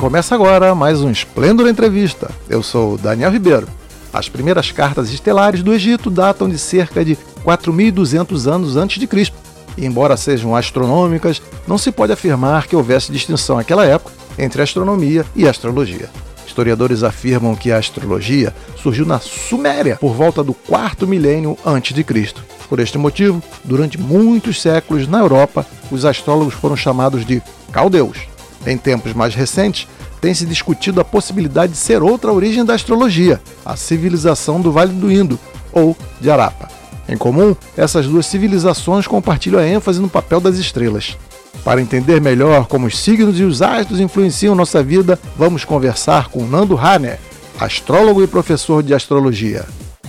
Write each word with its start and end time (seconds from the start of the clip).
Começa 0.00 0.34
agora 0.34 0.74
mais 0.74 1.02
um 1.02 1.10
Esplendor 1.10 1.68
Entrevista. 1.68 2.30
Eu 2.48 2.62
sou 2.62 2.96
Daniel 2.96 3.30
Ribeiro. 3.30 3.68
As 4.10 4.30
primeiras 4.30 4.72
cartas 4.72 5.12
estelares 5.12 5.62
do 5.62 5.74
Egito 5.74 6.08
datam 6.08 6.48
de 6.48 6.58
cerca 6.58 7.04
de 7.04 7.18
4.200 7.44 8.50
anos 8.50 8.78
antes 8.78 8.98
de 8.98 9.06
Cristo. 9.06 9.36
E 9.76 9.84
embora 9.84 10.16
sejam 10.16 10.56
astronômicas, 10.56 11.42
não 11.68 11.76
se 11.76 11.92
pode 11.92 12.14
afirmar 12.14 12.66
que 12.66 12.74
houvesse 12.74 13.12
distinção 13.12 13.56
naquela 13.56 13.84
época 13.84 14.14
entre 14.38 14.62
astronomia 14.62 15.26
e 15.36 15.46
astrologia. 15.46 16.08
Historiadores 16.46 17.02
afirmam 17.02 17.54
que 17.54 17.70
a 17.70 17.76
astrologia 17.76 18.54
surgiu 18.82 19.04
na 19.04 19.20
Suméria 19.20 19.96
por 19.96 20.14
volta 20.14 20.42
do 20.42 20.54
quarto 20.54 21.06
milênio 21.06 21.58
antes 21.64 21.94
de 21.94 22.02
Cristo. 22.02 22.42
Por 22.70 22.80
este 22.80 22.96
motivo, 22.96 23.42
durante 23.62 24.00
muitos 24.00 24.62
séculos 24.62 25.06
na 25.06 25.18
Europa, 25.18 25.66
os 25.90 26.06
astrólogos 26.06 26.54
foram 26.54 26.74
chamados 26.74 27.26
de 27.26 27.42
caldeus. 27.70 28.30
Em 28.66 28.76
tempos 28.76 29.12
mais 29.14 29.34
recentes, 29.34 29.88
tem 30.20 30.34
se 30.34 30.44
discutido 30.44 31.00
a 31.00 31.04
possibilidade 31.04 31.72
de 31.72 31.78
ser 31.78 32.02
outra 32.02 32.32
origem 32.32 32.64
da 32.64 32.74
astrologia, 32.74 33.40
a 33.64 33.74
civilização 33.76 34.60
do 34.60 34.70
Vale 34.70 34.92
do 34.92 35.10
Indo, 35.10 35.38
ou 35.72 35.96
de 36.20 36.30
Arapa. 36.30 36.68
Em 37.08 37.16
comum, 37.16 37.56
essas 37.76 38.06
duas 38.06 38.26
civilizações 38.26 39.06
compartilham 39.06 39.60
a 39.60 39.66
ênfase 39.66 40.00
no 40.00 40.08
papel 40.08 40.40
das 40.40 40.56
estrelas. 40.56 41.16
Para 41.64 41.80
entender 41.80 42.20
melhor 42.20 42.66
como 42.66 42.86
os 42.86 42.98
signos 42.98 43.38
e 43.38 43.42
os 43.42 43.60
astros 43.62 44.00
influenciam 44.00 44.54
nossa 44.54 44.82
vida, 44.82 45.18
vamos 45.36 45.64
conversar 45.64 46.28
com 46.28 46.46
Nando 46.46 46.76
Hanner, 46.76 47.18
astrólogo 47.58 48.22
e 48.22 48.26
professor 48.26 48.82
de 48.82 48.94
astrologia. 48.94 49.64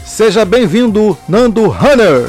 Seja 0.06 0.46
bem-vindo, 0.46 1.18
Nando 1.28 1.72
Hanner! 1.72 2.28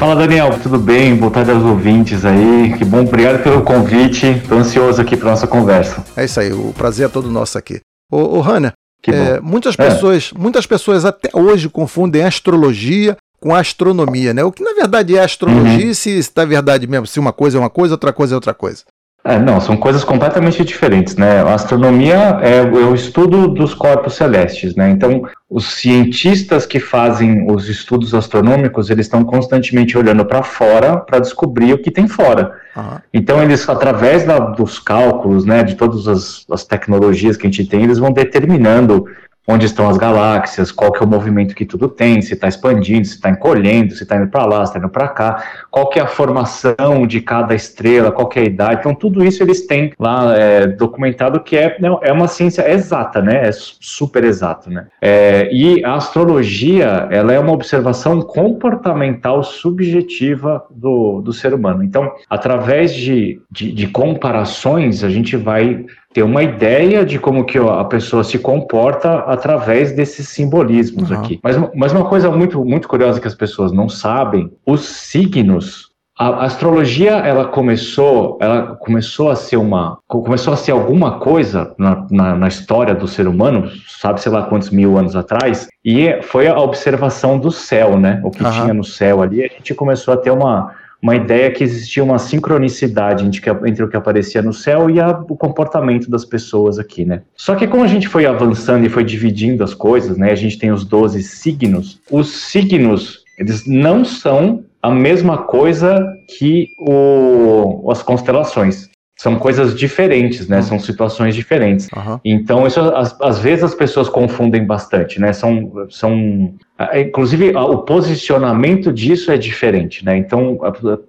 Fala 0.00 0.16
Daniel, 0.16 0.58
tudo 0.62 0.78
bem? 0.78 1.14
Boa 1.14 1.30
tarde 1.30 1.50
aos 1.50 1.62
ouvintes 1.62 2.24
aí. 2.24 2.72
Que 2.78 2.86
bom, 2.86 3.02
obrigado 3.02 3.42
pelo 3.42 3.60
convite. 3.60 4.28
Estou 4.28 4.56
ansioso 4.56 4.98
aqui 4.98 5.14
para 5.14 5.28
nossa 5.28 5.46
conversa. 5.46 6.02
É 6.16 6.24
isso 6.24 6.40
aí, 6.40 6.50
o 6.50 6.72
prazer 6.72 7.04
é 7.04 7.08
todo 7.10 7.30
nosso 7.30 7.58
aqui. 7.58 7.82
Ô, 8.10 8.38
ô 8.38 8.42
Hanner, 8.42 8.72
é, 9.06 9.38
muitas 9.40 9.76
pessoas, 9.76 10.32
é. 10.34 10.38
muitas 10.38 10.64
pessoas 10.64 11.04
até 11.04 11.28
hoje 11.34 11.68
confundem 11.68 12.24
astrologia 12.24 13.14
com 13.38 13.54
astronomia, 13.54 14.32
né? 14.32 14.42
O 14.42 14.50
que 14.50 14.64
na 14.64 14.72
verdade 14.72 15.18
é 15.18 15.22
astrologia, 15.22 15.88
uhum. 15.88 15.94
se 15.94 16.18
está 16.18 16.46
verdade 16.46 16.86
mesmo, 16.86 17.06
se 17.06 17.20
uma 17.20 17.30
coisa 17.30 17.58
é 17.58 17.60
uma 17.60 17.68
coisa, 17.68 17.92
outra 17.92 18.10
coisa 18.10 18.32
é 18.32 18.36
outra 18.36 18.54
coisa. 18.54 18.84
É, 19.22 19.38
não, 19.38 19.60
são 19.60 19.76
coisas 19.76 20.02
completamente 20.02 20.64
diferentes, 20.64 21.14
né? 21.14 21.42
A 21.42 21.54
astronomia 21.54 22.38
é, 22.40 22.60
é, 22.60 22.62
o 22.62 22.94
estudo 22.94 23.48
dos 23.48 23.74
corpos 23.74 24.14
celestes, 24.14 24.74
né? 24.74 24.88
Então, 24.88 25.22
os 25.48 25.74
cientistas 25.74 26.64
que 26.64 26.80
fazem 26.80 27.50
os 27.50 27.68
estudos 27.68 28.14
astronômicos, 28.14 28.88
eles 28.88 29.06
estão 29.06 29.22
constantemente 29.22 29.98
olhando 29.98 30.24
para 30.24 30.42
fora 30.42 30.96
para 30.96 31.18
descobrir 31.18 31.74
o 31.74 31.78
que 31.78 31.90
tem 31.90 32.08
fora. 32.08 32.52
Uhum. 32.74 32.98
Então, 33.12 33.42
eles, 33.42 33.68
através 33.68 34.24
da, 34.24 34.38
dos 34.38 34.78
cálculos, 34.78 35.44
né, 35.44 35.62
de 35.62 35.74
todas 35.74 36.08
as, 36.08 36.46
as 36.50 36.64
tecnologias 36.64 37.36
que 37.36 37.46
a 37.46 37.50
gente 37.50 37.68
tem, 37.68 37.82
eles 37.82 37.98
vão 37.98 38.12
determinando 38.12 39.04
onde 39.46 39.66
estão 39.66 39.88
as 39.88 39.96
galáxias, 39.96 40.70
qual 40.70 40.92
que 40.92 41.02
é 41.02 41.06
o 41.06 41.08
movimento 41.08 41.54
que 41.54 41.64
tudo 41.64 41.88
tem, 41.88 42.22
se 42.22 42.34
está 42.34 42.46
expandindo, 42.46 43.06
se 43.06 43.14
está 43.14 43.30
encolhendo, 43.30 43.94
se 43.94 44.02
está 44.02 44.16
indo 44.16 44.28
para 44.28 44.44
lá, 44.44 44.64
se 44.64 44.70
está 44.70 44.78
indo 44.78 44.88
para 44.88 45.08
cá, 45.08 45.44
qual 45.70 45.88
que 45.88 45.98
é 45.98 46.02
a 46.02 46.06
formação 46.06 47.06
de 47.06 47.20
cada 47.20 47.54
estrela, 47.54 48.12
qual 48.12 48.28
que 48.28 48.38
é 48.38 48.42
a 48.42 48.46
idade. 48.46 48.80
Então, 48.80 48.94
tudo 48.94 49.24
isso 49.24 49.42
eles 49.42 49.66
têm 49.66 49.92
lá 49.98 50.36
é, 50.36 50.66
documentado 50.66 51.40
que 51.40 51.56
é, 51.56 51.76
é 52.02 52.12
uma 52.12 52.28
ciência 52.28 52.70
exata, 52.70 53.20
né? 53.20 53.48
É 53.48 53.50
super 53.52 54.24
exato, 54.24 54.70
né? 54.70 54.86
É, 55.00 55.48
e 55.52 55.84
a 55.84 55.94
astrologia, 55.94 57.08
ela 57.10 57.32
é 57.32 57.38
uma 57.38 57.52
observação 57.52 58.20
comportamental 58.20 59.42
subjetiva 59.42 60.64
do, 60.70 61.20
do 61.22 61.32
ser 61.32 61.54
humano. 61.54 61.82
Então, 61.82 62.12
através 62.28 62.94
de, 62.94 63.40
de, 63.50 63.72
de 63.72 63.86
comparações, 63.88 65.02
a 65.02 65.08
gente 65.08 65.36
vai 65.36 65.84
ter 66.12 66.22
uma 66.22 66.42
ideia 66.42 67.04
de 67.04 67.18
como 67.18 67.44
que 67.44 67.58
a 67.58 67.84
pessoa 67.84 68.24
se 68.24 68.38
comporta 68.38 69.18
através 69.20 69.92
desses 69.92 70.28
simbolismos 70.28 71.10
uhum. 71.10 71.18
aqui. 71.18 71.40
Mas, 71.42 71.56
mas 71.74 71.92
uma 71.92 72.04
coisa 72.04 72.30
muito, 72.30 72.64
muito 72.64 72.88
curiosa 72.88 73.20
que 73.20 73.28
as 73.28 73.34
pessoas 73.34 73.72
não 73.72 73.88
sabem, 73.88 74.50
os 74.66 74.80
signos 74.80 75.90
a 76.20 76.44
astrologia 76.44 77.12
ela 77.12 77.46
começou 77.46 78.36
ela 78.42 78.76
começou 78.76 79.30
a 79.30 79.36
ser 79.36 79.56
uma 79.56 79.98
começou 80.06 80.52
a 80.52 80.56
ser 80.56 80.72
alguma 80.72 81.18
coisa 81.18 81.74
na, 81.78 82.06
na, 82.10 82.36
na 82.36 82.46
história 82.46 82.94
do 82.94 83.08
ser 83.08 83.26
humano 83.26 83.70
sabe 83.88 84.20
sei 84.20 84.30
lá 84.30 84.42
quantos 84.42 84.68
mil 84.68 84.98
anos 84.98 85.16
atrás 85.16 85.66
e 85.82 86.20
foi 86.20 86.46
a 86.46 86.58
observação 86.58 87.38
do 87.38 87.50
céu 87.50 87.98
né 87.98 88.20
o 88.22 88.30
que 88.30 88.44
uhum. 88.44 88.50
tinha 88.50 88.74
no 88.74 88.84
céu 88.84 89.22
ali 89.22 89.42
a 89.42 89.48
gente 89.48 89.74
começou 89.74 90.12
a 90.12 90.16
ter 90.18 90.30
uma 90.30 90.74
uma 91.02 91.16
ideia 91.16 91.50
que 91.50 91.64
existia 91.64 92.04
uma 92.04 92.18
sincronicidade 92.18 93.24
entre 93.24 93.84
o 93.84 93.88
que 93.88 93.96
aparecia 93.96 94.42
no 94.42 94.52
céu 94.52 94.90
e 94.90 95.00
a, 95.00 95.10
o 95.28 95.36
comportamento 95.36 96.10
das 96.10 96.24
pessoas 96.24 96.78
aqui, 96.78 97.04
né? 97.04 97.22
Só 97.34 97.54
que 97.54 97.66
como 97.66 97.82
a 97.82 97.86
gente 97.86 98.06
foi 98.08 98.26
avançando 98.26 98.84
e 98.84 98.90
foi 98.90 99.04
dividindo 99.04 99.64
as 99.64 99.72
coisas, 99.72 100.18
né? 100.18 100.30
A 100.30 100.36
gente 100.36 100.58
tem 100.58 100.70
os 100.70 100.84
12 100.84 101.22
signos. 101.22 102.00
Os 102.10 102.50
signos, 102.50 103.24
eles 103.38 103.66
não 103.66 104.04
são 104.04 104.64
a 104.82 104.90
mesma 104.90 105.38
coisa 105.38 106.06
que 106.38 106.68
o, 106.78 107.90
as 107.90 108.02
constelações 108.02 108.89
são 109.20 109.36
coisas 109.38 109.74
diferentes, 109.74 110.48
né? 110.48 110.56
Uhum. 110.56 110.62
São 110.62 110.78
situações 110.78 111.34
diferentes. 111.34 111.88
Uhum. 111.94 112.18
Então, 112.24 112.66
isso 112.66 112.80
às, 112.80 113.14
às, 113.20 113.38
vezes 113.38 113.62
as 113.62 113.74
pessoas 113.74 114.08
confundem 114.08 114.64
bastante, 114.64 115.20
né? 115.20 115.30
São, 115.34 115.70
são, 115.90 116.54
inclusive 116.94 117.54
o 117.54 117.76
posicionamento 117.82 118.90
disso 118.90 119.30
é 119.30 119.36
diferente, 119.36 120.02
né? 120.06 120.16
Então 120.16 120.58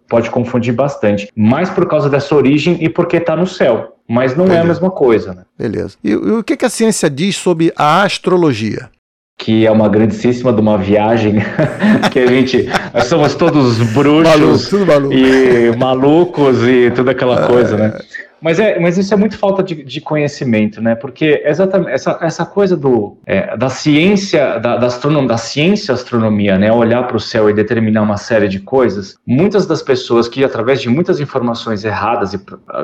pode 0.10 0.30
confundir 0.30 0.74
bastante, 0.74 1.30
mais 1.34 1.70
por 1.70 1.88
causa 1.88 2.10
dessa 2.10 2.36
origem 2.36 2.84
e 2.84 2.90
porque 2.90 3.16
está 3.16 3.34
no 3.34 3.48
céu. 3.48 3.96
Mas 4.06 4.36
não 4.36 4.44
Beleza. 4.44 4.60
é 4.60 4.64
a 4.66 4.68
mesma 4.68 4.92
coisa, 4.92 5.34
né? 5.34 5.44
Beleza. 5.58 5.96
E, 6.04 6.10
e 6.10 6.16
o 6.16 6.44
que, 6.44 6.58
que 6.58 6.66
a 6.66 6.70
ciência 6.70 7.10
diz 7.10 7.38
sobre 7.38 7.72
a 7.78 8.04
astrologia? 8.04 8.90
Que 9.41 9.66
é 9.66 9.72
uma 9.72 9.90
grandíssima 9.90 10.53
de 10.53 10.62
uma 10.62 10.78
viagem 10.78 11.38
que 12.12 12.19
a 12.19 12.28
gente 12.28 12.69
nós 12.94 13.06
somos 13.06 13.34
todos 13.34 13.79
bruxos 13.91 14.72
maluco, 14.85 15.13
e 15.13 15.75
malucos 15.75 16.57
e 16.68 16.91
toda 16.91 17.12
aquela 17.12 17.47
coisa, 17.47 17.75
né? 17.75 17.94
Mas, 18.41 18.59
é, 18.59 18.79
mas 18.79 18.97
isso 18.97 19.13
é 19.13 19.18
muito 19.18 19.38
falta 19.38 19.62
de, 19.62 19.84
de 19.84 20.02
conhecimento, 20.02 20.81
né? 20.81 20.96
Porque 20.96 21.44
exatamente 21.46 21.91
essa, 21.91 22.18
essa 22.22 22.46
coisa 22.46 22.75
do, 22.75 23.18
é, 23.25 23.56
da 23.56 23.69
ciência, 23.69 24.59
da, 24.59 24.78
da, 24.78 24.88
astronom, 24.88 25.28
da 25.28 25.38
ciência 25.38 25.94
astronomia, 25.94 26.57
né? 26.57 26.72
Olhar 26.72 27.07
para 27.07 27.18
o 27.18 27.19
céu 27.19 27.50
e 27.50 27.53
determinar 27.53 28.02
uma 28.02 28.18
série 28.18 28.47
de 28.47 28.59
coisas, 28.59 29.16
muitas 29.25 29.66
das 29.66 29.81
pessoas 29.81 30.28
que, 30.28 30.44
através 30.44 30.81
de 30.81 30.90
muitas 30.90 31.19
informações 31.19 31.85
erradas, 31.85 32.34
e 32.34 32.40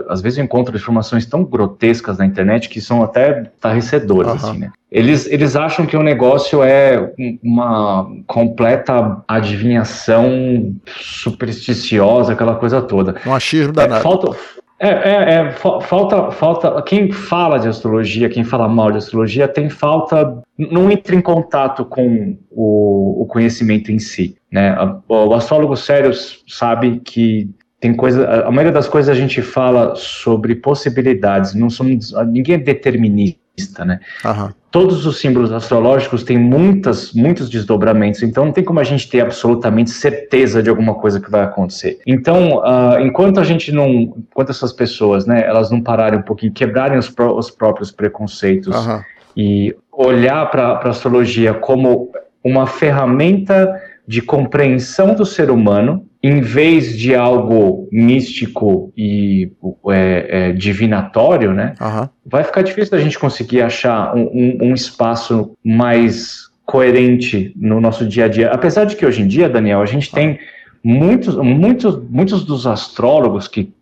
às 0.07 0.21
vezes 0.21 0.37
eu 0.37 0.45
encontro 0.45 0.75
informações 0.75 1.25
tão 1.25 1.43
grotescas 1.43 2.19
na 2.19 2.25
internet 2.25 2.69
que 2.69 2.79
são 2.79 3.01
até 3.01 3.51
tarrecedoras, 3.59 4.43
uhum. 4.43 4.49
assim, 4.49 4.59
né? 4.59 4.71
Eles, 4.89 5.27
eles 5.27 5.55
acham 5.57 5.85
que 5.85 5.97
o 5.97 6.01
negócio 6.01 6.63
é 6.63 7.11
uma 7.43 8.09
completa 8.25 9.21
adivinhação 9.27 10.73
supersticiosa, 10.85 12.31
aquela 12.31 12.55
coisa 12.55 12.81
toda. 12.81 13.15
Um 13.25 13.35
achismo 13.35 13.73
danado. 13.73 13.99
É, 13.99 14.01
falta, 14.01 14.37
é, 14.79 14.89
é, 14.89 15.33
é, 15.33 15.51
falta, 15.51 16.31
falta. 16.31 16.81
Quem 16.83 17.11
fala 17.11 17.57
de 17.57 17.67
astrologia, 17.67 18.29
quem 18.29 18.43
fala 18.43 18.67
mal 18.67 18.91
de 18.91 18.97
astrologia, 18.97 19.47
tem 19.47 19.69
falta, 19.69 20.41
não 20.57 20.91
entra 20.91 21.15
em 21.15 21.21
contato 21.21 21.83
com 21.83 22.37
o, 22.51 23.23
o 23.23 23.25
conhecimento 23.25 23.91
em 23.91 23.97
si. 23.97 24.35
Né? 24.51 24.75
O 25.07 25.33
astrólogo 25.33 25.75
sério 25.75 26.11
sabe 26.47 26.99
que 27.03 27.49
tem 27.79 27.93
coisa. 27.93 28.45
A 28.45 28.51
maioria 28.51 28.71
das 28.71 28.87
coisas 28.87 29.09
a 29.09 29.19
gente 29.19 29.41
fala 29.41 29.95
sobre 29.95 30.55
possibilidades, 30.55 31.55
não 31.55 31.69
somos, 31.69 32.13
ninguém 32.27 32.55
é 32.55 32.59
determinista 32.59 33.46
vista, 33.57 33.83
né? 33.83 33.99
Todos 34.69 35.05
os 35.05 35.19
símbolos 35.19 35.51
astrológicos 35.51 36.23
têm 36.23 36.37
muitas, 36.37 37.11
muitos 37.13 37.49
desdobramentos, 37.49 38.21
então 38.21 38.45
não 38.45 38.51
tem 38.51 38.63
como 38.63 38.79
a 38.79 38.83
gente 38.83 39.09
ter 39.09 39.21
absolutamente 39.21 39.89
certeza 39.89 40.61
de 40.61 40.69
alguma 40.69 40.93
coisa 40.93 41.19
que 41.19 41.31
vai 41.31 41.41
acontecer. 41.41 41.99
Então, 42.05 42.59
uh, 42.59 42.99
enquanto 43.01 43.39
a 43.39 43.43
gente 43.43 43.71
não, 43.71 43.87
enquanto 43.89 44.51
essas 44.51 44.71
pessoas, 44.71 45.25
né, 45.25 45.43
elas 45.43 45.71
não 45.71 45.81
pararem 45.81 46.19
um 46.19 46.23
pouquinho, 46.23 46.51
quebrarem 46.53 46.99
os, 46.99 47.09
pró 47.09 47.35
os 47.35 47.49
próprios 47.49 47.91
preconceitos 47.91 48.75
e 49.35 49.75
olhar 49.91 50.45
para 50.51 50.73
a 50.73 50.89
astrologia 50.89 51.53
como 51.55 52.11
uma 52.43 52.67
ferramenta 52.67 53.73
de 54.07 54.21
compreensão 54.21 55.13
do 55.13 55.25
ser 55.25 55.51
humano, 55.51 56.05
em 56.23 56.41
vez 56.41 56.97
de 56.97 57.13
algo 57.13 57.87
místico 57.91 58.91
e 58.95 59.51
é, 59.89 60.27
é, 60.29 60.51
divinatório, 60.53 61.53
né? 61.53 61.75
Uhum. 61.79 62.07
Vai 62.25 62.43
ficar 62.43 62.61
difícil 62.61 62.91
da 62.91 62.99
gente 62.99 63.19
conseguir 63.19 63.61
achar 63.61 64.15
um, 64.15 64.23
um, 64.23 64.57
um 64.69 64.73
espaço 64.73 65.51
mais 65.63 66.47
coerente 66.65 67.53
no 67.55 67.79
nosso 67.79 68.05
dia 68.05 68.25
a 68.25 68.27
dia. 68.27 68.49
Apesar 68.49 68.85
de 68.85 68.95
que 68.95 69.05
hoje 69.05 69.21
em 69.21 69.27
dia, 69.27 69.49
Daniel, 69.49 69.81
a 69.81 69.85
gente 69.85 70.11
tem 70.11 70.39
muitos, 70.83 71.35
muitos, 71.35 72.01
muitos 72.09 72.45
dos 72.45 72.65
astrólogos 72.65 73.47
que 73.47 73.73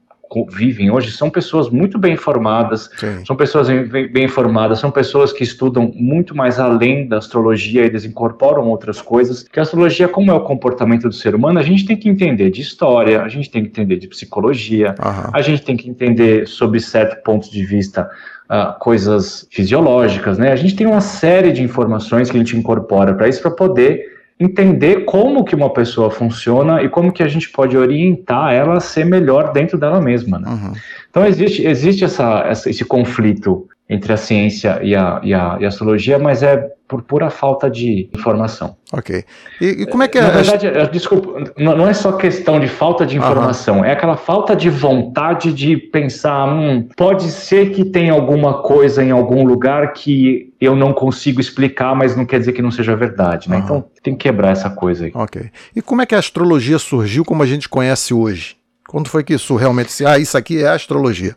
vivem 0.50 0.90
hoje 0.90 1.12
são 1.12 1.30
pessoas 1.30 1.70
muito 1.70 1.98
bem 1.98 2.14
informadas, 2.14 2.90
Sim. 2.98 3.24
são 3.26 3.36
pessoas 3.36 3.70
bem, 3.70 4.08
bem, 4.08 4.26
informadas, 4.26 4.80
são 4.80 4.92
pessoas 4.92 5.32
que 5.32 5.44
estudam 5.44 5.92
muito 5.96 6.36
mais 6.36 6.60
além 6.60 7.08
da 7.08 7.18
astrologia, 7.18 7.86
eles 7.86 8.04
incorporam 8.04 8.68
outras 8.68 9.02
coisas. 9.02 9.44
Que 9.44 9.60
a 9.60 9.64
astrologia, 9.64 10.08
como 10.08 10.32
é 10.32 10.34
o 10.34 10.42
comportamento 10.42 11.08
do 11.08 11.14
ser 11.14 11.36
humano, 11.36 11.60
a 11.60 11.64
gente 11.64 11.86
tem 11.86 11.96
que 11.96 12.10
entender 12.10 12.50
de 12.50 12.62
história, 12.62 13.22
a 13.22 13.30
gente 13.30 13.50
tem 13.50 13.64
que 13.64 13.70
entender 13.70 13.98
de 13.98 14.08
psicologia, 14.08 14.96
uhum. 15.00 15.30
a 15.32 15.42
gente 15.42 15.62
tem 15.62 15.78
que 15.78 15.90
entender 15.90 16.48
sob 16.48 16.80
certo 16.80 17.24
ponto 17.24 17.50
de 17.50 17.64
vista 17.64 18.10
Uh, 18.46 18.78
coisas 18.78 19.48
fisiológicas, 19.50 20.38
né? 20.38 20.52
A 20.52 20.56
gente 20.56 20.76
tem 20.76 20.86
uma 20.86 21.02
série 21.02 21.52
de 21.52 21.64
informações 21.64 22.30
que 22.30 22.38
a 22.38 22.40
gente 22.40 22.56
incorpora 22.56 23.12
para 23.16 23.28
isso 23.28 23.42
para 23.42 23.50
poder 23.50 24.15
entender 24.40 25.06
como 25.06 25.44
que 25.44 25.56
uma 25.56 25.72
pessoa 25.72 26.12
funciona 26.12 26.84
e 26.84 26.90
como 26.90 27.12
que 27.12 27.24
a 27.24 27.28
gente 27.28 27.50
pode 27.50 27.78
orientar 27.78 28.54
ela 28.54 28.78
a 28.78 28.82
ser 28.82 29.06
melhor 29.06 29.54
dentro 29.54 29.78
dela 29.78 30.02
mesma. 30.02 30.40
Né? 30.40 30.50
Uhum. 30.50 30.74
Então 31.10 31.26
existe, 31.26 31.66
existe 31.66 32.04
essa, 32.04 32.46
essa, 32.48 32.70
esse 32.70 32.84
conflito 32.84 33.68
entre 33.90 34.12
a 34.12 34.18
ciência 34.18 34.80
e 34.84 34.96
a, 34.96 35.22
e 35.24 35.34
a, 35.34 35.58
e 35.60 35.66
a 35.66 35.68
astrologia, 35.68 36.18
mas 36.18 36.42
é 36.42 36.70
por 36.88 37.02
pura 37.02 37.30
falta 37.30 37.70
de 37.70 38.10
informação. 38.14 38.76
Ok. 38.92 39.24
E, 39.60 39.66
e 39.66 39.86
como 39.86 40.04
é 40.04 40.08
que 40.08 40.18
é? 40.18 40.22
Na 40.22 40.30
verdade, 40.30 40.68
a... 40.68 40.86
desculpa, 40.86 41.52
não 41.58 41.88
é 41.88 41.94
só 41.94 42.14
questão 42.14 42.60
de 42.60 42.68
falta 42.68 43.06
de 43.06 43.18
informação, 43.18 43.78
uhum. 43.80 43.86
é 43.86 43.92
aquela 43.92 44.18
falta 44.18 44.56
de 44.56 44.70
vontade 44.70 45.54
de 45.54 45.78
pensar, 45.78 46.48
hum, 46.48 46.88
pode 46.96 47.30
ser 47.32 47.72
que 47.72 47.86
tenha 47.86 48.14
alguma 48.14 48.62
coisa 48.62 49.04
em 49.04 49.12
algum 49.12 49.44
lugar 49.46 49.94
que 49.94 50.54
eu 50.66 50.76
não 50.76 50.94
consigo 50.94 51.40
explicar, 51.40 51.96
mas 51.96 52.16
não 52.16 52.26
quer 52.26 52.40
dizer 52.40 52.54
que 52.54 52.62
não 52.62 52.72
seja 52.72 52.96
verdade, 52.96 53.50
né? 53.50 53.58
Uhum. 53.58 53.64
Então 53.64 53.86
tem 54.04 54.16
que 54.16 54.24
quebrar 54.24 54.52
essa 54.52 54.70
coisa 54.70 55.06
aí. 55.06 55.12
Ok. 55.14 55.50
E 55.76 55.82
como 55.82 56.02
é 56.02 56.06
que 56.06 56.16
a 56.16 56.20
astrologia 56.20 56.80
surgiu 56.80 57.24
como 57.24 57.44
a 57.44 57.46
gente 57.46 57.70
conhece 57.70 58.14
hoje? 58.14 58.58
Quando 58.88 59.10
foi 59.10 59.24
que 59.24 59.34
isso 59.34 59.56
realmente 59.56 59.92
se, 59.92 60.06
ah, 60.06 60.18
isso 60.18 60.38
aqui 60.38 60.64
é 60.64 60.68
astrologia? 60.68 61.36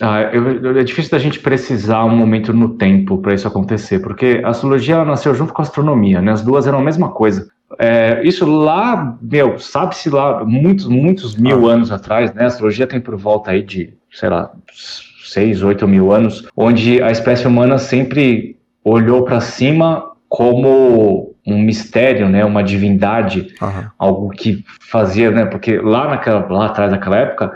Ah, 0.00 0.22
eu, 0.22 0.78
é 0.78 0.82
difícil 0.82 1.10
da 1.10 1.18
gente 1.18 1.38
precisar 1.38 2.04
um 2.04 2.16
momento 2.16 2.54
no 2.54 2.70
tempo 2.70 3.18
para 3.18 3.34
isso 3.34 3.46
acontecer, 3.46 3.98
porque 3.98 4.40
a 4.42 4.48
astrologia 4.48 5.04
nasceu 5.04 5.34
junto 5.34 5.52
com 5.52 5.60
a 5.60 5.64
astronomia, 5.64 6.22
né? 6.22 6.32
As 6.32 6.42
duas 6.42 6.66
eram 6.66 6.78
a 6.78 6.82
mesma 6.82 7.10
coisa. 7.10 7.48
É, 7.78 8.20
isso 8.24 8.46
lá, 8.46 9.16
meu, 9.20 9.58
sabe-se 9.58 10.08
lá, 10.08 10.44
muitos, 10.44 10.86
muitos 10.86 11.36
mil 11.36 11.68
ah. 11.68 11.74
anos 11.74 11.92
atrás, 11.92 12.32
né? 12.32 12.44
A 12.44 12.46
astrologia 12.46 12.86
tem 12.86 13.00
por 13.00 13.16
volta 13.16 13.50
aí 13.50 13.62
de, 13.62 13.92
sei 14.10 14.30
lá, 14.30 14.50
seis, 15.22 15.62
oito 15.62 15.86
mil 15.86 16.12
anos, 16.12 16.48
onde 16.56 17.02
a 17.02 17.10
espécie 17.10 17.46
humana 17.46 17.78
sempre 17.78 18.56
olhou 18.84 19.24
para 19.24 19.40
cima 19.40 20.10
como 20.28 21.34
um 21.46 21.58
mistério, 21.58 22.28
né, 22.28 22.44
uma 22.44 22.62
divindade, 22.62 23.54
uhum. 23.60 23.84
algo 23.98 24.28
que 24.30 24.64
fazia, 24.80 25.30
né, 25.30 25.44
porque 25.46 25.78
lá 25.78 26.08
naquela, 26.08 26.46
lá 26.48 26.66
atrás 26.66 26.90
naquela 26.90 27.16
época 27.16 27.52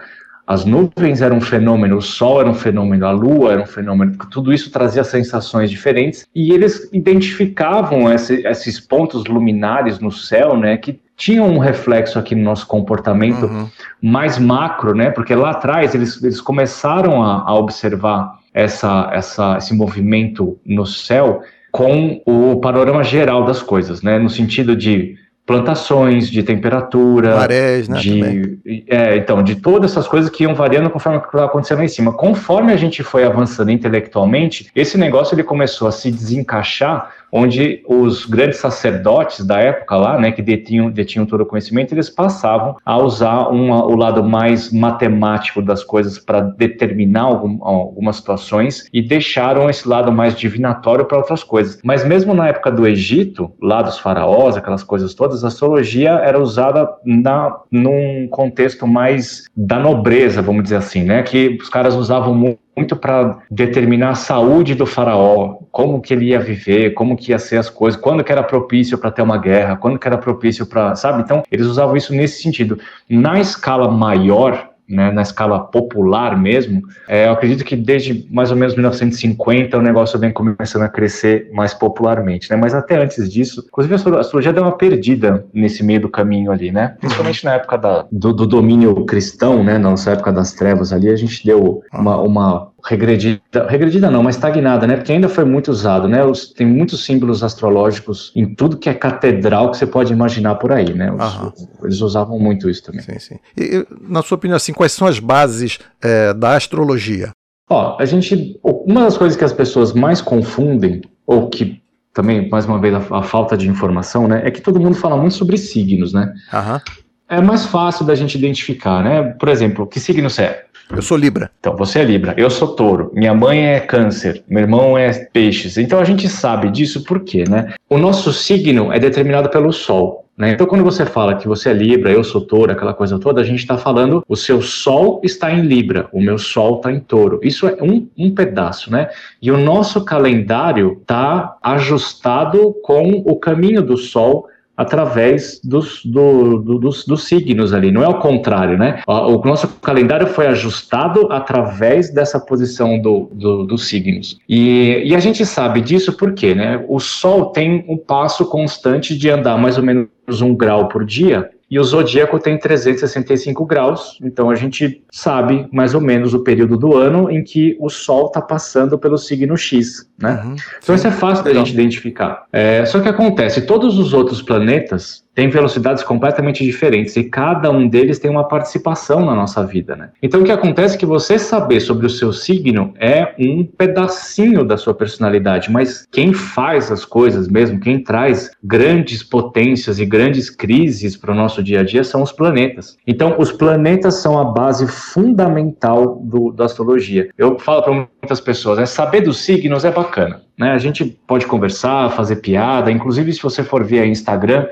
as 0.47 0.65
nuvens 0.65 1.23
eram 1.23 1.39
um 1.39 1.41
fenômeno, 1.41 1.97
o 1.97 2.03
sol 2.03 2.41
era 2.41 2.51
um 2.51 2.55
fenômeno, 2.55 3.07
a 3.07 3.11
lua 3.11 3.53
era 3.53 3.63
um 3.63 3.67
fenômeno, 3.67 4.15
tudo 4.31 4.53
isso 4.53 4.71
trazia 4.71 5.03
sensações 5.03 5.71
diferentes 5.71 6.27
e 6.35 6.53
eles 6.53 6.91
identificavam 6.93 8.13
esse, 8.13 8.47
esses 8.47 8.79
pontos 8.79 9.25
luminares 9.25 10.01
no 10.01 10.11
céu, 10.11 10.57
né, 10.57 10.77
que 10.77 11.01
tinham 11.17 11.49
um 11.49 11.59
reflexo 11.59 12.19
aqui 12.19 12.35
no 12.35 12.43
nosso 12.43 12.67
comportamento 12.67 13.47
uhum. 13.47 13.69
mais 14.03 14.39
macro, 14.39 14.95
né, 14.95 15.11
porque 15.11 15.35
lá 15.35 15.53
atrás 15.53 15.95
eles, 15.95 16.23
eles 16.23 16.41
começaram 16.41 17.23
a, 17.23 17.45
a 17.47 17.55
observar 17.55 18.39
essa, 18.55 19.11
essa, 19.13 19.59
esse 19.59 19.75
movimento 19.75 20.59
no 20.65 20.87
céu 20.87 21.43
com 21.73 22.23
o 22.25 22.61
panorama 22.61 23.03
geral 23.03 23.45
das 23.45 23.61
coisas, 23.61 24.01
né, 24.01 24.17
no 24.17 24.31
sentido 24.31 24.77
de 24.77 25.17
plantações, 25.45 26.31
de 26.31 26.43
temperatura, 26.43 27.37
Marés, 27.37 27.89
né, 27.89 27.99
de, 27.99 28.85
é, 28.89 29.17
então, 29.17 29.43
de 29.43 29.57
todas 29.57 29.91
essas 29.91 30.07
coisas 30.07 30.31
que 30.31 30.45
iam 30.45 30.55
variando 30.55 30.89
conforme 30.89 31.19
o 31.19 31.21
que 31.21 31.27
estava 31.27 31.47
acontecendo 31.47 31.79
lá 31.79 31.85
em 31.85 31.89
cima. 31.89 32.13
Conforme 32.13 32.73
a 32.73 32.77
gente 32.77 33.03
foi 33.03 33.25
avançando 33.25 33.71
intelectualmente, 33.71 34.71
esse 34.75 34.97
negócio 34.97 35.35
ele 35.35 35.43
começou 35.43 35.87
a 35.89 35.93
se 35.93 36.11
desencaixar 36.11 37.11
onde 37.37 37.83
os 37.89 38.25
grandes 38.27 38.59
sacerdotes 38.59 39.45
da 39.45 39.59
época 39.59 39.97
lá, 39.97 40.17
né, 40.17 40.31
que 40.31 40.41
detinham, 40.41 40.89
detinham 40.89 41.27
todo 41.27 41.41
o 41.41 41.47
conhecimento, 41.47 41.93
eles 41.93 42.09
passavam 42.09 42.77
a 42.85 42.97
usar 42.97 43.49
uma, 43.49 43.85
o 43.85 43.97
lado 43.97 44.23
mais 44.23 44.73
matemático 44.73 45.61
das 45.61 45.83
coisas 45.83 46.17
para 46.17 46.41
determinar 46.41 47.23
algum, 47.23 47.59
algumas 47.65 48.17
situações 48.17 48.89
e 48.93 49.03
deixaram 49.03 49.69
esse 49.69 49.89
lado 49.89 50.13
mais 50.13 50.37
divinatório 50.37 51.07
para 51.07 51.19
outras 51.19 51.43
coisas. 51.43 51.81
Mas 51.83 52.07
mesmo 52.07 52.35
na 52.35 52.47
época 52.47 52.71
do 52.71 52.87
Egito, 52.87 53.51
lá 53.61 53.83
dos 53.83 53.99
faraós, 53.99 54.57
aquelas 54.57 54.85
coisas 54.85 55.13
todas, 55.13 55.43
a 55.43 55.49
astrologia 55.49 56.11
era 56.11 56.41
usada 56.41 56.89
na, 57.05 57.57
num 57.69 58.29
contexto 58.31 58.87
mais 58.87 59.47
da 59.57 59.81
nobreza, 59.81 60.41
vamos 60.41 60.63
dizer 60.63 60.77
assim, 60.77 61.03
né, 61.03 61.25
que 61.25 61.59
os 61.61 61.69
caras 61.69 61.97
usavam 61.97 62.33
muito 62.33 62.64
muito 62.77 62.97
para 62.97 63.39
determinar 63.51 64.11
a 64.11 64.15
saúde 64.15 64.75
do 64.75 64.87
faraó, 64.87 65.59
como 65.71 66.01
que 66.01 66.13
ele 66.13 66.27
ia 66.27 66.41
viver, 66.41 66.95
como 66.95 67.17
que 67.17 67.31
ia 67.31 67.39
ser 67.39 67.57
as 67.59 67.71
coisas, 67.71 68.01
quando 68.01 68.25
que 68.25 68.33
era 68.33 68.43
propício 68.43 68.99
para 68.99 69.11
ter 69.11 69.23
uma 69.23 69.39
guerra, 69.39 69.77
quando 69.77 69.99
que 69.99 70.07
era 70.07 70.19
propício 70.19 70.67
para, 70.67 70.95
sabe? 70.97 71.23
Então, 71.23 71.43
eles 71.51 71.67
usavam 71.67 71.97
isso 71.97 72.15
nesse 72.15 72.43
sentido. 72.43 72.79
Na 73.09 73.41
escala 73.41 73.91
maior, 73.91 74.74
né, 74.89 75.11
na 75.11 75.23
escala 75.23 75.61
popular 75.61 76.41
mesmo, 76.41 76.83
é, 77.09 77.27
eu 77.27 77.33
acredito 77.33 77.65
que 77.65 77.75
desde 77.75 78.27
mais 78.31 78.51
ou 78.51 78.57
menos 78.57 78.75
1950 78.75 79.79
o 79.79 79.83
negócio 79.83 80.19
vem 80.19 80.33
começando 80.33 80.83
a 80.83 80.89
crescer 80.89 81.51
mais 81.53 81.73
popularmente, 81.73 82.51
né, 82.51 82.57
mas 82.57 82.75
até 82.75 83.03
antes 83.03 83.33
disso, 83.33 83.65
inclusive 83.67 83.95
a 83.95 84.21
astrologia 84.21 84.53
deu 84.53 84.63
uma 84.63 84.77
perdida 84.77 85.47
nesse 85.53 85.83
meio 85.83 86.01
do 86.01 86.09
caminho 86.09 86.53
ali, 86.53 86.71
né, 86.71 86.97
principalmente 87.01 87.45
na 87.45 87.55
época 87.55 87.79
da, 87.79 88.07
do, 88.11 88.33
do 88.33 88.47
domínio 88.47 89.05
cristão, 89.07 89.65
né, 89.65 89.79
na 89.79 89.95
época 90.07 90.33
das 90.33 90.53
trevas 90.53 90.93
ali, 90.93 91.09
a 91.09 91.17
gente 91.17 91.45
deu 91.45 91.83
uma, 91.93 92.21
uma 92.21 92.74
regredida, 92.85 93.67
regredida 93.69 94.11
não, 94.11 94.23
mas 94.23 94.37
estagnada, 94.37 94.87
né? 94.87 94.97
Porque 94.97 95.13
ainda 95.13 95.29
foi 95.29 95.45
muito 95.45 95.71
usado, 95.71 96.07
né? 96.07 96.23
Os, 96.25 96.53
tem 96.53 96.67
muitos 96.67 97.05
símbolos 97.05 97.43
astrológicos 97.43 98.31
em 98.37 98.55
tudo 98.55 98.77
que 98.77 98.89
é 98.89 98.95
catedral 98.95 99.71
que 99.71 99.79
você 99.79 99.87
pode 99.87 100.13
imaginar 100.13 100.57
por 100.57 100.71
aí, 100.71 100.93
né? 100.93 101.11
Os, 101.11 101.69
eles 101.83 102.01
usavam 102.01 102.39
muito 102.39 102.69
isso 102.69 102.83
também. 102.83 103.01
Sim, 103.01 103.19
sim. 103.19 103.39
E, 103.57 103.87
na 104.01 104.23
sua 104.23 104.37
opinião, 104.37 104.57
assim, 104.57 104.73
quais 104.73 104.93
são 104.93 105.09
as 105.09 105.19
bases 105.19 105.79
é, 106.03 106.35
da 106.35 106.57
astrologia? 106.57 107.31
Ó, 107.71 107.97
a 107.99 108.05
gente, 108.05 108.61
uma 108.63 109.05
das 109.05 109.17
coisas 109.17 109.37
que 109.37 109.45
as 109.45 109.53
pessoas 109.53 109.95
mais 109.95 110.21
confundem, 110.21 111.01
ou 111.27 111.49
que 111.49 111.83
também, 112.13 112.49
mais 112.51 112.67
uma 112.67 112.79
vez, 112.79 112.95
a, 112.95 113.19
a 113.19 113.23
falta 113.23 113.57
de 113.57 113.69
informação, 113.69 114.29
né? 114.29 114.43
É 114.45 114.51
que 114.51 114.61
todo 114.61 114.79
mundo 114.79 114.95
fala 114.95 115.17
muito 115.17 115.35
sobre 115.35 115.57
signos, 115.57 116.13
né? 116.13 116.33
Aham. 116.53 116.81
É 117.27 117.41
mais 117.41 117.65
fácil 117.65 118.05
da 118.05 118.15
gente 118.15 118.37
identificar, 118.37 119.03
né? 119.03 119.23
Por 119.23 119.49
exemplo, 119.49 119.87
que 119.87 119.99
signo 119.99 120.29
você 120.29 120.43
é? 120.43 120.67
Eu 120.91 121.03
sou 121.03 121.17
Libra. 121.17 121.51
Então, 121.59 121.77
você 121.77 122.01
é 122.01 122.05
Libra, 122.05 122.35
eu 122.37 122.51
sou 122.51 122.69
Touro, 122.69 123.11
minha 123.15 123.35
mãe 123.35 123.67
é 123.67 123.81
Câncer, 123.81 124.43
meu 124.49 124.63
irmão 124.63 124.97
é 124.99 125.13
Peixes. 125.13 125.79
Então 125.79 125.99
a 125.99 126.05
gente 126.05 126.29
sabe 126.29 126.71
disso 126.71 127.05
por 127.05 127.21
quê, 127.21 127.45
né? 127.49 127.75
O 127.89 127.99
nosso 127.99 128.33
signo 128.33 128.93
é 128.93 128.99
determinado 128.99 129.49
pelo 129.49 129.73
Sol. 129.73 130.25
Né? 130.37 130.51
Então, 130.51 130.67
quando 130.67 130.83
você 130.83 131.07
fala 131.07 131.37
que 131.37 131.47
você 131.47 131.71
é 131.71 131.73
Libra, 131.73 132.11
eu 132.11 132.25
sou 132.25 132.41
touro, 132.41 132.73
aquela 132.73 132.93
coisa 132.93 133.19
toda, 133.21 133.41
a 133.41 133.45
gente 133.45 133.61
está 133.61 133.79
falando 133.79 134.25
o 134.29 134.35
seu 134.35 134.61
Sol 134.61 135.21
está 135.23 135.53
em 135.53 135.61
Libra, 135.61 136.09
o 136.13 136.21
meu 136.21 136.39
Sol 136.39 136.77
está 136.77 136.91
em 136.91 136.99
touro. 136.99 137.39
Isso 137.43 137.69
é 137.69 137.77
um, 137.81 138.09
um 138.19 138.35
pedaço, 138.35 138.91
né? 138.91 139.09
E 139.41 139.51
o 139.53 139.59
nosso 139.59 140.05
calendário 140.05 140.99
está 141.01 141.57
ajustado 141.63 142.75
com 142.83 143.23
o 143.25 143.37
caminho 143.37 143.81
do 143.81 143.97
Sol 143.97 144.49
através 144.77 145.61
dos, 145.63 146.05
do, 146.05 146.59
do, 146.59 146.79
dos, 146.79 147.05
dos, 147.05 147.25
signos 147.25 147.73
ali, 147.73 147.93
não 147.93 148.03
é 148.03 148.09
o 148.09 148.19
contrário, 148.19 148.77
né? 148.77 149.03
O 149.07 149.39
nosso 149.47 149.69
calendário 149.81 150.27
foi 150.27 150.47
ajustado 150.47 151.29
através 151.31 152.13
dessa 152.13 152.41
posição 152.41 152.99
do, 152.99 153.31
do, 153.33 153.65
dos 153.65 153.89
signos. 153.89 154.39
E, 154.49 155.03
e 155.05 155.15
a 155.15 155.21
gente 155.21 155.47
sabe 155.47 155.81
disso 155.81 156.17
porque, 156.17 156.55
né? 156.55 156.85
O 156.89 156.99
Sol 156.99 157.47
tem 157.47 157.85
um 157.89 157.97
passo 157.97 158.47
constante 158.47 159.17
de 159.17 159.31
andar 159.31 159.57
mais 159.57 159.79
ou 159.79 159.85
menos 159.85 160.09
um 160.43 160.55
grau 160.55 160.89
por 160.89 161.05
dia, 161.05 161.51
e 161.75 161.79
o 161.81 161.83
zodíaco 161.83 162.39
tem 162.39 162.57
365 162.57 163.67
graus, 163.67 164.17
então 164.23 164.49
a 164.49 164.55
gente 164.55 165.03
sabe 165.11 165.67
mais 165.73 165.93
ou 165.93 166.01
menos 166.01 166.33
o 166.33 166.45
período 166.45 166.79
do 166.79 166.97
ano 166.97 167.29
em 167.29 167.43
que 167.43 167.77
o 167.81 167.91
Sol 167.91 168.27
está 168.27 168.41
passando 168.41 168.97
pelo 168.97 169.19
signo 169.19 169.57
X. 169.57 170.09
Né? 170.17 170.41
Uhum. 170.45 170.55
Então 170.81 170.95
isso 170.95 171.09
é 171.09 171.11
fácil 171.11 171.45
da 171.45 171.53
gente 171.53 171.73
identificar. 171.73 172.45
É, 172.53 172.87
só 172.87 173.01
que 173.01 173.09
acontece, 173.09 173.63
todos 173.63 173.99
os 173.99 174.13
outros 174.15 174.41
planetas 174.41 175.24
têm 175.35 175.49
velocidades 175.49 176.03
completamente 176.03 176.65
diferentes 176.65 177.17
e 177.17 177.25
cada 177.25 177.71
um 177.71 177.89
deles 177.89 178.19
tem 178.19 178.31
uma 178.31 178.45
participação 178.45 179.25
na 179.25 179.35
nossa 179.35 179.65
vida, 179.67 179.97
né? 179.97 180.11
Então 180.23 180.41
o 180.41 180.45
que 180.45 180.53
acontece 180.53 180.97
é 180.97 180.99
que 180.99 181.07
você 181.07 181.39
saber 181.39 181.81
sobre 181.81 182.07
o 182.07 182.11
seu 182.11 182.33
signo 182.33 182.95
é 182.99 183.35
um 183.39 183.65
pedacinho 183.65 184.65
da 184.65 184.77
sua 184.77 184.95
personalidade, 184.95 185.71
mas 185.71 186.07
quem 186.13 186.33
faz 186.33 186.91
as 186.91 187.05
coisas 187.05 187.49
mesmo, 187.49 187.81
quem 187.81 188.03
traz 188.03 188.51
grandes 188.63 189.23
potências 189.23 189.99
e 189.99 190.07
grandes 190.07 190.49
crises 190.49 191.17
para 191.17 191.33
o 191.33 191.35
nosso 191.35 191.63
dia 191.63 191.81
a 191.81 191.83
dia 191.85 192.05
são 192.05 192.23
os 192.23 192.33
planetas. 192.33 192.97
Então 193.07 193.37
os 193.39 193.51
planetas 193.51 194.15
são 194.17 194.39
a 194.39 194.45
base 194.45 194.87
fundamental 194.87 196.21
do, 196.23 196.53
da 196.53 196.65
astrologia. 196.65 197.29
Eu 197.37 197.59
falo 197.59 197.83
para 197.83 197.93
muitas 197.93 198.41
pessoas, 198.41 198.79
né, 198.79 198.87
saber 198.87 199.23
dos 199.23 199.39
signos 199.41 199.85
é 199.85 199.91
bacana. 199.91 200.43
Né? 200.57 200.71
A 200.71 200.79
gente 200.79 201.05
pode 201.05 201.47
conversar, 201.47 202.11
fazer 202.11 202.37
piada, 202.37 202.91
inclusive 202.91 203.33
se 203.33 203.43
você 203.43 203.63
for 203.63 203.83
aí 203.83 204.09
Instagram, 204.09 204.69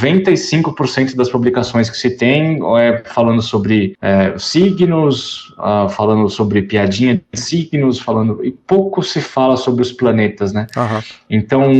95% 0.00 1.14
das 1.14 1.28
publicações 1.28 1.90
que 1.90 1.96
se 1.96 2.10
tem 2.10 2.58
é 2.78 3.02
falando 3.06 3.42
sobre 3.42 3.96
é, 4.00 4.34
signos, 4.38 5.50
uh, 5.58 5.88
falando 5.88 6.28
sobre 6.28 6.62
piadinha 6.62 7.20
de 7.32 7.40
signos, 7.40 7.98
falando 7.98 8.44
e 8.44 8.50
pouco 8.50 9.02
se 9.02 9.20
fala 9.20 9.56
sobre 9.56 9.82
os 9.82 9.92
planetas, 9.92 10.52
né? 10.52 10.66
Uhum. 10.76 11.02
Então, 11.28 11.70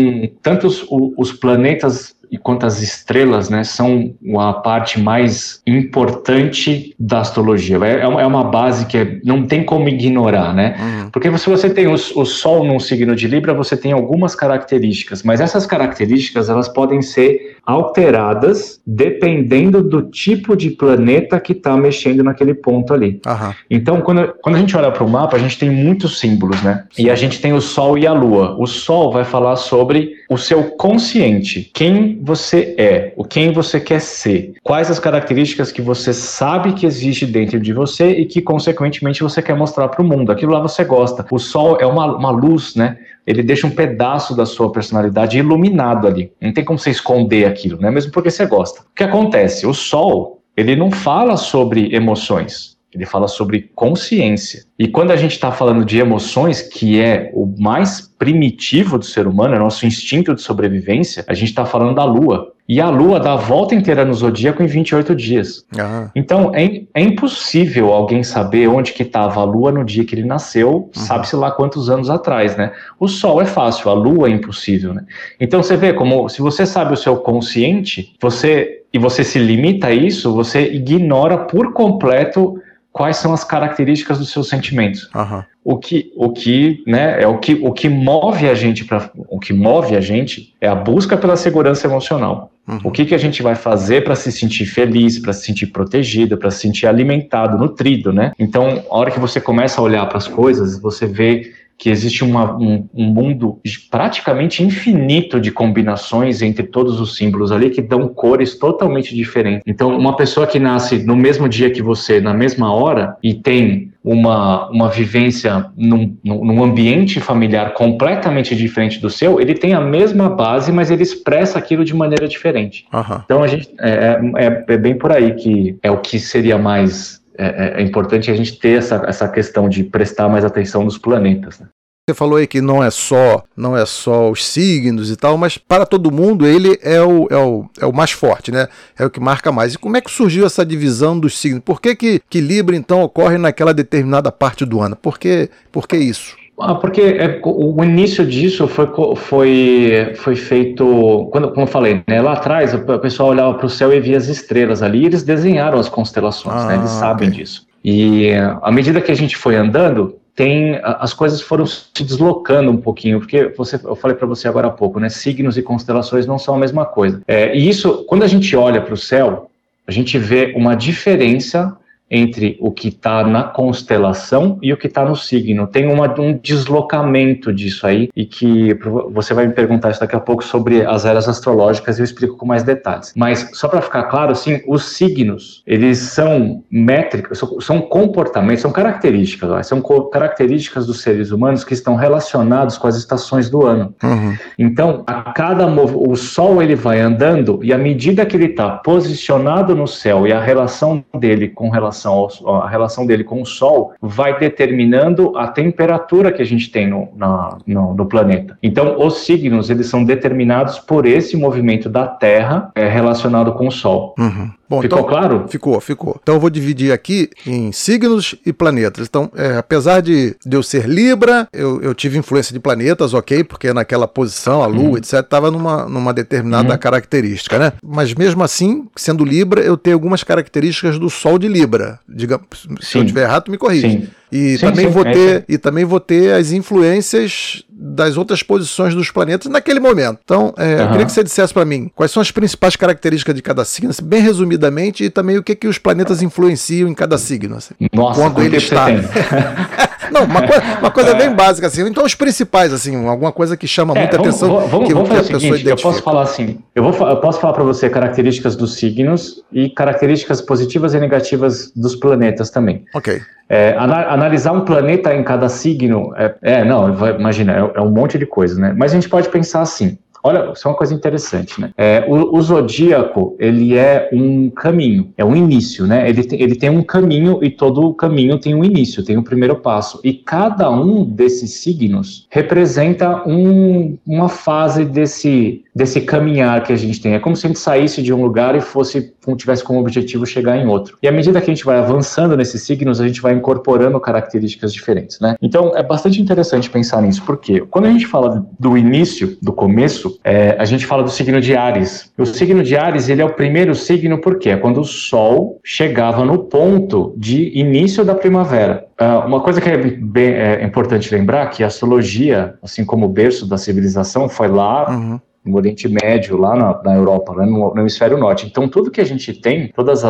tanto 0.42 0.66
os, 0.66 0.86
os 1.16 1.32
planetas 1.32 2.14
e 2.30 2.38
quanto 2.38 2.64
as 2.64 2.80
estrelas, 2.80 3.50
né, 3.50 3.64
são 3.64 4.14
a 4.38 4.52
parte 4.52 5.00
mais 5.00 5.60
importante 5.66 6.94
da 6.98 7.20
astrologia. 7.20 7.78
É, 7.84 7.96
é, 7.96 8.02
é 8.02 8.26
uma 8.26 8.44
base 8.44 8.86
que 8.86 8.96
é, 8.96 9.18
não 9.24 9.46
tem 9.46 9.64
como 9.64 9.88
ignorar, 9.88 10.54
né? 10.54 10.76
Uhum. 10.78 11.10
Porque 11.10 11.36
se 11.38 11.50
você 11.50 11.68
tem 11.68 11.86
o, 11.86 11.94
o 11.94 12.24
Sol 12.24 12.64
num 12.64 12.78
signo 12.78 13.16
de 13.16 13.26
Libra, 13.26 13.52
você 13.52 13.76
tem 13.76 13.92
algumas 13.92 14.34
características, 14.34 15.22
mas 15.22 15.40
essas 15.40 15.66
características 15.66 16.48
elas 16.48 16.68
podem 16.68 17.02
ser 17.02 17.56
alteradas 17.66 18.80
dependendo 18.86 19.82
do 19.82 20.02
tipo 20.02 20.56
de 20.56 20.70
planeta 20.70 21.38
que 21.40 21.52
está 21.52 21.76
mexendo 21.76 22.22
naquele 22.22 22.54
ponto 22.54 22.94
ali. 22.94 23.20
Uhum. 23.26 23.52
Então, 23.70 24.00
quando, 24.00 24.34
quando 24.42 24.56
a 24.56 24.58
gente 24.58 24.76
olha 24.76 24.90
para 24.90 25.04
o 25.04 25.10
mapa, 25.10 25.36
a 25.36 25.40
gente 25.40 25.58
tem 25.58 25.70
muitos 25.70 26.20
símbolos, 26.20 26.62
né? 26.62 26.84
Sim. 26.92 27.04
E 27.04 27.10
a 27.10 27.14
gente 27.14 27.40
tem 27.40 27.52
o 27.52 27.60
Sol 27.60 27.98
e 27.98 28.06
a 28.06 28.12
Lua. 28.12 28.56
O 28.58 28.66
Sol 28.66 29.12
vai 29.12 29.24
falar 29.24 29.56
sobre 29.56 30.14
o 30.28 30.38
seu 30.38 30.62
consciente, 30.62 31.70
quem 31.74 32.19
você 32.20 32.74
é, 32.78 33.12
o 33.16 33.24
quem 33.24 33.52
você 33.52 33.80
quer 33.80 34.00
ser, 34.00 34.54
quais 34.62 34.90
as 34.90 34.98
características 34.98 35.72
que 35.72 35.80
você 35.80 36.12
sabe 36.12 36.74
que 36.74 36.86
existe 36.86 37.24
dentro 37.24 37.58
de 37.58 37.72
você 37.72 38.10
e 38.10 38.26
que, 38.26 38.42
consequentemente, 38.42 39.22
você 39.22 39.40
quer 39.40 39.56
mostrar 39.56 39.88
para 39.88 40.02
o 40.02 40.04
mundo. 40.04 40.30
Aquilo 40.30 40.52
lá 40.52 40.60
você 40.60 40.84
gosta. 40.84 41.26
O 41.30 41.38
Sol 41.38 41.78
é 41.80 41.86
uma, 41.86 42.16
uma 42.16 42.30
luz, 42.30 42.74
né? 42.74 42.98
ele 43.26 43.42
deixa 43.42 43.66
um 43.66 43.70
pedaço 43.70 44.34
da 44.34 44.44
sua 44.44 44.72
personalidade 44.72 45.38
iluminado 45.38 46.06
ali. 46.06 46.32
Não 46.40 46.52
tem 46.52 46.64
como 46.64 46.78
você 46.78 46.90
esconder 46.90 47.46
aquilo, 47.46 47.80
né? 47.80 47.90
Mesmo 47.90 48.10
porque 48.10 48.30
você 48.30 48.44
gosta. 48.46 48.80
O 48.80 48.94
que 48.94 49.04
acontece? 49.04 49.66
O 49.66 49.74
Sol, 49.74 50.42
ele 50.56 50.74
não 50.74 50.90
fala 50.90 51.36
sobre 51.36 51.94
emoções. 51.94 52.76
Ele 52.92 53.06
fala 53.06 53.28
sobre 53.28 53.70
consciência. 53.74 54.64
E 54.78 54.88
quando 54.88 55.12
a 55.12 55.16
gente 55.16 55.32
está 55.32 55.52
falando 55.52 55.84
de 55.84 55.98
emoções, 55.98 56.60
que 56.60 57.00
é 57.00 57.30
o 57.32 57.46
mais 57.58 58.00
primitivo 58.18 58.98
do 58.98 59.04
ser 59.04 59.26
humano, 59.26 59.54
é 59.54 59.58
nosso 59.58 59.86
instinto 59.86 60.34
de 60.34 60.42
sobrevivência, 60.42 61.24
a 61.28 61.34
gente 61.34 61.50
está 61.50 61.64
falando 61.64 61.94
da 61.94 62.04
Lua. 62.04 62.52
E 62.68 62.80
a 62.80 62.88
Lua 62.88 63.18
dá 63.18 63.32
a 63.32 63.36
volta 63.36 63.74
inteira 63.74 64.04
no 64.04 64.14
zodíaco 64.14 64.62
em 64.62 64.66
28 64.66 65.14
dias. 65.14 65.64
Ah. 65.76 66.10
Então, 66.14 66.52
é, 66.54 66.82
é, 66.94 67.02
impossível 67.02 67.92
alguém 67.92 68.22
saber 68.22 68.68
onde 68.68 68.92
que 68.92 69.02
estava 69.02 69.40
a 69.40 69.44
Lua 69.44 69.72
no 69.72 69.84
dia 69.84 70.04
que 70.04 70.14
ele 70.14 70.24
nasceu, 70.24 70.74
uhum. 70.74 70.90
sabe-se 70.92 71.34
lá 71.34 71.50
quantos 71.50 71.90
anos 71.90 72.08
atrás, 72.08 72.56
né? 72.56 72.72
O 72.98 73.08
Sol 73.08 73.42
é 73.42 73.46
fácil, 73.46 73.90
a 73.90 73.92
Lua 73.92 74.28
é 74.28 74.30
impossível, 74.30 74.94
né? 74.94 75.04
Então, 75.40 75.62
você 75.62 75.76
vê 75.76 75.92
como, 75.92 76.28
se 76.28 76.40
você 76.40 76.64
sabe 76.64 76.94
o 76.94 76.96
seu 76.96 77.16
consciente, 77.16 78.14
você 78.20 78.80
e 78.92 78.98
você 78.98 79.22
se 79.22 79.38
limita 79.38 79.88
a 79.88 79.92
isso, 79.92 80.34
você 80.34 80.72
ignora 80.72 81.38
por 81.38 81.72
completo 81.72 82.60
quais 82.92 83.16
são 83.16 83.32
as 83.32 83.44
características 83.44 84.18
dos 84.18 84.30
seus 84.30 84.48
sentimentos. 84.48 85.08
Uhum. 85.14 85.42
O 85.62 85.78
que, 85.78 86.12
o 86.16 86.32
que, 86.32 86.82
né, 86.86 87.22
é 87.22 87.26
o 87.26 87.38
que, 87.38 87.54
o 87.54 87.72
que 87.72 87.88
move 87.88 88.48
a 88.48 88.54
gente 88.54 88.84
para, 88.84 89.10
o 89.28 89.38
que 89.38 89.52
move 89.52 89.94
a 89.94 90.00
gente 90.00 90.54
é 90.60 90.66
a 90.66 90.74
busca 90.74 91.16
pela 91.16 91.36
segurança 91.36 91.86
emocional. 91.86 92.50
Uhum. 92.66 92.80
O 92.84 92.90
que, 92.90 93.04
que 93.04 93.14
a 93.14 93.18
gente 93.18 93.42
vai 93.42 93.54
fazer 93.54 94.02
para 94.02 94.14
se 94.14 94.32
sentir 94.32 94.66
feliz, 94.66 95.18
para 95.18 95.32
se 95.32 95.44
sentir 95.44 95.66
protegido, 95.66 96.36
para 96.36 96.50
se 96.50 96.60
sentir 96.60 96.86
alimentado, 96.86 97.58
nutrido, 97.58 98.12
né? 98.12 98.32
Então, 98.38 98.82
a 98.90 98.96
hora 98.96 99.10
que 99.10 99.20
você 99.20 99.40
começa 99.40 99.80
a 99.80 99.84
olhar 99.84 100.06
para 100.06 100.18
as 100.18 100.28
coisas, 100.28 100.80
você 100.80 101.06
vê 101.06 101.52
que 101.80 101.88
existe 101.88 102.22
uma, 102.22 102.54
um, 102.58 102.86
um, 102.94 103.06
mundo 103.06 103.58
praticamente 103.90 104.62
infinito 104.62 105.40
de 105.40 105.50
combinações 105.50 106.42
entre 106.42 106.64
todos 106.64 107.00
os 107.00 107.16
símbolos 107.16 107.50
ali 107.50 107.70
que 107.70 107.80
dão 107.80 108.06
cores 108.06 108.58
totalmente 108.58 109.16
diferentes. 109.16 109.62
Então, 109.66 109.96
uma 109.96 110.14
pessoa 110.14 110.46
que 110.46 110.58
nasce 110.58 111.02
no 111.02 111.16
mesmo 111.16 111.48
dia 111.48 111.70
que 111.70 111.80
você, 111.80 112.20
na 112.20 112.34
mesma 112.34 112.70
hora, 112.70 113.16
e 113.22 113.32
tem 113.32 113.90
uma, 114.04 114.68
uma 114.68 114.88
vivência 114.90 115.66
num, 115.74 116.14
num 116.22 116.62
ambiente 116.62 117.18
familiar 117.18 117.72
completamente 117.72 118.54
diferente 118.54 119.00
do 119.00 119.08
seu, 119.08 119.40
ele 119.40 119.54
tem 119.54 119.72
a 119.72 119.80
mesma 119.80 120.28
base, 120.28 120.70
mas 120.70 120.90
ele 120.90 121.02
expressa 121.02 121.58
aquilo 121.58 121.82
de 121.82 121.94
maneira 121.94 122.28
diferente. 122.28 122.84
Uhum. 122.92 123.20
Então, 123.24 123.42
a 123.42 123.46
gente, 123.46 123.70
é, 123.80 124.20
é, 124.36 124.64
é 124.68 124.76
bem 124.76 124.94
por 124.94 125.12
aí 125.12 125.34
que 125.34 125.78
é 125.82 125.90
o 125.90 125.96
que 125.96 126.18
seria 126.18 126.58
mais 126.58 127.19
é, 127.40 127.46
é, 127.46 127.80
é, 127.80 127.82
importante 127.82 128.30
a 128.30 128.36
gente 128.36 128.58
ter 128.58 128.78
essa, 128.78 129.02
essa 129.06 129.26
questão 129.26 129.68
de 129.68 129.82
prestar 129.82 130.28
mais 130.28 130.44
atenção 130.44 130.84
nos 130.84 130.98
planetas. 130.98 131.58
Né? 131.58 131.68
Você 132.06 132.14
falou 132.14 132.36
aí 132.36 132.46
que 132.46 132.60
não 132.60 132.82
é 132.82 132.90
só 132.90 133.42
não 133.56 133.76
é 133.76 133.86
só 133.86 134.30
os 134.30 134.44
signos 134.44 135.10
e 135.10 135.16
tal, 135.16 135.38
mas 135.38 135.56
para 135.56 135.86
todo 135.86 136.10
mundo 136.10 136.46
ele 136.46 136.78
é 136.82 137.00
o, 137.00 137.26
é 137.30 137.36
o, 137.36 137.70
é 137.80 137.86
o 137.86 137.92
mais 137.92 138.10
forte, 138.10 138.50
né? 138.50 138.68
É 138.98 139.06
o 139.06 139.10
que 139.10 139.20
marca 139.20 139.50
mais. 139.52 139.74
E 139.74 139.78
como 139.78 139.96
é 139.96 140.00
que 140.00 140.10
surgiu 140.10 140.44
essa 140.44 140.66
divisão 140.66 141.18
dos 141.18 141.38
signos? 141.38 141.62
Por 141.64 141.80
que, 141.80 141.94
que, 141.94 142.20
que 142.28 142.40
Libra 142.40 142.76
então 142.76 143.00
ocorre 143.02 143.38
naquela 143.38 143.72
determinada 143.72 144.30
parte 144.32 144.66
do 144.66 144.80
ano? 144.80 144.96
Por 144.96 145.18
que, 145.18 145.48
por 145.70 145.86
que 145.86 145.96
isso? 145.96 146.36
Ah, 146.60 146.74
porque 146.74 147.00
é, 147.00 147.40
o 147.42 147.82
início 147.82 148.26
disso 148.26 148.68
foi, 148.68 148.88
foi, 149.16 150.12
foi 150.16 150.36
feito, 150.36 151.28
quando, 151.32 151.50
como 151.50 151.62
eu 151.62 151.66
falei, 151.66 152.02
né, 152.06 152.20
lá 152.20 152.34
atrás 152.34 152.74
o 152.74 152.98
pessoal 152.98 153.30
olhava 153.30 153.54
para 153.54 153.66
o 153.66 153.70
céu 153.70 153.92
e 153.92 154.00
via 154.00 154.16
as 154.16 154.28
estrelas 154.28 154.82
ali, 154.82 155.02
e 155.02 155.06
eles 155.06 155.22
desenharam 155.22 155.78
as 155.78 155.88
constelações, 155.88 156.62
ah, 156.62 156.66
né, 156.66 156.74
eles 156.76 156.90
ah, 156.90 157.00
sabem 157.00 157.28
okay. 157.28 157.40
disso. 157.40 157.66
E 157.84 158.32
à 158.62 158.70
medida 158.70 159.00
que 159.00 159.10
a 159.10 159.14
gente 159.14 159.36
foi 159.36 159.56
andando, 159.56 160.16
tem 160.34 160.78
as 160.82 161.12
coisas 161.12 161.40
foram 161.40 161.66
se 161.66 162.04
deslocando 162.04 162.70
um 162.70 162.76
pouquinho, 162.76 163.18
porque 163.20 163.52
você, 163.56 163.80
eu 163.82 163.96
falei 163.96 164.16
para 164.16 164.26
você 164.26 164.48
agora 164.48 164.68
há 164.68 164.70
pouco, 164.70 165.00
né, 165.00 165.08
signos 165.08 165.56
e 165.56 165.62
constelações 165.62 166.26
não 166.26 166.38
são 166.38 166.54
a 166.54 166.58
mesma 166.58 166.84
coisa. 166.84 167.22
É, 167.26 167.56
e 167.56 167.68
isso, 167.68 168.04
quando 168.06 168.22
a 168.22 168.26
gente 168.26 168.54
olha 168.54 168.80
para 168.80 168.94
o 168.94 168.96
céu, 168.96 169.50
a 169.86 169.90
gente 169.90 170.18
vê 170.18 170.52
uma 170.56 170.74
diferença 170.74 171.76
entre 172.10 172.56
o 172.60 172.70
que 172.70 172.88
está 172.88 173.24
na 173.24 173.44
constelação 173.44 174.58
e 174.60 174.72
o 174.72 174.76
que 174.76 174.86
está 174.86 175.04
no 175.04 175.14
signo. 175.14 175.66
Tem 175.66 175.86
uma, 175.86 176.12
um 176.20 176.36
deslocamento 176.36 177.52
disso 177.52 177.86
aí, 177.86 178.08
e 178.16 178.24
que 178.24 178.74
você 179.12 179.32
vai 179.32 179.46
me 179.46 179.52
perguntar 179.52 179.90
isso 179.90 180.00
daqui 180.00 180.16
a 180.16 180.20
pouco 180.20 180.42
sobre 180.42 180.84
as 180.84 181.04
eras 181.04 181.28
astrológicas 181.28 181.98
e 181.98 182.00
eu 182.02 182.04
explico 182.04 182.36
com 182.36 182.46
mais 182.46 182.62
detalhes. 182.62 183.12
Mas 183.16 183.48
só 183.52 183.68
para 183.68 183.80
ficar 183.80 184.04
claro, 184.04 184.32
assim, 184.32 184.60
os 184.66 184.96
signos, 184.96 185.62
eles 185.66 185.98
são 185.98 186.64
métricas, 186.70 187.40
são, 187.60 187.80
comportamentos, 187.80 188.62
são 188.62 188.72
características, 188.72 189.66
são 189.66 189.82
características 190.10 190.86
dos 190.86 191.02
seres 191.02 191.30
humanos 191.30 191.64
que 191.64 191.74
estão 191.74 191.94
relacionados 191.94 192.76
com 192.76 192.88
as 192.88 192.96
estações 192.96 193.48
do 193.48 193.64
ano. 193.66 193.94
Uhum. 194.02 194.36
Então, 194.58 195.04
a 195.06 195.32
cada 195.32 195.66
o 195.70 196.16
Sol 196.16 196.62
ele 196.62 196.74
vai 196.74 197.00
andando 197.00 197.60
e 197.62 197.72
à 197.72 197.78
medida 197.78 198.26
que 198.26 198.36
ele 198.36 198.46
está 198.46 198.70
posicionado 198.70 199.74
no 199.74 199.86
céu 199.86 200.26
e 200.26 200.32
a 200.32 200.40
relação 200.40 201.04
dele 201.18 201.48
com 201.48 201.68
relação 201.68 201.99
relação 202.00 202.28
ao, 202.44 202.62
a 202.62 202.68
relação 202.68 203.06
dele 203.06 203.24
com 203.24 203.42
o 203.42 203.46
Sol 203.46 203.92
vai 204.00 204.38
determinando 204.38 205.36
a 205.36 205.48
temperatura 205.48 206.32
que 206.32 206.42
a 206.42 206.44
gente 206.44 206.70
tem 206.70 206.88
no, 206.88 207.08
na, 207.14 207.58
no, 207.66 207.94
no, 207.94 208.06
planeta. 208.06 208.58
Então, 208.62 208.98
os 208.98 209.18
signos 209.18 209.70
eles 209.70 209.86
são 209.86 210.04
determinados 210.04 210.78
por 210.78 211.06
esse 211.06 211.36
movimento 211.36 211.88
da 211.88 212.06
Terra 212.06 212.70
é, 212.74 212.88
relacionado 212.88 213.52
com 213.52 213.68
o 213.68 213.72
Sol. 213.72 214.14
Uhum. 214.18 214.50
Bom, 214.70 214.80
ficou 214.80 215.00
então, 215.00 215.10
claro? 215.10 215.48
Ficou, 215.48 215.80
ficou. 215.80 216.20
Então 216.22 216.36
eu 216.36 216.40
vou 216.40 216.48
dividir 216.48 216.92
aqui 216.92 217.28
em 217.44 217.72
signos 217.72 218.36
e 218.46 218.52
planetas. 218.52 219.08
Então, 219.08 219.28
é, 219.34 219.56
apesar 219.56 220.00
de, 220.00 220.36
de 220.46 220.56
eu 220.56 220.62
ser 220.62 220.88
Libra, 220.88 221.48
eu, 221.52 221.82
eu, 221.82 221.92
tive 221.92 222.16
influência 222.16 222.52
de 222.52 222.60
planetas, 222.60 223.12
ok, 223.12 223.42
porque 223.42 223.72
naquela 223.72 224.06
posição, 224.06 224.62
a 224.62 224.66
Lua, 224.68 224.90
uhum. 224.90 224.96
etc., 224.96 225.14
estava 225.14 225.50
numa, 225.50 225.86
numa 225.86 226.14
determinada 226.14 226.72
uhum. 226.72 226.78
característica, 226.78 227.58
né? 227.58 227.72
Mas 227.84 228.14
mesmo 228.14 228.44
assim, 228.44 228.86
sendo 228.94 229.24
Libra, 229.24 229.60
eu 229.60 229.76
tenho 229.76 229.96
algumas 229.96 230.22
características 230.22 231.00
do 231.00 231.10
Sol 231.10 231.36
de 231.36 231.48
Libra. 231.48 231.98
Diga, 232.08 232.40
se 232.80 232.92
Sim. 232.92 232.98
eu 232.98 233.02
estiver 233.02 233.24
errado, 233.24 233.50
me 233.50 233.58
corrija. 233.58 233.88
Sim. 233.88 234.06
E 234.32 234.56
Sim, 234.58 234.66
também 234.66 234.86
sim, 234.86 234.92
vou 234.92 235.04
é 235.04 235.12
ter 235.12 235.44
e 235.48 235.58
também 235.58 235.84
vou 235.84 235.98
ter 236.00 236.32
as 236.34 236.52
influências 236.52 237.64
das 237.68 238.16
outras 238.16 238.42
posições 238.42 238.94
dos 238.94 239.10
planetas 239.10 239.50
naquele 239.50 239.80
momento. 239.80 240.18
Então, 240.22 240.52
é, 240.56 240.74
eu 240.74 240.78
Aham. 240.80 240.90
queria 240.90 241.06
que 241.06 241.12
você 241.12 241.24
dissesse 241.24 241.52
para 241.52 241.64
mim 241.64 241.90
quais 241.94 242.12
são 242.12 242.20
as 242.20 242.30
principais 242.30 242.76
características 242.76 243.34
de 243.34 243.42
cada 243.42 243.64
signo, 243.64 243.90
assim, 243.90 244.04
bem 244.04 244.20
resumidamente, 244.20 245.02
e 245.04 245.10
também 245.10 245.36
o 245.38 245.42
que 245.42 245.54
que 245.54 245.66
os 245.66 245.78
planetas 245.78 246.22
influenciam 246.22 246.88
em 246.88 246.94
cada 246.94 247.16
signo. 247.18 247.56
assim. 247.56 247.74
Nossa, 247.92 248.20
Quando 248.20 248.42
ele 248.42 248.56
está. 248.58 248.86
Não, 250.10 250.24
uma, 250.24 250.40
uma 250.80 250.90
coisa 250.90 251.14
bem 251.14 251.32
básica 251.34 251.68
assim. 251.68 251.82
Então, 251.86 252.04
os 252.04 252.14
principais 252.14 252.72
assim, 252.72 253.06
alguma 253.06 253.30
coisa 253.32 253.56
que 253.56 253.66
chama 253.68 253.94
É, 253.94 254.00
muita 254.00 254.16
vamos, 254.16 254.34
atenção 254.34 254.68
vamos- 254.68 254.86
que, 254.88 254.94
vamos 254.94 255.08
que 255.08 255.14
a 255.16 255.20
pessoa 255.20 255.38
seguinte, 255.40 255.50
eu 255.50 255.56
identifica. 255.60 255.82
posso 255.88 256.02
falar 256.02 256.22
assim, 256.22 256.58
eu, 256.74 256.82
vou, 256.82 257.08
eu 257.08 257.16
posso 257.18 257.40
falar 257.40 257.52
para 257.54 257.62
você 257.62 257.88
características 257.88 258.56
dos 258.56 258.74
signos 258.74 259.42
e 259.52 259.70
características 259.70 260.40
positivas 260.40 260.94
e 260.94 260.98
negativas 261.00 261.70
dos 261.74 261.94
planetas 261.94 262.50
também. 262.50 262.84
Ok. 262.94 263.20
É, 263.50 263.74
ana- 263.76 264.06
analisar 264.08 264.52
um 264.52 264.60
planeta 264.64 265.12
em 265.14 265.24
cada 265.24 265.48
signo, 265.48 266.12
é, 266.16 266.34
é, 266.40 266.64
não, 266.64 266.88
imagina, 267.18 267.52
é, 267.52 267.78
é 267.78 267.80
um 267.82 267.90
monte 267.90 268.16
de 268.16 268.24
coisa, 268.24 268.58
né? 268.60 268.72
Mas 268.76 268.92
a 268.92 268.94
gente 268.94 269.08
pode 269.08 269.28
pensar 269.28 269.60
assim, 269.62 269.98
olha, 270.22 270.52
isso 270.52 270.68
é 270.68 270.70
uma 270.70 270.76
coisa 270.76 270.94
interessante, 270.94 271.60
né? 271.60 271.70
É, 271.76 272.04
o, 272.06 272.36
o 272.36 272.40
zodíaco, 272.42 273.34
ele 273.40 273.76
é 273.76 274.08
um 274.12 274.50
caminho, 274.50 275.12
é 275.16 275.24
um 275.24 275.34
início, 275.34 275.84
né? 275.86 276.08
Ele, 276.08 276.22
tem- 276.22 276.40
ele 276.40 276.54
tem 276.54 276.70
um 276.70 276.82
caminho 276.82 277.42
e 277.42 277.50
todo 277.50 277.92
caminho 277.94 278.38
tem 278.38 278.54
um 278.54 278.62
início, 278.62 279.04
tem 279.04 279.16
um 279.18 279.22
primeiro 279.22 279.56
passo. 279.56 279.98
E 280.04 280.12
cada 280.12 280.70
um 280.70 281.04
desses 281.04 281.54
signos 281.62 282.28
representa 282.30 283.22
um- 283.26 283.98
uma 284.06 284.28
fase 284.28 284.84
desse, 284.84 285.64
desse 285.80 286.02
caminhar 286.02 286.62
que 286.62 286.74
a 286.74 286.76
gente 286.76 287.00
tem. 287.00 287.14
É 287.14 287.18
como 287.18 287.34
se 287.34 287.46
a 287.46 287.48
gente 287.48 287.58
saísse 287.58 288.02
de 288.02 288.12
um 288.12 288.20
lugar 288.22 288.54
e 288.54 288.60
fosse, 288.60 289.14
tivesse 289.34 289.64
como 289.64 289.80
objetivo 289.80 290.26
chegar 290.26 290.58
em 290.58 290.66
outro. 290.66 290.98
E 291.02 291.08
à 291.08 291.12
medida 291.12 291.40
que 291.40 291.50
a 291.50 291.54
gente 291.54 291.64
vai 291.64 291.78
avançando 291.78 292.36
nesses 292.36 292.62
signos, 292.62 293.00
a 293.00 293.08
gente 293.08 293.22
vai 293.22 293.32
incorporando 293.32 293.98
características 293.98 294.74
diferentes, 294.74 295.18
né? 295.20 295.36
Então 295.40 295.74
é 295.74 295.82
bastante 295.82 296.20
interessante 296.20 296.68
pensar 296.68 297.00
nisso, 297.00 297.22
porque 297.24 297.62
quando 297.62 297.86
a 297.86 297.90
gente 297.90 298.06
fala 298.06 298.46
do 298.58 298.76
início, 298.76 299.38
do 299.40 299.54
começo, 299.54 300.18
é, 300.22 300.54
a 300.58 300.66
gente 300.66 300.84
fala 300.84 301.02
do 301.02 301.10
signo 301.10 301.40
de 301.40 301.56
Ares. 301.56 302.12
O 302.18 302.26
signo 302.26 302.62
de 302.62 302.76
Ares, 302.76 303.08
ele 303.08 303.22
é 303.22 303.24
o 303.24 303.32
primeiro 303.32 303.74
signo 303.74 304.20
porque 304.20 304.50
é 304.50 304.58
quando 304.58 304.82
o 304.82 304.84
Sol 304.84 305.58
chegava 305.64 306.26
no 306.26 306.40
ponto 306.40 307.14
de 307.16 307.58
início 307.58 308.04
da 308.04 308.14
primavera. 308.14 308.86
Ah, 308.98 309.20
uma 309.20 309.40
coisa 309.40 309.62
que 309.62 309.68
é, 309.70 309.78
bem, 309.78 310.28
é 310.34 310.62
importante 310.62 311.14
lembrar 311.14 311.46
que 311.46 311.64
a 311.64 311.68
astrologia, 311.68 312.56
assim 312.62 312.84
como 312.84 313.06
o 313.06 313.08
berço 313.08 313.48
da 313.48 313.56
civilização, 313.56 314.28
foi 314.28 314.48
lá 314.48 314.90
Uhum. 314.90 315.20
No 315.50 315.56
Oriente 315.56 315.88
Médio, 315.88 316.36
lá 316.36 316.56
na, 316.56 316.80
na 316.82 316.94
Europa, 316.94 317.32
lá 317.32 317.44
no, 317.44 317.74
no 317.74 317.80
hemisfério 317.80 318.16
norte. 318.16 318.46
Então, 318.46 318.68
tudo 318.68 318.90
que 318.90 319.00
a 319.00 319.04
gente 319.04 319.32
tem, 319.32 319.68
todos 319.68 320.02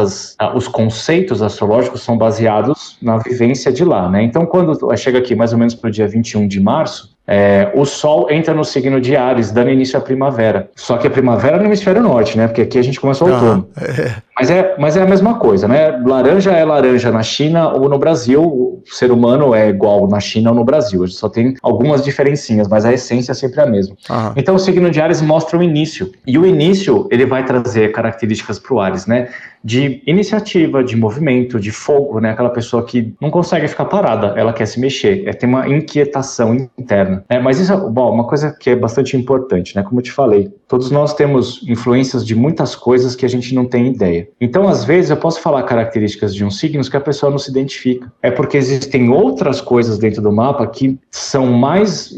os 0.55 0.69
conceitos 0.69 1.43
astrológicos 1.43 2.03
são 2.03 2.17
baseados 2.17 2.99
na 3.03 3.19
vivência 3.19 3.73
de 3.73 3.85
lá, 3.85 4.09
né? 4.09 4.23
Então, 4.23 4.47
quando 4.47 4.79
chega 4.97 5.19
aqui 5.19 5.35
mais 5.35 5.53
ou 5.53 5.59
menos 5.59 5.75
para 5.75 5.89
o 5.89 5.91
dia 5.91 6.07
21 6.07 6.47
de 6.47 6.61
março, 6.61 7.17
é, 7.33 7.71
o 7.77 7.85
Sol 7.85 8.29
entra 8.29 8.53
no 8.53 8.65
signo 8.65 9.01
de 9.01 9.15
Ares, 9.15 9.53
dando 9.53 9.71
início 9.71 9.97
à 9.97 10.03
primavera. 10.03 10.69
Só 10.75 10.97
que 10.97 11.07
a 11.07 11.11
primavera 11.11 11.59
é 11.59 11.61
no 11.61 11.67
hemisfério 11.67 12.03
norte, 12.03 12.37
né? 12.37 12.49
Porque 12.49 12.63
aqui 12.63 12.77
a 12.77 12.83
gente 12.83 12.99
começa 12.99 13.25
o 13.25 13.31
outono. 13.31 13.69
É. 13.81 14.17
Mas 14.37 14.51
é, 14.51 14.75
mas 14.79 14.97
é 14.97 15.03
a 15.03 15.07
mesma 15.07 15.35
coisa, 15.35 15.69
né? 15.69 15.91
Laranja 16.05 16.51
é 16.51 16.65
laranja 16.65 17.13
na 17.13 17.23
China 17.23 17.69
ou 17.69 17.89
no 17.89 17.99
Brasil, 17.99 18.43
o 18.43 18.83
ser 18.87 19.13
humano 19.13 19.55
é 19.55 19.69
igual 19.69 20.09
na 20.09 20.19
China 20.19 20.51
ou 20.51 20.57
no 20.57 20.65
Brasil. 20.65 21.05
A 21.05 21.07
gente 21.07 21.19
só 21.19 21.29
tem 21.29 21.55
algumas 21.63 22.03
diferencinhas, 22.03 22.67
mas 22.67 22.85
a 22.85 22.93
essência 22.93 23.31
é 23.31 23.35
sempre 23.35 23.61
a 23.61 23.67
mesma. 23.67 23.95
Aham. 24.09 24.33
Então 24.37 24.57
o 24.57 24.59
signo 24.59 24.91
de 24.91 25.01
Ares 25.01 25.23
mostra 25.23 25.57
o 25.57 25.63
início. 25.63 26.11
E 26.27 26.37
o 26.37 26.45
início, 26.45 27.07
ele 27.13 27.27
vai 27.27 27.45
trazer 27.45 27.93
características 27.93 28.59
para 28.59 28.75
o 28.75 28.81
Ares, 28.81 29.07
né? 29.07 29.29
De 29.63 30.03
iniciativa, 30.07 30.83
de 30.83 30.97
movimento, 30.97 31.61
de 31.61 31.71
fogo, 31.71 32.21
né? 32.21 32.31
Aquela 32.31 32.51
pessoa 32.51 32.85
que 32.85 33.15
não 33.21 33.31
consegue 33.31 33.69
ficar 33.69 33.85
parada, 33.85 34.35
ela 34.37 34.53
quer 34.53 34.67
se 34.67 34.81
mexer, 34.81 35.27
é, 35.27 35.33
tem 35.33 35.49
uma 35.49 35.69
inquietação 35.69 36.69
interna. 36.79 37.25
né? 37.29 37.39
Mas 37.39 37.61
isso 37.61 37.73
é 37.73 37.77
bom, 37.77 38.13
uma 38.13 38.25
coisa 38.27 38.55
que 38.59 38.71
é 38.71 38.77
bastante 38.77 39.17
importante, 39.17 39.77
né? 39.77 39.83
Como 39.83 40.01
eu 40.01 40.05
te 40.05 40.13
falei, 40.13 40.51
todos 40.67 40.91
nós 40.91 41.15
temos 41.15 41.61
influências 41.69 42.25
de 42.27 42.35
muitas 42.35 42.75
coisas 42.75 43.15
que 43.15 43.27
a 43.27 43.29
gente 43.29 43.55
não 43.55 43.65
tem 43.67 43.89
ideia. 43.89 44.29
Então, 44.41 44.69
às 44.69 44.85
vezes, 44.85 45.11
eu 45.11 45.17
posso 45.17 45.41
falar 45.41 45.63
características 45.65 46.35
de 46.35 46.45
um 46.45 46.51
signo 46.51 46.81
que 46.91 46.97
a 46.97 47.01
pessoa 47.01 47.31
não 47.31 47.39
se 47.39 47.51
identifica. 47.51 48.11
É 48.23 48.31
porque 48.31 48.57
existem 48.57 49.11
outras 49.11 49.61
coisas 49.61 49.99
dentro 49.99 50.23
do 50.23 50.33
mapa 50.33 50.67
que 50.67 50.99
são 51.11 51.47
mais, 51.47 52.13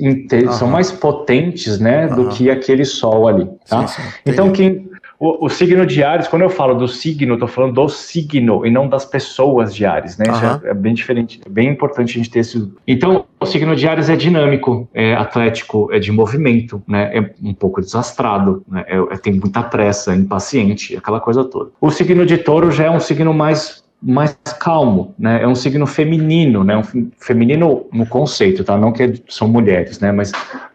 são 0.53 0.69
mais 0.69 0.93
potentes, 0.93 1.79
né? 1.79 2.07
Do 2.07 2.29
que 2.29 2.51
aquele 2.51 2.85
sol 2.85 3.27
ali, 3.27 3.49
tá? 3.69 3.87
Sim, 3.87 4.03
sim. 4.03 4.09
Então, 4.27 4.51
quem, 4.53 4.89
o, 5.23 5.47
o 5.47 5.49
signo 5.49 5.87
de 5.87 6.03
Ares, 6.03 6.27
quando 6.27 6.43
eu 6.43 6.51
falo 6.51 6.75
do 6.75 6.89
signo, 6.89 7.39
tô 7.39 7.47
falando 7.47 7.75
do 7.75 7.89
signo 7.89 8.67
e 8.67 8.71
não 8.73 8.89
das 8.89 9.05
pessoas 9.05 9.73
de 9.73 9.87
Ares, 9.87 10.19
né? 10.19 10.25
Isso 10.29 10.67
é, 10.67 10.71
é 10.71 10.75
bem 10.75 10.93
diferente, 10.93 11.41
é 11.47 11.49
bem 11.49 11.69
importante 11.69 12.11
a 12.11 12.15
gente 12.15 12.29
ter 12.29 12.41
esse. 12.41 12.69
Então, 12.89 13.25
o 13.39 13.47
signo 13.47 13.77
de 13.77 13.87
Ares 13.87 14.11
é 14.11 14.17
dinâmico, 14.17 14.89
é 14.93 15.15
atlético, 15.15 15.89
é 15.93 16.01
de 16.01 16.11
movimento, 16.11 16.83
né? 16.89 17.17
É 17.17 17.31
um 17.41 17.55
pouco 17.55 17.81
desastrado, 17.81 18.65
né? 18.67 18.85
É, 18.89 18.97
é- 18.97 19.17
tem 19.17 19.35
muita 19.35 19.63
pressa, 19.63 20.13
é 20.13 20.17
impaciente, 20.17 20.97
aquela 20.97 21.21
coisa 21.21 21.45
toda. 21.45 21.71
O 21.81 21.89
signo 21.89 22.27
de 22.27 22.39
Touro 22.39 22.73
já 22.73 22.87
é 22.87 22.91
um 22.91 22.99
signo 22.99 23.33
mais 23.33 23.85
mais 24.03 24.37
calmo, 24.59 25.15
né? 25.19 25.43
É 25.43 25.47
um 25.47 25.55
signo 25.55 25.87
feminino, 25.87 26.65
né? 26.65 26.77
Um 26.77 26.83
fe- 26.83 27.07
feminino 27.19 27.87
no 27.93 28.05
conceito, 28.07 28.65
tá? 28.65 28.77
Não 28.77 28.93
que 28.93 29.23
são 29.29 29.47
mulheres, 29.47 30.01
né? 30.01 30.11
Mas 30.11 30.33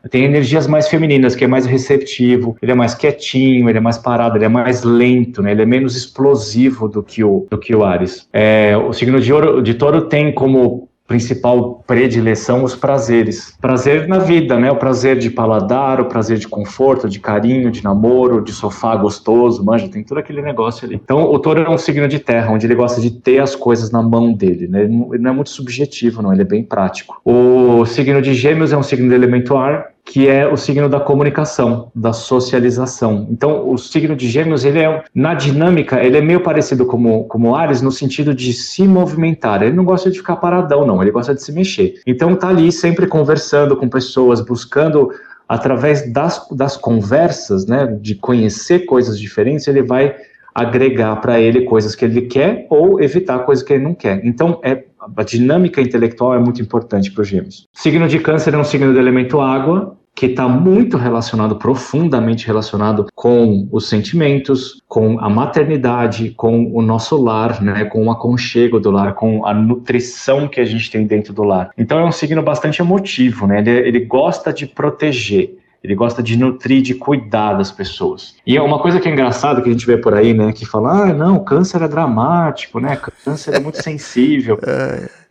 tem 0.09 0.23
energias 0.23 0.67
mais 0.67 0.87
femininas, 0.87 1.35
que 1.35 1.43
é 1.43 1.47
mais 1.47 1.65
receptivo, 1.65 2.55
ele 2.61 2.71
é 2.71 2.75
mais 2.75 2.95
quietinho, 2.95 3.69
ele 3.69 3.77
é 3.77 3.81
mais 3.81 3.97
parado, 3.97 4.37
ele 4.37 4.45
é 4.45 4.49
mais 4.49 4.83
lento, 4.83 5.41
né? 5.41 5.51
Ele 5.51 5.63
é 5.63 5.65
menos 5.65 5.95
explosivo 5.95 6.87
do 6.87 7.03
que 7.03 7.23
o, 7.23 7.45
do 7.51 7.57
que 7.57 7.75
o 7.75 7.83
Ares. 7.83 8.27
É, 8.31 8.77
o 8.77 8.93
signo 8.93 9.19
de, 9.19 9.33
ouro, 9.33 9.61
de 9.61 9.73
touro 9.73 10.03
tem 10.03 10.31
como 10.33 10.87
principal 11.07 11.83
predileção 11.87 12.63
os 12.63 12.75
prazeres. 12.75 13.57
Prazer 13.61 14.07
na 14.07 14.19
vida, 14.19 14.59
né? 14.59 14.69
O 14.69 14.75
prazer 14.75 15.17
de 15.17 15.29
paladar, 15.29 16.01
o 16.01 16.05
prazer 16.05 16.37
de 16.37 16.47
conforto, 16.47 17.07
de 17.07 17.19
carinho, 17.19 17.71
de 17.71 17.83
namoro, 17.83 18.43
de 18.43 18.51
sofá 18.51 18.95
gostoso, 18.95 19.63
manja, 19.63 19.87
tem 19.87 20.03
todo 20.03 20.17
aquele 20.17 20.41
negócio 20.41 20.85
ali. 20.85 20.95
Então, 20.95 21.23
o 21.23 21.39
touro 21.39 21.61
é 21.61 21.69
um 21.69 21.77
signo 21.77 22.07
de 22.07 22.19
terra, 22.19 22.51
onde 22.51 22.67
ele 22.67 22.75
gosta 22.75 22.99
de 22.99 23.09
ter 23.09 23.39
as 23.39 23.55
coisas 23.55 23.89
na 23.89 24.01
mão 24.01 24.33
dele, 24.33 24.67
né? 24.67 24.83
Ele 24.83 25.17
não, 25.19 25.31
é 25.31 25.33
muito 25.33 25.49
subjetivo, 25.49 26.21
não, 26.21 26.33
ele 26.33 26.41
é 26.41 26.45
bem 26.45 26.63
prático. 26.63 27.21
O 27.23 27.85
signo 27.85 28.21
de 28.21 28.33
gêmeos 28.33 28.73
é 28.73 28.77
um 28.77 28.83
signo 28.83 29.07
de 29.07 29.15
elemento 29.15 29.55
ar, 29.55 29.96
que 30.07 30.27
é 30.27 30.47
o 30.47 30.55
signo 30.55 30.87
da 30.87 31.01
comunicação, 31.01 31.91
da 31.93 32.13
socialização. 32.13 33.27
Então, 33.29 33.69
o 33.69 33.77
signo 33.77 34.15
de 34.15 34.29
Gêmeos, 34.29 34.63
ele 34.63 34.79
é 34.79 35.03
na 35.13 35.33
dinâmica, 35.33 36.01
ele 36.01 36.17
é 36.17 36.21
meio 36.21 36.39
parecido 36.39 36.85
como 36.85 37.25
como 37.25 37.53
Ares 37.53 37.81
no 37.81 37.91
sentido 37.91 38.33
de 38.33 38.53
se 38.53 38.87
movimentar. 38.87 39.61
Ele 39.61 39.75
não 39.75 39.83
gosta 39.83 40.09
de 40.09 40.17
ficar 40.17 40.37
paradão, 40.37 40.87
não. 40.87 41.01
Ele 41.01 41.11
gosta 41.11 41.35
de 41.35 41.43
se 41.43 41.51
mexer. 41.51 41.95
Então, 42.07 42.35
tá 42.35 42.47
ali 42.47 42.71
sempre 42.71 43.05
conversando 43.05 43.75
com 43.75 43.89
pessoas, 43.89 44.39
buscando 44.39 45.11
através 45.47 46.11
das, 46.11 46.47
das 46.51 46.77
conversas, 46.77 47.65
né, 47.65 47.97
de 48.01 48.15
conhecer 48.15 48.85
coisas 48.85 49.19
diferentes, 49.19 49.67
ele 49.67 49.81
vai 49.81 50.15
agregar 50.53 51.17
para 51.17 51.39
ele 51.39 51.61
coisas 51.65 51.95
que 51.95 52.03
ele 52.03 52.23
quer 52.23 52.65
ou 52.69 52.99
evitar 52.99 53.39
coisas 53.39 53.63
que 53.63 53.73
ele 53.73 53.83
não 53.83 53.93
quer. 53.93 54.25
Então, 54.25 54.59
é, 54.63 54.83
a 55.15 55.23
dinâmica 55.23 55.81
intelectual 55.81 56.35
é 56.35 56.39
muito 56.39 56.61
importante 56.61 57.11
para 57.11 57.21
os 57.21 57.27
gêmeos. 57.27 57.67
Signo 57.73 58.07
de 58.07 58.19
câncer 58.19 58.53
é 58.53 58.57
um 58.57 58.63
signo 58.63 58.91
do 58.93 58.99
elemento 58.99 59.39
água, 59.39 59.97
que 60.17 60.25
está 60.25 60.49
muito 60.49 60.97
relacionado, 60.97 61.57
profundamente 61.57 62.47
relacionado 62.47 63.05
com 63.13 63.67
os 63.71 63.87
sentimentos, 63.87 64.81
com 64.87 65.19
a 65.19 65.29
maternidade, 65.29 66.31
com 66.31 66.71
o 66.73 66.81
nosso 66.81 67.15
lar, 67.21 67.61
né, 67.61 67.85
com 67.85 68.07
o 68.07 68.09
aconchego 68.09 68.79
do 68.79 68.89
lar, 68.89 69.13
com 69.13 69.45
a 69.45 69.53
nutrição 69.53 70.47
que 70.47 70.59
a 70.59 70.65
gente 70.65 70.89
tem 70.89 71.05
dentro 71.05 71.31
do 71.33 71.43
lar. 71.43 71.69
Então 71.77 71.99
é 71.99 72.03
um 72.03 72.11
signo 72.11 72.41
bastante 72.41 72.81
emotivo, 72.81 73.45
né? 73.45 73.59
Ele, 73.59 73.69
ele 73.69 73.99
gosta 74.05 74.51
de 74.51 74.65
proteger. 74.65 75.56
Ele 75.83 75.95
gosta 75.95 76.21
de 76.23 76.37
nutrir, 76.37 76.81
de 76.81 76.93
cuidar 76.95 77.53
das 77.53 77.71
pessoas. 77.71 78.35
E 78.45 78.57
é 78.57 78.61
uma 78.61 78.79
coisa 78.79 78.99
que 78.99 79.07
é 79.07 79.11
engraçada 79.11 79.61
que 79.61 79.69
a 79.69 79.71
gente 79.71 79.85
vê 79.85 79.97
por 79.97 80.13
aí, 80.13 80.33
né? 80.33 80.51
Que 80.51 80.65
fala, 80.65 81.03
ah, 81.09 81.13
não, 81.13 81.43
câncer 81.43 81.81
é 81.81 81.87
dramático, 81.87 82.79
né? 82.79 82.97
Câncer 83.23 83.53
é 83.55 83.59
muito 83.59 83.81
sensível. 83.81 84.59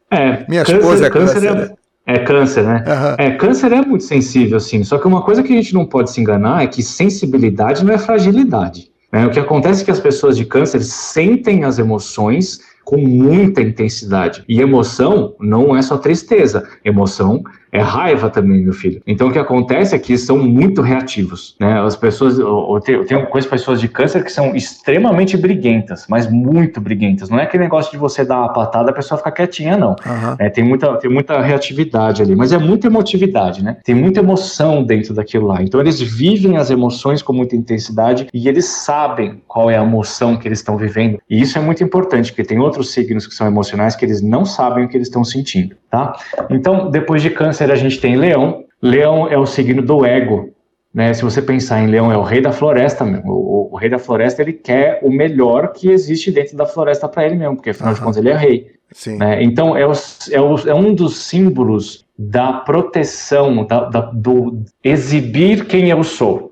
É, 0.09 0.45
Minha 0.49 0.65
câncer, 0.65 0.79
esposa 0.79 1.07
é 1.07 1.11
câncer. 1.11 1.41
câncer, 1.43 1.77
é, 2.07 2.15
é 2.15 2.19
câncer, 2.21 2.63
né? 2.63 2.85
Aham. 2.87 3.17
É, 3.19 3.31
câncer 3.33 3.73
é 3.73 3.81
muito 3.85 4.05
sensível, 4.05 4.61
sim. 4.61 4.85
Só 4.85 4.99
que 4.99 5.07
uma 5.09 5.21
coisa 5.21 5.43
que 5.43 5.53
a 5.53 5.57
gente 5.57 5.75
não 5.75 5.85
pode 5.85 6.13
se 6.13 6.21
enganar 6.21 6.63
é 6.63 6.69
que 6.69 6.81
sensibilidade 6.81 7.85
não 7.85 7.93
é 7.93 7.99
fragilidade. 7.99 8.89
né? 9.13 9.27
O 9.27 9.31
que 9.31 9.41
acontece 9.41 9.83
é 9.83 9.85
que 9.85 9.91
as 9.91 9.99
pessoas 9.99 10.37
de 10.37 10.45
câncer 10.45 10.81
sentem 10.83 11.65
as 11.65 11.81
emoções 11.81 12.61
com 12.85 12.99
muita 12.99 13.61
intensidade. 13.61 14.45
E 14.49 14.61
emoção 14.61 15.35
não 15.41 15.77
é 15.77 15.83
só 15.83 15.99
tristeza. 15.99 16.69
Emoção 16.85 17.43
é 17.73 17.81
raiva 17.81 18.31
também, 18.31 18.63
meu 18.63 18.73
filho. 18.73 19.03
Então 19.07 19.29
o 19.29 19.33
que 19.33 19.39
acontece 19.39 19.95
é 19.95 19.99
que 19.99 20.17
são 20.17 20.39
muito 20.39 20.83
reativos, 20.83 21.57
né? 21.61 21.81
As 21.81 21.97
pessoas, 21.97 22.39
eu 22.39 22.81
tenho, 22.85 23.05
eu 23.09 23.27
conheço 23.27 23.49
pessoas 23.49 23.81
de 23.81 23.89
câncer 23.89 24.25
que 24.25 24.33
são 24.33 24.55
extremamente 24.55 25.37
briguentas, 25.37 26.07
mas 26.09 26.31
muito 26.31 26.81
briguentas. 26.81 27.29
Não 27.29 27.39
é 27.39 27.43
aquele 27.43 27.65
negócio 27.65 27.91
de 27.91 27.99
você 27.99 28.25
dar 28.25 28.39
uma 28.39 28.53
patada 28.53 28.91
a 28.91 28.95
pessoa 28.95 29.19
ficar 29.19 29.33
quietinha, 29.33 29.77
não. 29.77 29.91
Uhum. 29.91 30.37
É, 30.39 30.49
tem, 30.49 30.65
muita, 30.65 30.97
tem 30.97 31.11
muita 31.11 31.41
reatividade 31.41 32.23
ali, 32.23 32.35
mas 32.35 32.53
é 32.53 32.59
muita 32.59 32.87
emotividade, 32.87 33.63
né? 33.63 33.77
Tem 33.85 33.95
muita 33.95 34.21
emoção 34.21 34.83
dentro 34.83 35.15
daquilo 35.15 35.47
lá. 35.47 35.63
Então 35.63 35.81
eles 35.81 36.01
vivem 36.01 36.57
as 36.57 36.71
emoções 36.71 37.23
com 37.23 37.33
muita 37.33 37.57
intensidade 37.57 38.29
e 38.33 38.49
eles 38.49 38.67
sabem 38.67 39.43
qual 39.47 39.71
é 39.71 39.79
a 39.79 39.83
emoção 39.83 40.37
que 40.37 40.47
eles 40.47 40.59
estão 40.59 40.77
vivendo. 40.77 41.19
E 41.29 41.41
isso 41.41 41.59
é 41.59 41.61
muito 41.61 41.83
importante, 41.83 42.33
porque 42.33 42.45
tem 42.45 42.59
outros 42.59 42.93
signos 42.93 43.27
que 43.27 43.35
são 43.35 43.47
emocionais 43.47 43.97
que 43.97 44.05
eles 44.05 44.23
não 44.23 44.45
sabem 44.45 44.85
o 44.85 44.89
que 44.89 44.97
eles 44.97 45.09
estão 45.09 45.25
sentindo, 45.25 45.77
tá? 45.91 46.15
Então, 46.51 46.91
depois 46.91 47.23
de 47.23 47.31
câncer, 47.31 47.56
a 47.65 47.77
gente 47.77 48.01
tem 48.01 48.17
leão. 48.17 48.65
Leão 48.81 49.29
é 49.29 49.39
o 49.39 49.47
signo 49.47 49.83
do 49.83 50.05
ego, 50.05 50.51
né? 50.93 51.13
Se 51.15 51.23
você 51.23 51.41
pensar 51.41 51.81
em 51.81 51.87
leão, 51.87 52.13
é 52.13 52.17
o 52.17 52.23
rei 52.23 52.41
da 52.41 52.53
floresta 52.53 53.05
mesmo. 53.05 53.33
O, 53.33 53.73
o 53.73 53.77
rei 53.77 53.89
da 53.89 53.99
floresta, 53.99 54.43
ele 54.43 54.53
quer 54.53 55.01
o 55.03 55.11
melhor 55.11 55.73
que 55.73 55.91
existe 55.91 56.31
dentro 56.31 56.57
da 56.57 56.67
floresta 56.67 57.09
para 57.09 57.27
ele 57.27 57.37
mesmo, 57.37 57.57
porque 57.57 57.71
afinal 57.71 57.91
uhum. 57.91 57.95
de 57.95 58.01
contas 58.01 58.17
ele 58.19 58.31
é 58.31 58.37
rei. 58.37 58.77
Né? 59.07 59.43
Então, 59.43 59.77
é, 59.77 59.87
o, 59.87 59.93
é, 60.31 60.41
o, 60.41 60.69
é 60.69 60.75
um 60.75 60.95
dos 60.95 61.19
símbolos 61.19 62.05
da 62.19 62.53
proteção, 62.53 63.67
da, 63.67 63.85
da, 63.85 64.01
do 64.01 64.63
exibir 64.83 65.67
quem 65.67 65.91
eu 65.91 66.03
sou. 66.03 66.46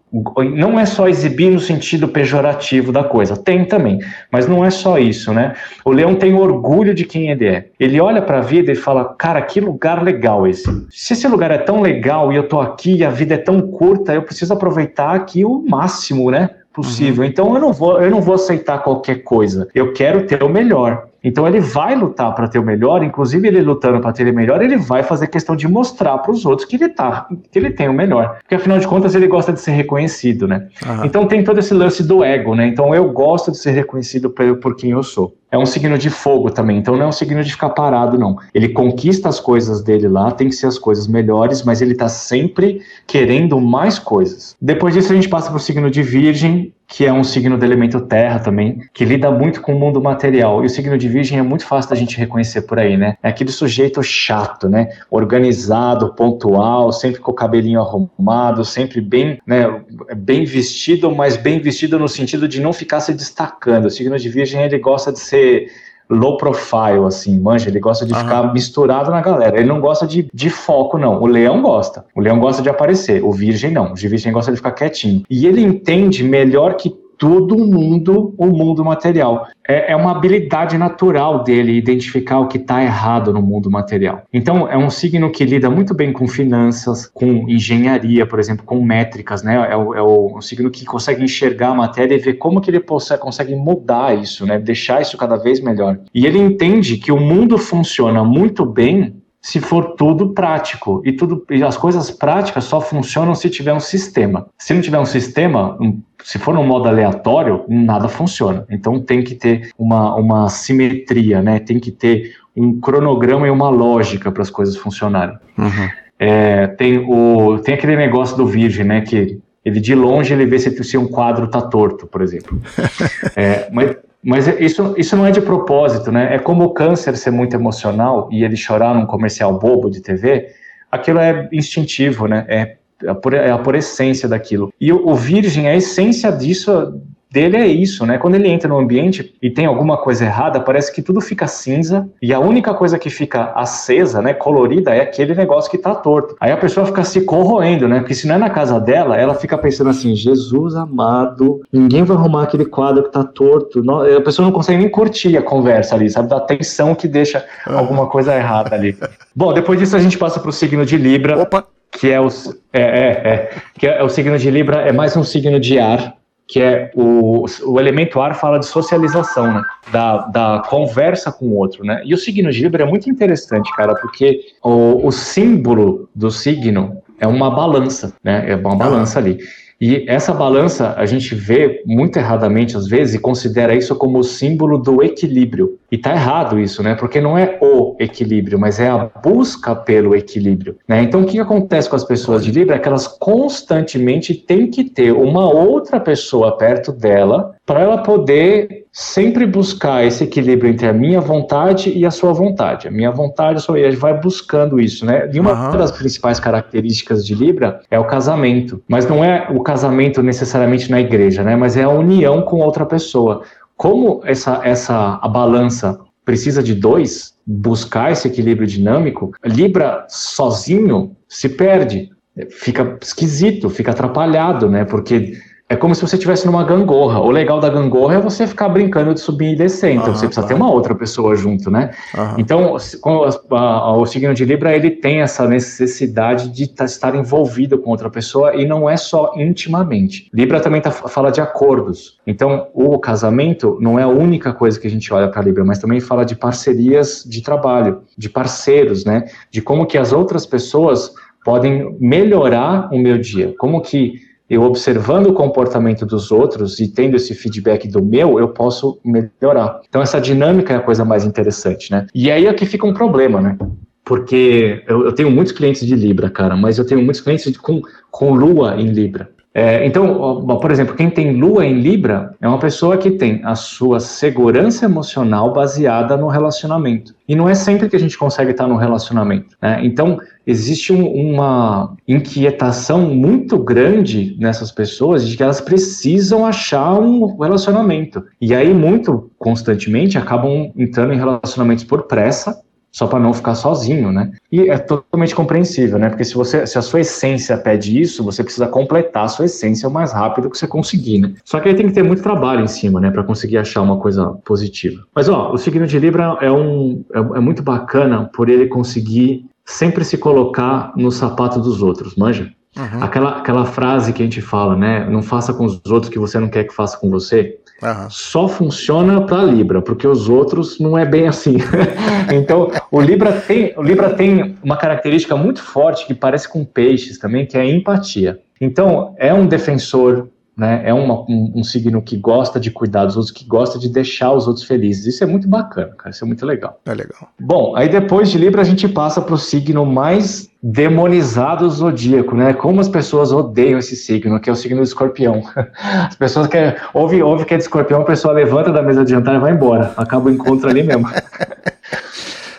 Não 0.55 0.79
é 0.79 0.87
só 0.87 1.09
exibir 1.09 1.51
no 1.51 1.59
sentido 1.59 2.07
pejorativo 2.07 2.93
da 2.93 3.03
coisa, 3.03 3.37
tem 3.37 3.65
também, 3.65 3.99
mas 4.31 4.47
não 4.47 4.65
é 4.65 4.71
só 4.71 4.99
isso, 4.99 5.33
né? 5.33 5.55
O 5.85 5.91
leão 5.91 6.15
tem 6.15 6.35
orgulho 6.35 6.95
de 6.95 7.05
quem 7.05 7.31
ele 7.31 7.47
é. 7.47 7.67
Ele 7.81 8.01
olha 8.01 8.23
para 8.23 8.39
a 8.39 8.43
vida 8.43 8.71
e 8.71 8.77
fala: 8.77 9.15
"Cara, 9.19 9.43
que 9.43 9.61
lugar 9.61 10.03
legal 10.03 10.47
esse. 10.47 10.65
Se 10.91 11.15
esse 11.15 11.27
lugar 11.27 11.51
é 11.51 11.59
tão 11.59 11.81
legal 11.81 12.33
e 12.33 12.37
eu 12.37 12.49
tô 12.49 12.61
aqui 12.61 12.97
e 12.97 13.05
a 13.05 13.11
vida 13.11 13.35
é 13.35 13.39
tão 13.39 13.61
curta, 13.61 14.15
eu 14.15 14.23
preciso 14.23 14.53
aproveitar 14.53 15.15
aqui 15.15 15.45
o 15.45 15.65
máximo, 15.69 16.31
né? 16.31 16.51
Possível. 16.73 17.23
Uhum. 17.23 17.31
Então 17.31 17.55
eu 17.55 17.61
não 17.61 17.73
vou, 17.73 18.03
eu 18.03 18.11
não 18.11 18.21
vou 18.21 18.35
aceitar 18.35 18.83
qualquer 18.83 19.23
coisa. 19.23 19.69
Eu 19.75 19.93
quero 19.93 20.27
ter 20.27 20.43
o 20.43 20.49
melhor. 20.49 21.07
Então 21.25 21.49
ele 21.49 21.59
vai 21.59 21.97
lutar 21.97 22.35
para 22.35 22.47
ter 22.47 22.59
o 22.59 22.63
melhor, 22.63 23.03
inclusive 23.03 23.49
ele 23.49 23.63
lutando 23.63 23.99
para 23.99 24.13
ter 24.13 24.31
o 24.31 24.35
melhor, 24.35 24.63
ele 24.63 24.77
vai 24.77 25.03
fazer 25.03 25.27
questão 25.29 25.57
de 25.57 25.67
mostrar 25.67 26.19
para 26.19 26.31
os 26.31 26.45
outros 26.45 26.69
que 26.69 26.77
ele 26.77 26.91
tá, 26.91 27.27
que 27.51 27.59
ele 27.59 27.71
tem 27.71 27.89
o 27.89 27.95
melhor, 27.95 28.37
porque 28.41 28.55
afinal 28.55 28.79
de 28.79 28.87
contas 28.87 29.15
ele 29.15 29.27
gosta 29.27 29.53
de 29.53 29.61
ser 29.61 29.73
reconhecido, 29.73 30.47
né? 30.47 30.69
Uhum. 30.87 31.05
Então 31.07 31.27
tem 31.27 31.43
todo 31.43 31.59
esse 31.59 31.73
lance 31.73 32.03
do 32.03 32.23
ego, 32.23 32.55
né? 32.55 32.67
Então 32.67 32.95
eu 32.95 33.11
gosto 33.11 33.51
de 33.51 33.57
ser 33.57 33.71
reconhecido 33.71 34.29
por, 34.29 34.57
por 34.57 34.77
quem 34.77 34.91
eu 34.91 35.03
sou. 35.03 35.35
É 35.51 35.57
um 35.57 35.65
signo 35.65 35.97
de 35.97 36.11
fogo 36.11 36.51
também, 36.51 36.79
então 36.79 36.97
não 36.97 37.05
é 37.05 37.07
um 37.07 37.13
signo 37.13 37.43
de 37.43 37.53
ficar 37.53 37.71
parado, 37.71 38.19
não. 38.19 38.37
Ele 38.53 38.71
conquista 38.71 39.29
as 39.29 39.39
coisas 39.39 39.83
dele 39.83 40.09
lá, 40.09 40.33
tem 40.33 40.49
que 40.49 40.55
ser 40.55 40.67
as 40.67 40.79
coisas 40.79 41.07
melhores, 41.07 41.63
mas 41.63 41.81
ele 41.81 41.95
tá 41.95 42.09
sempre 42.09 42.81
querendo 43.07 43.61
mais 43.61 43.97
coisas. 43.97 44.57
Depois 44.61 44.93
disso 44.95 45.13
a 45.13 45.15
gente 45.15 45.29
passa 45.29 45.49
para 45.49 45.57
o 45.57 45.61
signo 45.61 45.89
de 45.91 46.03
Virgem, 46.03 46.75
que 46.95 47.05
é 47.05 47.13
um 47.13 47.25
signo 47.25 47.59
do 47.59 47.65
elemento 47.65 48.01
terra 48.03 48.39
também, 48.39 48.79
que 48.93 49.05
lida 49.05 49.29
muito 49.29 49.61
com 49.61 49.75
o 49.75 49.79
mundo 49.79 50.01
material. 50.01 50.63
E 50.63 50.67
o 50.67 50.71
signo 50.71 50.97
de 50.97 51.09
virgem 51.09 51.41
é 51.41 51.43
muito 51.43 51.67
fácil 51.67 51.91
da 51.91 51.97
gente 51.97 52.17
reconhecer 52.17 52.63
por 52.63 52.79
aí, 52.79 52.97
né? 52.97 53.17
É 53.21 53.29
aquele 53.31 53.51
sujeito 53.51 54.01
chato, 54.01 54.69
né? 54.69 54.91
Organizado, 55.11 56.15
pontual, 56.15 56.93
sempre 56.93 57.21
com 57.21 57.33
o 57.33 57.35
cabelinho 57.35 57.81
arrumado, 57.81 58.65
sempre 58.65 59.01
bem, 59.01 59.41
né, 59.45 59.83
bem 60.17 60.45
vestido, 60.45 61.13
mas 61.13 61.37
bem 61.37 61.59
vestido 61.59 61.99
no 61.99 62.09
sentido 62.09 62.47
de 62.47 62.61
não 62.61 62.73
ficar 62.73 63.01
se 63.01 63.13
destacando. 63.13 63.87
O 63.87 63.91
signo 63.91 64.17
de 64.17 64.29
virgem, 64.29 64.63
ele 64.63 64.79
gosta 64.79 65.13
de 65.13 65.19
ser 65.19 65.67
low 66.11 66.37
profile, 66.37 67.05
assim, 67.07 67.39
manja, 67.39 67.69
ele 67.69 67.81
gosta 67.81 68.05
de 68.05 68.15
ficar 68.15 68.53
misturado 68.53 69.11
na 69.11 69.21
galera. 69.21 69.57
Ele 69.57 69.69
não 69.69 69.81
gosta 69.81 70.07
de, 70.07 70.29
de 70.33 70.51
foco, 70.51 70.99
não. 70.99 71.23
O 71.23 71.27
leão 71.27 71.63
gosta. 71.63 72.05
O 72.15 72.21
leão 72.21 72.39
gosta 72.39 72.63
de 72.63 72.69
aparecer. 72.69 73.25
O 73.25 73.33
virgem 73.33 73.71
não. 73.71 73.93
O 73.93 73.95
virgem 73.95 74.33
gosta 74.33 74.51
de 74.51 74.57
ficar 74.57 74.73
quietinho. 74.73 75.23
E 75.29 75.47
ele 75.47 75.63
entende 75.63 76.23
melhor 76.23 76.75
que 76.75 76.95
todo 77.25 77.57
mundo 77.57 78.35
o 78.37 78.47
mundo 78.49 78.85
material. 78.85 79.49
É, 79.67 79.93
é, 79.93 79.97
uma 79.97 80.11
habilidade 80.11 80.77
natural 80.77 81.43
dele 81.43 81.73
identificar 81.73 82.39
o 82.39 82.49
que 82.49 82.59
está 82.59 82.83
errado 82.83 83.33
no 83.33 83.41
mundo 83.41 83.71
material. 83.71 84.25
Então, 84.31 84.69
é 84.69 84.77
um 84.77 84.91
signo 84.91 85.31
que 85.31 85.43
lida 85.43 85.71
muito 85.71 85.95
bem 85.95 86.13
com 86.13 86.29
finanças, 86.29 87.07
com 87.07 87.49
engenharia, 87.49 88.27
por 88.27 88.39
exemplo, 88.39 88.63
com 88.67 88.85
métricas, 88.85 89.43
né? 89.43 89.55
É, 89.71 89.75
o, 89.75 89.95
é 89.95 90.03
o, 90.03 90.37
um 90.37 90.43
signo 90.43 90.71
que 90.71 90.85
consegue 90.85 91.25
enxergar 91.25 91.71
a 91.71 91.75
matéria 91.75 92.15
e 92.15 92.19
ver 92.19 92.35
como 92.35 92.61
que 92.61 92.71
ele 92.71 92.81
possa, 92.81 93.17
consegue 93.17 93.57
mudar 93.57 94.15
isso, 94.15 94.45
né? 94.45 94.59
Deixar 94.59 95.01
isso 95.01 95.17
cada 95.17 95.37
vez 95.37 95.61
melhor. 95.61 95.99
E 96.15 96.27
ele 96.27 96.39
entende 96.39 96.99
que 96.99 97.11
o 97.11 97.19
mundo 97.19 97.57
funciona 97.57 98.23
muito 98.23 98.67
bem 98.67 99.24
se 99.45 99.61
for 99.61 99.95
tudo 99.95 100.31
prático. 100.31 101.03
E, 101.05 101.13
tudo, 101.13 101.45
e 101.51 101.63
as 101.63 101.77
coisas 101.77 102.11
práticas 102.11 102.65
só 102.65 102.81
funcionam 102.81 103.35
se 103.35 103.51
tiver 103.51 103.75
um 103.75 103.79
sistema. 103.79 104.47
Se 104.57 104.73
não 104.73 104.81
tiver 104.81 104.99
um 104.99 105.05
sistema, 105.05 105.77
um, 105.79 106.01
se 106.23 106.39
for 106.39 106.55
no 106.55 106.65
modo 106.65 106.89
aleatório, 106.89 107.63
nada 107.69 108.09
funciona. 108.09 108.65
Então 108.71 108.99
tem 108.99 109.23
que 109.23 109.35
ter 109.35 109.71
uma, 109.79 110.15
uma 110.17 110.49
simetria, 110.49 111.43
né? 111.43 111.59
tem 111.59 111.79
que 111.79 111.91
ter 111.91 112.37
um 112.57 112.81
cronograma 112.81 113.47
e 113.47 113.51
uma 113.51 113.69
lógica 113.69 114.33
para 114.33 114.41
as 114.41 114.49
coisas 114.49 114.79
funcionarem. 114.79 115.37
Uhum. 115.59 115.91
É, 116.19 116.67
tem, 116.69 117.05
o, 117.07 117.59
tem 117.59 117.75
aquele 117.75 117.97
negócio 117.97 118.39
do 118.39 118.47
virgem, 118.47 118.87
né? 118.87 119.03
Que 119.03 119.39
ele 119.63 119.79
de 119.79 119.95
longe 119.95 120.33
ele 120.33 120.47
vê 120.47 120.59
se, 120.59 120.83
se 120.83 120.97
um 120.97 121.07
quadro 121.07 121.45
está 121.45 121.61
torto, 121.61 122.07
por 122.07 122.23
exemplo. 122.23 122.59
é, 123.37 123.69
mas 123.71 123.95
mas 124.25 124.49
isso, 124.49 124.95
isso 124.97 125.17
não 125.17 125.27
é 125.27 125.31
de 125.31 125.41
propósito, 125.43 126.11
né? 126.11 126.35
É 126.35 126.39
como 126.39 126.65
o 126.65 126.71
câncer 126.71 127.17
ser 127.17 127.31
muito 127.31 127.55
emocional 127.55 128.29
e 128.33 128.43
ele 128.43 128.57
chorar 128.57 128.95
num 128.95 129.05
comercial 129.05 129.59
bobo 129.59 129.91
de 129.91 130.01
TV, 130.01 130.49
aquilo 130.91 131.19
é 131.19 131.47
instintivo, 131.53 132.27
né? 132.27 132.47
É, 132.49 132.77
é 133.05 133.15
por, 133.15 133.35
é 133.35 133.51
a 133.51 133.59
por 133.59 133.75
essência 133.75 134.27
daquilo. 134.27 134.73
E 134.81 134.91
o, 134.91 135.09
o 135.09 135.15
virgem, 135.15 135.69
a 135.69 135.77
essência 135.77 136.33
disso 136.33 137.01
dele 137.35 137.57
é 137.57 137.67
isso, 137.67 138.07
né? 138.07 138.17
Quando 138.17 138.37
ele 138.37 138.49
entra 138.49 138.69
no 138.69 138.79
ambiente 138.79 139.35
e 139.43 139.51
tem 139.51 139.67
alguma 139.67 139.97
coisa 139.97 140.25
errada, 140.25 140.61
parece 140.61 140.95
que 140.95 141.03
tudo 141.03 141.21
fica 141.21 141.49
cinza 141.49 142.09
e 142.23 142.33
a 142.33 142.39
única 142.39 142.73
coisa 142.73 142.97
que 142.97 143.11
fica 143.11 143.51
acesa, 143.57 144.23
né, 144.23 144.33
colorida, 144.33 144.95
é 144.95 145.01
aquele 145.01 145.35
negócio 145.35 145.69
que 145.69 145.77
tá 145.77 145.97
torto. 145.97 146.37
Aí 146.41 146.53
a 146.53 146.57
pessoa 146.57 146.87
fica 146.87 147.03
se 147.03 147.23
corroendo, 147.23 147.89
né? 147.89 147.99
Porque 147.99 148.15
se 148.15 148.29
não 148.29 148.37
é 148.37 148.39
na 148.39 148.51
casa 148.51 148.79
dela, 148.79 149.17
ela 149.17 149.35
fica 149.35 149.59
pensando 149.59 149.91
assim: 149.91 150.15
Jesus 150.15 150.77
amado, 150.77 151.61
ninguém 151.73 152.05
vai 152.05 152.17
arrumar 152.17 152.45
aquele 152.45 152.67
quadro 152.67 153.03
que 153.03 153.11
tá 153.11 153.25
torto. 153.25 153.83
a 153.91 154.21
pessoa 154.21 154.47
não 154.47 154.53
consegue 154.53 154.79
nem 154.79 154.89
curtir 154.89 155.37
a 155.37 155.43
conversa 155.43 155.97
ali, 155.97 156.09
sabe? 156.09 156.29
Da 156.29 156.39
tensão 156.39 156.95
que 156.95 157.09
deixa 157.09 157.45
alguma 157.67 158.07
coisa 158.07 158.33
errada 158.37 158.77
ali. 158.77 158.97
Bom, 159.35 159.53
depois 159.53 159.81
disso 159.81 159.97
a 159.97 159.99
gente 159.99 160.17
passa 160.17 160.39
pro 160.39 160.53
signo 160.53 160.87
de 160.87 160.97
Libra. 160.97 161.43
Opa! 161.43 161.65
Que 161.91 162.11
é 162.11 162.21
o, 162.21 162.27
é, 162.73 162.83
é, 162.83 163.09
é, 163.33 163.51
que 163.79 163.87
é 163.87 164.03
o 164.03 164.09
signo 164.09 164.37
de 164.37 164.51
Libra, 164.51 164.83
é 164.83 164.93
mais 164.93 165.17
um 165.17 165.23
signo 165.23 165.61
de 165.61 165.79
ar, 165.79 166.17
que 166.47 166.61
é 166.61 166.91
o, 166.95 167.45
o 167.67 167.81
elemento 167.81 168.21
ar 168.21 168.35
fala 168.35 168.59
de 168.59 168.67
socialização, 168.67 169.53
né? 169.53 169.63
Da, 169.91 170.19
da 170.27 170.63
conversa 170.69 171.33
com 171.33 171.47
o 171.47 171.57
outro, 171.57 171.85
né? 171.85 172.03
E 172.05 172.13
o 172.13 172.19
signo 172.19 172.51
de 172.51 172.63
Libra 172.63 172.85
é 172.85 172.87
muito 172.87 173.09
interessante, 173.09 173.75
cara, 173.75 173.95
porque 173.95 174.41
o, 174.63 175.07
o 175.07 175.11
símbolo 175.11 176.09
do 176.15 176.31
signo 176.31 177.03
é 177.19 177.27
uma 177.27 177.51
balança, 177.51 178.15
né? 178.23 178.45
É 178.49 178.57
uma 178.57 178.77
balança 178.77 179.19
ali. 179.19 179.39
E 179.81 180.05
essa 180.09 180.33
balança 180.33 180.95
a 180.97 181.05
gente 181.05 181.35
vê 181.35 181.83
muito 181.85 182.19
erradamente 182.19 182.77
às 182.77 182.87
vezes 182.87 183.15
e 183.15 183.19
considera 183.19 183.75
isso 183.75 183.95
como 183.97 184.19
o 184.19 184.25
símbolo 184.25 184.79
do 184.79 185.03
equilíbrio. 185.03 185.79
E 185.95 185.99
tá 185.99 186.11
errado 186.11 186.59
isso, 186.59 186.83
né? 186.83 186.97
Porque 186.97 187.21
não 187.21 187.39
é 187.39 187.57
o 187.63 187.95
equilíbrio, 188.01 188.59
mas 188.59 188.81
é 188.81 188.89
a 188.89 189.09
busca 189.23 189.77
pelo 189.77 190.17
equilíbrio. 190.17 190.77
Né? 190.89 191.05
Então 191.05 191.23
o 191.23 191.25
que 191.25 191.39
acontece 191.39 191.89
com 191.89 191.95
as 191.95 192.03
pessoas 192.03 192.45
de 192.45 192.51
Libra 192.51 192.75
é 192.75 192.79
que 192.81 192.89
elas 192.89 193.07
constantemente 193.07 194.35
têm 194.35 194.67
que 194.67 194.83
ter 194.83 195.13
uma 195.13 195.49
outra 195.49 196.01
pessoa 196.01 196.59
perto 196.59 196.91
dela 196.91 197.55
para 197.65 197.81
ela 197.81 197.99
poder 197.99 198.87
sempre 198.93 199.47
buscar 199.47 200.05
esse 200.05 200.25
equilíbrio 200.25 200.71
entre 200.71 200.89
a 200.89 200.93
minha 200.93 201.21
vontade 201.21 201.97
e 201.97 202.05
a 202.05 202.11
sua 202.11 202.33
vontade. 202.33 202.89
A 202.89 202.91
minha 202.91 203.13
vontade, 203.13 203.59
a 203.59 203.61
sua, 203.61 203.79
e 203.79 203.85
a 203.85 203.91
gente 203.91 204.01
vai 204.01 204.21
buscando 204.21 204.81
isso, 204.81 205.07
né? 205.07 205.31
E 205.33 205.39
uma 205.39 205.71
uhum. 205.71 205.79
das 205.79 205.93
principais 205.93 206.41
características 206.41 207.25
de 207.25 207.37
Libra 207.37 207.81
é 207.89 207.99
o 207.99 208.05
casamento, 208.05 208.83
mas 208.89 209.09
não 209.09 209.25
é 209.25 209.49
o 209.51 209.63
casamento 209.63 210.23
necessariamente 210.23 210.91
na 210.91 211.01
igreja, 211.01 211.45
né? 211.45 211.55
Mas 211.55 211.77
é 211.77 211.85
a 211.85 211.89
união 211.89 212.43
com 212.43 212.59
outra 212.59 212.85
pessoa. 212.85 213.43
Como 213.77 214.21
essa 214.25 214.61
essa 214.65 215.19
a 215.21 215.29
balança 215.29 215.99
precisa 216.25 216.63
de 216.63 216.75
dois, 216.75 217.35
buscar 217.47 218.13
esse 218.13 218.27
equilíbrio 218.27 218.67
dinâmico, 218.67 219.33
Libra 219.45 220.07
sozinho 220.09 221.17
se 221.29 221.49
perde, 221.49 222.11
fica 222.51 222.99
esquisito, 223.03 223.69
fica 223.69 223.91
atrapalhado, 223.91 224.71
né? 224.71 224.85
Porque 224.85 225.35
é 225.67 225.75
como 225.75 225.95
se 225.95 226.03
você 226.03 226.17
estivesse 226.17 226.45
numa 226.45 226.63
gangorra. 226.63 227.21
O 227.21 227.31
legal 227.31 227.59
da 227.59 227.71
gangorra 227.71 228.17
é 228.17 228.21
você 228.21 228.47
ficar 228.47 228.69
brincando 228.69 229.15
de 229.15 229.21
subir 229.21 229.55
e 229.55 229.57
descer. 229.57 229.93
Então 229.93 230.15
você 230.15 230.27
precisa 230.27 230.47
ter 230.47 230.53
uma 230.53 230.71
outra 230.71 230.95
pessoa 230.95 231.35
junto, 231.35 231.71
né? 231.71 231.91
Então, 232.37 232.77
a, 232.77 233.57
a, 233.57 233.97
o 233.97 234.05
signo 234.05 234.35
de 234.35 234.45
Libra 234.45 234.77
ele 234.77 234.91
tem 234.91 235.23
essa 235.23 235.49
necessidade 235.49 236.51
de 236.51 236.67
tá, 236.67 236.85
estar 236.85 237.15
envolvido 237.15 237.79
com 237.79 237.91
outra 237.91 238.11
pessoa 238.11 238.55
e 238.55 238.67
não 238.67 238.91
é 238.91 238.97
só 238.99 239.33
intimamente. 239.37 240.29
Libra 240.35 240.61
também 240.61 240.83
tá, 240.83 240.91
fala 240.91 241.31
de 241.31 241.41
acordos. 241.41 242.19
Então, 242.27 242.69
o 242.75 242.99
casamento 242.99 243.79
não 243.81 243.99
é 243.99 244.03
a 244.03 244.09
única 244.09 244.53
coisa 244.53 244.79
que 244.79 244.87
a 244.87 244.91
gente 244.91 245.13
olha 245.15 245.29
para 245.29 245.41
Libra, 245.41 245.65
mas 245.65 245.79
também 245.79 245.99
fala 245.99 246.27
de 246.27 246.37
parcerias 246.37 247.25
de 247.27 247.43
trabalho, 247.43 248.03
de 248.19 248.29
parceiros, 248.29 249.07
né? 249.07 249.25
De 249.51 249.63
como 249.63 249.87
que 249.87 249.97
as 249.97 250.13
outras 250.13 250.45
pessoas 250.45 251.11
podem 251.43 251.97
melhorar 251.99 252.93
o 252.93 252.99
meu 252.99 253.17
dia. 253.17 253.55
Como 253.59 253.81
que 253.81 254.34
eu 254.49 254.63
observando 254.63 255.29
o 255.29 255.33
comportamento 255.33 256.05
dos 256.05 256.31
outros 256.31 256.79
e 256.79 256.89
tendo 256.89 257.17
esse 257.17 257.35
feedback 257.35 257.89
do 257.89 258.05
meu, 258.05 258.39
eu 258.39 258.49
posso 258.49 259.01
melhorar. 259.05 259.81
Então 259.89 260.03
essa 260.03 260.21
dinâmica 260.21 260.75
é 260.75 260.77
a 260.77 260.83
coisa 260.83 261.05
mais 261.05 261.25
interessante, 261.25 261.91
né? 261.91 262.07
E 262.15 262.31
aí 262.31 262.47
é 262.47 262.53
que 262.53 262.67
fica 262.67 262.87
um 262.87 262.93
problema, 262.93 263.41
né? 263.41 263.57
Porque 264.05 264.85
eu, 264.87 265.07
eu 265.07 265.13
tenho 265.13 265.31
muitos 265.31 265.53
clientes 265.53 265.87
de 265.87 265.97
Libra, 265.97 266.29
cara, 266.29 266.55
mas 266.55 266.79
eu 266.79 266.87
tenho 266.87 267.03
muitos 267.03 267.23
clientes 267.23 267.57
com, 267.57 267.81
com 268.11 268.35
Lua 268.35 268.77
em 268.79 268.89
Libra. 268.89 269.31
É, 269.57 269.87
então, 269.87 270.45
por 270.61 270.71
exemplo, 270.73 270.97
quem 270.97 271.09
tem 271.09 271.37
lua 271.37 271.65
em 271.65 271.79
Libra 271.79 272.35
é 272.41 272.49
uma 272.49 272.59
pessoa 272.59 272.99
que 272.99 273.13
tem 273.13 273.41
a 273.45 273.55
sua 273.55 274.01
segurança 274.01 274.85
emocional 274.85 275.53
baseada 275.53 276.17
no 276.17 276.27
relacionamento. 276.27 277.15
E 277.29 277.37
não 277.37 277.49
é 277.49 277.55
sempre 277.55 277.89
que 277.89 277.95
a 277.95 278.01
gente 278.01 278.19
consegue 278.19 278.51
estar 278.51 278.67
no 278.67 278.75
relacionamento. 278.75 279.57
Né? 279.63 279.79
Então, 279.85 280.19
existe 280.45 280.93
um, 280.93 281.07
uma 281.07 281.95
inquietação 282.07 283.03
muito 283.03 283.57
grande 283.57 284.37
nessas 284.41 284.73
pessoas 284.73 285.27
de 285.27 285.37
que 285.37 285.43
elas 285.43 285.61
precisam 285.61 286.45
achar 286.45 286.99
um 286.99 287.39
relacionamento. 287.39 288.25
E 288.41 288.53
aí, 288.53 288.75
muito 288.75 289.31
constantemente, 289.39 290.19
acabam 290.19 290.73
entrando 290.77 291.13
em 291.13 291.17
relacionamentos 291.17 291.85
por 291.85 292.09
pressa 292.09 292.64
só 292.95 293.09
para 293.09 293.19
não 293.19 293.35
ficar 293.35 293.57
sozinho, 293.57 294.13
né? 294.13 294.31
E 294.53 294.71
é 294.71 294.79
totalmente 294.79 295.35
compreensível, 295.35 295.99
né? 295.99 296.09
Porque 296.09 296.25
se 296.25 296.33
você, 296.33 296.65
se 296.65 296.79
a 296.79 296.83
sua 296.83 297.01
essência 297.01 297.59
pede 297.59 298.01
isso, 298.01 298.23
você 298.23 298.45
precisa 298.45 298.69
completar 298.69 299.25
a 299.25 299.29
sua 299.29 299.47
essência 299.47 299.89
o 299.89 299.93
mais 299.93 300.13
rápido 300.13 300.49
que 300.49 300.57
você 300.57 300.69
conseguir, 300.69 301.19
né? 301.19 301.35
Só 301.45 301.59
que 301.59 301.69
aí 301.69 301.75
tem 301.75 301.89
que 301.89 301.93
ter 301.93 302.05
muito 302.05 302.23
trabalho 302.23 302.63
em 302.63 302.69
cima, 302.69 303.01
né, 303.01 303.11
para 303.11 303.25
conseguir 303.25 303.59
achar 303.59 303.83
uma 303.83 303.99
coisa 303.99 304.39
positiva. 304.45 305.03
Mas 305.13 305.29
ó, 305.29 305.53
o 305.53 305.59
signo 305.59 305.89
de 305.89 305.99
Libra 305.99 306.39
é 306.41 306.53
um 306.53 307.05
é, 307.13 307.19
é 307.19 307.41
muito 307.41 307.65
bacana 307.65 308.31
por 308.33 308.49
ele 308.49 308.69
conseguir 308.69 309.45
sempre 309.65 310.05
se 310.05 310.17
colocar 310.17 310.93
no 310.97 311.11
sapato 311.11 311.61
dos 311.61 311.83
outros, 311.83 312.15
manja? 312.15 312.53
Uhum. 312.77 313.03
Aquela, 313.03 313.39
aquela 313.39 313.65
frase 313.65 314.13
que 314.13 314.23
a 314.23 314.25
gente 314.25 314.41
fala, 314.41 314.77
né? 314.77 315.09
Não 315.11 315.21
faça 315.23 315.53
com 315.53 315.65
os 315.65 315.81
outros 315.87 316.11
que 316.11 316.19
você 316.19 316.39
não 316.39 316.49
quer 316.49 316.63
que 316.63 316.75
faça 316.75 316.97
com 316.97 317.11
você. 317.11 317.59
Uhum. 317.83 318.11
Só 318.11 318.49
funciona 318.49 319.27
para 319.27 319.43
Libra, 319.43 319.83
porque 319.83 320.07
os 320.07 320.29
outros 320.29 320.79
não 320.79 320.97
é 320.97 321.05
bem 321.05 321.27
assim. 321.27 321.57
então, 322.33 322.71
o 322.91 323.01
Libra 323.01 323.33
tem, 323.33 323.75
o 323.77 323.83
Libra 323.83 324.11
tem 324.15 324.57
uma 324.63 324.77
característica 324.77 325.37
muito 325.37 325.63
forte 325.63 326.07
que 326.07 326.15
parece 326.15 326.49
com 326.49 326.65
peixes 326.65 327.19
também, 327.19 327.47
que 327.47 327.57
é 327.57 327.61
a 327.61 327.67
empatia. 327.67 328.41
Então, 328.61 329.15
é 329.19 329.35
um 329.35 329.47
defensor 329.47 330.29
né? 330.57 330.83
É 330.85 330.95
uma, 330.95 331.23
um, 331.23 331.53
um, 331.57 331.65
signo 331.65 332.01
que 332.01 332.17
gosta 332.17 332.61
de 332.61 332.71
cuidar 332.71 333.07
dos 333.07 333.17
outros, 333.17 333.33
que 333.33 333.45
gosta 333.45 333.79
de 333.79 333.89
deixar 333.89 334.33
os 334.33 334.47
outros 334.47 334.65
felizes. 334.65 335.07
Isso 335.07 335.25
é 335.25 335.27
muito 335.27 335.49
bacana, 335.49 335.93
cara. 335.97 336.11
Isso 336.11 336.25
é 336.25 336.27
muito 336.27 336.47
legal. 336.47 336.81
É 336.87 336.95
legal. 336.95 337.29
Bom, 337.41 337.75
aí 337.77 337.89
depois 337.89 338.31
de 338.31 338.39
Libra 338.39 338.63
a 338.63 338.65
gente 338.65 338.87
passa 338.87 339.21
para 339.21 339.35
o 339.35 339.39
signo 339.39 339.85
mais 339.85 340.49
demonizado 340.67 341.69
zodíaco, 341.69 342.35
né? 342.35 342.55
Como 342.55 342.81
as 342.81 342.89
pessoas 342.89 343.31
odeiam 343.31 343.79
esse 343.79 343.95
signo, 343.95 344.41
que 344.41 344.49
é 344.49 344.53
o 344.53 344.57
signo 344.57 344.79
do 344.79 344.83
escorpião. 344.83 345.43
As 346.09 346.17
pessoas 346.17 346.47
que 346.47 346.57
ouve, 346.95 347.23
ouve 347.23 347.45
que 347.45 347.53
é 347.53 347.59
de 347.59 347.65
escorpião, 347.65 348.01
a 348.01 348.05
pessoa 348.05 348.33
levanta 348.33 348.73
da 348.73 348.83
mesa 348.83 349.05
de 349.05 349.11
jantar 349.11 349.35
e 349.35 349.39
vai 349.39 349.53
embora. 349.53 349.93
Acaba 349.95 350.31
o 350.31 350.33
encontro 350.33 350.71
ali 350.71 350.83
mesmo. 350.83 351.07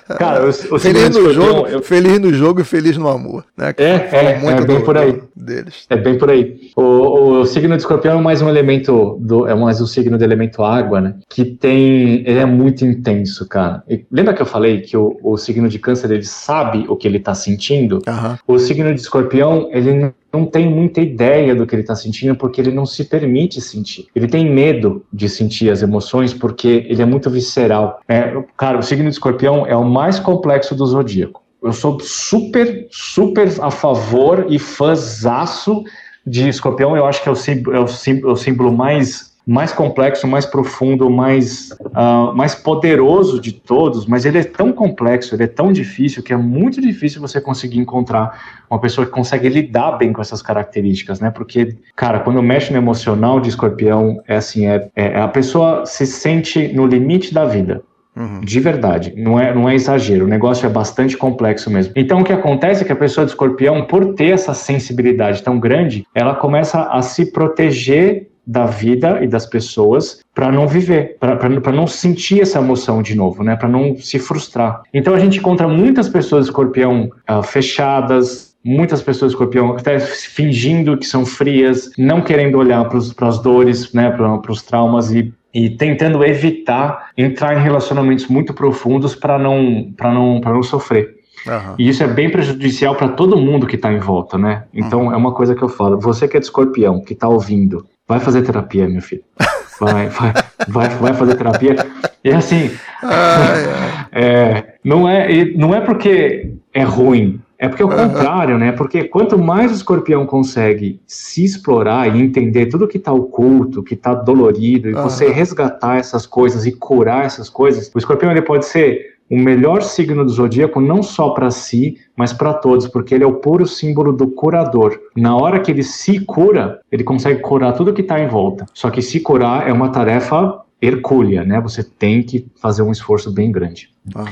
Cara, 0.08 0.46
o, 0.46 0.50
o 0.50 0.80
feliz 0.80 1.10
no 1.10 1.34
jogo, 1.34 1.68
eu... 1.68 1.82
feliz 1.82 2.20
no 2.20 2.32
jogo 2.32 2.62
e 2.62 2.64
feliz 2.64 2.96
no 2.96 3.08
amor, 3.08 3.44
né? 3.58 3.74
É, 3.78 3.84
é, 3.86 4.42
é 4.46 4.62
bem 4.62 4.82
por 4.82 4.98
aí. 4.98 5.20
Deles. 5.36 5.86
É 5.90 5.98
bem 5.98 6.18
por 6.18 6.30
aí. 6.30 6.72
O, 6.76 7.40
o, 7.40 7.46
signo 7.46 7.76
de 7.76 7.82
Escorpião 7.82 8.20
é 8.20 8.22
mais 8.22 8.42
um 8.42 8.48
elemento 8.48 9.18
do, 9.20 9.48
é 9.48 9.56
mais 9.56 9.82
um 9.82 9.88
signo 9.88 10.18
do 10.18 10.24
elemento 10.24 10.64
água, 10.64 11.02
né? 11.02 11.16
Que 11.28 11.44
tem, 11.44 12.24
ele 12.26 12.40
é 12.40 12.46
muito 12.46 12.86
intenso, 12.86 13.48
cara. 13.48 13.84
E 13.90 14.06
lembra 14.12 14.34
que 14.34 14.42
eu 14.42 14.46
falei 14.46 14.82
que 14.82 14.96
o, 14.96 15.18
o 15.24 15.38
signo 15.38 15.68
de 15.68 15.80
Câncer 15.80 16.12
ele 16.12 16.24
sabe 16.24 16.86
o 16.88 16.96
que 16.96 17.08
ele 17.08 17.20
tá 17.20 17.34
sentindo? 17.34 18.00
Uhum. 18.08 18.56
O 18.56 18.60
signo 18.60 18.94
de 18.94 19.02
Escorpião 19.02 19.70
ele 19.72 20.14
não 20.36 20.46
tem 20.46 20.70
muita 20.70 21.02
ideia 21.02 21.56
do 21.56 21.66
que 21.66 21.74
ele 21.74 21.82
está 21.82 21.96
sentindo 21.96 22.36
porque 22.36 22.60
ele 22.60 22.72
não 22.72 22.86
se 22.86 23.06
permite 23.06 23.62
sentir. 23.62 24.08
Ele 24.14 24.28
tem 24.28 24.50
medo 24.50 25.06
de 25.12 25.30
sentir 25.30 25.70
as 25.70 25.82
emoções 25.82 26.34
porque 26.34 26.86
ele 26.90 27.02
é 27.02 27.06
muito 27.06 27.30
visceral. 27.30 28.02
É, 28.08 28.44
cara, 28.58 28.78
o 28.78 28.84
signo 28.84 29.06
de 29.06 29.12
escorpião 29.12 29.66
é 29.66 29.76
o 29.76 29.86
mais 29.86 30.20
complexo 30.20 30.76
do 30.76 30.86
zodíaco. 30.86 31.42
Eu 31.64 31.74
sou 31.74 32.00
super, 32.00 32.88
super 32.92 33.48
a 33.62 33.72
favor 33.72 34.46
e 34.50 34.60
fãzaço 34.60 35.84
de 36.28 36.50
escorpião. 36.50 36.96
Eu 36.96 37.06
acho 37.06 37.24
que 37.24 37.30
é 37.30 37.32
o 37.32 37.36
símbolo, 37.36 37.76
é 37.76 37.80
o 37.80 37.88
símbolo, 37.88 38.30
é 38.30 38.34
o 38.34 38.36
símbolo 38.36 38.72
mais 38.72 39.35
mais 39.46 39.72
complexo, 39.72 40.28
mais 40.28 40.46
profundo, 40.46 41.10
mais, 41.10 41.70
uh, 41.72 42.36
mais 42.36 42.56
poderoso 42.56 43.40
de 43.40 43.52
todos, 43.52 44.08
mas 44.08 44.26
ele 44.26 44.40
é 44.40 44.44
tão 44.44 44.72
complexo, 44.72 45.36
ele 45.36 45.44
é 45.44 45.48
tão 45.48 45.72
difícil 45.72 46.24
que 46.24 46.34
é 46.34 46.38
muito 46.38 46.82
difícil 46.82 47.22
você 47.22 47.40
conseguir 47.40 47.80
encontrar 47.80 48.66
uma 48.70 48.80
pessoa 48.80 49.06
que 49.06 49.12
consegue 49.12 49.48
lidar 49.48 49.94
bem 49.94 50.12
com 50.12 50.22
essas 50.22 50.42
características, 50.42 51.20
né? 51.20 51.30
Porque, 51.30 51.76
cara, 51.96 52.20
quando 52.20 52.42
mexe 52.42 52.72
no 52.72 52.78
emocional 52.78 53.40
de 53.40 53.50
escorpião, 53.50 54.20
é 54.28 54.38
assim, 54.38 54.66
é, 54.66 54.90
é 54.96 55.20
a 55.20 55.28
pessoa 55.28 55.86
se 55.86 56.08
sente 56.08 56.70
no 56.70 56.88
limite 56.88 57.34
da 57.34 57.46
vida. 57.46 57.84
Uhum. 58.16 58.40
De 58.40 58.60
verdade, 58.62 59.14
não 59.18 59.38
é, 59.38 59.54
não 59.54 59.70
é 59.70 59.76
exagero, 59.76 60.24
o 60.24 60.28
negócio 60.28 60.66
é 60.66 60.70
bastante 60.70 61.18
complexo 61.18 61.70
mesmo. 61.70 61.92
Então, 61.98 62.22
o 62.22 62.24
que 62.24 62.32
acontece 62.32 62.82
é 62.82 62.86
que 62.86 62.92
a 62.94 62.96
pessoa 62.96 63.26
de 63.26 63.32
escorpião, 63.32 63.86
por 63.86 64.14
ter 64.14 64.30
essa 64.30 64.54
sensibilidade 64.54 65.44
tão 65.44 65.60
grande, 65.60 66.08
ela 66.16 66.34
começa 66.34 66.84
a 66.84 67.02
se 67.02 67.32
proteger 67.32 68.30
da 68.46 68.66
vida 68.66 69.24
e 69.24 69.28
das 69.28 69.46
pessoas 69.46 70.22
para 70.34 70.52
não 70.52 70.68
viver, 70.68 71.18
para 71.20 71.72
não 71.72 71.88
sentir 71.88 72.42
essa 72.42 72.60
emoção 72.60 73.02
de 73.02 73.16
novo, 73.16 73.44
né? 73.44 73.56
Para 73.56 73.70
não 73.70 73.96
se 73.96 74.20
frustrar. 74.20 74.84
Então 74.94 75.14
a 75.14 75.20
gente 75.20 75.40
encontra 75.40 75.68
muitas 75.68 76.10
pessoas 76.10 76.46
escorpião 76.46 77.10
uh, 77.30 77.42
fechadas, 77.42 78.56
muitas 78.64 79.02
pessoas 79.02 79.32
escorpião 79.32 79.72
até 79.72 80.00
fingindo 80.00 80.98
que 80.98 81.06
são 81.06 81.26
frias, 81.26 81.92
não 81.98 82.22
querendo 82.22 82.58
olhar 82.58 82.84
para 82.86 83.28
as 83.28 83.40
dores, 83.40 83.94
né? 83.94 84.12
Para 84.12 84.52
os 84.52 84.62
traumas 84.62 85.12
e 85.12 85.34
e 85.56 85.70
tentando 85.70 86.22
evitar 86.26 87.12
entrar 87.18 87.58
em 87.58 87.64
relacionamentos 87.64 88.28
muito 88.28 88.54
profundos 88.54 89.16
para 89.16 89.40
não 89.40 89.90
para 89.96 90.14
não 90.14 90.42
para 90.42 90.54
não 90.54 90.62
sofrer. 90.62 91.15
Uhum. 91.48 91.76
E 91.78 91.90
isso 91.90 92.04
é 92.04 92.08
bem 92.08 92.30
prejudicial 92.30 92.96
para 92.96 93.10
todo 93.10 93.38
mundo 93.38 93.68
que 93.68 93.76
está 93.76 93.92
em 93.92 94.00
volta, 94.00 94.38
né? 94.38 94.64
Então 94.74 95.06
uhum. 95.06 95.14
é 95.14 95.18
uma 95.18 95.34
coisa 95.34 95.56
que 95.56 95.62
eu 95.62 95.70
falo. 95.70 96.00
Você 96.00 96.28
que 96.28 96.38
é 96.38 96.40
de 96.40 96.46
escorpião, 96.46 97.02
que 97.02 97.14
está 97.14 97.28
ouvindo, 97.28 97.86
Vai 98.08 98.20
fazer 98.20 98.44
terapia, 98.44 98.88
meu 98.88 99.02
filho. 99.02 99.24
Vai, 99.78 100.08
vai, 100.08 100.34
vai, 100.70 100.88
vai 100.88 101.14
fazer 101.14 101.36
terapia. 101.36 101.76
E 102.24 102.32
assim, 102.32 102.72
é, 104.10 104.76
não, 104.82 105.06
é, 105.06 105.52
não 105.54 105.76
é 105.76 105.82
porque 105.82 106.54
é 106.74 106.82
ruim, 106.82 107.42
é 107.60 107.68
porque 107.68 107.84
é 107.84 107.86
o 107.86 107.90
contrário, 107.90 108.58
né? 108.58 108.72
Porque 108.72 109.04
quanto 109.04 109.38
mais 109.38 109.74
o 109.74 109.76
escorpião 109.76 110.26
consegue 110.26 111.02
se 111.06 111.44
explorar 111.44 112.08
e 112.08 112.22
entender 112.22 112.68
tudo 112.68 112.88
que 112.88 112.96
está 112.96 113.12
oculto, 113.12 113.84
que 113.84 113.96
está 113.96 114.14
dolorido, 114.14 114.90
e 114.90 114.94
você 114.94 115.28
resgatar 115.30 115.98
essas 115.98 116.26
coisas 116.26 116.66
e 116.66 116.72
curar 116.72 117.26
essas 117.26 117.50
coisas, 117.50 117.92
o 117.94 117.98
escorpião 117.98 118.32
ele 118.32 118.42
pode 118.42 118.64
ser 118.68 119.15
o 119.30 119.38
melhor 119.38 119.82
signo 119.82 120.24
do 120.24 120.32
zodíaco 120.32 120.80
não 120.80 121.02
só 121.02 121.30
para 121.30 121.50
si, 121.50 121.98
mas 122.16 122.32
para 122.32 122.54
todos, 122.54 122.88
porque 122.88 123.16
ele 123.16 123.24
é 123.24 123.28
o 123.28 123.36
puro 123.36 123.66
símbolo 123.66 124.14
do 124.14 124.28
curador. 124.28 125.00
Na 125.16 125.36
hora 125.36 125.60
que 125.60 125.72
ele 125.72 125.84
se 125.84 126.20
cura, 126.20 126.80
ele 126.92 127.04
consegue 127.04 127.42
curar 127.42 127.74
tudo 127.74 127.94
que 127.94 128.02
está 128.02 128.20
em 128.20 128.28
volta. 128.28 128.66
Só 128.74 128.90
que 128.90 129.02
se 129.02 129.20
curar 129.20 129.68
é 129.68 129.74
uma 129.74 129.90
tarefa 129.90 130.62
hercúlea, 130.82 131.44
né? 131.44 131.60
Você 131.62 131.84
tem 131.84 132.22
que 132.22 132.46
fazer 132.62 132.82
um 132.82 132.92
esforço 132.92 133.32
bem 133.32 133.52
grande. 133.52 133.90
Uhum. 134.16 134.26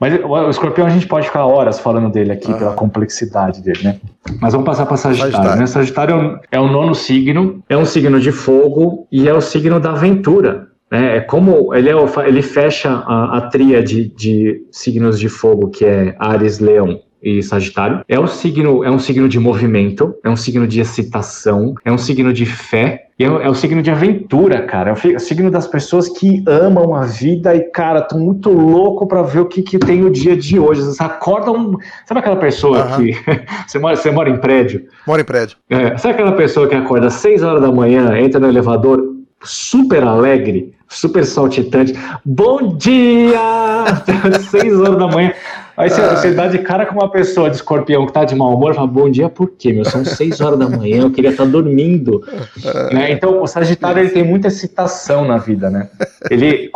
Mas 0.00 0.20
o 0.24 0.50
escorpião 0.50 0.86
a 0.86 0.90
gente 0.90 1.06
pode 1.06 1.26
ficar 1.26 1.44
horas 1.44 1.78
falando 1.78 2.10
dele 2.10 2.32
aqui, 2.32 2.50
uhum. 2.50 2.58
pela 2.58 2.72
complexidade 2.72 3.62
dele, 3.62 3.80
né? 3.84 4.00
Mas 4.40 4.52
vamos 4.52 4.66
passar 4.66 4.86
para 4.86 4.96
Sagitário. 4.96 5.32
Sagitário, 5.32 5.60
né? 5.60 5.66
Sagitário 5.66 6.40
é 6.50 6.58
o 6.58 6.66
nono 6.66 6.94
signo, 6.94 7.62
é 7.68 7.76
um 7.76 7.84
signo 7.84 8.18
de 8.18 8.32
fogo 8.32 9.06
e 9.12 9.28
é 9.28 9.34
o 9.34 9.40
signo 9.40 9.78
da 9.78 9.90
aventura. 9.90 10.71
Né? 10.92 11.16
É 11.16 11.20
como 11.20 11.74
ele, 11.74 11.88
é, 11.88 11.94
ele 12.26 12.42
fecha 12.42 12.90
a, 12.90 13.38
a 13.38 13.40
tríade 13.48 14.10
de 14.14 14.62
signos 14.70 15.18
de 15.18 15.30
fogo, 15.30 15.70
que 15.70 15.86
é 15.86 16.14
Ares, 16.18 16.58
Leão 16.58 17.00
e 17.22 17.42
Sagitário. 17.42 18.04
É 18.06 18.20
um 18.20 18.26
signo, 18.26 18.84
é 18.84 18.90
um 18.90 18.98
signo 18.98 19.26
de 19.26 19.38
movimento, 19.38 20.14
é 20.22 20.28
um 20.28 20.36
signo 20.36 20.66
de 20.66 20.80
excitação, 20.80 21.74
é 21.82 21.90
um 21.90 21.96
signo 21.96 22.30
de 22.30 22.44
fé. 22.44 23.06
E 23.18 23.24
é, 23.24 23.26
é, 23.26 23.48
o 23.48 23.54
signo 23.54 23.80
de 23.80 23.90
aventura, 23.90 24.62
cara. 24.66 24.90
É 24.90 25.16
o, 25.16 25.20
signo 25.20 25.50
das 25.50 25.66
pessoas 25.66 26.10
que 26.10 26.42
amam 26.46 26.94
a 26.94 27.06
vida 27.06 27.54
e, 27.56 27.60
cara, 27.70 28.00
estão 28.00 28.18
muito 28.18 28.50
louco 28.50 29.06
para 29.06 29.22
ver 29.22 29.40
o 29.40 29.46
que, 29.46 29.62
que 29.62 29.78
tem 29.78 30.04
o 30.04 30.10
dia 30.10 30.36
de 30.36 30.58
hoje. 30.58 30.82
Você 30.82 31.02
acorda 31.02 31.52
um. 31.52 31.78
Sabe 32.04 32.20
aquela 32.20 32.36
pessoa 32.36 32.84
uhum. 32.84 32.96
que. 32.96 33.16
você, 33.66 33.78
mora, 33.78 33.96
você 33.96 34.10
mora 34.10 34.28
em 34.28 34.36
prédio? 34.36 34.84
Mora 35.06 35.22
em 35.22 35.24
prédio. 35.24 35.56
É, 35.70 35.96
sabe 35.96 36.14
aquela 36.14 36.32
pessoa 36.32 36.68
que 36.68 36.74
acorda 36.74 37.06
às 37.06 37.14
6 37.14 37.42
horas 37.42 37.62
da 37.62 37.72
manhã, 37.72 38.18
entra 38.18 38.38
no 38.38 38.48
elevador 38.48 39.12
super 39.44 40.02
alegre, 40.02 40.74
super 40.92 41.24
saltitante. 41.24 41.94
Bom 42.24 42.76
dia! 42.76 43.84
6 44.50 44.80
horas 44.80 44.98
da 44.98 45.08
manhã. 45.08 45.32
Aí 45.76 45.88
você, 45.88 46.00
ah. 46.00 46.16
você, 46.16 46.32
dá 46.32 46.48
de 46.48 46.58
cara 46.58 46.86
com 46.86 46.94
uma 46.94 47.10
pessoa 47.10 47.48
de 47.48 47.56
escorpião 47.56 48.06
que 48.06 48.12
tá 48.12 48.24
de 48.24 48.34
mau 48.34 48.54
humor, 48.54 48.74
fala, 48.74 48.86
bom 48.86 49.10
dia, 49.10 49.28
por 49.28 49.50
quê, 49.50 49.72
meu? 49.72 49.84
São 49.84 50.04
seis 50.04 50.40
horas 50.40 50.58
da 50.58 50.68
manhã, 50.68 51.02
eu 51.02 51.10
queria 51.10 51.30
estar 51.30 51.44
tá 51.44 51.50
dormindo. 51.50 52.22
né? 52.92 53.12
Então, 53.12 53.42
o 53.42 53.46
Sagitário 53.46 54.00
ele 54.00 54.10
tem 54.10 54.22
muita 54.22 54.48
excitação 54.48 55.24
na 55.24 55.38
vida, 55.38 55.70
né? 55.70 55.88
Ele, 56.30 56.70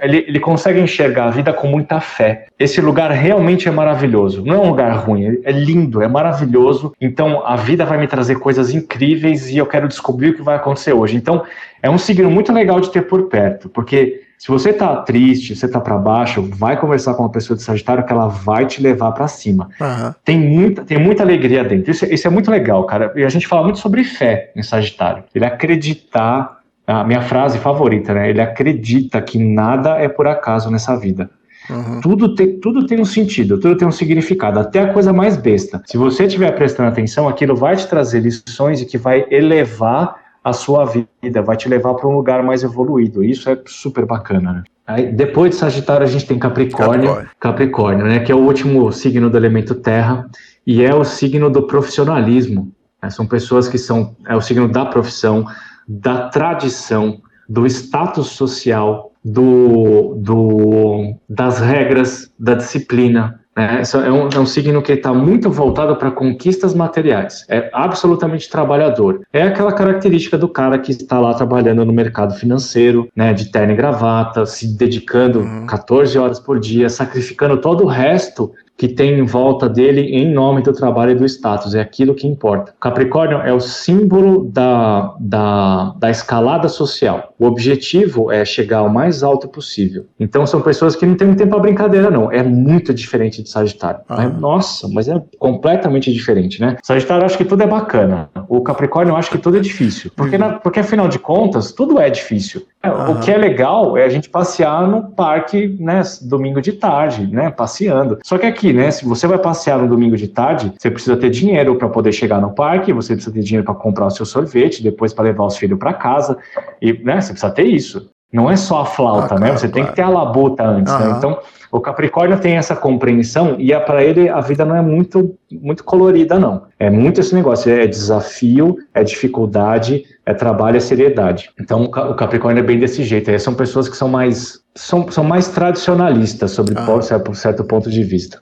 ele, 0.00 0.24
ele 0.28 0.40
consegue 0.40 0.80
enxergar 0.80 1.26
a 1.26 1.30
vida 1.30 1.52
com 1.52 1.66
muita 1.66 2.00
fé. 2.00 2.46
Esse 2.58 2.80
lugar 2.80 3.10
realmente 3.10 3.68
é 3.68 3.70
maravilhoso. 3.70 4.44
Não 4.44 4.54
é 4.54 4.58
um 4.58 4.68
lugar 4.68 4.92
ruim, 4.98 5.40
é 5.44 5.52
lindo, 5.52 6.02
é 6.02 6.08
maravilhoso. 6.08 6.92
Então, 7.00 7.44
a 7.46 7.56
vida 7.56 7.84
vai 7.84 7.98
me 7.98 8.06
trazer 8.06 8.36
coisas 8.36 8.72
incríveis 8.72 9.48
e 9.48 9.56
eu 9.56 9.66
quero 9.66 9.88
descobrir 9.88 10.30
o 10.30 10.34
que 10.34 10.42
vai 10.42 10.56
acontecer 10.56 10.92
hoje. 10.92 11.16
Então, 11.16 11.42
é 11.82 11.90
um 11.90 11.98
signo 11.98 12.30
muito 12.30 12.52
legal 12.52 12.80
de 12.80 12.90
ter 12.90 13.02
por 13.02 13.28
perto, 13.28 13.68
porque 13.68 14.22
se 14.42 14.48
você 14.48 14.70
está 14.70 14.96
triste, 14.96 15.54
você 15.54 15.66
está 15.66 15.80
para 15.80 15.96
baixo, 15.96 16.42
vai 16.42 16.76
conversar 16.76 17.14
com 17.14 17.22
uma 17.22 17.30
pessoa 17.30 17.56
de 17.56 17.62
Sagitário 17.62 18.04
que 18.04 18.12
ela 18.12 18.26
vai 18.26 18.66
te 18.66 18.82
levar 18.82 19.12
para 19.12 19.28
cima. 19.28 19.68
Uhum. 19.80 20.12
Tem, 20.24 20.36
muita, 20.36 20.82
tem 20.82 20.98
muita 20.98 21.22
alegria 21.22 21.62
dentro. 21.62 21.92
Isso, 21.92 22.04
isso 22.06 22.26
é 22.26 22.30
muito 22.30 22.50
legal, 22.50 22.84
cara. 22.84 23.12
E 23.14 23.22
a 23.22 23.28
gente 23.28 23.46
fala 23.46 23.62
muito 23.62 23.78
sobre 23.78 24.02
fé 24.02 24.50
em 24.56 24.62
Sagitário. 24.64 25.22
Ele 25.32 25.44
acreditar, 25.44 26.58
a 26.84 27.04
minha 27.04 27.22
frase 27.22 27.56
favorita, 27.58 28.12
né? 28.14 28.30
Ele 28.30 28.40
acredita 28.40 29.22
que 29.22 29.38
nada 29.38 29.90
é 29.98 30.08
por 30.08 30.26
acaso 30.26 30.72
nessa 30.72 30.96
vida. 30.96 31.30
Uhum. 31.70 32.00
Tudo, 32.00 32.34
tem, 32.34 32.58
tudo 32.58 32.84
tem 32.84 33.00
um 33.00 33.04
sentido, 33.04 33.60
tudo 33.60 33.76
tem 33.76 33.86
um 33.86 33.92
significado, 33.92 34.58
até 34.58 34.80
a 34.80 34.92
coisa 34.92 35.12
mais 35.12 35.36
besta. 35.36 35.80
Se 35.86 35.96
você 35.96 36.24
estiver 36.24 36.50
prestando 36.56 36.88
atenção, 36.88 37.28
aquilo 37.28 37.54
vai 37.54 37.76
te 37.76 37.86
trazer 37.86 38.18
lições 38.18 38.80
e 38.80 38.86
que 38.86 38.98
vai 38.98 39.24
elevar 39.30 40.16
a 40.44 40.52
sua 40.52 40.84
vida, 40.84 41.42
vai 41.42 41.56
te 41.56 41.68
levar 41.68 41.94
para 41.94 42.08
um 42.08 42.16
lugar 42.16 42.42
mais 42.42 42.62
evoluído. 42.62 43.22
Isso 43.22 43.48
é 43.48 43.58
super 43.66 44.04
bacana, 44.04 44.52
né? 44.52 44.62
Aí, 44.86 45.12
depois 45.12 45.50
de 45.50 45.56
Sagitário, 45.56 46.04
a 46.04 46.08
gente 46.08 46.26
tem 46.26 46.38
Capricórnio, 46.38 47.08
Capricórnio, 47.08 47.30
Capricórnio, 47.38 48.06
né? 48.06 48.20
Que 48.20 48.32
é 48.32 48.34
o 48.34 48.38
último 48.38 48.90
signo 48.92 49.30
do 49.30 49.36
elemento 49.36 49.74
Terra 49.76 50.28
e 50.66 50.82
é 50.82 50.94
o 50.94 51.04
signo 51.04 51.48
do 51.48 51.62
profissionalismo. 51.62 52.72
Né? 53.00 53.08
São 53.08 53.26
pessoas 53.26 53.68
que 53.68 53.78
são 53.78 54.16
é 54.26 54.34
o 54.34 54.40
signo 54.40 54.68
da 54.68 54.84
profissão, 54.84 55.46
da 55.86 56.28
tradição, 56.28 57.20
do 57.48 57.64
status 57.66 58.28
social, 58.28 59.12
do, 59.24 60.14
do 60.16 61.14
das 61.28 61.60
regras, 61.60 62.32
da 62.38 62.54
disciplina, 62.54 63.40
é, 63.54 63.82
é, 64.06 64.10
um, 64.10 64.28
é 64.28 64.38
um 64.38 64.46
signo 64.46 64.80
que 64.80 64.92
está 64.92 65.12
muito 65.12 65.50
voltado 65.50 65.94
para 65.96 66.10
conquistas 66.10 66.74
materiais. 66.74 67.44
É 67.48 67.68
absolutamente 67.72 68.48
trabalhador. 68.48 69.20
É 69.32 69.42
aquela 69.42 69.72
característica 69.72 70.38
do 70.38 70.48
cara 70.48 70.78
que 70.78 70.92
está 70.92 71.20
lá 71.20 71.34
trabalhando 71.34 71.84
no 71.84 71.92
mercado 71.92 72.34
financeiro, 72.34 73.08
né, 73.14 73.34
de 73.34 73.50
terno 73.50 73.72
e 73.72 73.76
gravata, 73.76 74.46
se 74.46 74.76
dedicando 74.76 75.40
uhum. 75.40 75.66
14 75.66 76.18
horas 76.18 76.40
por 76.40 76.58
dia, 76.58 76.88
sacrificando 76.88 77.58
todo 77.58 77.84
o 77.84 77.86
resto 77.86 78.52
que 78.82 78.88
tem 78.88 79.16
em 79.16 79.24
volta 79.24 79.68
dele 79.68 80.00
em 80.00 80.28
nome 80.34 80.60
do 80.60 80.72
trabalho 80.72 81.12
e 81.12 81.14
do 81.14 81.24
status, 81.24 81.72
é 81.72 81.80
aquilo 81.80 82.16
que 82.16 82.26
importa. 82.26 82.74
Capricórnio 82.80 83.38
é 83.38 83.52
o 83.52 83.60
símbolo 83.60 84.50
da, 84.50 85.14
da, 85.20 85.94
da 86.00 86.10
escalada 86.10 86.68
social. 86.68 87.32
O 87.38 87.46
objetivo 87.46 88.32
é 88.32 88.44
chegar 88.44 88.78
ao 88.78 88.88
mais 88.88 89.22
alto 89.22 89.46
possível. 89.46 90.06
Então 90.18 90.44
são 90.48 90.60
pessoas 90.60 90.96
que 90.96 91.06
não 91.06 91.14
têm 91.14 91.32
tempo 91.36 91.50
para 91.50 91.60
brincadeira, 91.60 92.10
não. 92.10 92.32
É 92.32 92.42
muito 92.42 92.92
diferente 92.92 93.40
de 93.40 93.48
Sagitário. 93.48 94.00
Ah. 94.08 94.28
Nossa, 94.28 94.88
mas 94.88 95.08
é 95.08 95.22
completamente 95.38 96.12
diferente, 96.12 96.60
né? 96.60 96.76
Sagitário 96.82 97.24
acha 97.24 97.38
que 97.38 97.44
tudo 97.44 97.62
é 97.62 97.68
bacana. 97.68 98.30
O 98.48 98.62
Capricórnio 98.62 99.14
acha 99.14 99.30
que 99.30 99.38
tudo 99.38 99.58
é 99.58 99.60
difícil. 99.60 100.10
Porque, 100.16 100.36
na, 100.36 100.54
porque 100.54 100.80
afinal 100.80 101.06
de 101.06 101.20
contas, 101.20 101.70
tudo 101.70 102.00
é 102.00 102.10
difícil. 102.10 102.66
Ah. 102.82 103.10
O 103.10 103.20
que 103.20 103.30
é 103.30 103.36
legal 103.36 103.96
é 103.96 104.04
a 104.04 104.08
gente 104.08 104.30
passear 104.30 104.88
no 104.88 105.10
parque, 105.10 105.76
né, 105.78 106.02
domingo 106.22 106.60
de 106.60 106.72
tarde, 106.72 107.26
né, 107.26 107.50
passeando. 107.50 108.18
Só 108.24 108.38
que 108.38 108.46
aqui 108.46 108.62
aqui, 108.62 108.72
né? 108.72 108.90
Se 108.92 109.04
você 109.04 109.26
vai 109.26 109.38
passear 109.38 109.78
no 109.78 109.88
domingo 109.88 110.16
de 110.16 110.28
tarde, 110.28 110.72
você 110.78 110.90
precisa 110.90 111.16
ter 111.16 111.30
dinheiro 111.30 111.74
para 111.74 111.88
poder 111.88 112.12
chegar 112.12 112.40
no 112.40 112.54
parque, 112.54 112.92
você 112.92 113.14
precisa 113.14 113.34
ter 113.34 113.42
dinheiro 113.42 113.64
para 113.64 113.74
comprar 113.74 114.06
o 114.06 114.10
seu 114.10 114.24
sorvete, 114.24 114.82
depois 114.82 115.12
para 115.12 115.24
levar 115.24 115.44
os 115.44 115.56
filhos 115.56 115.78
para 115.78 115.92
casa, 115.92 116.38
e 116.80 116.92
né, 116.92 117.20
você 117.20 117.32
precisa 117.32 117.50
ter 117.50 117.66
isso. 117.66 118.10
Não 118.32 118.50
é 118.50 118.56
só 118.56 118.80
a 118.80 118.86
flauta, 118.86 119.34
ah, 119.34 119.38
né? 119.38 119.52
Você 119.52 119.68
claro. 119.68 119.72
tem 119.72 119.84
que 119.84 119.92
ter 119.94 120.02
a 120.02 120.08
labuta 120.08 120.64
antes, 120.64 120.92
né? 120.92 121.14
Então, 121.18 121.38
o 121.70 121.80
Capricórnio 121.80 122.38
tem 122.38 122.56
essa 122.56 122.74
compreensão 122.74 123.56
e 123.58 123.78
para 123.80 124.02
ele 124.02 124.28
a 124.28 124.40
vida 124.40 124.64
não 124.64 124.74
é 124.74 124.80
muito 124.80 125.36
muito 125.50 125.84
colorida 125.84 126.38
não. 126.38 126.62
É 126.78 126.88
muito 126.88 127.20
esse 127.20 127.34
negócio, 127.34 127.70
é 127.70 127.86
desafio, 127.86 128.76
é 128.94 129.04
dificuldade, 129.04 130.04
é 130.24 130.32
trabalho, 130.32 130.78
é 130.78 130.80
seriedade. 130.80 131.50
Então, 131.60 131.84
o 131.84 132.14
Capricórnio 132.14 132.62
é 132.62 132.66
bem 132.66 132.78
desse 132.78 133.04
jeito. 133.04 133.30
Aí 133.30 133.38
são 133.38 133.54
pessoas 133.54 133.88
que 133.88 133.96
são 133.96 134.08
mais 134.08 134.62
são, 134.74 135.10
são 135.10 135.24
mais 135.24 135.48
tradicionalistas 135.48 136.52
sobre 136.52 136.74
ah. 136.76 137.02
certo, 137.02 137.34
certo 137.34 137.64
ponto 137.64 137.90
de 137.90 138.02
vista. 138.02 138.40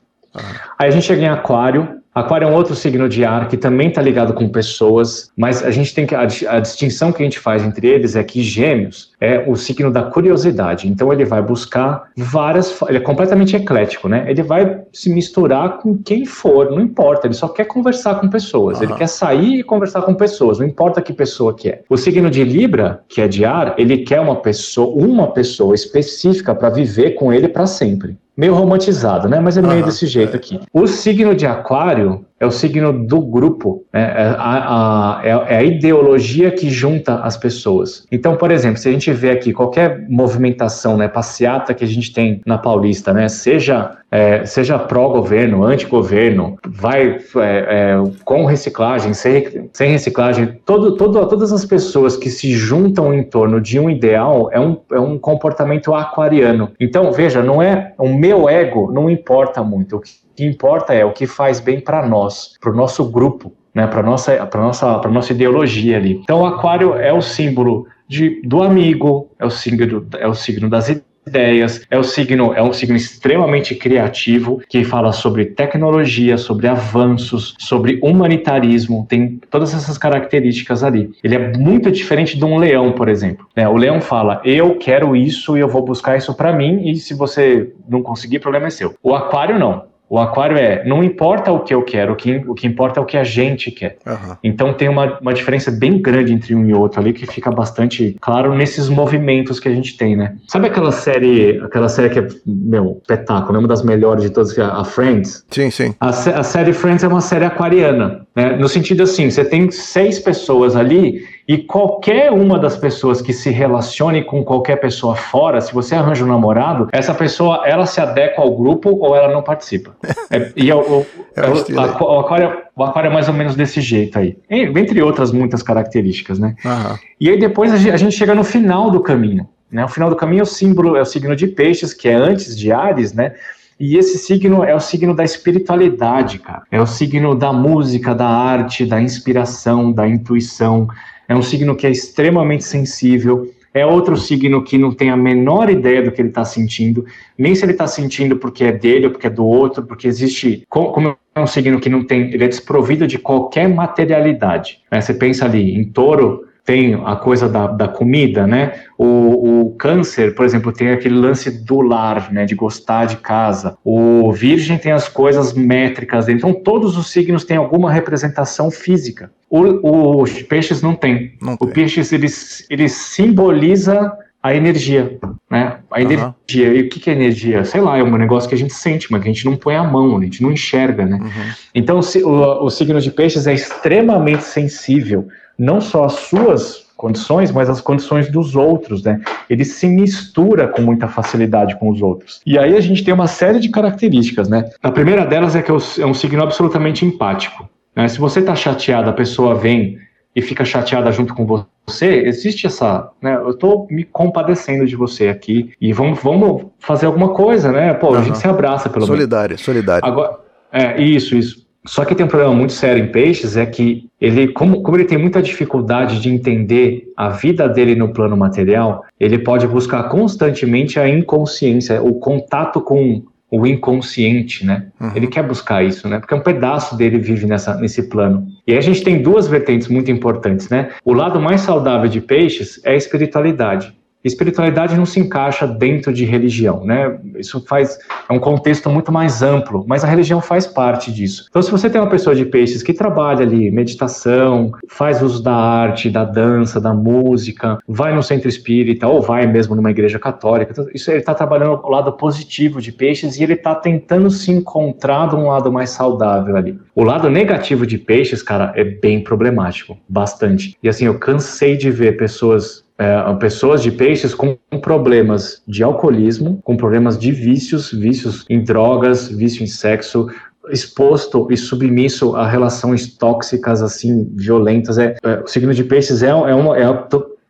Aí 0.79 0.89
a 0.89 0.91
gente 0.91 1.07
chega 1.07 1.23
em 1.23 1.29
Aquário. 1.29 2.00
Aquário 2.13 2.49
é 2.49 2.51
um 2.51 2.55
outro 2.55 2.75
signo 2.75 3.09
de 3.09 3.25
ar 3.25 3.47
que 3.47 3.57
também 3.57 3.89
está 3.89 4.03
ligado 4.03 4.35
com 4.35 4.49
pessoas, 4.49 5.31
mas 5.37 5.63
a 5.63 5.71
gente 5.71 5.95
tem 5.95 6.05
que 6.05 6.15
a, 6.15 6.23
a, 6.23 6.59
distinção 6.59 7.13
que 7.13 7.23
a 7.23 7.25
gente 7.25 7.39
faz 7.39 7.65
entre 7.65 7.87
eles 7.87 8.17
é 8.17 8.25
que 8.25 8.43
Gêmeos 8.43 9.13
é 9.21 9.45
o 9.47 9.55
signo 9.55 9.93
da 9.93 10.03
curiosidade. 10.03 10.89
Então 10.89 11.13
ele 11.13 11.25
vai 11.25 11.41
buscar 11.41 12.11
várias, 12.17 12.77
ele 12.89 12.99
é 12.99 13.01
completamente 13.01 13.55
eclético, 13.55 14.09
né? 14.09 14.25
Ele 14.29 14.43
vai 14.43 14.83
se 14.93 15.09
misturar 15.09 15.79
com 15.79 15.97
quem 15.99 16.27
for, 16.27 16.73
não 16.73 16.81
importa. 16.81 17.29
Ele 17.29 17.35
só 17.35 17.47
quer 17.47 17.65
conversar 17.67 18.17
com 18.17 18.29
pessoas. 18.29 18.79
Uhum. 18.79 18.85
Ele 18.85 18.95
quer 18.95 19.09
sair 19.09 19.61
e 19.61 19.63
conversar 19.63 20.03
com 20.03 20.13
pessoas, 20.13 20.59
não 20.59 20.67
importa 20.67 21.01
que 21.01 21.13
pessoa 21.13 21.55
que 21.55 21.69
é. 21.69 21.83
O 21.89 21.97
signo 21.97 22.29
de 22.29 22.43
Libra, 22.43 23.03
que 23.09 23.21
é 23.21 23.29
de 23.29 23.45
ar, 23.45 23.77
ele 23.79 23.99
quer 23.99 24.21
uma 24.21 24.37
pessoa, 24.37 24.93
uma 24.97 25.29
pessoa 25.29 25.77
específica 25.77 26.57
para 26.57 26.71
viver 26.71 27.13
com 27.13 27.33
ele 27.33 27.47
para 27.47 27.67
sempre 27.67 28.17
meio 28.41 28.55
romantizado, 28.55 29.29
né? 29.29 29.39
Mas 29.39 29.59
é 29.59 29.63
meio 29.63 29.81
uhum, 29.81 29.85
desse 29.85 30.07
jeito 30.07 30.33
é. 30.33 30.37
aqui. 30.37 30.59
O 30.73 30.87
signo 30.87 31.35
de 31.35 31.47
Aquário 31.47 32.25
é 32.41 32.47
o 32.47 32.51
signo 32.51 33.07
do 33.07 33.21
grupo, 33.21 33.85
né? 33.93 34.01
é, 34.17 34.35
a, 34.39 35.19
a, 35.19 35.21
é, 35.23 35.29
é 35.29 35.57
a 35.59 35.63
ideologia 35.63 36.51
que 36.51 36.71
junta 36.71 37.17
as 37.17 37.37
pessoas. 37.37 38.07
Então, 38.11 38.35
por 38.35 38.51
exemplo, 38.51 38.79
se 38.79 38.89
a 38.89 38.93
gente 38.93 39.13
vê 39.13 39.31
aqui 39.31 39.53
qualquer 39.53 40.07
movimentação, 40.09 40.97
né, 40.97 41.07
passeata 41.07 41.75
que 41.75 41.85
a 41.85 41.87
gente 41.87 42.13
tem 42.15 42.41
na 42.47 42.57
Paulista, 42.57 43.13
né, 43.13 43.29
seja 43.29 43.99
é, 44.11 44.45
seja 44.45 44.77
pró-governo, 44.77 45.63
anti-governo, 45.63 46.59
vai 46.67 47.19
é, 47.37 47.39
é, 47.39 47.95
com 48.25 48.45
reciclagem, 48.45 49.15
sem, 49.15 49.71
sem 49.73 49.93
reciclagem, 49.93 50.61
todo, 50.67 50.97
todo, 50.97 51.25
todas 51.29 51.53
as 51.53 51.65
pessoas 51.65 52.17
que 52.17 52.29
se 52.29 52.53
juntam 52.53 53.15
em 53.15 53.23
torno 53.23 53.61
de 53.61 53.79
um 53.79 53.89
ideal 53.89 54.51
é 54.53 54.59
um, 54.59 54.77
é 54.91 54.99
um 54.99 55.17
comportamento 55.17 55.95
aquariano. 55.95 56.73
Então, 56.81 57.13
veja, 57.13 57.41
não 57.41 57.63
é 57.63 57.93
o 57.97 58.09
meu 58.09 58.49
ego 58.49 58.91
não 58.93 59.09
importa 59.09 59.63
muito. 59.63 59.97
O 59.97 60.01
que 60.01 60.11
que 60.41 60.47
importa 60.47 60.95
é 60.95 61.05
o 61.05 61.13
que 61.13 61.27
faz 61.27 61.61
bem 61.61 61.81
para 61.81 62.07
nós, 62.07 62.55
para 62.59 62.73
o 62.73 62.75
nosso 62.75 63.05
grupo, 63.11 63.53
né, 63.75 63.87
para 63.87 64.03
nossa, 64.03 64.47
para 64.47 64.63
nossa, 64.63 64.99
para 64.99 65.11
nossa 65.11 65.33
ideologia 65.35 65.99
ali. 65.99 66.19
Então, 66.23 66.41
o 66.41 66.47
aquário 66.47 66.95
é 66.95 67.13
o 67.13 67.21
símbolo 67.21 67.87
de, 68.09 68.41
do 68.43 68.63
amigo, 68.63 69.29
é 69.39 69.45
o 69.45 69.51
signo, 69.51 70.07
é 70.19 70.27
o 70.27 70.33
signo 70.35 70.71
das 70.71 70.89
ideias, 71.27 71.87
é 71.91 71.99
o 71.99 72.03
signo, 72.03 72.55
é 72.55 72.63
um 72.63 72.73
signo 72.73 72.97
extremamente 72.97 73.75
criativo 73.75 74.63
que 74.67 74.83
fala 74.83 75.13
sobre 75.13 75.45
tecnologia, 75.45 76.39
sobre 76.39 76.67
avanços, 76.67 77.55
sobre 77.59 78.01
humanitarismo, 78.03 79.07
tem 79.07 79.39
todas 79.51 79.75
essas 79.75 79.99
características 79.99 80.83
ali. 80.83 81.11
Ele 81.23 81.35
é 81.35 81.53
muito 81.59 81.93
diferente 81.93 82.39
de 82.39 82.45
um 82.47 82.57
leão, 82.57 82.93
por 82.93 83.11
exemplo. 83.11 83.47
É, 83.55 83.69
o 83.69 83.77
leão 83.77 84.01
fala: 84.01 84.41
eu 84.43 84.77
quero 84.77 85.15
isso 85.15 85.55
e 85.55 85.61
eu 85.61 85.69
vou 85.69 85.83
buscar 85.83 86.17
isso 86.17 86.35
para 86.35 86.51
mim 86.51 86.89
e 86.89 86.97
se 86.97 87.13
você 87.13 87.75
não 87.87 88.03
conseguir, 88.03 88.39
problema 88.39 88.69
é 88.69 88.71
seu. 88.71 88.95
O 89.03 89.15
aquário 89.15 89.59
não. 89.59 89.90
O 90.11 90.19
aquário 90.19 90.57
é, 90.57 90.85
não 90.85 91.05
importa 91.05 91.53
o 91.53 91.61
que 91.61 91.73
eu 91.73 91.83
quero, 91.83 92.15
o 92.15 92.17
que, 92.17 92.43
o 92.49 92.53
que 92.53 92.67
importa 92.67 92.99
é 92.99 93.03
o 93.03 93.07
que 93.07 93.17
a 93.17 93.23
gente 93.23 93.71
quer. 93.71 93.97
Uhum. 94.05 94.37
Então 94.43 94.75
tem 94.75 94.89
uma, 94.89 95.21
uma 95.21 95.33
diferença 95.33 95.71
bem 95.71 96.03
grande 96.03 96.33
entre 96.33 96.53
um 96.53 96.67
e 96.67 96.75
outro 96.75 97.01
ali, 97.01 97.13
que 97.13 97.25
fica 97.27 97.49
bastante 97.53 98.17
claro 98.21 98.53
nesses 98.53 98.89
movimentos 98.89 99.61
que 99.61 99.69
a 99.69 99.73
gente 99.73 99.97
tem, 99.97 100.17
né? 100.17 100.35
Sabe 100.49 100.67
aquela 100.67 100.91
série, 100.91 101.61
aquela 101.63 101.89
série 101.89 102.11
que 102.11 102.19
é, 102.19 102.27
meu, 102.45 102.99
espetáculo, 103.01 103.55
é 103.55 103.61
uma 103.61 103.69
das 103.69 103.85
melhores 103.85 104.25
de 104.25 104.31
todas, 104.31 104.59
a 104.59 104.85
Friends? 104.85 105.45
Sim, 105.49 105.71
sim. 105.71 105.95
A, 106.01 106.09
a 106.09 106.43
série 106.43 106.73
Friends 106.73 107.05
é 107.05 107.09
uma 107.09 107.21
série 107.21 107.45
aquariana, 107.45 108.27
né? 108.35 108.57
No 108.57 108.69
sentido 108.69 109.05
assim, 109.05 109.31
você 109.31 109.45
tem 109.45 109.71
seis 109.71 110.19
pessoas 110.19 110.75
ali 110.75 111.23
e 111.51 111.59
qualquer 111.59 112.31
uma 112.31 112.61
das 112.61 112.77
pessoas 112.77 113.21
que 113.21 113.33
se 113.33 113.51
relacione 113.51 114.23
com 114.23 114.45
qualquer 114.45 114.77
pessoa 114.77 115.17
fora, 115.17 115.61
se 115.61 115.75
você 115.75 115.97
arranja 115.97 116.25
um 116.25 116.29
namorado, 116.29 116.87
essa 116.93 117.13
pessoa 117.13 117.67
ela 117.67 117.87
se 117.87 118.01
adequa 118.01 118.41
ao 118.41 118.57
grupo 118.57 118.91
ou 118.91 119.17
ela 119.17 119.33
não 119.33 119.43
participa. 119.43 119.97
É, 120.33 120.53
e 120.55 120.71
é 120.71 120.75
o, 120.77 121.05
é 121.35 121.49
o, 121.49 121.81
a, 121.81 122.05
o, 122.05 122.21
aquário, 122.21 122.59
o 122.77 122.85
aquário 122.85 123.11
é 123.11 123.13
mais 123.13 123.27
ou 123.27 123.35
menos 123.35 123.57
desse 123.57 123.81
jeito 123.81 124.17
aí. 124.17 124.37
Entre 124.49 125.03
outras 125.03 125.33
muitas 125.33 125.61
características, 125.61 126.39
né? 126.39 126.55
Aham. 126.65 126.97
E 127.21 127.29
aí 127.29 127.37
depois 127.37 127.73
a 127.73 127.77
gente, 127.77 127.91
a 127.91 127.97
gente 127.97 128.15
chega 128.15 128.33
no 128.33 128.45
final 128.45 128.93
do 128.93 129.01
caminho. 129.01 129.49
Né? 129.73 129.85
O 129.85 129.89
final 129.89 130.09
do 130.09 130.15
caminho 130.15 130.41
é 130.41 130.43
o 130.45 130.47
símbolo, 130.47 130.95
é 130.95 131.01
o 131.01 131.05
signo 131.05 131.35
de 131.35 131.49
peixes, 131.49 131.93
que 131.93 132.09
é 132.09 132.15
antes 132.15 132.57
de 132.57 132.71
Ares, 132.71 133.13
né? 133.13 133.33
E 133.81 133.97
esse 133.97 134.19
signo 134.19 134.63
é 134.63 134.75
o 134.75 134.79
signo 134.79 135.17
da 135.17 135.25
espiritualidade, 135.25 136.39
cara. 136.39 136.63
É 136.71 136.81
o 136.81 136.87
signo 136.87 137.35
da 137.35 137.53
música, 137.53 138.15
da 138.15 138.29
arte, 138.29 138.87
da 138.87 139.03
inspiração, 139.03 139.91
da 139.91 140.07
intuição. 140.07 140.87
É 141.31 141.37
um 141.37 141.43
signo 141.43 141.77
que 141.77 141.87
é 141.87 141.91
extremamente 141.91 142.65
sensível. 142.65 143.49
É 143.73 143.87
outro 143.87 144.17
signo 144.17 144.65
que 144.65 144.77
não 144.77 144.93
tem 144.93 145.11
a 145.11 145.17
menor 145.17 145.71
ideia 145.71 146.03
do 146.03 146.11
que 146.11 146.21
ele 146.21 146.31
está 146.31 146.45
sentindo, 146.45 147.07
nem 147.39 147.55
se 147.55 147.65
ele 147.65 147.71
está 147.71 147.87
sentindo 147.87 148.37
porque 148.37 148.65
é 148.65 148.73
dele 148.73 149.07
ou 149.07 149.13
porque 149.13 149.29
é 149.29 149.31
do 149.31 149.47
outro, 149.47 149.85
porque 149.85 150.09
existe. 150.09 150.65
Como 150.69 151.17
é 151.37 151.41
um 151.41 151.47
signo 151.47 151.79
que 151.79 151.89
não 151.89 152.03
tem. 152.03 152.33
Ele 152.33 152.43
é 152.43 152.49
desprovido 152.49 153.07
de 153.07 153.17
qualquer 153.17 153.69
materialidade. 153.69 154.81
Né? 154.91 155.01
Você 155.01 155.15
pensa 155.15 155.45
ali 155.45 155.73
em 155.73 155.85
touro, 155.85 156.49
tem 156.71 156.95
a 157.05 157.17
coisa 157.17 157.49
da, 157.49 157.67
da 157.67 157.89
comida, 157.89 158.47
né? 158.47 158.85
O, 158.97 159.63
o, 159.63 159.71
câncer, 159.73 160.37
por 160.37 160.45
exemplo, 160.45 160.71
tem 160.73 160.91
aquele 160.91 161.17
lance 161.17 161.51
do 161.51 161.81
lar, 161.81 162.33
né? 162.33 162.45
De 162.45 162.55
gostar 162.55 163.07
de 163.07 163.17
casa. 163.17 163.77
O 163.85 164.31
virgem 164.31 164.79
tem 164.79 164.93
as 164.93 165.09
coisas 165.09 165.53
métricas. 165.53 166.29
Então, 166.29 166.55
todos 166.55 166.97
os 166.97 167.11
signos 167.11 167.43
têm 167.43 167.57
alguma 167.57 167.91
representação 167.91 168.71
física. 168.71 169.33
O, 169.49 170.23
os 170.23 170.43
peixes 170.43 170.81
não 170.81 170.95
tem. 170.95 171.33
Não 171.43 171.55
o 171.55 171.59
tem. 171.59 171.71
peixes, 171.71 172.13
ele, 172.13 172.29
ele 172.71 172.89
simboliza 172.89 174.13
a 174.43 174.55
energia, 174.55 175.19
né? 175.51 175.79
A 175.91 176.01
energia. 176.01 176.25
Aham. 176.27 176.35
E 176.77 176.81
o 176.81 176.89
que, 176.89 177.11
é 177.11 177.13
energia? 177.13 177.65
Sei 177.65 177.81
lá, 177.81 177.99
é 177.99 178.03
um 178.03 178.17
negócio 178.17 178.49
que 178.49 178.55
a 178.55 178.59
gente 178.59 178.73
sente, 178.73 179.11
mas 179.11 179.23
que 179.23 179.29
a 179.29 179.33
gente 179.33 179.45
não 179.45 179.57
põe 179.57 179.77
a 179.77 179.85
mão, 179.85 180.17
a 180.17 180.23
gente 180.23 180.43
não 180.43 180.51
enxerga, 180.51 181.05
né? 181.05 181.19
Uhum. 181.21 181.53
Então, 181.75 181.99
o, 181.99 182.03
si- 182.03 182.23
o, 182.25 182.65
o 182.65 182.71
signo 182.71 183.01
de 183.01 183.11
peixes 183.11 183.47
é 183.47 183.53
extremamente 183.53 184.43
sensível, 184.45 185.29
não 185.59 185.81
só 185.81 186.05
às 186.05 186.13
suas 186.15 186.89
condições, 186.97 187.51
mas 187.51 187.71
às 187.71 187.81
condições 187.81 188.31
dos 188.31 188.55
outros, 188.57 189.03
né? 189.03 189.21
Ele 189.49 189.65
se 189.65 189.87
mistura 189.87 190.69
com 190.69 190.83
muita 190.83 191.09
facilidade 191.09 191.79
com 191.79 191.89
os 191.91 192.03
outros. 192.03 192.41
E 192.47 192.59
aí 192.59 192.77
a 192.77 192.81
gente 192.81 193.03
tem 193.03 193.13
uma 193.15 193.27
série 193.27 193.59
de 193.59 193.69
características, 193.71 194.49
né? 194.49 194.69
A 194.83 194.91
primeira 194.91 195.25
delas 195.25 195.57
é 195.57 195.63
que 195.63 195.71
é 195.71 195.75
é 196.01 196.07
um 196.07 196.13
signo 196.15 196.43
absolutamente 196.43 197.05
empático. 197.05 197.69
né? 197.97 198.07
Se 198.09 198.19
você 198.19 198.43
tá 198.43 198.55
chateado, 198.55 199.09
a 199.11 199.15
pessoa 199.15 199.55
vem 199.55 199.99
e 200.35 200.41
fica 200.41 200.65
chateada 200.65 201.11
junto 201.11 201.35
com 201.35 201.45
você, 201.87 202.23
existe 202.25 202.67
essa, 202.67 203.11
né? 203.21 203.35
Eu 203.35 203.55
tô 203.55 203.87
me 203.91 204.05
compadecendo 204.05 204.87
de 204.87 204.95
você 204.95 205.29
aqui 205.29 205.73
e 205.81 205.93
vamos, 205.93 206.21
vamos 206.23 206.67
fazer 206.79 207.07
alguma 207.07 207.31
coisa, 207.31 207.73
né? 207.73 207.93
Pô, 207.95 208.09
a 208.09 208.19
Aham. 208.19 208.25
gente 208.25 208.39
se 208.39 208.47
abraça 208.47 208.89
pelo 208.89 209.07
menos. 209.07 209.17
Solidário, 209.19 209.59
solidário. 209.59 210.07
Agora, 210.07 210.39
é, 210.73 211.01
isso, 211.03 211.35
isso. 211.35 211.69
Só 211.87 212.05
que 212.05 212.15
tem 212.15 212.27
um 212.27 212.29
problema 212.29 212.55
muito 212.55 212.75
sério 212.75 213.03
em 213.03 213.11
peixes, 213.11 213.57
é 213.57 213.65
que 213.65 214.09
ele, 214.21 214.49
como, 214.49 214.83
como 214.83 214.99
ele 214.99 215.07
tem 215.07 215.17
muita 215.17 215.41
dificuldade 215.41 216.21
de 216.21 216.29
entender 216.29 217.11
a 217.17 217.31
vida 217.31 217.67
dele 217.67 217.95
no 217.95 218.13
plano 218.13 218.37
material, 218.37 219.03
ele 219.19 219.39
pode 219.39 219.67
buscar 219.67 220.05
constantemente 220.05 221.01
a 221.01 221.09
inconsciência, 221.09 222.03
o 222.03 222.15
contato 222.17 222.83
com 222.83 223.23
o 223.51 223.67
inconsciente, 223.67 224.65
né? 224.65 224.87
Uhum. 225.01 225.13
Ele 225.15 225.27
quer 225.27 225.43
buscar 225.43 225.85
isso, 225.85 226.09
né? 226.09 226.19
Porque 226.19 226.35
um 226.35 226.41
pedaço 226.41 226.97
dele 226.97 227.19
vive 227.19 227.47
nessa, 227.47 227.75
nesse 227.75 228.05
plano. 228.09 228.47
E 228.67 228.73
aí 228.73 228.79
a 228.79 228.83
gente 228.83 229.03
tem 229.03 229.21
duas 229.21 229.49
vertentes 229.49 229.89
muito 229.89 230.11
importantes, 230.11 230.69
né? 230.69 230.91
O 231.05 231.13
lado 231.13 231.41
mais 231.41 231.63
saudável 231.63 232.09
de 232.09 232.21
peixes 232.21 232.81
é 232.85 232.93
a 232.93 232.97
espiritualidade. 232.97 233.93
Espiritualidade 234.23 234.97
não 234.97 235.07
se 235.07 235.19
encaixa 235.19 235.67
dentro 235.67 236.13
de 236.13 236.25
religião, 236.25 236.85
né? 236.85 237.19
Isso 237.37 237.65
faz 237.67 237.99
é 238.29 238.33
um 238.33 238.39
contexto 238.39 238.89
muito 238.91 239.11
mais 239.11 239.43
amplo, 239.43 239.85
mas 239.89 240.05
a 240.05 240.07
religião 240.07 240.41
faz 240.41 240.67
parte 240.67 241.13
disso. 241.13 241.47
Então, 241.49 241.63
se 241.63 241.71
você 241.71 241.89
tem 241.89 242.01
uma 242.01 242.11
pessoa 242.11 242.35
de 242.35 242.45
peixes 242.45 242.83
que 242.83 242.93
trabalha 242.93 243.43
ali 243.43 243.71
meditação, 243.71 244.73
faz 244.89 245.23
uso 245.23 245.43
da 245.43 245.55
arte, 245.55 246.11
da 246.11 246.25
dança, 246.25 246.81
da 246.81 246.93
música, 246.93 247.79
vai 247.89 248.15
no 248.15 248.23
centro 248.23 248.49
espírita 248.49 249.09
ou 249.09 249.21
vai 249.21 249.47
mesmo 249.47 249.75
numa 249.75 249.91
igreja 249.91 250.19
católica, 250.19 250.73
então, 250.73 250.87
isso 250.95 251.11
ele 251.11 251.19
está 251.19 251.35
trabalhando 251.35 251.81
o 251.83 251.89
lado 251.89 252.13
positivo 252.13 252.81
de 252.81 252.93
peixes 252.93 253.39
e 253.39 253.43
ele 253.43 253.55
está 253.55 253.75
tentando 253.75 254.31
se 254.31 254.51
encontrar 254.51 255.29
de 255.29 255.37
um 255.37 255.49
lado 255.49 255.73
mais 255.73 255.91
saudável 255.91 256.57
ali. 256.57 256.79
O 256.95 257.03
lado 257.03 257.31
negativo 257.31 257.87
de 257.87 257.99
peixes, 257.99 258.43
cara, 258.43 258.73
é 258.77 258.85
bem 258.85 259.25
problemático, 259.25 259.97
bastante. 260.09 260.77
E 260.83 260.89
assim, 260.89 261.07
eu 261.07 261.19
cansei 261.19 261.77
de 261.77 261.91
ver 261.91 262.17
pessoas 262.17 262.85
é, 263.01 263.35
pessoas 263.37 263.83
de 263.83 263.91
peixes 263.91 264.35
com 264.35 264.59
problemas 264.83 265.63
de 265.67 265.83
alcoolismo, 265.83 266.61
com 266.63 266.77
problemas 266.77 267.19
de 267.19 267.33
vícios, 267.33 267.91
vícios 267.91 268.45
em 268.51 268.63
drogas, 268.63 269.27
vício 269.29 269.65
em 269.65 269.67
sexo, 269.67 270.29
exposto 270.69 271.49
e 271.51 271.57
submisso 271.57 272.37
a 272.37 272.47
relações 272.47 273.17
tóxicas 273.17 273.81
assim 273.81 274.31
violentas. 274.37 274.99
É, 274.99 275.17
é, 275.25 275.41
o 275.41 275.47
signo 275.47 275.73
de 275.73 275.83
peixes 275.83 276.23
é, 276.23 276.29
é 276.29 276.55
uma 276.55 276.79
é 276.79 276.85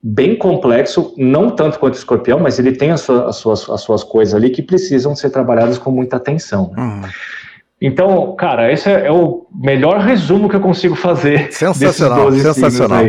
bem 0.01 0.37
complexo, 0.37 1.13
não 1.19 1.51
tanto 1.51 1.81
quanto 1.81 1.95
o 1.95 1.99
escorpião, 1.99 2.39
mas 2.39 2.61
ele 2.61 2.71
tem 2.71 2.93
as 2.93 3.01
suas, 3.01 3.21
as 3.27 3.37
suas, 3.37 3.71
as 3.71 3.81
suas 3.81 4.05
coisas 4.05 4.35
ali 4.35 4.51
que 4.51 4.63
precisam 4.63 5.17
ser 5.17 5.31
trabalhadas 5.31 5.79
com 5.79 5.91
muita 5.91 6.17
atenção. 6.17 6.73
né? 6.77 6.83
Uhum. 6.83 7.09
Então, 7.83 8.37
cara, 8.37 8.71
esse 8.71 8.91
é, 8.91 9.07
é 9.07 9.11
o 9.11 9.47
melhor 9.55 10.01
resumo 10.01 10.51
que 10.51 10.57
eu 10.57 10.61
consigo 10.61 10.95
fazer 10.95 11.51
Sensacional, 11.51 12.31
desses 12.31 12.45
12 12.45 12.61
sensacional. 12.61 13.05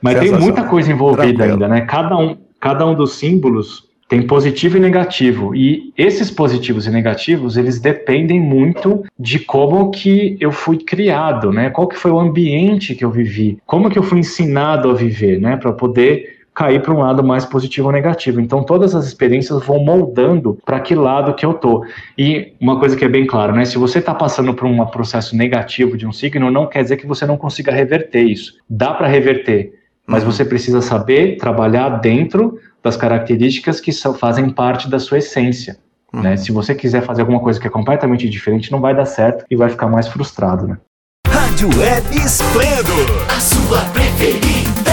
Mas 0.00 0.18
tem 0.18 0.32
muita 0.32 0.64
coisa 0.64 0.90
envolvida 0.90 1.22
Tranquilo. 1.22 1.52
ainda, 1.52 1.68
né? 1.68 1.80
Cada 1.82 2.16
um, 2.16 2.36
cada 2.58 2.86
um 2.86 2.94
dos 2.94 3.12
símbolos 3.12 3.88
tem 4.10 4.22
positivo 4.22 4.76
e 4.76 4.80
negativo. 4.80 5.54
E 5.54 5.92
esses 5.96 6.32
positivos 6.32 6.84
e 6.84 6.90
negativos, 6.90 7.56
eles 7.56 7.78
dependem 7.78 8.40
muito 8.40 9.04
de 9.16 9.38
como 9.38 9.90
que 9.92 10.36
eu 10.40 10.50
fui 10.50 10.78
criado, 10.78 11.52
né? 11.52 11.70
Qual 11.70 11.86
que 11.86 11.96
foi 11.96 12.10
o 12.10 12.18
ambiente 12.18 12.96
que 12.96 13.04
eu 13.04 13.10
vivi? 13.10 13.58
Como 13.64 13.88
que 13.88 13.96
eu 13.96 14.02
fui 14.02 14.18
ensinado 14.18 14.90
a 14.90 14.94
viver, 14.94 15.40
né? 15.40 15.56
Para 15.56 15.72
poder 15.72 16.40
cair 16.52 16.82
para 16.82 16.92
um 16.92 16.98
lado 16.98 17.22
mais 17.22 17.44
positivo 17.44 17.86
ou 17.86 17.92
negativo. 17.92 18.40
Então 18.40 18.64
todas 18.64 18.94
as 18.96 19.06
experiências 19.06 19.64
vão 19.64 19.78
moldando 19.78 20.58
para 20.64 20.80
que 20.80 20.94
lado 20.94 21.34
que 21.34 21.46
eu 21.46 21.54
tô. 21.54 21.84
E 22.18 22.52
uma 22.60 22.78
coisa 22.78 22.96
que 22.96 23.04
é 23.04 23.08
bem 23.08 23.26
claro, 23.26 23.54
né? 23.54 23.64
Se 23.64 23.78
você 23.78 24.00
está 24.00 24.12
passando 24.12 24.52
por 24.52 24.66
um 24.66 24.84
processo 24.86 25.36
negativo 25.36 25.96
de 25.96 26.06
um 26.06 26.12
signo, 26.12 26.50
não 26.50 26.66
quer 26.66 26.82
dizer 26.82 26.96
que 26.96 27.06
você 27.06 27.24
não 27.24 27.36
consiga 27.36 27.72
reverter 27.72 28.24
isso. 28.24 28.54
Dá 28.68 28.92
para 28.92 29.06
reverter, 29.06 29.72
mas 30.10 30.24
Uhum. 30.24 30.32
você 30.32 30.44
precisa 30.44 30.82
saber 30.82 31.36
trabalhar 31.36 31.88
dentro 32.00 32.58
das 32.82 32.96
características 32.96 33.80
que 33.80 33.92
são, 33.92 34.12
fazem 34.12 34.50
parte 34.50 34.90
da 34.90 34.98
sua 34.98 35.18
essência. 35.18 35.78
Uhum. 36.12 36.22
Né? 36.22 36.36
Se 36.36 36.50
você 36.50 36.74
quiser 36.74 37.02
fazer 37.02 37.20
alguma 37.20 37.38
coisa 37.38 37.60
que 37.60 37.66
é 37.68 37.70
completamente 37.70 38.28
diferente, 38.28 38.72
não 38.72 38.80
vai 38.80 38.94
dar 38.94 39.06
certo 39.06 39.44
e 39.48 39.54
vai 39.54 39.70
ficar 39.70 39.86
mais 39.86 40.08
frustrado. 40.08 40.66
Né? 40.66 40.76
Rádio 41.28 41.68
Web 41.78 42.16
Esplendor, 42.16 43.26
a 43.28 43.40
sua 43.40 43.84
preferida. 43.90 44.90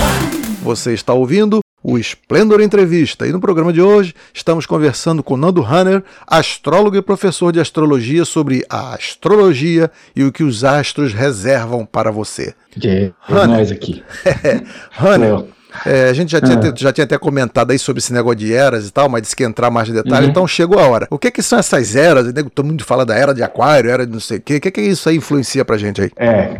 Você 0.61 0.93
está 0.93 1.13
ouvindo 1.13 1.59
o 1.84 1.97
Esplendor 1.97 2.59
Entrevista 2.61 3.28
e 3.28 3.32
no 3.32 3.39
programa 3.39 3.71
de 3.71 3.82
hoje 3.82 4.13
estamos 4.34 4.65
conversando 4.65 5.23
com 5.23 5.38
Nando 5.38 5.63
Hanner, 5.63 6.03
astrólogo 6.25 6.97
e 6.97 7.01
professor 7.01 7.51
de 7.51 7.59
astrologia, 7.59 8.25
sobre 8.25 8.65
a 8.69 8.93
astrologia 8.95 9.89
e 10.15 10.23
o 10.23 10.32
que 10.32 10.43
os 10.43 10.63
astros 10.63 11.13
reservam 11.13 11.86
para 11.86 12.11
você. 12.11 12.53
Que 12.71 13.13
Hanner. 13.30 13.47
nós 13.59 13.71
aqui. 13.71 14.03
Hanner, 14.99 15.30
Eu. 15.30 15.47
é, 15.86 16.09
a 16.09 16.13
gente 16.13 16.32
já 16.32 16.41
tinha, 16.41 16.57
Ah. 16.59 16.73
já 16.75 16.91
tinha 16.91 17.05
até 17.05 17.17
comentado 17.17 17.71
aí 17.71 17.80
sobre 17.80 17.99
esse 17.99 18.11
negócio 18.11 18.38
de 18.39 18.53
eras 18.53 18.88
e 18.88 18.91
tal, 18.91 19.07
mas 19.07 19.21
disse 19.21 19.36
que 19.36 19.43
ia 19.43 19.47
entrar 19.47 19.69
mais 19.69 19.88
de 19.88 19.93
detalhe, 19.93 20.25
Uhum. 20.25 20.32
então 20.32 20.47
chegou 20.47 20.80
a 20.80 20.88
hora. 20.88 21.07
O 21.09 21.17
que 21.19 21.32
que 21.32 21.41
são 21.43 21.59
essas 21.59 21.95
eras? 21.95 22.34
Todo 22.53 22.65
mundo 22.65 22.84
fala 22.84 23.05
da 23.05 23.15
era 23.15 23.34
de 23.34 23.43
aquário, 23.43 23.89
era 23.89 24.05
de 24.05 24.11
não 24.11 24.19
sei 24.19 24.39
o 24.39 24.41
quê. 24.41 24.55
O 24.57 24.61
que 24.61 24.71
que 24.71 24.82
isso 24.82 25.07
aí 25.07 25.15
influencia 25.17 25.63
pra 25.63 25.78
gente 25.78 26.01
aí? 26.01 26.11
É, 26.17 26.59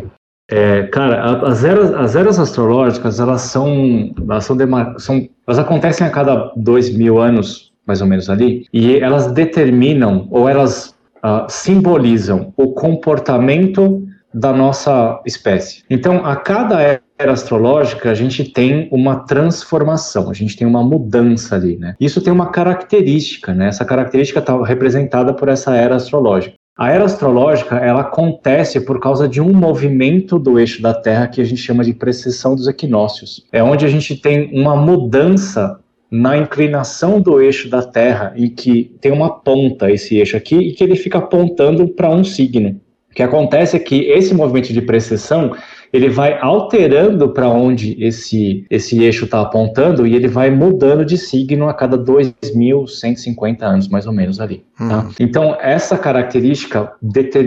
é, 0.50 0.84
cara, 0.84 1.46
as 1.46 1.62
eras, 1.62 1.92
as 1.92 2.16
eras 2.16 2.38
astrológicas, 2.38 3.20
elas 3.20 3.42
são, 3.42 4.14
elas 4.28 4.44
são, 4.44 4.56
são, 4.98 5.28
elas 5.46 5.58
acontecem 5.58 6.06
a 6.06 6.10
cada 6.10 6.52
dois 6.56 6.94
mil 6.94 7.20
anos, 7.20 7.72
mais 7.86 8.00
ou 8.00 8.06
menos 8.06 8.30
ali, 8.30 8.66
e 8.72 8.96
elas 8.96 9.30
determinam 9.32 10.26
ou 10.30 10.48
elas 10.48 10.94
ah, 11.22 11.46
simbolizam 11.48 12.52
o 12.56 12.72
comportamento 12.72 14.06
da 14.32 14.52
nossa 14.52 15.20
espécie. 15.26 15.82
Então, 15.90 16.24
a 16.24 16.36
cada 16.36 16.80
era 17.18 17.32
astrológica, 17.32 18.10
a 18.10 18.14
gente 18.14 18.44
tem 18.44 18.88
uma 18.92 19.16
transformação, 19.26 20.30
a 20.30 20.34
gente 20.34 20.56
tem 20.56 20.66
uma 20.66 20.82
mudança 20.82 21.56
ali, 21.56 21.76
né? 21.76 21.96
Isso 21.98 22.22
tem 22.22 22.32
uma 22.32 22.50
característica, 22.50 23.52
né? 23.52 23.68
Essa 23.68 23.84
característica 23.84 24.38
está 24.38 24.62
representada 24.62 25.34
por 25.34 25.48
essa 25.48 25.74
era 25.74 25.96
astrológica. 25.96 26.54
A 26.78 26.92
era 26.92 27.04
astrológica, 27.04 27.74
ela 27.74 28.02
acontece 28.02 28.80
por 28.80 29.00
causa 29.00 29.28
de 29.28 29.40
um 29.40 29.52
movimento 29.52 30.38
do 30.38 30.60
eixo 30.60 30.80
da 30.80 30.94
Terra 30.94 31.26
que 31.26 31.40
a 31.40 31.44
gente 31.44 31.60
chama 31.60 31.82
de 31.82 31.92
precessão 31.92 32.54
dos 32.54 32.68
equinócios. 32.68 33.44
É 33.52 33.60
onde 33.60 33.84
a 33.84 33.88
gente 33.88 34.14
tem 34.14 34.48
uma 34.52 34.76
mudança 34.76 35.80
na 36.08 36.36
inclinação 36.36 37.20
do 37.20 37.40
eixo 37.40 37.68
da 37.68 37.82
Terra 37.82 38.32
e 38.36 38.48
que 38.48 38.96
tem 39.00 39.10
uma 39.10 39.40
ponta 39.40 39.90
esse 39.90 40.18
eixo 40.18 40.36
aqui 40.36 40.54
e 40.54 40.72
que 40.72 40.84
ele 40.84 40.94
fica 40.94 41.18
apontando 41.18 41.88
para 41.88 42.10
um 42.10 42.22
signo. 42.22 42.80
O 43.10 43.14
que 43.14 43.24
acontece 43.24 43.74
é 43.74 43.80
que 43.80 44.02
esse 44.02 44.32
movimento 44.32 44.72
de 44.72 44.80
precessão, 44.80 45.56
ele 45.92 46.08
vai 46.08 46.38
alterando 46.40 47.30
para 47.30 47.48
onde 47.48 47.96
esse, 48.02 48.66
esse 48.70 49.02
eixo 49.02 49.24
está 49.24 49.40
apontando 49.40 50.06
e 50.06 50.14
ele 50.14 50.28
vai 50.28 50.50
mudando 50.50 51.04
de 51.04 51.16
signo 51.16 51.68
a 51.68 51.74
cada 51.74 51.98
2.150 51.98 53.62
anos, 53.62 53.88
mais 53.88 54.06
ou 54.06 54.12
menos 54.12 54.40
ali. 54.40 54.64
Tá? 54.76 55.00
Uhum. 55.00 55.10
Então, 55.20 55.56
essa 55.60 55.96
característica, 55.96 56.92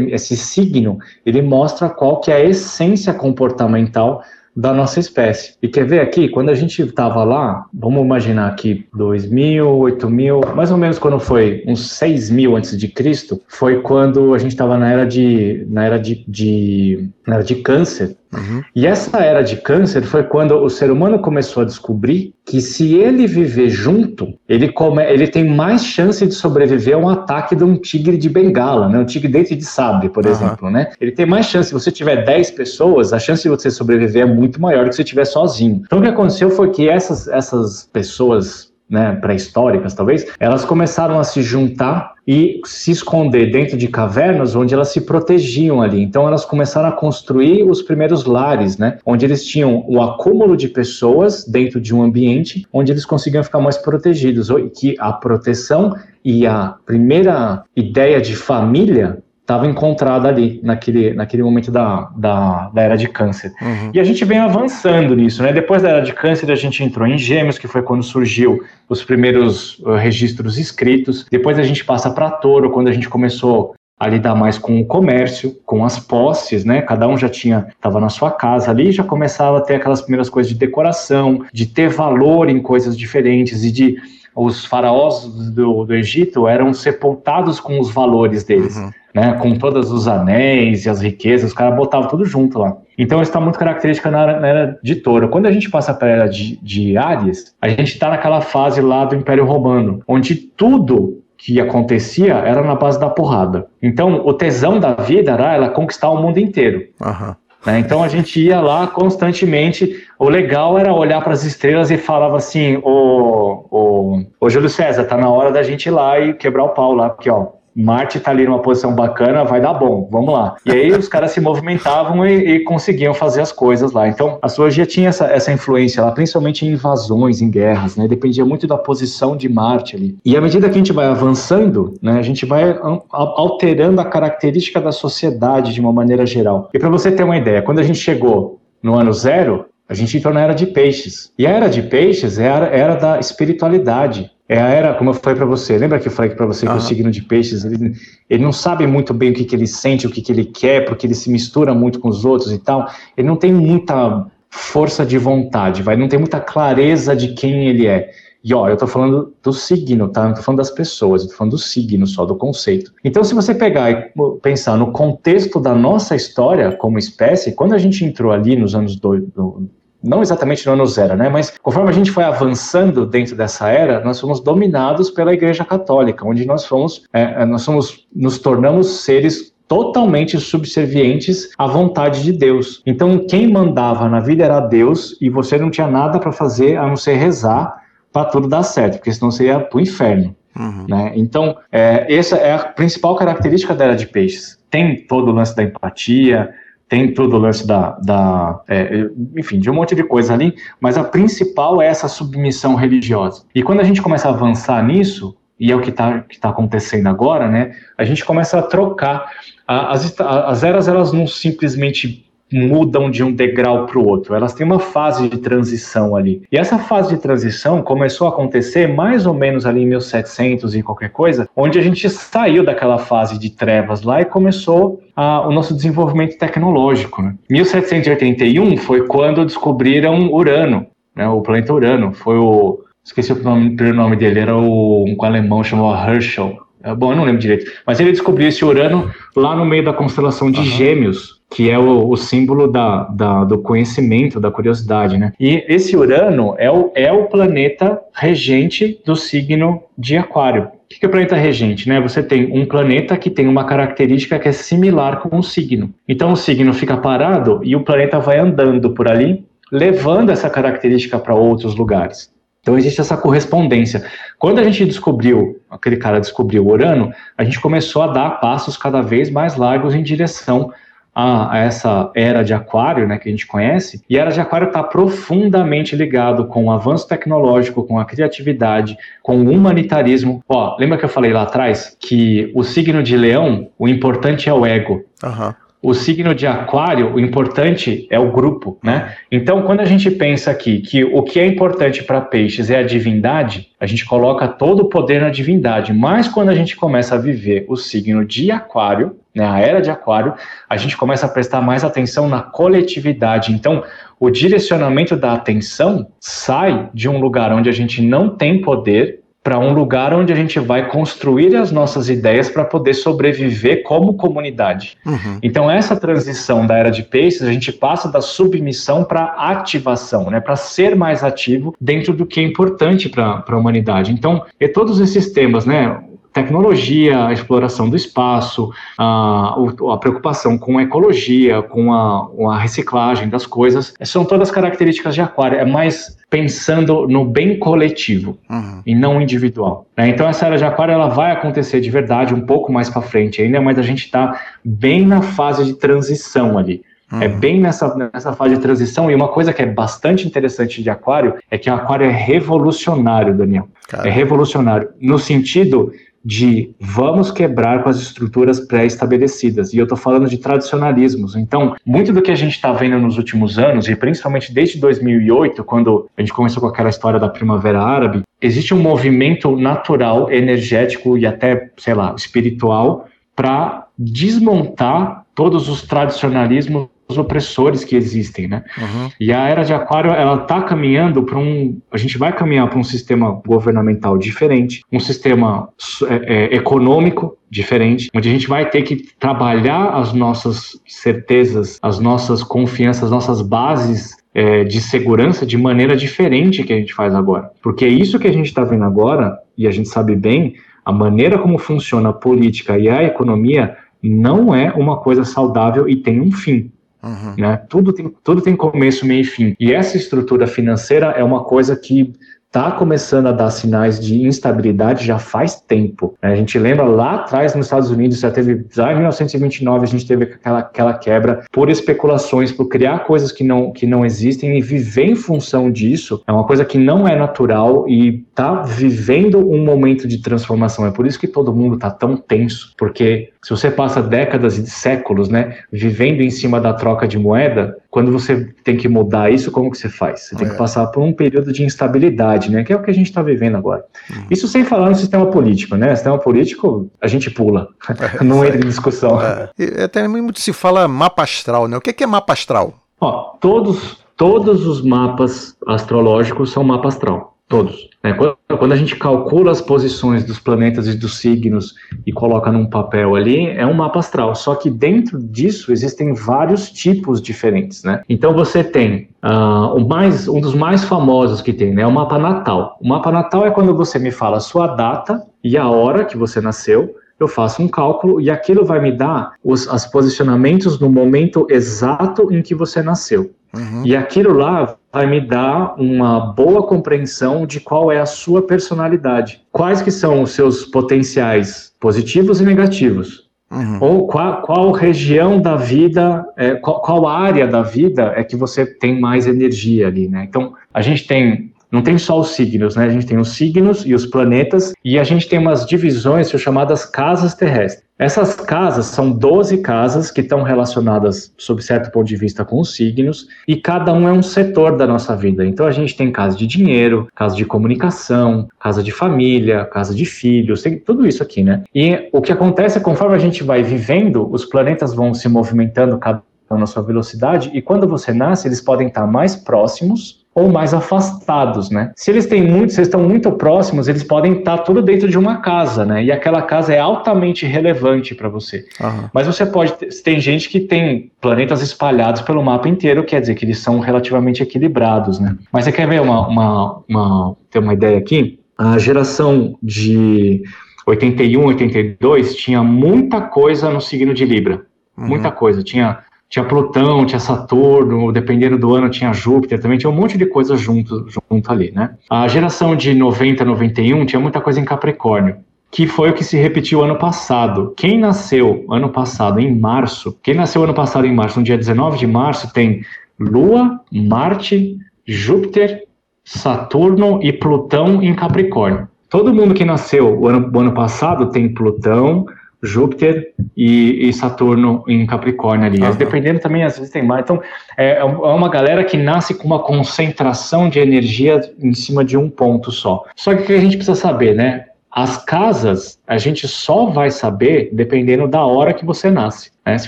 esse 0.10 0.36
signo, 0.36 0.98
ele 1.26 1.42
mostra 1.42 1.90
qual 1.90 2.20
que 2.20 2.32
é 2.32 2.36
a 2.36 2.44
essência 2.44 3.14
comportamental 3.14 4.24
da 4.56 4.74
nossa 4.74 5.00
espécie. 5.00 5.56
E 5.62 5.68
quer 5.68 5.86
ver 5.86 6.02
aqui, 6.02 6.28
quando 6.28 6.50
a 6.50 6.54
gente 6.54 6.82
estava 6.82 7.24
lá, 7.24 7.66
vamos 7.74 8.04
imaginar 8.04 8.48
aqui, 8.48 8.86
2000, 8.94 9.66
8000, 9.66 10.42
mais 10.56 10.72
ou 10.72 10.78
menos 10.78 11.00
quando 11.00 11.20
foi 11.20 11.64
uns 11.66 11.92
6000 11.92 12.56
antes 12.56 12.78
de 12.78 12.88
Cristo, 12.88 13.42
foi 13.48 13.82
quando 13.82 14.34
a 14.34 14.38
gente 14.38 14.52
estava 14.52 14.78
na 14.78 14.92
era 14.92 15.06
de 15.06 15.66
na 15.70 15.86
era 15.86 15.98
de, 15.98 16.26
de 16.28 17.10
na 17.26 17.36
era 17.36 17.44
de 17.44 17.56
câncer. 17.56 18.18
Uhum. 18.34 18.62
E 18.76 18.88
essa 18.88 19.20
era 19.20 19.42
de 19.42 19.58
câncer 19.58 20.04
foi 20.04 20.24
quando 20.24 20.56
o 20.56 20.70
ser 20.70 20.90
humano 20.92 21.20
começou 21.20 21.64
a 21.64 21.66
descobrir 21.66 22.34
que 22.46 22.62
se 22.62 22.96
ele 22.96 23.28
viver 23.28 23.70
junto, 23.70 24.34
ele, 24.48 24.72
come, 24.72 25.04
ele 25.04 25.28
tem 25.28 25.48
mais 25.48 25.86
chance 25.86 26.26
de 26.26 26.34
sobreviver 26.34 26.96
a 26.96 26.98
um 26.98 27.10
ataque 27.10 27.56
de 27.56 27.64
um 27.64 27.78
tigre 27.78 28.18
de 28.18 28.30
bengala, 28.30 28.90
né? 28.90 29.00
um 29.00 29.06
tigre 29.06 29.28
dente 29.28 29.56
de 29.56 29.64
sabre, 29.64 30.10
por 30.10 30.26
uhum. 30.26 30.32
exemplo. 30.32 30.70
Né? 30.70 30.92
Ele 31.00 31.12
tem 31.12 31.26
mais 31.26 31.46
chance, 31.46 31.70
se 31.70 31.74
você 31.74 31.92
tiver 31.92 32.26
10 32.26 32.52
pessoas, 32.52 33.14
a 33.14 33.20
chance 33.20 33.44
de 33.44 33.50
você 33.50 33.70
sobreviver 33.70 34.24
é 34.24 34.26
muito 34.26 34.62
maior 34.62 34.84
do 34.84 34.90
que 34.90 34.96
se 34.96 34.98
você 34.98 35.04
estiver 35.04 35.26
sozinho. 35.26 35.82
Então 35.86 36.00
o 36.00 36.02
que 36.02 36.08
aconteceu 36.08 36.50
foi 36.50 36.72
que 36.72 36.90
essas, 36.90 37.28
essas 37.28 37.90
pessoas 37.92 38.71
né, 38.92 39.18
pré-históricas 39.22 39.94
talvez, 39.94 40.28
elas 40.38 40.66
começaram 40.66 41.18
a 41.18 41.24
se 41.24 41.42
juntar 41.42 42.12
e 42.28 42.60
se 42.66 42.92
esconder 42.92 43.52
dentro 43.52 43.78
de 43.78 43.88
cavernas 43.88 44.56
onde 44.56 44.74
elas 44.74 44.90
se 44.90 45.02
protegiam 45.02 45.82
ali. 45.82 46.04
Então 46.04 46.28
elas 46.28 46.44
começaram 46.44 46.90
a 46.90 46.92
construir 46.92 47.64
os 47.64 47.82
primeiros 47.82 48.26
lares, 48.26 48.78
né, 48.78 48.98
onde 49.06 49.26
eles 49.26 49.46
tinham 49.46 49.86
o 49.88 50.02
acúmulo 50.02 50.58
de 50.58 50.68
pessoas 50.68 51.46
dentro 51.46 51.80
de 51.80 51.96
um 51.96 52.04
ambiente 52.04 52.68
onde 52.74 52.92
eles 52.92 53.06
conseguiam 53.06 53.44
ficar 53.44 53.62
mais 53.62 53.78
protegidos, 53.78 54.50
que 54.78 54.96
a 55.00 55.14
proteção 55.14 55.96
e 56.24 56.46
a 56.46 56.76
primeira 56.86 57.64
ideia 57.76 58.20
de 58.22 58.36
família 58.36 59.24
estava 59.52 59.68
encontrada 59.68 60.30
ali, 60.30 60.60
naquele, 60.64 61.14
naquele 61.14 61.44
momento 61.44 61.72
da, 61.72 62.10
da, 62.16 62.70
da 62.70 62.82
era 62.82 62.96
de 62.96 63.08
câncer. 63.08 63.52
Uhum. 63.62 63.92
E 63.94 64.00
a 64.00 64.04
gente 64.04 64.24
vem 64.24 64.40
avançando 64.40 65.16
nisso, 65.16 65.44
né? 65.44 65.52
Depois 65.52 65.82
da 65.82 65.90
era 65.90 66.02
de 66.02 66.14
câncer, 66.14 66.50
a 66.50 66.56
gente 66.56 66.84
entrou 66.84 67.06
em 67.06 67.18
Gêmeos, 67.18 67.58
que 67.58 67.68
foi 67.68 67.82
quando 67.82 68.02
surgiu 68.02 68.64
os 68.88 69.04
primeiros 69.04 69.80
uh, 69.80 69.96
registros 69.96 70.58
escritos. 70.58 71.26
Depois 71.30 71.60
a 71.60 71.64
gente 71.64 71.84
passa 71.84 72.10
para 72.10 72.32
Touro, 72.32 72.72
quando 72.72 72.88
a 72.88 72.94
gente 72.94 73.10
começou 73.10 73.76
a 74.00 74.08
lidar 74.08 74.34
mais 74.34 74.58
com 74.58 74.82
o 74.82 74.86
comércio, 74.86 75.56
com 75.64 75.86
as 75.86 76.00
posses, 76.00 76.66
né? 76.66 76.82
Cada 76.82 77.08
um 77.08 77.16
já 77.16 77.30
tinha, 77.30 77.68
estava 77.70 78.00
na 78.00 78.10
sua 78.10 78.32
casa 78.32 78.72
ali, 78.72 78.92
já 78.92 79.04
começava 79.04 79.60
a 79.60 79.62
ter 79.62 79.76
aquelas 79.76 80.02
primeiras 80.02 80.28
coisas 80.28 80.52
de 80.52 80.58
decoração, 80.58 81.46
de 81.54 81.68
ter 81.68 81.88
valor 81.90 82.50
em 82.50 82.60
coisas 82.60 82.98
diferentes 82.98 83.64
e 83.64 83.72
de 83.72 83.98
os 84.36 84.66
faraós 84.66 85.26
do, 85.54 85.86
do 85.86 85.94
Egito 85.94 86.48
eram 86.48 86.74
sepultados 86.74 87.60
com 87.60 87.80
os 87.80 87.92
valores 87.92 88.44
deles. 88.44 88.78
Uhum 88.78 88.92
né, 89.14 89.34
com 89.34 89.58
todos 89.58 89.92
os 89.92 90.08
anéis 90.08 90.86
e 90.86 90.90
as 90.90 91.02
riquezas, 91.02 91.50
os 91.50 91.56
caras 91.56 91.76
botavam 91.76 92.08
tudo 92.08 92.26
junto 92.26 92.60
lá. 92.60 92.78
Então 92.98 93.22
isso 93.22 93.30
está 93.30 93.40
muito 93.40 93.60
característica 93.60 94.10
na 94.10 94.22
era, 94.22 94.40
na 94.40 94.48
era, 94.48 94.80
de 94.82 94.96
touro. 94.96 95.30
Quando 95.30 95.48
a 95.48 95.52
gente 95.52 95.70
passa 95.70 95.94
para 95.94 96.08
a 96.08 96.12
era 96.12 96.28
de, 96.28 96.58
de 96.62 96.98
Ares, 96.98 97.56
a 97.62 97.68
gente 97.68 97.94
está 97.94 98.10
naquela 98.10 98.42
fase 98.42 98.82
lá 98.82 99.06
do 99.06 99.16
Império 99.16 99.46
Romano, 99.46 100.02
onde 100.08 100.36
tudo 100.36 101.22
que 101.38 101.60
acontecia 101.60 102.36
era 102.36 102.62
na 102.62 102.76
base 102.76 103.00
da 103.00 103.10
porrada. 103.10 103.68
Então 103.82 104.26
o 104.26 104.34
tesão 104.34 104.80
da 104.80 104.94
vida 104.94 105.32
era 105.32 105.56
ela 105.56 105.70
conquistar 105.70 106.10
o 106.12 106.22
mundo 106.22 106.38
inteiro. 106.38 106.88
Uhum. 107.02 107.36
Né? 107.66 107.80
Então 107.80 108.04
a 108.04 108.08
gente 108.08 108.40
ia 108.40 108.60
lá 108.60 108.88
constantemente. 108.88 110.08
O 110.18 110.30
legal 110.30 110.78
era 110.78 110.94
olhar 110.94 111.22
para 111.22 111.34
as 111.34 111.44
estrelas 111.44 111.92
e 111.92 111.98
falava 111.98 112.38
assim: 112.38 112.78
o, 112.78 113.66
o, 113.70 114.26
o 114.40 114.50
Júlio 114.50 114.70
César, 114.70 115.04
tá 115.04 115.18
na 115.18 115.30
hora 115.30 115.52
da 115.52 115.62
gente 115.62 115.86
ir 115.86 115.92
lá 115.92 116.20
e 116.20 116.34
quebrar 116.34 116.64
o 116.64 116.70
pau 116.70 116.94
lá, 116.94 117.10
porque 117.10 117.30
ó, 117.30 117.48
Marte 117.76 118.18
está 118.18 118.32
ali 118.32 118.46
numa 118.46 118.62
posição 118.62 118.94
bacana, 118.94 119.44
vai 119.44 119.62
dar 119.62 119.74
bom, 119.74 120.08
vamos 120.12 120.34
lá. 120.34 120.56
E 120.66 120.72
aí 120.72 120.92
os 120.92 121.08
caras 121.08 121.32
se 121.32 121.40
movimentavam 121.40 122.26
e, 122.26 122.56
e, 122.56 122.60
conseguiam 122.64 123.14
fazer 123.14 123.42
as 123.42 123.52
coisas 123.52 123.92
lá. 123.92 124.08
Então, 124.08 124.38
a 124.42 124.46
astrologia 124.46 124.86
tinha 124.86 125.10
essa, 125.10 125.26
essa 125.26 125.52
influência 125.52 126.04
lá, 126.04 126.12
principalmente 126.12 126.66
em 126.66 126.72
invasões, 126.72 127.42
em 127.42 127.50
guerras, 127.50 127.96
né? 127.96 128.08
Dependia 128.08 128.46
muito 128.46 128.68
da 128.68 128.78
posição 128.78 129.36
de 129.38 129.48
Marte 129.48 129.96
ali. 129.96 130.18
E 130.26 130.36
à 130.36 130.42
medida 130.42 130.68
que 130.68 130.76
a 130.76 130.78
gente 130.78 130.94
vai 130.94 131.06
avançando, 131.06 131.94
né, 132.02 132.20
a 132.20 132.22
gente 132.22 132.46
vai 132.46 132.78
alterando 133.12 134.02
a 134.02 134.06
característica 134.06 134.82
da 134.82 134.92
sociedade 134.92 135.74
de 135.74 135.80
uma 135.80 135.94
maneira 135.94 136.26
geral. 136.26 136.70
E 136.74 136.80
para 136.80 136.90
você 136.90 137.12
ter 137.12 137.24
uma 137.24 137.38
ideia, 137.38 137.62
quando 137.62 137.80
a 137.80 137.84
gente 137.84 138.00
chegou 138.00 138.60
no 138.84 138.96
ano 138.96 139.14
zero, 139.14 139.66
a 139.88 139.94
gente 139.94 140.18
entrou 140.18 140.34
na 140.34 140.42
era 140.42 140.54
de 140.54 140.66
peixes. 140.66 141.34
E 141.38 141.46
a 141.46 141.50
era 141.50 141.68
de 141.68 141.82
peixes 141.82 142.40
é 142.40 142.50
a 142.50 142.66
era 142.66 142.96
da 142.96 143.20
espiritualidade. 143.20 144.32
É 144.52 144.60
a 144.60 144.68
era, 144.68 144.94
como 144.96 145.12
eu 145.12 145.14
falei 145.14 145.38
para 145.38 145.46
você, 145.46 145.78
lembra 145.78 145.98
que 145.98 146.10
eu 146.10 146.12
falei 146.12 146.32
para 146.32 146.46
você 146.46 146.66
que 146.66 146.72
uhum. 146.74 146.78
o 146.78 146.82
signo 146.82 147.10
de 147.10 147.22
peixes, 147.22 147.64
ele, 147.64 147.94
ele 148.30 148.44
não 148.44 148.52
sabe 148.52 148.86
muito 148.86 149.14
bem 149.14 149.32
o 149.32 149.34
que, 149.34 149.46
que 149.46 149.56
ele 149.56 149.66
sente, 149.66 150.06
o 150.06 150.10
que, 150.10 150.22
que 150.22 150.30
ele 150.30 150.44
quer, 150.44 150.84
porque 150.84 151.08
ele 151.08 151.16
se 151.16 151.32
mistura 151.32 151.74
muito 151.74 152.02
com 152.02 152.10
os 152.10 152.26
outros 152.26 152.52
e 152.52 152.58
tal. 152.58 152.86
Ele 153.16 153.26
não 153.26 153.38
tem 153.38 153.54
muita 153.54 154.28
força 154.50 155.06
de 155.06 155.18
vontade, 155.18 155.82
vai, 155.82 155.96
não 155.96 156.10
tem 156.10 156.20
muita 156.20 156.42
clareza 156.42 157.16
de 157.16 157.30
quem 157.30 157.70
ele 157.70 157.88
é. 157.88 158.12
E 158.44 158.54
ó, 158.54 158.68
eu 158.68 158.76
tô 158.76 158.88
falando 158.88 159.34
do 159.42 159.54
signo, 159.54 160.10
tá? 160.10 160.28
Não 160.28 160.34
tô 160.34 160.42
falando 160.42 160.58
das 160.58 160.72
pessoas, 160.72 161.22
eu 161.24 161.30
tô 161.30 161.36
falando 161.36 161.52
do 161.52 161.58
signo 161.58 162.06
só, 162.06 162.26
do 162.26 162.36
conceito. 162.36 162.92
Então, 163.06 163.24
se 163.24 163.34
você 163.34 163.56
pegar 163.56 163.90
e 163.90 164.12
pensar 164.42 164.76
no 164.76 164.92
contexto 164.92 165.62
da 165.62 165.74
nossa 165.74 166.14
história 166.14 166.74
como 166.74 167.00
espécie, 167.00 167.54
quando 167.54 167.72
a 167.72 167.78
gente 167.78 168.04
entrou 168.04 168.34
ali 168.34 168.58
nos 168.58 168.76
anos 168.76 168.98
do, 168.98 169.18
do 169.18 169.70
não 170.04 170.22
exatamente 170.22 170.66
no 170.66 170.74
ano 170.74 170.86
zero, 170.86 171.16
né? 171.16 171.30
Mas 171.30 171.58
conforme 171.62 171.90
a 171.90 171.94
gente 171.94 172.12
foi 172.12 172.24
avançando 172.24 173.06
dentro 173.06 173.36
dessa 173.36 173.70
era, 173.70 174.04
nós 174.04 174.20
fomos 174.20 174.40
dominados 174.40 175.10
pela 175.10 175.34
Igreja 175.34 175.64
Católica, 175.64 176.26
onde 176.26 176.46
nós 176.46 176.66
fomos, 176.66 177.04
é, 177.14 177.44
é 177.44 177.46
nós 177.46 177.64
fomos, 177.64 178.08
nos 178.14 178.40
tornamos 178.40 179.04
seres 179.04 179.52
totalmente 179.68 180.38
subservientes 180.38 181.52
à 181.58 181.66
vontade 181.66 182.24
de 182.24 182.34
Deus. 182.34 182.82
Então, 182.86 183.26
quem 183.26 183.48
mandava 183.48 184.10
na 184.10 184.20
vida 184.20 184.44
era 184.44 184.60
Deus 184.60 185.18
e 185.22 185.30
você 185.30 185.58
não 185.58 185.72
tinha 185.72 185.88
nada 185.88 186.20
para 186.20 186.34
fazer 186.34 186.76
a 186.76 186.86
não 186.86 186.98
ser 186.98 187.16
rezar 187.16 187.82
para 188.12 188.26
tudo 188.26 188.50
dar 188.50 188.64
certo, 188.64 188.98
porque 188.98 189.14
senão 189.14 189.32
você 189.32 189.46
ia 189.46 189.62
para 189.62 189.78
o 189.78 189.80
inferno. 189.80 190.36
Uhum. 190.60 190.86
Né? 190.90 191.14
Então, 191.16 191.56
é, 191.72 192.14
essa 192.14 192.36
é 192.36 192.54
a 192.54 192.60
principal 192.60 193.16
característica 193.16 193.74
da 193.74 193.86
era 193.86 193.96
de 193.96 194.08
peixes. 194.08 194.60
Tem 194.70 195.06
todo 195.06 195.30
o 195.30 195.34
lance 195.34 195.56
da 195.56 195.64
empatia, 195.64 196.54
tem 196.92 197.14
todo 197.14 197.38
o 197.38 197.40
lance 197.40 197.66
da, 197.66 197.92
da 198.04 198.62
é, 198.68 199.10
enfim, 199.38 199.62
de 199.62 199.72
um 199.72 199.74
monte 199.74 199.96
de 199.96 200.04
coisa 200.04 200.34
ali, 200.34 200.54
mas 200.78 200.98
a 200.98 201.06
principal 201.06 201.82
é 201.82 201.88
essa 201.88 202.10
submissão 202.10 202.76
religiosa. 202.76 203.46
E 203.56 203.64
quando 203.64 203.80
a 203.80 203.84
gente 203.86 204.02
começa 204.02 204.28
a 204.28 204.32
avançar 204.32 204.84
nisso, 204.86 205.38
e 205.58 205.72
é 205.72 205.76
o 205.76 205.80
que 205.80 205.90
está 205.90 206.26
tá 206.42 206.50
acontecendo 206.50 207.08
agora, 207.08 207.48
né, 207.48 207.72
a 207.98 208.04
gente 208.04 208.26
começa 208.26 208.60
a 208.60 208.62
trocar. 208.62 209.32
As, 209.66 210.20
as 210.20 210.64
eras, 210.66 210.90
elas 210.90 211.14
não 211.14 211.26
simplesmente 211.26 212.30
mudam 212.52 213.10
de 213.10 213.24
um 213.24 213.32
degrau 213.32 213.86
para 213.86 213.98
o 213.98 214.08
outro. 214.08 214.36
Elas 214.36 214.54
têm 214.54 214.66
uma 214.66 214.80
fase 214.80 215.30
de 215.30 215.38
transição 215.38 216.16
ali. 216.16 216.44
E 216.52 216.58
essa 216.58 216.78
fase 216.78 217.16
de 217.16 217.22
transição 217.22 217.82
começou 217.82 218.28
a 218.28 218.32
acontecer 218.32 218.88
mais 218.88 219.26
ou 219.26 219.34
menos 219.34 219.66
ali 219.66 219.84
em 219.84 219.88
1700 219.88 220.76
e 220.76 220.84
qualquer 220.84 221.10
coisa, 221.10 221.50
onde 221.56 221.80
a 221.80 221.82
gente 221.82 222.10
saiu 222.10 222.64
daquela 222.64 222.98
fase 222.98 223.40
de 223.40 223.50
trevas 223.50 224.02
lá 224.02 224.22
e 224.22 224.26
começou 224.26 225.02
a, 225.16 225.48
o 225.48 225.52
nosso 225.52 225.74
desenvolvimento 225.74 226.38
tecnológico. 226.38 227.22
Né? 227.22 227.36
1781 227.50 228.78
foi 228.78 229.08
quando 229.08 229.46
descobriram 229.46 230.32
Urano, 230.32 230.88
né, 231.16 231.28
o 231.28 231.42
planeta 231.42 231.74
Urano. 231.74 232.14
Foi 232.14 232.38
o 232.38 232.80
esqueci 233.04 233.34
o 233.34 233.44
nome, 233.44 233.76
primeiro 233.76 233.98
nome 233.98 234.16
dele, 234.16 234.40
era 234.40 234.56
o, 234.56 235.06
um 235.06 235.26
alemão 235.26 235.64
chamado 235.64 236.10
Herschel. 236.10 236.58
É, 236.84 236.94
bom, 236.96 237.12
eu 237.12 237.16
não 237.16 237.24
lembro 237.24 237.40
direito. 237.40 237.72
Mas 237.86 238.00
ele 238.00 238.12
descobriu 238.12 238.48
esse 238.48 238.66
Urano 238.66 239.12
lá 239.36 239.56
no 239.56 239.66
meio 239.66 239.84
da 239.84 239.94
constelação 239.94 240.52
de 240.52 240.60
uhum. 240.60 240.66
Gêmeos, 240.66 241.41
que 241.52 241.70
é 241.70 241.78
o, 241.78 242.10
o 242.10 242.16
símbolo 242.16 242.72
da, 242.72 243.04
da, 243.04 243.44
do 243.44 243.58
conhecimento, 243.58 244.40
da 244.40 244.50
curiosidade, 244.50 245.18
né? 245.18 245.34
E 245.38 245.66
esse 245.68 245.98
Urano 245.98 246.56
é 246.58 246.72
o, 246.72 246.92
é 246.96 247.12
o 247.12 247.26
planeta 247.26 248.00
regente 248.14 249.02
do 249.06 249.18
signo 249.18 249.84
de 249.98 250.16
Aquário. 250.16 250.64
O 250.64 250.70
que 250.88 251.06
é 251.06 251.08
o 251.08 251.12
planeta 251.12 251.36
regente? 251.36 251.90
Né? 251.90 252.00
Você 252.00 252.24
tem 252.24 252.52
um 252.58 252.66
planeta 252.66 253.18
que 253.18 253.30
tem 253.30 253.48
uma 253.48 253.66
característica 253.66 254.40
que 254.40 254.48
é 254.48 254.52
similar 254.54 255.20
com 255.20 255.38
o 255.38 255.44
signo. 255.44 255.94
Então 256.08 256.32
o 256.32 256.38
signo 256.38 256.74
fica 256.74 256.96
parado 256.96 257.60
e 257.64 257.76
o 257.76 257.84
planeta 257.84 258.18
vai 258.18 258.40
andando 258.40 258.92
por 258.92 259.10
ali, 259.10 259.44
levando 259.70 260.30
essa 260.30 260.50
característica 260.50 261.20
para 261.20 261.36
outros 261.36 261.76
lugares. 261.76 262.32
Então 262.62 262.78
existe 262.78 263.02
essa 263.02 263.18
correspondência. 263.18 264.06
Quando 264.38 264.60
a 264.60 264.64
gente 264.64 264.86
descobriu, 264.86 265.60
aquele 265.70 265.98
cara 265.98 266.20
descobriu 266.20 266.66
o 266.66 266.72
Urano, 266.72 267.12
a 267.38 267.44
gente 267.44 267.60
começou 267.60 268.04
a 268.04 268.08
dar 268.08 268.40
passos 268.40 268.78
cada 268.78 269.02
vez 269.02 269.30
mais 269.30 269.56
largos 269.58 269.96
em 269.96 270.04
direção 270.04 270.72
a, 271.14 271.54
a, 271.54 271.58
essa 271.60 272.12
era 272.16 272.44
de 272.44 272.54
aquário, 272.54 273.08
né, 273.08 273.18
que 273.18 273.28
a 273.28 273.32
gente 273.32 273.46
conhece, 273.46 274.02
e 274.10 274.18
a 274.18 274.22
era 274.22 274.32
de 274.32 274.40
aquário 274.40 274.68
está 274.68 274.82
profundamente 274.82 275.96
ligado 275.96 276.48
com 276.48 276.66
o 276.66 276.72
avanço 276.72 277.08
tecnológico, 277.08 277.84
com 277.84 278.00
a 278.00 278.06
criatividade, 278.06 278.98
com 279.22 279.38
o 279.38 279.52
humanitarismo. 279.52 280.44
Ó, 280.48 280.78
lembra 280.80 280.98
que 280.98 281.06
eu 281.06 281.10
falei 281.10 281.34
lá 281.34 281.44
atrás 281.44 281.96
que 282.00 282.52
o 282.56 282.64
signo 282.64 283.04
de 283.04 283.18
leão, 283.18 283.70
o 283.78 283.88
importante 283.88 284.50
é 284.50 284.54
o 284.54 284.66
ego. 284.66 285.04
Uhum. 285.24 285.54
o 285.84 285.94
signo 285.94 286.36
de 286.36 286.46
aquário, 286.46 287.14
o 287.14 287.20
importante 287.20 288.08
é 288.10 288.20
o 288.20 288.32
grupo, 288.32 288.78
né? 288.84 289.16
Então, 289.32 289.64
quando 289.64 289.80
a 289.80 289.86
gente 289.86 290.12
pensa 290.12 290.52
aqui 290.52 290.80
que 290.80 291.04
o 291.04 291.24
que 291.24 291.40
é 291.40 291.46
importante 291.46 292.04
para 292.04 292.22
peixes 292.22 292.70
é 292.70 292.78
a 292.78 292.84
divindade, 292.84 293.70
a 293.80 293.88
gente 293.88 294.06
coloca 294.06 294.48
todo 294.48 294.82
o 294.82 294.90
poder 294.90 295.22
na 295.22 295.30
divindade. 295.30 295.92
Mas 295.92 296.28
quando 296.28 296.50
a 296.50 296.56
gente 296.56 296.76
começa 296.76 297.16
a 297.16 297.18
viver 297.18 297.66
o 297.68 297.76
signo 297.76 298.24
de 298.24 298.52
aquário, 298.52 299.18
né, 299.36 299.46
a 299.46 299.60
era 299.60 299.82
de 299.82 299.90
aquário, 299.90 300.34
a 300.70 300.78
gente 300.78 300.98
começa 300.98 301.26
a 301.26 301.30
prestar 301.30 301.62
mais 301.62 301.84
atenção 301.84 302.28
na 302.28 302.42
coletividade. 302.42 303.54
Então, 303.54 303.84
o 304.20 304.30
direcionamento 304.30 305.16
da 305.16 305.34
atenção 305.34 306.08
sai 306.20 306.90
de 306.94 307.10
um 307.10 307.20
lugar 307.20 307.52
onde 307.52 307.70
a 307.70 307.74
gente 307.74 308.02
não 308.02 308.30
tem 308.30 308.62
poder 308.62 309.22
para 309.44 309.58
um 309.58 309.74
lugar 309.74 310.14
onde 310.14 310.32
a 310.32 310.36
gente 310.36 310.60
vai 310.60 310.88
construir 310.88 311.56
as 311.56 311.72
nossas 311.72 312.10
ideias 312.10 312.48
para 312.48 312.64
poder 312.64 312.94
sobreviver 312.94 313.82
como 313.82 314.14
comunidade. 314.14 314.98
Uhum. 315.04 315.40
Então, 315.42 315.70
essa 315.70 315.96
transição 315.96 316.68
da 316.68 316.78
era 316.78 316.92
de 316.92 317.02
peixes, 317.02 317.42
a 317.42 317.52
gente 317.52 317.72
passa 317.72 318.08
da 318.08 318.22
submissão 318.22 319.04
para 319.04 319.34
ativação, 319.38 320.30
né, 320.30 320.40
para 320.40 320.56
ser 320.56 320.96
mais 320.96 321.24
ativo 321.24 321.76
dentro 321.82 322.14
do 322.14 322.26
que 322.26 322.40
é 322.40 322.44
importante 322.44 323.10
para 323.10 323.44
a 323.48 323.58
humanidade. 323.58 324.12
Então, 324.12 324.46
e 324.60 324.68
todos 324.68 325.00
esses 325.00 325.32
temas, 325.32 325.66
né, 325.66 326.00
tecnologia, 326.34 327.28
a 327.28 327.34
exploração 327.34 327.90
do 327.90 327.96
espaço, 327.96 328.72
a, 328.98 329.56
a 329.92 329.98
preocupação 329.98 330.58
com 330.58 330.78
a 330.78 330.84
ecologia, 330.84 331.62
com 331.62 331.94
a, 331.94 332.30
a, 332.54 332.58
reciclagem 332.58 333.30
das 333.30 333.46
coisas, 333.46 333.94
são 334.04 334.24
todas 334.24 334.50
características 334.50 335.14
de 335.14 335.22
aquário. 335.22 335.60
É 335.60 335.66
mais 335.66 336.18
pensando 336.30 337.08
no 337.08 337.26
bem 337.26 337.60
coletivo 337.60 338.38
uhum. 338.50 338.82
e 338.86 338.96
não 338.96 339.22
individual. 339.22 339.86
Né? 339.98 340.10
Então 340.10 340.28
essa 340.28 340.46
era 340.46 340.58
de 340.58 340.64
aquário 340.64 340.94
ela 340.94 341.10
vai 341.10 341.32
acontecer 341.32 341.82
de 341.82 341.90
verdade 341.90 342.34
um 342.34 342.42
pouco 342.42 342.72
mais 342.72 342.90
para 342.90 343.02
frente 343.02 343.42
ainda, 343.42 343.60
mas 343.60 343.78
a 343.78 343.82
gente 343.82 344.06
está 344.06 344.40
bem 344.64 345.06
na 345.06 345.22
fase 345.22 345.66
de 345.66 345.74
transição 345.74 346.58
ali. 346.58 346.82
É 347.12 347.16
uhum. 347.16 347.22
É 347.24 347.28
bem 347.28 347.60
nessa, 347.60 347.94
nessa 348.14 348.32
fase 348.32 348.56
de 348.56 348.62
transição, 348.62 349.12
e 349.12 349.16
uma 349.16 349.28
coisa 349.28 349.52
que 349.52 349.62
é 349.62 349.66
bastante 349.66 350.26
interessante 350.26 350.82
de 350.82 350.90
Aquário 350.90 351.36
é 351.50 351.58
que 351.58 351.70
o 351.70 351.74
Aquário 351.74 352.06
é 352.06 352.10
revolucionário, 352.10 353.36
Daniel. 353.36 353.68
É 354.06 354.10
revolucionário, 354.10 354.90
no 355.02 355.20
sentido 355.20 355.92
de 356.24 356.74
vamos 356.80 357.32
quebrar 357.32 357.84
com 357.84 357.90
as 357.90 358.00
estruturas 358.00 358.60
pré-estabelecidas. 358.60 359.74
E 359.74 359.78
eu 359.78 359.84
estou 359.84 359.98
falando 359.98 360.30
de 360.30 360.38
tradicionalismos. 360.38 361.36
Então, 361.36 361.76
muito 361.86 362.14
do 362.14 362.22
que 362.22 362.32
a 362.32 362.36
gente 362.36 362.54
está 362.54 362.72
vendo 362.72 363.00
nos 363.00 363.18
últimos 363.18 363.58
anos, 363.58 363.88
e 363.88 363.96
principalmente 363.96 364.54
desde 364.54 364.80
2008, 364.80 365.64
quando 365.64 366.08
a 366.16 366.22
gente 366.22 366.34
começou 366.34 366.62
com 366.62 366.68
aquela 366.68 366.90
história 366.90 367.20
da 367.20 367.30
Primavera 367.30 367.82
Árabe, 367.82 368.22
existe 368.42 368.74
um 368.74 368.80
movimento 368.80 369.56
natural, 369.56 370.32
energético 370.32 371.18
e 371.18 371.26
até, 371.26 371.72
sei 371.78 371.94
lá, 371.94 372.14
espiritual 372.16 373.08
para 373.36 373.88
desmontar 373.98 375.26
todos 375.34 375.70
os 375.70 375.82
tradicionalismos 375.82 376.88
opressores 377.18 377.84
que 377.84 377.96
existem, 377.96 378.48
né? 378.48 378.64
Uhum. 378.78 379.10
E 379.20 379.32
a 379.32 379.48
era 379.48 379.64
de 379.64 379.74
Aquário 379.74 380.12
ela 380.12 380.42
está 380.42 380.62
caminhando 380.62 381.24
para 381.24 381.38
um, 381.38 381.80
a 381.92 381.98
gente 381.98 382.18
vai 382.18 382.34
caminhar 382.34 382.70
para 382.70 382.80
um 382.80 382.84
sistema 382.84 383.42
governamental 383.46 384.18
diferente, 384.18 384.84
um 384.92 385.00
sistema 385.00 385.70
é, 386.08 386.16
é, 386.36 386.56
econômico 386.56 387.38
diferente, 387.50 388.10
onde 388.16 388.30
a 388.30 388.32
gente 388.32 388.48
vai 388.48 388.70
ter 388.70 388.82
que 388.84 388.98
trabalhar 389.20 389.90
as 389.96 390.14
nossas 390.14 390.80
certezas, 390.88 391.78
as 391.82 392.00
nossas 392.00 392.44
confianças, 392.44 393.04
as 393.04 393.12
nossas 393.12 393.42
bases 393.42 394.16
é, 394.34 394.64
de 394.64 394.80
segurança 394.80 395.46
de 395.46 395.58
maneira 395.58 395.96
diferente 395.96 396.64
que 396.64 396.72
a 396.72 396.78
gente 396.78 396.94
faz 396.94 397.14
agora, 397.14 397.52
porque 397.62 397.86
é 397.86 397.90
isso 397.90 398.18
que 398.18 398.28
a 398.28 398.34
gente 398.34 398.48
está 398.48 398.64
vendo 398.64 398.86
agora 398.86 399.38
e 399.58 399.68
a 399.68 399.72
gente 399.72 399.90
sabe 399.90 400.16
bem 400.16 400.56
a 400.86 400.92
maneira 400.92 401.38
como 401.38 401.58
funciona 401.58 402.10
a 402.10 402.14
política 402.14 402.78
e 402.78 402.90
a 402.90 403.04
economia 403.04 403.78
não 404.02 404.54
é 404.54 404.72
uma 404.72 404.98
coisa 404.98 405.24
saudável 405.24 405.88
e 405.88 405.96
tem 405.96 406.20
um 406.20 406.32
fim. 406.32 406.72
Uhum. 407.04 407.36
Né? 407.38 407.62
Tudo, 407.70 407.94
tem, 407.94 408.14
tudo 408.24 408.42
tem 408.42 408.56
começo, 408.56 409.06
meio 409.06 409.22
e 409.22 409.26
fim. 409.26 409.56
E 409.60 409.74
essa 409.74 409.98
estrutura 409.98 410.48
financeira 410.48 411.08
é 411.08 411.24
uma 411.24 411.44
coisa 411.44 411.76
que 411.76 412.14
está 412.52 412.70
começando 412.70 413.28
a 413.28 413.32
dar 413.32 413.50
sinais 413.50 413.98
de 413.98 414.24
instabilidade 414.24 415.06
já 415.06 415.18
faz 415.18 415.56
tempo. 415.56 416.16
Né? 416.22 416.34
A 416.34 416.36
gente 416.36 416.60
lembra 416.60 416.84
lá 416.84 417.16
atrás 417.16 417.56
nos 417.56 417.68
Estados 417.68 417.90
Unidos, 417.90 418.20
já 418.20 418.30
teve, 418.30 418.66
já 418.70 418.92
em 418.92 418.96
1929 418.96 419.84
a 419.86 419.88
gente 419.88 420.06
teve 420.06 420.26
aquela, 420.26 420.60
aquela 420.60 420.94
quebra 420.94 421.46
por 421.50 421.70
especulações, 421.70 422.52
por 422.52 422.68
criar 422.68 423.06
coisas 423.06 423.32
que 423.32 423.42
não, 423.42 423.72
que 423.72 423.88
não 423.88 424.06
existem 424.06 424.58
e 424.58 424.62
viver 424.62 425.06
em 425.06 425.16
função 425.16 425.72
disso 425.72 426.22
é 426.28 426.32
uma 426.32 426.44
coisa 426.44 426.66
que 426.66 426.78
não 426.78 427.08
é 427.08 427.16
natural 427.16 427.88
e 427.88 428.26
está 428.30 428.64
vivendo 428.64 429.40
um 429.40 429.64
momento 429.64 430.06
de 430.06 430.22
transformação. 430.22 430.86
É 430.86 430.92
por 430.92 431.08
isso 431.08 431.18
que 431.18 431.28
todo 431.28 431.56
mundo 431.56 431.76
está 431.76 431.90
tão 431.90 432.18
tenso, 432.18 432.74
porque 432.78 433.31
se 433.44 433.50
você 433.50 433.72
passa 433.72 434.04
décadas 434.04 434.58
e 434.58 434.68
séculos, 434.68 435.28
né, 435.28 435.58
vivendo 435.72 436.22
em 436.22 436.30
cima 436.30 436.62
da 436.62 436.74
troca 436.74 437.08
de 437.08 437.18
moeda, 437.18 437.76
quando 437.90 438.12
você 438.12 438.54
tem 438.64 438.78
que 438.78 438.88
mudar 438.88 439.32
isso, 439.32 439.52
como 439.52 439.72
que 439.72 439.78
você 439.78 439.90
faz? 439.90 440.28
Você 440.28 440.36
tem 440.36 440.48
que 440.48 440.54
é. 440.54 440.58
passar 440.58 440.88
por 440.88 441.02
um 441.02 441.12
período 441.12 441.52
de 441.52 441.64
instabilidade, 441.64 442.52
né, 442.52 442.64
que 442.64 442.72
é 442.72 442.76
o 442.76 442.84
que 442.84 442.92
a 442.92 442.94
gente 442.94 443.08
está 443.08 443.24
vivendo 443.24 443.58
agora. 443.58 443.84
Uhum. 444.10 444.26
Isso 444.30 444.48
sem 444.48 444.64
falar 444.64 444.90
no 444.90 444.96
sistema 444.96 445.26
político, 445.26 445.76
né? 445.76 445.92
O 445.92 445.96
sistema 445.96 446.20
político 446.20 446.90
a 447.02 447.08
gente 447.08 447.32
pula, 447.32 447.68
é, 447.90 448.24
não 448.24 448.46
entra 448.46 448.58
em 448.58 448.68
discussão. 448.68 449.20
É. 449.22 449.50
Até 449.84 450.08
muito 450.08 450.40
se 450.40 450.54
fala 450.54 450.88
mapa 450.88 451.24
astral, 451.24 451.68
né? 451.68 451.78
O 451.78 451.82
que 451.82 452.04
é 452.04 452.08
mapa 452.08 452.34
astral? 452.34 452.76
Ó, 453.00 453.36
todos 453.42 454.00
todos 454.22 454.68
os 454.68 454.84
mapas 454.84 455.58
astrológicos 455.66 456.52
são 456.52 456.64
mapa 456.64 456.90
astral, 456.90 457.31
todos. 457.52 457.90
Né? 458.02 458.18
Quando 458.58 458.72
a 458.72 458.76
gente 458.78 458.96
calcula 458.96 459.52
as 459.52 459.62
posições 459.62 460.24
dos 460.24 460.40
planetas 460.40 460.88
e 460.88 460.98
dos 460.98 461.20
signos 461.20 461.76
e 462.08 462.12
coloca 462.12 462.52
num 462.52 462.66
papel 462.66 463.14
ali, 463.14 463.48
é 463.48 463.68
um 463.68 463.74
mapa 463.74 464.00
astral. 464.00 464.34
Só 464.34 464.56
que 464.56 464.70
dentro 464.70 465.20
disso 465.22 465.72
existem 465.72 466.14
vários 466.14 466.72
tipos 466.72 467.22
diferentes. 467.22 467.84
Né? 467.84 468.02
Então 468.10 468.34
você 468.34 468.64
tem 468.64 469.10
uh, 469.24 469.76
o 469.76 469.88
mais, 469.88 470.28
um 470.28 470.40
dos 470.40 470.56
mais 470.56 470.86
famosos 470.86 471.42
que 471.42 471.52
tem, 471.52 471.74
né, 471.74 471.82
é 471.84 471.88
o 471.88 471.92
mapa 471.92 472.18
natal. 472.18 472.78
O 472.82 472.88
mapa 472.88 473.12
natal 473.12 473.46
é 473.46 473.52
quando 473.52 473.76
você 473.76 474.00
me 474.00 474.12
fala 474.12 474.38
a 474.38 474.42
sua 474.42 474.68
data 474.68 475.22
e 475.44 475.58
a 475.58 475.68
hora 475.70 476.06
que 476.06 476.18
você 476.18 476.40
nasceu, 476.40 476.96
eu 477.20 477.28
faço 477.28 477.62
um 477.62 477.68
cálculo 477.68 478.20
e 478.20 478.32
aquilo 478.32 478.66
vai 478.66 478.82
me 478.82 478.92
dar 478.92 479.34
os 479.44 479.68
as 479.68 479.86
posicionamentos 479.86 480.80
no 480.80 480.90
momento 480.90 481.46
exato 481.50 482.34
em 482.34 482.42
que 482.42 482.56
você 482.56 482.82
nasceu. 482.82 483.32
Uhum. 483.54 483.86
E 483.86 483.96
aquilo 483.96 484.34
lá 484.34 484.76
vai 484.92 485.08
me 485.08 485.22
dar 485.22 485.76
uma 485.80 486.20
boa 486.20 486.64
compreensão 486.64 487.46
de 487.46 487.60
qual 487.60 487.92
é 487.92 488.00
a 488.00 488.06
sua 488.06 488.42
personalidade. 488.42 489.42
Quais 489.52 489.82
que 489.82 489.92
são 489.92 490.22
os 490.22 490.32
seus 490.32 490.66
potenciais 490.66 491.74
positivos 491.80 492.42
e 492.42 492.46
negativos. 492.46 493.30
Uhum. 493.52 493.78
Ou 493.82 494.08
qual, 494.08 494.42
qual, 494.44 494.72
região 494.72 495.42
da 495.42 495.58
vida, 495.58 496.26
é, 496.38 496.56
qual, 496.56 496.82
qual, 496.82 497.06
área 497.06 497.46
da 497.46 497.62
vida 497.62 498.14
é 498.16 498.24
que 498.24 498.38
você 498.38 498.66
tem 498.66 498.98
mais 499.00 499.28
energia 499.28 499.88
ali, 499.88 500.08
né? 500.08 500.26
Então, 500.28 500.54
a 500.74 500.82
gente 500.82 501.06
tem 501.06 501.51
não 501.72 501.82
tem 501.82 501.98
só 501.98 502.20
os 502.20 502.32
signos, 502.32 502.76
né? 502.76 502.86
A 502.86 502.90
gente 502.90 503.06
tem 503.06 503.18
os 503.18 503.30
signos 503.30 503.86
e 503.86 503.94
os 503.94 504.06
planetas, 504.06 504.74
e 504.84 505.00
a 505.00 505.04
gente 505.04 505.30
tem 505.30 505.40
umas 505.40 505.66
divisões 505.66 506.30
chamadas 506.32 506.86
casas 506.86 507.34
terrestres. 507.34 507.90
Essas 507.98 508.34
casas 508.36 508.88
são 508.88 509.12
12 509.12 509.60
casas 509.60 510.10
que 510.10 510.22
estão 510.22 510.42
relacionadas, 510.42 511.32
sob 511.38 511.62
certo 511.62 511.92
ponto 511.92 512.08
de 512.08 512.16
vista, 512.16 512.44
com 512.44 512.60
os 512.60 512.76
signos, 512.76 513.28
e 513.48 513.56
cada 513.56 513.94
um 513.94 514.08
é 514.08 514.12
um 514.12 514.24
setor 514.24 514.76
da 514.76 514.88
nossa 514.88 515.16
vida. 515.16 515.46
Então 515.46 515.68
a 515.68 515.72
gente 515.72 515.96
tem 515.96 516.12
casa 516.12 516.36
de 516.36 516.48
dinheiro, 516.48 517.08
casa 517.16 517.36
de 517.36 517.46
comunicação, 517.46 518.48
casa 518.60 518.82
de 518.82 518.92
família, 518.92 519.66
casa 519.66 519.94
de 519.94 520.04
filhos, 520.04 520.64
tem 520.64 520.80
tudo 520.80 521.08
isso 521.08 521.22
aqui, 521.22 521.44
né? 521.44 521.64
E 521.76 522.10
o 522.12 522.22
que 522.22 522.32
acontece 522.32 522.80
é 522.80 522.82
conforme 522.82 523.16
a 523.16 523.20
gente 523.20 523.44
vai 523.44 523.62
vivendo, 523.62 524.28
os 524.32 524.46
planetas 524.46 524.96
vão 524.96 525.14
se 525.14 525.30
movimentando 525.30 525.98
cada 526.00 526.24
um 526.50 526.58
na 526.58 526.66
sua 526.66 526.82
velocidade, 526.82 527.52
e 527.54 527.62
quando 527.62 527.88
você 527.88 528.12
nasce, 528.12 528.48
eles 528.48 528.60
podem 528.60 528.88
estar 528.88 529.06
mais 529.06 529.36
próximos 529.36 530.21
ou 530.34 530.50
mais 530.50 530.74
afastados, 530.74 531.70
né? 531.70 531.92
Se 531.96 532.10
eles 532.10 532.26
têm 532.26 532.42
muito, 532.42 532.72
se 532.72 532.80
eles 532.80 532.88
estão 532.88 533.04
muito 533.04 533.32
próximos, 533.34 533.88
eles 533.90 534.04
podem 534.04 534.40
estar 534.40 534.60
tudo 534.60 534.82
dentro 534.82 535.10
de 535.10 535.18
uma 535.18 535.38
casa, 535.38 535.86
né? 535.86 536.04
E 536.04 536.12
aquela 536.12 536.42
casa 536.42 536.74
é 536.74 536.80
altamente 536.80 537.46
relevante 537.46 538.16
para 538.16 538.30
você. 538.30 538.66
Uhum. 538.80 539.10
Mas 539.14 539.28
você 539.28 539.46
pode 539.46 539.74
tem 540.04 540.20
gente 540.20 540.50
que 540.50 540.62
tem 540.62 541.12
planetas 541.20 541.62
espalhados 541.62 542.22
pelo 542.22 542.42
mapa 542.42 542.70
inteiro, 542.70 543.04
quer 543.04 543.20
dizer 543.20 543.36
que 543.36 543.44
eles 543.44 543.60
são 543.60 543.80
relativamente 543.80 544.42
equilibrados, 544.42 545.20
né? 545.20 545.36
Mas 545.52 545.66
você 545.66 545.72
quer 545.72 545.88
ver 545.88 546.02
uma, 546.02 546.28
uma, 546.28 546.84
uma 546.88 547.36
ter 547.50 547.60
uma 547.60 547.74
ideia 547.74 547.98
aqui? 547.98 548.40
A 548.58 548.78
geração 548.78 549.58
de 549.62 550.44
81, 550.88 551.46
82 551.46 552.36
tinha 552.36 552.64
muita 552.64 553.20
coisa 553.20 553.70
no 553.70 553.82
signo 553.82 554.14
de 554.14 554.24
Libra. 554.24 554.66
Uhum. 554.98 555.08
Muita 555.08 555.30
coisa. 555.30 555.62
Tinha 555.62 556.00
tinha 556.32 556.46
Plutão, 556.46 557.06
tinha 557.06 557.20
Saturno, 557.20 558.10
dependendo 558.10 558.58
do 558.58 558.74
ano 558.74 558.90
tinha 558.90 559.12
Júpiter 559.12 559.60
também, 559.60 559.78
tinha 559.78 559.90
um 559.90 559.96
monte 559.96 560.18
de 560.18 560.26
coisa 560.26 560.56
junto, 560.56 561.06
junto 561.10 561.52
ali, 561.52 561.74
né? 561.74 561.96
A 562.10 562.26
geração 562.30 562.74
de 562.74 562.94
90, 562.94 563.44
91 563.44 564.06
tinha 564.06 564.20
muita 564.20 564.40
coisa 564.40 564.58
em 564.58 564.64
Capricórnio, 564.64 565.36
que 565.70 565.86
foi 565.86 566.10
o 566.10 566.14
que 566.14 566.24
se 566.24 566.38
repetiu 566.38 566.82
ano 566.82 566.98
passado. 566.98 567.74
Quem 567.76 568.00
nasceu 568.00 568.66
ano 568.72 568.88
passado 568.88 569.42
em 569.42 569.54
março, 569.54 570.18
quem 570.24 570.34
nasceu 570.34 570.64
ano 570.64 570.74
passado 570.74 571.06
em 571.06 571.14
março, 571.14 571.38
no 571.38 571.46
dia 571.46 571.58
19 571.58 571.98
de 571.98 572.08
março, 572.08 572.52
tem 572.54 572.82
Lua, 573.20 573.82
Marte, 573.92 574.78
Júpiter, 575.06 575.84
Saturno 576.24 577.20
e 577.22 577.34
Plutão 577.34 578.02
em 578.02 578.16
Capricórnio. 578.16 578.88
Todo 579.10 579.34
mundo 579.34 579.54
que 579.54 579.66
nasceu 579.66 580.18
o 580.18 580.30
ano, 580.30 580.50
o 580.54 580.60
ano 580.62 580.72
passado 580.72 581.30
tem 581.30 581.54
Plutão, 581.54 582.26
Júpiter 582.64 583.34
e, 583.58 584.08
e, 584.08 584.14
Saturno 584.14 584.84
em 584.88 585.06
Capricórnio 585.06 585.66
ali. 585.66 585.82
Uhum. 585.82 585.96
Dependendo 585.96 586.40
também, 586.40 586.64
às 586.64 586.78
vezes 586.78 586.92
tem 586.92 587.04
mais. 587.04 587.24
Então, 587.24 587.42
é, 587.78 587.98
é 587.98 588.04
uma 588.04 588.50
galera 588.50 588.84
que 588.84 588.98
nasce 588.98 589.34
com 589.34 589.46
uma 589.46 589.60
concentração 589.60 590.70
de 590.70 590.80
energia 590.80 591.42
em 591.60 591.74
cima 591.74 592.06
de 592.06 592.18
um 592.18 592.30
ponto 592.30 592.72
só. 592.72 593.04
Só 593.16 593.34
que 593.34 593.44
o 593.44 593.46
que 593.46 593.54
a 593.54 593.60
gente 593.60 593.78
precisa 593.78 594.00
saber, 594.00 594.36
né? 594.36 594.66
As 594.92 595.24
casas, 595.24 596.00
a 596.06 596.18
gente 596.18 596.48
só 596.50 596.88
vai 596.88 597.10
saber 597.10 597.70
dependendo 597.72 598.28
da 598.28 598.44
hora 598.44 598.74
que 598.74 598.86
você 598.86 599.10
nasce. 599.10 599.50
Né? 599.66 599.78
Se 599.78 599.88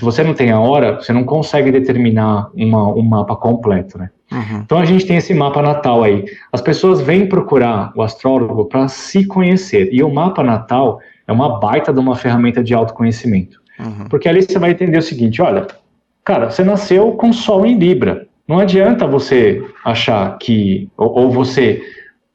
você 0.00 0.24
não 0.24 0.32
tem 0.32 0.50
a 0.50 0.58
hora, 0.58 0.96
você 0.96 1.12
não 1.12 1.24
consegue 1.24 1.70
determinar 1.70 2.48
uma, 2.54 2.88
um 2.88 3.02
mapa 3.02 3.36
completo, 3.36 3.98
né? 3.98 4.08
Uhum. 4.32 4.62
Então 4.64 4.78
a 4.78 4.84
gente 4.86 5.06
tem 5.06 5.18
esse 5.18 5.34
mapa 5.34 5.60
natal 5.60 6.02
aí. 6.02 6.24
As 6.50 6.62
pessoas 6.62 7.02
vêm 7.02 7.28
procurar 7.28 7.92
o 7.94 8.02
astrólogo 8.02 8.64
para 8.64 8.88
se 8.88 9.26
conhecer. 9.26 9.90
E 9.92 10.02
o 10.02 10.12
mapa 10.12 10.42
natal 10.42 11.00
é 11.26 11.32
uma 11.32 11.58
baita 11.58 11.92
de 11.92 12.00
uma 12.00 12.16
ferramenta 12.16 12.62
de 12.62 12.74
autoconhecimento. 12.74 13.60
Uhum. 13.78 14.06
Porque 14.08 14.28
ali 14.28 14.42
você 14.42 14.58
vai 14.58 14.70
entender 14.70 14.98
o 14.98 15.02
seguinte: 15.02 15.42
olha, 15.42 15.66
cara, 16.24 16.50
você 16.50 16.62
nasceu 16.62 17.12
com 17.12 17.32
Sol 17.32 17.66
em 17.66 17.78
Libra. 17.78 18.26
Não 18.46 18.58
adianta 18.58 19.06
você 19.06 19.64
achar 19.84 20.36
que, 20.38 20.88
ou, 20.96 21.18
ou 21.18 21.30
você 21.30 21.82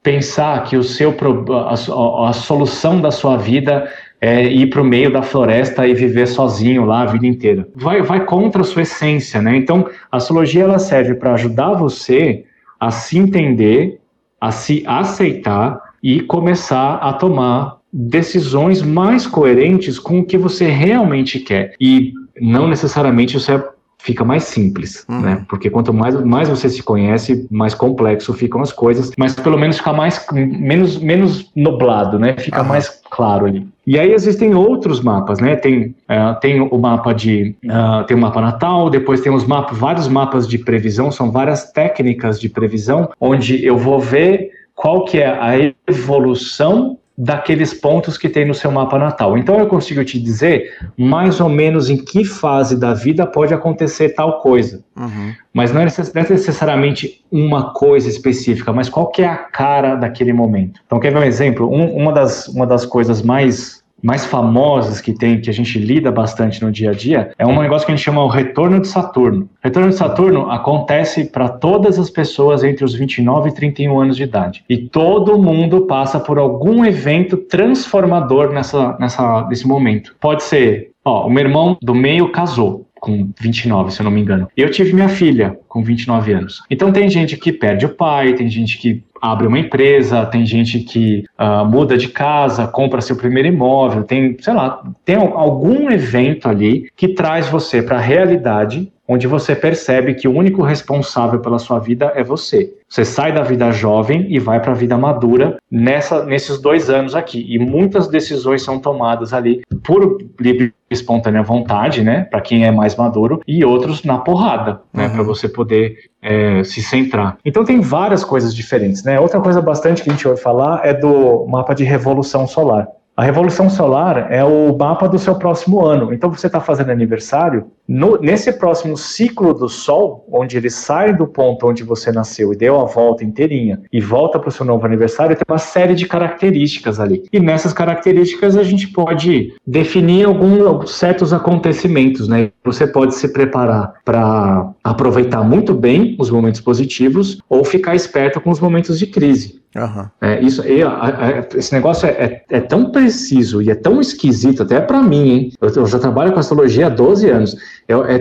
pensar 0.02 0.64
que 0.64 0.76
o 0.76 0.84
seu 0.84 1.16
a, 1.52 2.30
a, 2.30 2.34
solução 2.34 3.00
da 3.00 3.12
sua 3.12 3.38
vida 3.38 3.92
é 4.20 4.44
ir 4.44 4.70
para 4.70 4.82
o 4.82 4.86
meio 4.86 5.12
da 5.14 5.22
floresta 5.22 5.88
e 5.88 5.94
viver 5.94 6.28
sozinho 6.28 6.86
lá 6.86 7.02
a 7.02 7.06
vida 7.06 7.28
inteira. 7.28 7.68
Vai, 7.76 8.02
vai 8.02 8.26
contra 8.26 8.62
a 8.62 8.66
sua 8.66 8.82
essência, 8.82 9.42
né? 9.42 9.56
Então, 9.56 9.88
a 10.12 10.18
astrologia 10.18 10.64
ela 10.64 10.80
serve 10.80 11.14
para 11.16 11.34
ajudar 11.34 11.74
você 11.74 12.44
a 12.80 12.92
se 12.92 13.18
entender, 13.18 14.00
a 14.42 14.52
se 14.52 14.84
aceitar 14.88 15.80
e 16.02 16.22
começar 16.22 16.96
a 16.96 17.14
tomar 17.14 17.79
decisões 17.92 18.82
mais 18.82 19.26
coerentes 19.26 19.98
com 19.98 20.20
o 20.20 20.26
que 20.26 20.38
você 20.38 20.68
realmente 20.68 21.40
quer. 21.40 21.76
E 21.80 22.14
não 22.40 22.68
necessariamente 22.68 23.38
isso 23.38 23.52
é 23.52 23.64
fica 24.02 24.24
mais 24.24 24.44
simples, 24.46 25.06
uhum. 25.10 25.20
né? 25.20 25.46
Porque 25.50 25.70
quanto 25.70 25.94
mais, 25.94 26.16
mais 26.24 26.48
você 26.48 26.70
se 26.70 26.82
conhece, 26.82 27.46
mais 27.52 27.74
complexo 27.74 28.34
ficam 28.34 28.62
as 28.62 28.72
coisas, 28.72 29.12
mas 29.18 29.36
pelo 29.36 29.58
menos 29.58 29.78
fica 29.78 29.92
mais 29.92 30.26
menos 30.32 30.98
menos 30.98 31.52
nublado, 31.56 32.18
né? 32.18 32.36
Fica 32.38 32.62
uhum. 32.62 32.68
mais 32.68 32.90
claro 33.10 33.46
ali. 33.46 33.68
E 33.86 34.00
aí 34.00 34.14
existem 34.14 34.56
outros 34.56 35.02
mapas, 35.02 35.40
né? 35.40 35.56
Tem, 35.58 35.96
uh, 36.10 36.40
tem 36.40 36.62
o 36.62 36.78
mapa 36.78 37.14
de 37.14 37.56
uh, 37.66 38.06
tem 38.06 38.16
o 38.16 38.20
mapa 38.20 38.40
natal, 38.40 38.90
depois 38.90 39.20
tem 39.20 39.34
os 39.34 39.46
mapas, 39.46 39.78
vários 39.78 40.08
mapas 40.08 40.48
de 40.48 40.58
previsão, 40.58 41.12
são 41.12 41.30
várias 41.30 41.72
técnicas 41.72 42.40
de 42.40 42.48
previsão, 42.48 43.10
onde 43.20 43.64
eu 43.66 43.78
vou 43.78 44.00
ver 44.00 44.50
qual 44.74 45.04
que 45.04 45.18
é 45.18 45.28
a 45.28 45.74
evolução 45.86 46.98
daqueles 47.22 47.74
pontos 47.74 48.18
que 48.18 48.30
tem 48.30 48.46
no 48.46 48.54
seu 48.54 48.72
mapa 48.72 48.98
natal. 48.98 49.38
Então 49.38 49.60
eu 49.60 49.68
consigo 49.68 50.06
te 50.06 50.18
dizer 50.18 50.78
mais 50.98 51.42
ou 51.42 51.50
menos 51.50 51.90
em 51.90 51.98
que 51.98 52.24
fase 52.24 52.80
da 52.80 52.94
vida 52.94 53.28
pode 53.28 53.54
acontecer 53.54 54.16
tal 54.16 54.40
coisa. 54.40 54.82
Uhum. 54.96 55.34
Mas 55.54 55.74
não 55.74 55.82
é, 55.82 55.84
necessariamente 55.84 57.22
uma 57.30 57.74
coisa 57.74 58.08
específica, 58.08 58.72
mas 58.72 58.88
qual 58.88 59.08
que 59.08 59.22
é 59.22 59.28
a 59.28 59.36
cara 59.36 59.96
daquele 59.96 60.32
momento. 60.32 60.80
Então 60.86 60.98
quer 60.98 61.12
ver 61.12 61.20
um 61.20 61.24
exemplo? 61.24 61.70
Um, 61.70 61.94
uma, 61.94 62.14
das, 62.14 62.48
uma 62.48 62.66
das 62.66 62.86
coisas 62.86 63.22
mais 63.22 63.79
mais 64.02 64.26
famosas 64.26 65.02
que 65.02 65.14
tem, 65.14 65.40
que 65.40 65.50
a 65.50 65.54
gente 65.54 65.78
lida 65.80 66.12
bastante 66.12 66.62
no 66.62 66.72
dia 66.72 66.92
a 66.92 66.94
dia, 66.94 67.32
é 67.38 67.46
um 67.46 67.62
negócio 67.62 67.86
que 67.86 67.92
a 67.92 67.96
gente 67.96 68.04
chama 68.04 68.24
o 68.24 68.28
retorno 68.28 68.80
de 68.80 68.88
Saturno. 68.88 69.50
Retorno 69.64 69.90
de 69.90 69.96
Saturno 69.96 70.50
acontece 70.50 71.26
para 71.26 71.50
todas 71.50 72.00
as 72.00 72.10
pessoas 72.10 72.64
entre 72.64 72.84
os 72.84 72.94
29 72.94 73.50
e 73.50 73.54
31 73.54 74.00
anos 74.00 74.18
de 74.18 74.24
idade. 74.24 74.64
E 74.70 74.78
todo 74.78 75.42
mundo 75.42 75.82
passa 75.82 76.20
por 76.20 76.38
algum 76.38 76.86
evento 76.86 77.38
transformador 77.38 78.52
nessa, 78.52 78.98
nessa, 79.00 79.48
nesse 79.48 79.68
momento. 79.68 80.16
Pode 80.20 80.44
ser, 80.44 80.92
ó, 81.04 81.28
o 81.28 81.30
meu 81.30 81.44
irmão 81.44 81.78
do 81.82 81.96
meio 81.96 82.32
casou 82.32 82.90
com 83.00 83.30
29, 83.40 83.92
se 83.92 84.02
eu 84.02 84.04
não 84.04 84.12
me 84.12 84.22
engano. 84.22 84.48
Eu 84.56 84.70
tive 84.70 84.94
minha 84.94 85.10
filha 85.10 85.58
com 85.68 85.82
29 85.82 86.34
anos. 86.34 86.62
Então 86.70 86.92
tem 86.92 87.10
gente 87.10 87.38
que 87.38 87.52
perde 87.52 87.86
o 87.86 87.96
pai, 87.96 88.34
tem 88.34 88.50
gente 88.50 88.78
que 88.78 89.04
abre 89.22 89.48
uma 89.48 89.60
empresa, 89.60 90.26
tem 90.26 90.46
gente 90.46 90.80
que 90.80 91.26
uh, 91.40 91.66
muda 91.66 91.98
de 91.98 92.08
casa, 92.08 92.68
compra 92.68 93.02
seu 93.02 93.16
primeiro 93.16 93.48
imóvel, 93.48 94.04
tem, 94.04 94.38
sei 94.40 94.54
lá, 94.54 94.84
tem 95.04 95.16
algum 95.16 95.92
evento 95.92 96.48
ali 96.48 96.90
que 96.96 97.10
traz 97.10 97.48
você 97.48 97.82
para 97.82 97.98
a 97.98 98.02
realidade 98.02 98.92
onde 99.10 99.26
você 99.26 99.56
percebe 99.56 100.14
que 100.14 100.28
o 100.28 100.32
único 100.32 100.62
responsável 100.62 101.40
pela 101.40 101.58
sua 101.58 101.80
vida 101.80 102.14
é 102.16 102.24
você. 102.24 102.72
Você 102.88 103.04
sai 103.04 103.34
da 103.34 103.42
vida 103.42 103.72
jovem 103.72 104.28
e 104.30 104.38
vai 104.38 104.62
para 104.62 104.72
a 104.72 104.76
vida 104.76 104.96
madura 104.96 105.58
nessa, 105.70 106.24
nesses 106.24 106.62
dois 106.62 106.92
anos 106.92 107.16
aqui. 107.16 107.44
E 107.50 107.58
muitas 107.58 108.08
decisões 108.08 108.62
são 108.62 108.78
tomadas 108.78 109.34
ali 109.34 109.62
por 109.84 110.20
livre 110.40 110.72
e 110.90 110.94
espontânea 110.94 111.42
vontade, 111.42 112.04
né? 112.04 112.26
Para 112.26 112.40
quem 112.40 112.66
é 112.66 112.72
mais 112.72 112.96
maduro, 112.96 113.42
e 113.48 113.66
outros 113.66 114.04
na 114.04 114.20
porrada, 114.20 114.82
né? 114.94 115.08
Uhum. 115.08 115.14
Para 115.14 115.24
você 115.24 115.50
poder 115.50 115.98
é, 116.22 116.64
se 116.64 116.82
centrar. 116.84 117.38
Então 117.44 117.66
tem 117.66 117.82
várias 117.82 118.24
coisas 118.24 118.54
diferentes, 118.54 119.04
né? 119.04 119.20
Outra 119.20 119.40
coisa 119.40 119.60
bastante 119.60 120.04
que 120.04 120.10
a 120.10 120.14
gente 120.14 120.28
ouve 120.28 120.40
falar 120.40 120.86
é 120.86 120.94
do 120.94 121.48
mapa 121.48 121.74
de 121.74 121.84
revolução 121.84 122.46
solar. 122.46 122.88
A 123.20 123.24
revolução 123.24 123.70
solar 123.70 124.32
é 124.32 124.46
o 124.46 124.74
mapa 124.78 125.06
do 125.06 125.20
seu 125.20 125.36
próximo 125.36 125.86
ano. 125.86 126.14
Então 126.14 126.32
você 126.32 126.48
está 126.48 126.62
fazendo 126.62 126.90
aniversário, 126.90 127.70
no, 127.90 128.22
nesse 128.22 128.54
próximo 128.54 128.96
ciclo 128.96 129.52
do 129.52 129.68
Sol, 129.68 130.24
onde 130.32 130.56
ele 130.56 130.70
sai 130.70 131.12
do 131.12 131.26
ponto 131.26 131.68
onde 131.68 131.84
você 131.84 132.12
nasceu 132.12 132.54
e 132.54 132.56
deu 132.56 132.80
a 132.80 132.86
volta 132.86 133.26
inteirinha 133.26 133.82
e 133.92 134.00
volta 134.00 134.38
para 134.38 134.50
o 134.50 134.52
seu 134.52 134.64
novo 134.64 134.86
aniversário, 134.86 135.36
tem 135.36 135.44
uma 135.50 135.58
série 135.58 135.96
de 135.96 136.06
características 136.06 137.00
ali. 137.00 137.24
E 137.34 137.40
nessas 137.40 137.74
características 137.74 138.56
a 138.56 138.62
gente 138.62 138.90
pode 138.90 139.56
definir 139.66 140.28
alguns 140.28 140.92
certos 140.92 141.34
acontecimentos, 141.34 142.28
né? 142.28 142.52
Você 142.64 142.86
pode 142.86 143.16
se 143.16 143.34
preparar 143.34 143.96
para 144.06 144.72
aproveitar 144.84 145.44
muito 145.44 145.74
bem 145.74 146.16
os 146.20 146.30
momentos 146.30 146.62
positivos 146.62 147.42
ou 147.50 147.66
ficar 147.66 147.96
esperto 147.96 148.40
com 148.40 148.52
os 148.52 148.60
momentos 148.60 149.00
de 149.00 149.08
crise. 149.08 149.60
Uhum. 149.76 150.08
É, 150.20 150.42
isso, 150.42 150.64
é, 150.64 150.82
é, 150.82 151.48
esse 151.56 151.72
negócio 151.74 152.08
é, 152.08 152.12
é, 152.12 152.44
é, 152.50 152.60
tão 152.60 152.92
preciso 152.92 153.62
e 153.62 153.70
é 153.70 153.76
tão 153.76 154.02
esquisito, 154.02 154.64
até 154.64 154.82
para 154.82 155.02
mim, 155.04 155.30
hein? 155.30 155.52
Eu, 155.62 155.70
eu, 155.70 155.86
já 155.86 156.00
trabalho 156.00 156.34
com 156.34 156.40
astrologia 156.40 156.88
há 156.88 156.90
12 156.90 157.30
anos. 157.30 157.56
É, 157.90 158.20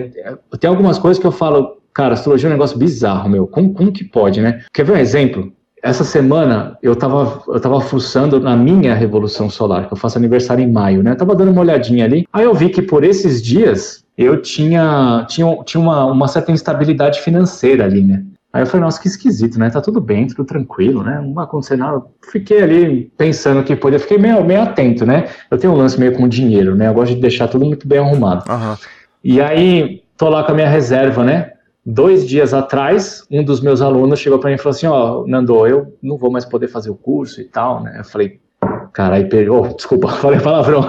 tem 0.59 0.69
algumas 0.69 0.97
coisas 0.97 1.21
que 1.21 1.27
eu 1.27 1.31
falo, 1.31 1.77
cara, 1.93 2.13
astrologia 2.13 2.47
é 2.47 2.49
um 2.49 2.53
negócio 2.53 2.77
bizarro, 2.77 3.29
meu. 3.29 3.45
Como, 3.45 3.73
como 3.73 3.91
que 3.91 4.03
pode, 4.03 4.41
né? 4.41 4.63
Quer 4.73 4.83
ver 4.83 4.93
um 4.93 4.97
exemplo? 4.97 5.51
Essa 5.81 6.03
semana 6.03 6.77
eu 6.83 6.93
estava 6.93 7.41
eu 7.47 7.59
tava 7.59 7.79
fuçando 7.79 8.39
na 8.39 8.55
minha 8.55 8.93
Revolução 8.93 9.49
Solar, 9.49 9.87
que 9.87 9.93
eu 9.93 9.97
faço 9.97 10.17
aniversário 10.17 10.63
em 10.63 10.71
maio, 10.71 11.01
né? 11.01 11.11
Eu 11.11 11.17
tava 11.17 11.35
dando 11.35 11.51
uma 11.51 11.61
olhadinha 11.61 12.03
ali. 12.03 12.27
Aí 12.33 12.43
eu 12.43 12.53
vi 12.53 12.69
que 12.69 12.81
por 12.81 13.03
esses 13.03 13.41
dias 13.41 14.03
eu 14.17 14.41
tinha, 14.41 15.25
tinha, 15.29 15.63
tinha 15.63 15.79
uma, 15.79 16.05
uma 16.05 16.27
certa 16.27 16.51
instabilidade 16.51 17.21
financeira 17.21 17.85
ali, 17.85 18.03
né? 18.03 18.25
Aí 18.51 18.63
eu 18.63 18.65
falei, 18.65 18.83
nossa, 18.83 18.99
que 18.99 19.07
esquisito, 19.07 19.59
né? 19.59 19.69
Tá 19.69 19.79
tudo 19.79 20.01
bem, 20.01 20.25
tudo 20.25 20.43
tranquilo, 20.43 21.03
né? 21.03 21.21
Não 21.21 21.33
vai 21.33 21.45
acontecer 21.45 21.77
nada. 21.77 22.01
Fiquei 22.31 22.63
ali 22.63 23.11
pensando 23.15 23.63
que 23.63 23.75
podia, 23.75 23.99
fiquei 23.99 24.17
meio, 24.17 24.43
meio 24.43 24.63
atento, 24.63 25.05
né? 25.05 25.29
Eu 25.51 25.57
tenho 25.57 25.71
um 25.71 25.77
lance 25.77 25.99
meio 25.99 26.13
com 26.13 26.27
dinheiro, 26.27 26.75
né? 26.75 26.87
Eu 26.87 26.93
gosto 26.95 27.13
de 27.13 27.21
deixar 27.21 27.47
tudo 27.47 27.63
muito 27.63 27.87
bem 27.87 27.99
arrumado. 27.99 28.43
Uhum. 28.51 28.75
E 29.23 29.41
aí, 29.41 30.03
tô 30.17 30.29
lá 30.29 30.43
com 30.43 30.51
a 30.51 30.55
minha 30.55 30.69
reserva, 30.69 31.23
né? 31.23 31.53
Dois 31.85 32.27
dias 32.27 32.53
atrás, 32.53 33.23
um 33.31 33.43
dos 33.43 33.61
meus 33.61 33.81
alunos 33.81 34.19
chegou 34.19 34.39
para 34.39 34.49
mim 34.49 34.55
e 34.55 34.59
falou 34.59 34.75
assim: 34.75 34.87
Ó, 34.87 35.21
oh, 35.21 35.27
Nando, 35.27 35.65
eu 35.65 35.97
não 36.01 36.17
vou 36.17 36.31
mais 36.31 36.45
poder 36.45 36.67
fazer 36.67 36.89
o 36.89 36.95
curso 36.95 37.41
e 37.41 37.45
tal, 37.45 37.81
né? 37.81 37.95
Eu 37.99 38.03
falei, 38.03 38.39
cara, 38.93 39.15
aí 39.15 39.25
perdi, 39.25 39.49
oh, 39.49 39.67
desculpa, 39.67 40.07
falei 40.19 40.39
palavrão, 40.39 40.81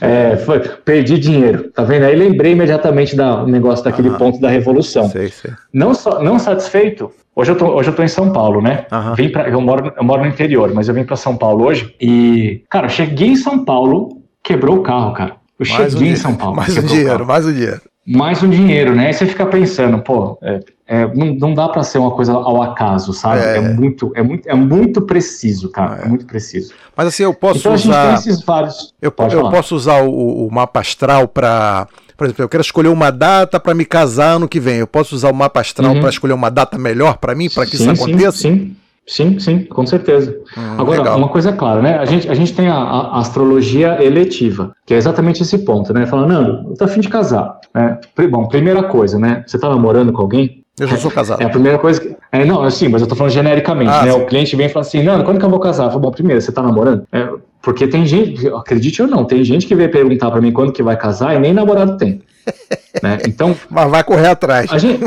é, 0.00 0.36
foi, 0.38 0.60
perdi 0.60 1.18
dinheiro, 1.18 1.70
tá 1.70 1.82
vendo? 1.82 2.04
Aí 2.04 2.16
lembrei 2.16 2.52
imediatamente 2.52 3.14
do 3.14 3.46
negócio 3.46 3.84
daquele 3.84 4.08
uhum. 4.08 4.16
ponto 4.16 4.40
da 4.40 4.48
revolução. 4.48 5.08
Sei, 5.08 5.28
sei. 5.28 5.52
Não, 5.72 5.94
só, 5.94 6.22
não 6.22 6.38
satisfeito, 6.38 7.10
hoje 7.34 7.52
eu, 7.52 7.56
tô, 7.56 7.66
hoje 7.68 7.90
eu 7.90 7.94
tô 7.94 8.02
em 8.02 8.08
São 8.08 8.32
Paulo, 8.32 8.60
né? 8.60 8.86
Uhum. 8.90 9.14
Vim 9.14 9.28
pra, 9.30 9.48
eu, 9.48 9.60
moro, 9.60 9.92
eu 9.96 10.04
moro 10.04 10.22
no 10.22 10.28
interior, 10.28 10.72
mas 10.74 10.88
eu 10.88 10.94
vim 10.94 11.04
para 11.04 11.16
São 11.16 11.36
Paulo 11.36 11.64
hoje 11.66 11.94
e, 12.00 12.64
cara, 12.70 12.88
cheguei 12.88 13.28
em 13.28 13.36
São 13.36 13.64
Paulo, 13.64 14.22
quebrou 14.42 14.78
o 14.78 14.82
carro, 14.82 15.12
cara. 15.12 15.39
Eu 15.60 15.68
mais 15.68 15.92
cheguei 15.92 16.08
um 16.08 16.12
em 16.12 16.16
São 16.16 16.34
Paulo. 16.34 16.56
Mais 16.56 16.76
um 16.76 16.82
dinheiro, 16.82 17.26
mais 17.26 17.46
um 17.46 17.52
dinheiro 17.52 17.82
mais 18.06 18.42
um 18.42 18.48
dinheiro, 18.48 18.94
né? 18.94 19.08
Aí 19.08 19.12
você 19.12 19.26
fica 19.26 19.46
pensando, 19.46 20.00
pô, 20.00 20.38
é, 20.42 20.60
é, 20.86 21.14
não, 21.14 21.34
não, 21.34 21.54
dá 21.54 21.68
para 21.68 21.82
ser 21.82 21.98
uma 21.98 22.10
coisa 22.10 22.32
ao 22.32 22.62
acaso, 22.62 23.12
sabe? 23.12 23.40
É, 23.40 23.56
é, 23.56 23.60
muito, 23.60 24.10
é 24.16 24.22
muito, 24.22 24.48
é 24.48 24.54
muito 24.54 25.02
preciso, 25.02 25.70
cara, 25.70 26.02
é. 26.02 26.08
muito 26.08 26.26
preciso. 26.26 26.72
Mas 26.96 27.08
assim, 27.08 27.22
eu 27.22 27.34
posso 27.34 27.60
então, 27.60 27.74
usar. 27.74 28.20
Vários. 28.44 28.94
Eu, 29.00 29.12
eu 29.30 29.50
posso 29.50 29.76
usar 29.76 30.02
o, 30.02 30.46
o 30.46 30.50
mapa 30.50 30.80
astral 30.80 31.28
para 31.28 31.86
por 32.16 32.24
exemplo, 32.26 32.44
eu 32.44 32.48
quero 32.50 32.60
escolher 32.60 32.88
uma 32.88 33.10
data 33.10 33.58
para 33.58 33.72
me 33.72 33.84
casar 33.86 34.32
ano 34.36 34.46
que 34.46 34.60
vem. 34.60 34.76
Eu 34.76 34.86
posso 34.86 35.14
usar 35.14 35.30
o 35.30 35.34
mapa 35.34 35.60
astral 35.60 35.94
uhum. 35.94 36.00
para 36.00 36.10
escolher 36.10 36.34
uma 36.34 36.50
data 36.50 36.76
melhor 36.76 37.16
para 37.16 37.34
mim, 37.34 37.48
para 37.48 37.64
que 37.64 37.78
sim, 37.78 37.90
isso 37.90 38.02
aconteça? 38.02 38.38
Sim, 38.38 38.56
sim. 38.56 38.76
Sim, 39.06 39.38
sim, 39.40 39.64
com 39.64 39.84
certeza. 39.84 40.38
Hum, 40.56 40.76
Agora, 40.78 40.98
legal. 40.98 41.18
uma 41.18 41.28
coisa 41.28 41.50
é 41.50 41.52
clara, 41.52 41.82
né? 41.82 41.98
A 41.98 42.04
gente, 42.04 42.28
a 42.28 42.34
gente 42.34 42.54
tem 42.54 42.68
a, 42.68 42.76
a, 42.76 43.18
astrologia 43.18 44.02
eletiva, 44.02 44.72
que 44.86 44.94
é 44.94 44.96
exatamente 44.96 45.42
esse 45.42 45.58
ponto, 45.58 45.92
né? 45.92 46.06
Falando, 46.06 46.28
Nando, 46.28 46.70
eu 46.70 46.76
tô 46.76 46.84
afim 46.84 47.00
de 47.00 47.08
casar. 47.08 47.58
Né? 47.74 47.98
Bom, 48.30 48.46
primeira 48.46 48.84
coisa, 48.84 49.18
né? 49.18 49.42
Você 49.46 49.58
tá 49.58 49.68
namorando 49.68 50.12
com 50.12 50.22
alguém? 50.22 50.60
Eu 50.78 50.86
já 50.86 50.96
sou 50.96 51.10
casado. 51.10 51.42
É 51.42 51.44
a 51.44 51.50
primeira 51.50 51.78
coisa 51.78 52.00
que. 52.00 52.16
É, 52.32 52.44
não, 52.44 52.62
assim, 52.62 52.88
mas 52.88 53.02
eu 53.02 53.08
tô 53.08 53.14
falando 53.14 53.32
genericamente, 53.32 53.90
ah, 53.90 54.04
né? 54.04 54.12
Sim. 54.12 54.22
O 54.22 54.26
cliente 54.26 54.56
vem 54.56 54.66
e 54.66 54.68
fala 54.68 54.86
assim, 54.86 55.02
Nando, 55.02 55.24
quando 55.24 55.38
que 55.38 55.44
eu 55.44 55.50
vou 55.50 55.60
casar? 55.60 55.84
Eu 55.84 55.90
falo, 55.90 56.00
bom, 56.00 56.10
primeiro, 56.10 56.40
você 56.40 56.52
tá 56.52 56.62
namorando? 56.62 57.04
É, 57.12 57.28
Porque 57.60 57.86
tem 57.86 58.06
gente, 58.06 58.48
acredite 58.48 59.02
ou 59.02 59.08
não, 59.08 59.24
tem 59.24 59.44
gente 59.44 59.66
que 59.66 59.74
veio 59.74 59.90
perguntar 59.90 60.30
para 60.30 60.40
mim 60.40 60.52
quando 60.52 60.72
que 60.72 60.82
vai 60.82 60.96
casar 60.96 61.34
e 61.34 61.38
nem 61.38 61.52
namorado 61.52 61.98
tem. 61.98 62.22
né? 63.02 63.18
Então, 63.26 63.54
mas 63.68 63.90
vai 63.90 64.04
correr 64.04 64.28
atrás. 64.28 64.72
A 64.72 64.78
gente, 64.78 65.02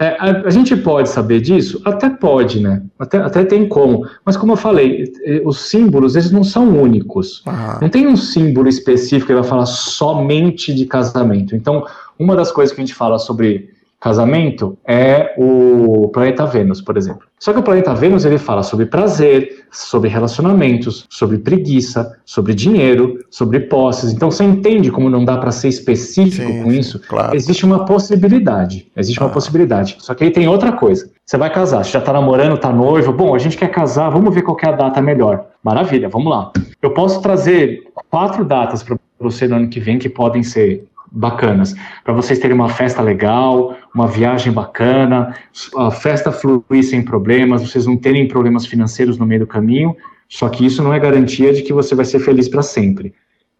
é, 0.00 0.16
a, 0.18 0.46
a, 0.46 0.50
gente 0.50 0.76
pode 0.76 1.08
saber 1.08 1.40
disso? 1.40 1.80
Até 1.84 2.08
pode, 2.08 2.60
né? 2.60 2.82
Até, 2.98 3.18
até 3.18 3.44
tem 3.44 3.68
como. 3.68 4.06
Mas 4.24 4.36
como 4.36 4.52
eu 4.52 4.56
falei, 4.56 5.12
os 5.44 5.60
símbolos, 5.62 6.14
eles 6.14 6.30
não 6.30 6.44
são 6.44 6.68
únicos. 6.68 7.42
Uhum. 7.44 7.78
Não 7.82 7.88
tem 7.88 8.06
um 8.06 8.16
símbolo 8.16 8.68
específico 8.68 9.26
que 9.26 9.34
vai 9.34 9.42
falar 9.42 9.66
somente 9.66 10.72
de 10.72 10.86
casamento. 10.86 11.56
Então, 11.56 11.84
uma 12.16 12.36
das 12.36 12.52
coisas 12.52 12.74
que 12.74 12.80
a 12.80 12.84
gente 12.84 12.94
fala 12.94 13.18
sobre 13.18 13.70
casamento 14.00 14.78
é 14.86 15.34
o 15.36 16.08
planeta 16.08 16.46
Vênus, 16.46 16.80
por 16.80 16.96
exemplo. 16.96 17.26
Só 17.38 17.52
que 17.52 17.58
o 17.58 17.62
planeta 17.62 17.94
Vênus 17.94 18.24
ele 18.24 18.38
fala 18.38 18.62
sobre 18.62 18.86
prazer, 18.86 19.64
sobre 19.70 20.08
relacionamentos, 20.08 21.06
sobre 21.10 21.38
preguiça, 21.38 22.18
sobre 22.24 22.54
dinheiro, 22.54 23.18
sobre 23.30 23.60
posses. 23.60 24.12
Então 24.12 24.30
você 24.30 24.44
entende 24.44 24.90
como 24.90 25.10
não 25.10 25.24
dá 25.24 25.36
para 25.36 25.50
ser 25.50 25.68
específico 25.68 26.50
Sim, 26.50 26.62
com 26.62 26.72
isso? 26.72 27.00
Claro. 27.00 27.36
Existe 27.36 27.64
uma 27.64 27.84
possibilidade. 27.84 28.90
Existe 28.96 29.20
ah. 29.20 29.26
uma 29.26 29.32
possibilidade. 29.32 29.96
Só 29.98 30.14
que 30.14 30.24
aí 30.24 30.30
tem 30.30 30.48
outra 30.48 30.72
coisa. 30.72 31.10
Você 31.24 31.36
vai 31.36 31.52
casar, 31.52 31.84
você 31.84 31.92
já 31.92 32.00
tá 32.00 32.12
namorando, 32.12 32.58
tá 32.58 32.72
noivo. 32.72 33.12
Bom, 33.12 33.34
a 33.34 33.38
gente 33.38 33.56
quer 33.56 33.70
casar, 33.70 34.10
vamos 34.10 34.34
ver 34.34 34.42
qual 34.42 34.56
é 34.62 34.68
a 34.68 34.72
data 34.72 35.02
melhor. 35.02 35.46
Maravilha, 35.62 36.08
vamos 36.08 36.30
lá. 36.30 36.50
Eu 36.80 36.94
posso 36.94 37.20
trazer 37.20 37.82
quatro 38.10 38.44
datas 38.44 38.82
para 38.82 38.96
você 39.20 39.46
no 39.46 39.56
ano 39.56 39.68
que 39.68 39.80
vem 39.80 39.98
que 39.98 40.08
podem 40.08 40.42
ser 40.42 40.87
bacanas, 41.10 41.74
para 42.04 42.12
vocês 42.12 42.38
terem 42.38 42.54
uma 42.54 42.68
festa 42.68 43.02
legal, 43.02 43.76
uma 43.94 44.06
viagem 44.06 44.52
bacana, 44.52 45.34
a 45.76 45.90
festa 45.90 46.30
fluir 46.30 46.82
sem 46.82 47.02
problemas, 47.02 47.62
vocês 47.62 47.86
não 47.86 47.96
terem 47.96 48.28
problemas 48.28 48.66
financeiros 48.66 49.18
no 49.18 49.26
meio 49.26 49.40
do 49.40 49.46
caminho, 49.46 49.96
só 50.28 50.48
que 50.48 50.64
isso 50.64 50.82
não 50.82 50.92
é 50.92 50.98
garantia 50.98 51.52
de 51.52 51.62
que 51.62 51.72
você 51.72 51.94
vai 51.94 52.04
ser 52.04 52.20
feliz 52.20 52.48
para 52.48 52.62
sempre. 52.62 53.14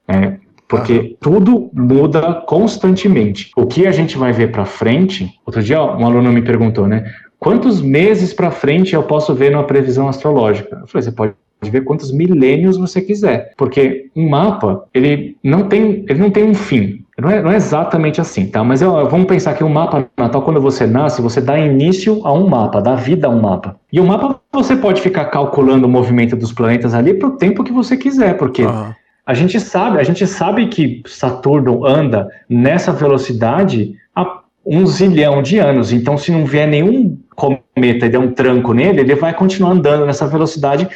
É, 0.07 0.39
porque 0.69 1.17
tudo 1.19 1.71
muda 1.73 2.43
constantemente. 2.47 3.51
O 3.57 3.67
que 3.67 3.87
a 3.87 3.93
gente 3.93 4.19
vai 4.19 4.33
ver 4.33 4.53
para 4.53 4.67
frente, 4.67 5.33
outro 5.47 5.63
dia 5.63 5.83
um 5.83 6.05
aluno 6.05 6.31
me 6.31 6.43
perguntou, 6.43 6.87
né? 6.87 7.11
Quantos 7.39 7.81
meses 7.81 8.35
para 8.35 8.51
frente 8.51 8.95
eu 8.95 9.03
posso 9.03 9.35
ver 9.35 9.51
numa 9.51 9.65
previsão 9.65 10.09
astrológica? 10.09 10.79
Eu 10.81 10.87
falei, 10.87 11.05
você 11.05 11.13
pode 11.13 11.35
ver 11.63 11.85
quantos 11.85 12.13
milênios 12.13 12.77
você 12.77 13.01
quiser, 13.01 13.53
porque 13.57 14.11
um 14.15 14.29
mapa 14.29 14.85
ele 14.93 15.37
não 15.43 15.69
tem 15.69 16.05
ele 16.09 16.19
não 16.19 16.31
tem 16.31 16.45
um 16.45 16.55
fim. 16.55 17.05
Não 17.21 17.31
é, 17.31 17.43
não 17.43 17.51
é 17.51 17.57
exatamente 17.57 18.21
assim, 18.21 18.47
tá? 18.47 18.63
Mas 18.63 18.81
eu, 18.81 18.93
vamos 19.09 19.27
pensar 19.27 19.55
que 19.55 19.65
o 19.65 19.69
mapa 19.69 20.09
natal, 20.17 20.41
quando 20.43 20.61
você 20.61 20.87
nasce, 20.87 21.21
você 21.21 21.41
dá 21.41 21.59
início 21.59 22.21
a 22.25 22.33
um 22.33 22.49
mapa, 22.49 22.81
dá 22.81 22.95
vida 22.95 23.27
a 23.27 23.31
um 23.31 23.41
mapa. 23.41 23.75
E 23.93 23.99
o 23.99 24.07
mapa 24.07 24.41
você 24.53 24.77
pode 24.77 25.01
ficar 25.01 25.25
calculando 25.25 25.87
o 25.87 25.91
movimento 25.91 26.37
dos 26.37 26.53
planetas 26.53 26.95
ali 26.95 27.15
para 27.15 27.29
o 27.29 27.37
tempo 27.37 27.65
que 27.65 27.73
você 27.73 27.97
quiser, 27.97 28.37
porque 28.37 28.63
uhum. 28.63 28.93
a 29.27 29.35
gente 29.35 29.59
sabe, 29.59 29.99
a 29.99 30.05
gente 30.05 30.25
sabe 30.29 30.69
que 30.69 31.03
Saturno 31.07 31.85
anda 31.85 32.29
nessa 32.49 32.93
velocidade 32.93 33.95
há 34.15 34.39
um 34.65 34.87
zilhão 34.87 35.43
de 35.43 35.59
anos. 35.59 35.93
Então, 35.93 36.17
se 36.17 36.31
não 36.31 36.47
vier 36.47 36.69
nenhum 36.69 37.19
cometa 37.35 38.07
e 38.07 38.09
der 38.09 38.19
um 38.19 38.31
tranco 38.31 38.73
nele, 38.73 39.01
ele 39.01 39.17
vai 39.17 39.35
continuar 39.35 39.73
andando 39.73 40.07
nessa 40.07 40.27
velocidade 40.27 40.89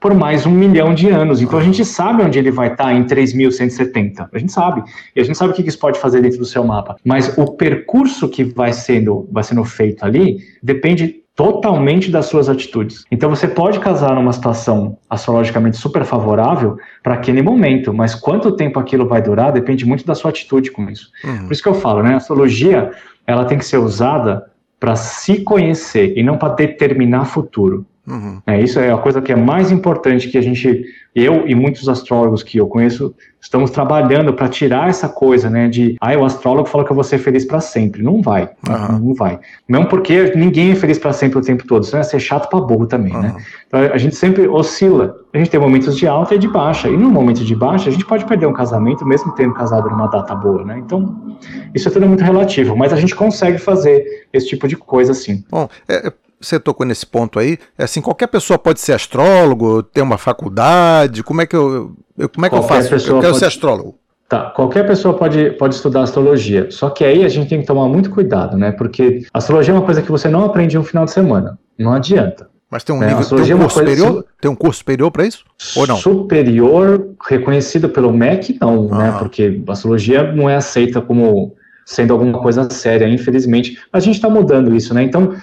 por 0.00 0.14
mais 0.14 0.46
um 0.46 0.50
milhão 0.50 0.94
de 0.94 1.08
anos. 1.10 1.42
Então 1.42 1.58
a 1.58 1.62
gente 1.62 1.84
sabe 1.84 2.22
onde 2.22 2.38
ele 2.38 2.50
vai 2.50 2.68
estar 2.68 2.92
em 2.94 3.04
3170. 3.04 4.30
A 4.32 4.38
gente 4.38 4.50
sabe. 4.50 4.82
E 5.14 5.20
a 5.20 5.24
gente 5.24 5.36
sabe 5.36 5.52
o 5.52 5.54
que 5.54 5.62
isso 5.62 5.78
pode 5.78 5.98
fazer 5.98 6.22
dentro 6.22 6.38
do 6.38 6.46
seu 6.46 6.64
mapa. 6.64 6.96
Mas 7.04 7.36
o 7.36 7.52
percurso 7.52 8.28
que 8.28 8.42
vai 8.42 8.72
sendo, 8.72 9.28
vai 9.30 9.44
sendo 9.44 9.62
feito 9.62 10.04
ali 10.04 10.38
depende 10.62 11.20
totalmente 11.36 12.10
das 12.10 12.26
suas 12.26 12.48
atitudes. 12.48 13.04
Então 13.10 13.30
você 13.30 13.46
pode 13.46 13.78
casar 13.78 14.14
numa 14.14 14.32
situação 14.32 14.98
astrologicamente 15.08 15.76
super 15.76 16.04
favorável 16.04 16.76
para 17.02 17.14
aquele 17.14 17.40
momento, 17.40 17.94
mas 17.94 18.14
quanto 18.14 18.52
tempo 18.52 18.78
aquilo 18.78 19.06
vai 19.06 19.22
durar 19.22 19.52
depende 19.52 19.86
muito 19.86 20.04
da 20.04 20.14
sua 20.14 20.30
atitude 20.30 20.70
com 20.70 20.88
isso. 20.90 21.10
Uhum. 21.24 21.44
Por 21.44 21.52
isso 21.52 21.62
que 21.62 21.68
eu 21.68 21.74
falo, 21.74 22.02
né? 22.02 22.14
A 22.14 22.16
astrologia 22.16 22.90
ela 23.26 23.44
tem 23.44 23.56
que 23.56 23.64
ser 23.64 23.78
usada 23.78 24.50
para 24.78 24.96
se 24.96 25.42
conhecer 25.42 26.14
e 26.16 26.22
não 26.22 26.38
para 26.38 26.54
determinar 26.54 27.26
futuro. 27.26 27.86
Uhum. 28.10 28.42
É, 28.46 28.60
isso 28.60 28.78
é 28.80 28.92
a 28.92 28.98
coisa 28.98 29.22
que 29.22 29.32
é 29.32 29.36
mais 29.36 29.70
importante 29.70 30.28
que 30.28 30.36
a 30.36 30.42
gente, 30.42 30.84
eu 31.14 31.46
e 31.46 31.54
muitos 31.54 31.88
astrólogos 31.88 32.42
que 32.42 32.58
eu 32.58 32.66
conheço, 32.66 33.14
estamos 33.40 33.70
trabalhando 33.70 34.34
para 34.34 34.48
tirar 34.48 34.88
essa 34.88 35.08
coisa, 35.08 35.48
né, 35.48 35.68
de, 35.68 35.96
ah, 36.00 36.14
o 36.16 36.24
astrólogo 36.24 36.68
fala 36.68 36.84
que 36.84 36.90
eu 36.90 36.94
vou 36.94 37.04
ser 37.04 37.18
feliz 37.18 37.44
para 37.44 37.60
sempre. 37.60 38.02
Não 38.02 38.20
vai, 38.20 38.50
uhum. 38.68 38.98
não 38.98 39.14
vai. 39.14 39.38
Não 39.68 39.84
porque 39.86 40.32
ninguém 40.34 40.72
é 40.72 40.74
feliz 40.74 40.98
para 40.98 41.12
sempre 41.12 41.38
o 41.38 41.42
tempo 41.42 41.66
todo, 41.66 41.84
isso 41.84 41.92
vai 41.92 42.04
ser 42.04 42.20
chato 42.20 42.50
para 42.50 42.60
burro 42.60 42.86
também, 42.86 43.14
uhum. 43.14 43.22
né? 43.22 43.36
Então, 43.66 43.80
a 43.80 43.98
gente 43.98 44.16
sempre 44.16 44.46
oscila. 44.48 45.16
A 45.32 45.38
gente 45.38 45.50
tem 45.50 45.60
momentos 45.60 45.96
de 45.96 46.06
alta 46.06 46.34
e 46.34 46.38
de 46.38 46.48
baixa, 46.48 46.88
e 46.88 46.96
no 46.96 47.08
momento 47.08 47.44
de 47.44 47.54
baixa 47.54 47.88
a 47.88 47.92
gente 47.92 48.04
pode 48.04 48.24
perder 48.26 48.46
um 48.46 48.52
casamento 48.52 49.06
mesmo 49.06 49.32
tendo 49.34 49.54
casado 49.54 49.88
numa 49.88 50.08
data 50.08 50.34
boa, 50.34 50.64
né? 50.64 50.78
Então, 50.78 51.38
isso 51.72 51.88
é 51.88 51.90
tudo 51.90 52.06
muito 52.06 52.24
relativo, 52.24 52.76
mas 52.76 52.92
a 52.92 52.96
gente 52.96 53.14
consegue 53.14 53.58
fazer 53.58 54.26
esse 54.32 54.48
tipo 54.48 54.66
de 54.66 54.76
coisa 54.76 55.12
assim. 55.12 55.44
Bom, 55.48 55.68
é, 55.88 56.12
você 56.40 56.58
tocou 56.58 56.86
nesse 56.86 57.06
ponto 57.06 57.38
aí, 57.38 57.58
é 57.76 57.84
assim, 57.84 58.00
qualquer 58.00 58.26
pessoa 58.28 58.58
pode 58.58 58.80
ser 58.80 58.92
astrólogo, 58.92 59.82
ter 59.82 60.00
uma 60.00 60.16
faculdade, 60.16 61.22
como 61.22 61.42
é 61.42 61.46
que 61.46 61.54
eu, 61.54 61.94
eu 62.16 62.28
como 62.28 62.46
é 62.46 62.48
que 62.48 62.56
qualquer 62.56 62.78
eu 62.78 62.82
faço? 62.82 62.94
Eu 62.94 63.20
quero 63.20 63.20
pode... 63.20 63.38
ser 63.38 63.44
astrólogo. 63.46 63.98
Tá, 64.28 64.50
qualquer 64.50 64.86
pessoa 64.86 65.14
pode, 65.14 65.50
pode 65.52 65.74
estudar 65.74 66.02
astrologia, 66.02 66.70
só 66.70 66.88
que 66.88 67.04
aí 67.04 67.24
a 67.24 67.28
gente 67.28 67.48
tem 67.48 67.60
que 67.60 67.66
tomar 67.66 67.88
muito 67.88 68.10
cuidado, 68.10 68.56
né? 68.56 68.70
Porque 68.70 69.26
astrologia 69.34 69.74
é 69.74 69.76
uma 69.76 69.84
coisa 69.84 70.00
que 70.00 70.10
você 70.10 70.28
não 70.28 70.44
aprende 70.44 70.76
em 70.76 70.78
um 70.78 70.84
final 70.84 71.04
de 71.04 71.10
semana, 71.10 71.58
não 71.76 71.92
adianta. 71.92 72.48
Mas 72.70 72.84
tem 72.84 72.94
um, 72.94 73.02
é, 73.02 73.08
nível, 73.08 73.24
tem 73.24 73.54
um 73.54 73.58
é 73.58 73.60
curso 73.62 73.78
superior? 73.80 74.24
Tem 74.40 74.50
um 74.50 74.54
curso 74.54 74.78
superior 74.78 75.10
para 75.10 75.26
isso? 75.26 75.44
Ou 75.74 75.86
não? 75.88 75.96
Superior, 75.96 77.08
reconhecido 77.28 77.88
pelo 77.88 78.12
MEC, 78.12 78.56
não, 78.60 78.84
né? 78.84 78.90
ah. 78.92 78.98
né? 78.98 79.18
Porque 79.18 79.60
astrologia 79.66 80.32
não 80.32 80.48
é 80.48 80.54
aceita 80.54 81.00
como 81.00 81.56
sendo 81.84 82.12
alguma 82.12 82.38
coisa 82.38 82.70
séria, 82.70 83.08
infelizmente. 83.08 83.76
A 83.92 83.98
gente 83.98 84.14
está 84.14 84.30
mudando 84.30 84.72
isso, 84.72 84.94
né? 84.94 85.02
Então, 85.02 85.34
é, 85.34 85.40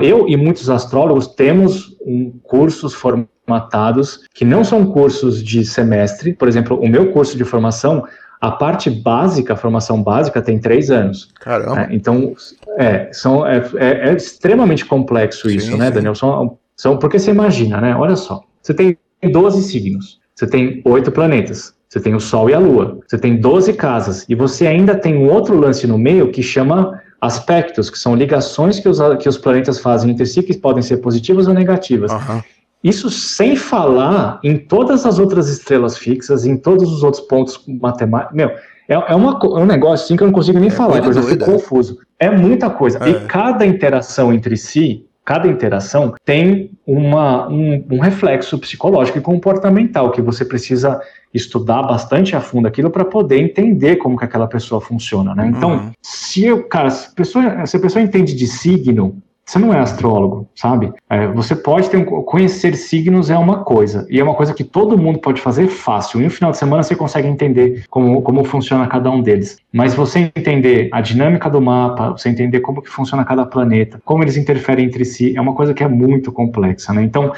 eu 0.00 0.28
e 0.28 0.36
muitos 0.36 0.70
astrólogos 0.70 1.26
temos 1.26 1.96
um, 2.06 2.32
cursos 2.42 2.94
formatados 2.94 4.24
que 4.34 4.44
não 4.44 4.64
são 4.64 4.86
cursos 4.86 5.42
de 5.42 5.64
semestre. 5.64 6.32
Por 6.32 6.48
exemplo, 6.48 6.78
o 6.80 6.88
meu 6.88 7.12
curso 7.12 7.36
de 7.36 7.44
formação, 7.44 8.04
a 8.40 8.50
parte 8.50 8.90
básica, 8.90 9.54
a 9.54 9.56
formação 9.56 10.02
básica, 10.02 10.40
tem 10.40 10.58
três 10.58 10.90
anos. 10.90 11.30
Caramba! 11.40 11.82
É, 11.82 11.88
então, 11.90 12.34
é, 12.78 13.08
são, 13.12 13.46
é, 13.46 13.58
é, 13.76 14.08
é 14.10 14.14
extremamente 14.14 14.84
complexo 14.84 15.50
isso, 15.50 15.72
sim, 15.72 15.78
né, 15.78 15.88
sim. 15.88 15.94
Daniel? 15.94 16.14
São, 16.14 16.58
são, 16.76 16.96
porque 16.98 17.18
você 17.18 17.30
imagina, 17.30 17.80
né? 17.80 17.94
Olha 17.96 18.16
só, 18.16 18.42
você 18.62 18.72
tem 18.72 18.96
12 19.22 19.62
signos, 19.62 20.20
você 20.34 20.46
tem 20.46 20.80
oito 20.84 21.10
planetas, 21.10 21.74
você 21.88 21.98
tem 22.00 22.14
o 22.14 22.20
Sol 22.20 22.48
e 22.48 22.54
a 22.54 22.58
Lua, 22.58 23.00
você 23.06 23.18
tem 23.18 23.36
12 23.36 23.72
casas, 23.72 24.24
e 24.28 24.34
você 24.34 24.66
ainda 24.66 24.94
tem 24.94 25.16
um 25.16 25.28
outro 25.30 25.58
lance 25.58 25.86
no 25.86 25.98
meio 25.98 26.30
que 26.30 26.42
chama 26.42 27.00
aspectos, 27.20 27.90
que 27.90 27.98
são 27.98 28.14
ligações 28.14 28.78
que 28.78 28.88
os, 28.88 28.98
que 29.20 29.28
os 29.28 29.38
planetas 29.38 29.78
fazem 29.78 30.10
entre 30.10 30.26
si, 30.26 30.42
que 30.42 30.56
podem 30.56 30.82
ser 30.82 30.98
positivas 30.98 31.48
ou 31.48 31.54
negativas. 31.54 32.12
Uhum. 32.12 32.42
Isso 32.82 33.10
sem 33.10 33.56
falar 33.56 34.38
em 34.44 34.56
todas 34.56 35.04
as 35.04 35.18
outras 35.18 35.48
estrelas 35.48 35.98
fixas, 35.98 36.44
em 36.44 36.56
todos 36.56 36.92
os 36.92 37.02
outros 37.02 37.22
pontos 37.24 37.60
matemáticos. 37.66 38.36
Meu, 38.36 38.50
é, 38.88 38.94
é, 38.94 39.14
uma, 39.14 39.38
é 39.42 39.60
um 39.60 39.66
negócio 39.66 40.04
assim 40.04 40.16
que 40.16 40.22
eu 40.22 40.26
não 40.26 40.32
consigo 40.32 40.60
nem 40.60 40.68
é 40.68 40.72
falar, 40.72 41.04
eu 41.04 41.12
já 41.12 41.22
fico 41.22 41.44
confuso. 41.44 41.98
É 42.18 42.30
muita 42.30 42.70
coisa. 42.70 42.98
É. 43.02 43.10
E 43.10 43.20
cada 43.26 43.66
interação 43.66 44.32
entre 44.32 44.56
si, 44.56 45.04
cada 45.24 45.48
interação 45.48 46.14
tem 46.24 46.70
uma, 46.86 47.48
um, 47.48 47.84
um 47.90 47.98
reflexo 47.98 48.58
psicológico 48.58 49.18
e 49.18 49.20
comportamental 49.20 50.12
que 50.12 50.22
você 50.22 50.44
precisa 50.44 51.00
estudar 51.32 51.82
bastante 51.82 52.34
a 52.34 52.40
fundo 52.40 52.66
aquilo 52.66 52.90
para 52.90 53.04
poder 53.04 53.38
entender 53.38 53.96
como 53.96 54.16
que 54.16 54.24
aquela 54.24 54.46
pessoa 54.46 54.80
funciona, 54.80 55.34
né? 55.34 55.52
Então, 55.54 55.72
uhum. 55.72 55.92
se 56.02 56.44
eu, 56.44 56.64
cara, 56.64 56.90
se 56.90 57.08
a, 57.08 57.14
pessoa, 57.14 57.66
se 57.66 57.76
a 57.76 57.80
pessoa 57.80 58.02
entende 58.02 58.34
de 58.34 58.46
signo, 58.46 59.20
você 59.48 59.58
não 59.58 59.72
é 59.72 59.78
astrólogo, 59.78 60.46
sabe? 60.54 60.92
É, 61.08 61.26
você 61.28 61.56
pode 61.56 61.88
ter 61.88 61.96
um, 61.96 62.04
conhecer 62.04 62.76
signos 62.76 63.30
é 63.30 63.38
uma 63.38 63.64
coisa 63.64 64.06
e 64.10 64.20
é 64.20 64.22
uma 64.22 64.34
coisa 64.34 64.52
que 64.52 64.62
todo 64.62 64.98
mundo 64.98 65.20
pode 65.20 65.40
fazer 65.40 65.68
fácil. 65.68 66.20
Em 66.20 66.26
um 66.26 66.30
final 66.30 66.50
de 66.50 66.58
semana 66.58 66.82
você 66.82 66.94
consegue 66.94 67.28
entender 67.28 67.84
como, 67.88 68.20
como 68.20 68.44
funciona 68.44 68.86
cada 68.86 69.10
um 69.10 69.22
deles. 69.22 69.56
Mas 69.72 69.94
você 69.94 70.30
entender 70.36 70.90
a 70.92 71.00
dinâmica 71.00 71.48
do 71.48 71.62
mapa, 71.62 72.10
você 72.10 72.28
entender 72.28 72.60
como 72.60 72.82
que 72.82 72.90
funciona 72.90 73.24
cada 73.24 73.46
planeta, 73.46 73.98
como 74.04 74.22
eles 74.22 74.36
interferem 74.36 74.84
entre 74.84 75.02
si, 75.06 75.34
é 75.34 75.40
uma 75.40 75.54
coisa 75.54 75.72
que 75.72 75.82
é 75.82 75.88
muito 75.88 76.30
complexa, 76.30 76.92
né? 76.92 77.02
Então 77.02 77.32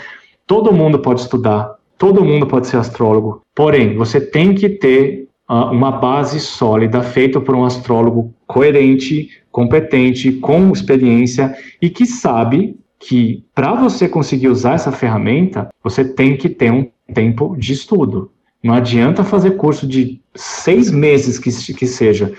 todo 0.49 0.73
mundo 0.73 0.99
pode 0.99 1.21
estudar, 1.21 1.77
todo 2.01 2.25
mundo 2.25 2.47
pode 2.47 2.67
ser 2.67 2.79
astrólogo, 2.79 3.43
porém, 3.55 3.95
você 3.95 4.19
tem 4.19 4.55
que 4.55 4.71
ter 4.71 5.29
uh, 5.47 5.71
uma 5.71 5.93
base 5.93 6.41
sólida 6.41 7.03
feita 7.03 7.39
por 7.39 7.55
um 7.55 7.63
astrólogo 7.63 8.35
coerente, 8.47 9.29
competente, 9.53 10.33
com 10.33 10.73
experiência 10.73 11.55
e 11.81 11.91
que 11.91 12.07
sabe 12.07 12.75
que 12.99 13.45
para 13.55 13.75
você 13.75 14.09
conseguir 14.09 14.49
usar 14.49 14.75
essa 14.75 14.91
ferramenta, 14.91 15.69
você 15.85 16.03
tem 16.03 16.39
que 16.39 16.49
ter 16.49 16.73
um 16.73 16.89
tempo 17.13 17.55
de 17.59 17.75
estudo. 17.75 18.31
Não 18.65 18.73
adianta 18.73 19.23
fazer 19.23 19.53
curso 19.53 19.87
de 19.87 20.23
seis 20.35 20.91
meses 20.91 21.39
que, 21.39 21.51
que 21.75 21.87
seja. 21.87 22.33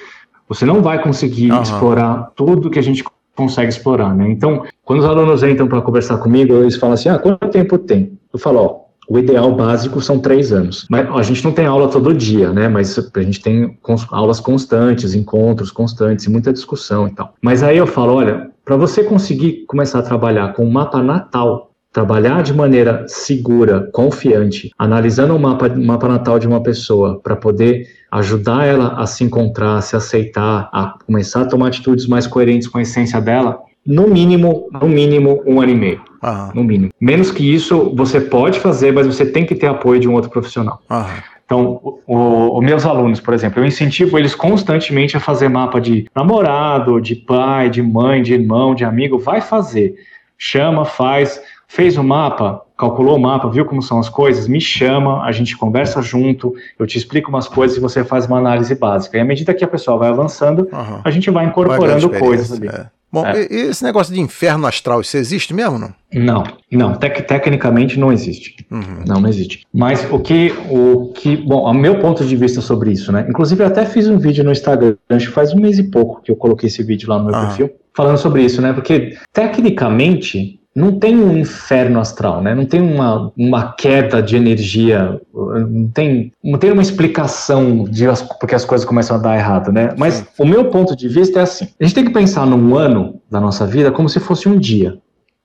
Você 0.50 0.66
não 0.66 0.82
vai 0.82 1.04
conseguir 1.04 1.52
uhum. 1.52 1.62
explorar 1.62 2.32
tudo 2.36 2.70
que 2.72 2.80
a 2.80 2.84
gente 2.84 3.04
consegue 3.36 3.70
explorar, 3.70 4.16
né? 4.16 4.30
Então, 4.32 4.66
quando 4.84 5.00
os 5.00 5.06
alunos 5.06 5.44
entram 5.44 5.68
para 5.68 5.82
conversar 5.82 6.18
comigo, 6.18 6.54
eles 6.56 6.78
falam 6.78 6.96
assim, 6.96 7.10
ah, 7.10 7.20
quanto 7.20 7.48
tempo 7.50 7.78
tem? 7.78 8.18
Eu 8.34 8.40
falo, 8.40 8.60
ó, 8.60 8.81
O 9.08 9.20
ideal 9.20 9.54
básico 9.56 10.00
são 10.02 10.20
três 10.20 10.54
anos. 10.54 10.86
Mas 10.90 11.10
a 11.10 11.22
gente 11.22 11.44
não 11.44 11.52
tem 11.52 11.66
aula 11.66 11.90
todo 11.90 12.14
dia, 12.14 12.52
né? 12.52 12.68
Mas 12.68 12.98
a 12.98 13.22
gente 13.22 13.42
tem 13.42 13.78
cons 13.82 14.08
aulas 14.12 14.40
constantes, 14.40 15.14
encontros 15.14 15.72
constantes, 15.72 16.28
muita 16.28 16.54
discussão 16.54 17.08
e 17.08 17.12
tal. 17.12 17.34
Mas 17.42 17.64
aí 17.64 17.78
eu 17.78 17.88
falo, 17.88 18.14
olha, 18.14 18.52
para 18.64 18.78
você 18.78 19.04
conseguir 19.04 19.66
começar 19.68 20.00
a 20.00 20.04
trabalhar 20.04 20.54
com 20.54 20.64
um 20.64 20.72
mapa 20.72 21.02
natal 21.02 21.72
trabalhar 21.92 22.42
de 22.42 22.54
maneira 22.54 23.06
segura, 23.08 23.90
confiante, 23.92 24.72
analisando 24.78 25.36
o 25.36 25.40
mapa, 25.40 25.68
mapa 25.70 26.08
natal 26.08 26.40
de 26.40 26.48
uma 26.48 26.64
pessoa 26.64 27.20
para 27.20 27.36
poder 27.36 27.86
ajudar 28.12 28.66
ela 28.66 28.94
a 28.98 29.06
se 29.06 29.24
encontrar, 29.24 29.76
a 29.76 29.82
se 29.82 29.96
aceitar, 29.96 30.70
a 30.72 30.96
começar 31.06 31.42
a 31.42 31.46
tomar 31.46 31.68
atitudes 31.68 32.08
mais 32.08 32.26
coerentes 32.26 32.68
com 32.68 32.78
a 32.78 32.82
essência 32.82 33.20
dela, 33.20 33.60
no 33.86 34.08
mínimo, 34.08 34.70
no 34.72 34.88
mínimo, 34.88 35.44
um 35.46 35.60
ano 35.60 35.72
e 35.72 35.76
meio. 35.76 36.11
Aham. 36.22 36.52
No 36.54 36.64
mínimo. 36.64 36.92
Menos 37.00 37.32
que 37.32 37.54
isso, 37.54 37.94
você 37.96 38.22
pode 38.22 38.60
fazer, 38.60 38.94
mas 38.94 39.08
você 39.08 39.26
tem 39.26 39.46
que 39.46 39.56
ter 39.56 39.68
apoio 39.68 40.00
de 40.00 40.08
um 40.08 40.14
outro 40.14 40.30
profissional. 40.30 40.82
Aham. 40.90 41.24
Então, 41.46 42.00
os 42.08 42.64
meus 42.64 42.86
alunos, 42.86 43.20
por 43.20 43.34
exemplo, 43.34 43.60
eu 43.62 43.66
incentivo 43.66 44.18
eles 44.18 44.34
constantemente 44.34 45.18
a 45.18 45.20
fazer 45.20 45.50
mapa 45.50 45.82
de 45.82 46.10
namorado, 46.16 47.02
de 47.02 47.14
pai, 47.14 47.70
de 47.70 47.82
mãe, 47.82 48.22
de 48.22 48.34
irmão, 48.34 48.74
de 48.74 48.86
amigo. 48.86 49.20
Vai 49.20 49.42
fazer. 49.42 49.96
Chama, 50.38 50.86
faz 50.86 51.42
fez 51.72 51.98
o 51.98 52.04
mapa, 52.04 52.66
calculou 52.78 53.16
o 53.16 53.20
mapa, 53.20 53.50
viu 53.50 53.64
como 53.64 53.82
são 53.82 53.98
as 53.98 54.10
coisas, 54.10 54.46
me 54.46 54.60
chama, 54.60 55.24
a 55.24 55.32
gente 55.32 55.56
conversa 55.56 56.02
junto, 56.02 56.54
eu 56.78 56.86
te 56.86 56.98
explico 56.98 57.30
umas 57.30 57.48
coisas 57.48 57.78
e 57.78 57.80
você 57.80 58.04
faz 58.04 58.28
uma 58.28 58.40
análise 58.40 58.76
básica. 58.76 59.18
E 59.18 59.22
à 59.22 59.24
medida 59.24 59.54
que 59.54 59.64
a 59.64 59.68
pessoa 59.68 59.98
vai 59.98 60.10
avançando, 60.10 60.68
uhum. 60.70 61.00
a 61.02 61.10
gente 61.10 61.30
vai 61.30 61.46
incorporando 61.46 62.10
vai 62.10 62.20
coisas 62.20 62.52
ali. 62.52 62.68
É. 62.68 62.88
Bom, 63.12 63.26
é. 63.26 63.42
esse 63.42 63.84
negócio 63.84 64.14
de 64.14 64.22
inferno 64.22 64.66
astral, 64.66 65.02
isso 65.02 65.18
existe 65.18 65.54
mesmo, 65.54 65.78
não? 65.78 65.94
Não, 66.14 66.44
não, 66.72 66.94
tec 66.94 67.22
tecnicamente 67.28 68.00
não 68.00 68.12
existe. 68.12 68.66
Uhum. 68.72 69.04
Não, 69.06 69.20
não 69.20 69.30
existe. 69.30 69.66
Mas 69.74 70.10
o 70.10 70.20
que, 70.20 70.54
o 70.70 71.12
que, 71.14 71.36
bom, 71.36 71.64
o 71.64 71.74
meu 71.74 72.00
ponto 72.00 72.24
de 72.24 72.36
vista 72.38 72.62
sobre 72.62 72.92
isso, 72.92 73.12
né? 73.12 73.26
Inclusive 73.30 73.62
eu 73.62 73.68
até 73.68 73.86
fiz 73.86 74.08
um 74.08 74.18
vídeo 74.18 74.44
no 74.44 74.52
Instagram, 74.52 74.96
acho 75.10 75.28
que 75.28 75.34
faz 75.34 75.54
um 75.54 75.60
mês 75.60 75.78
e 75.78 75.84
pouco 75.84 76.22
que 76.22 76.32
eu 76.32 76.36
coloquei 76.38 76.68
esse 76.68 76.84
vídeo 76.84 77.10
lá 77.10 77.18
no 77.18 77.26
meu 77.26 77.34
uhum. 77.34 77.48
perfil, 77.48 77.72
falando 77.94 78.18
sobre 78.18 78.44
isso, 78.44 78.62
né? 78.62 78.72
Porque 78.72 79.18
tecnicamente 79.34 80.61
não 80.74 80.98
tem 80.98 81.16
um 81.18 81.38
inferno 81.38 82.00
astral, 82.00 82.42
né? 82.42 82.56
Não 82.56 82.66
tem 82.66 82.82
uma, 82.82 83.32
uma 83.38 83.74
queda 83.74 84.22
de 84.22 84.38
energia, 84.38 85.20
não 85.34 85.90
tem, 85.90 86.32
não 86.42 86.58
tem 86.58 86.72
uma 86.72 86.82
explicação 86.82 87.84
de 87.84 88.08
as, 88.08 88.22
porque 88.22 88.56
as 88.56 88.64
coisas 88.64 88.88
começam 88.88 89.18
a 89.18 89.20
dar 89.20 89.38
errado, 89.38 89.72
né? 89.72 89.94
Mas 89.98 90.16
Sim. 90.16 90.26
o 90.40 90.46
meu 90.46 90.70
ponto 90.70 90.96
de 90.96 91.10
vista 91.10 91.40
é 91.40 91.44
assim: 91.44 91.68
a 91.80 91.84
gente 91.84 91.94
tem 91.94 92.06
que 92.06 92.14
pensar 92.14 92.46
num 92.46 92.76
ano 92.76 93.20
da 93.30 93.42
nossa 93.42 93.68
vida 93.68 93.92
como 93.92 94.08
se 94.08 94.20
fosse 94.20 94.48
um 94.48 94.58
dia. 94.58 94.98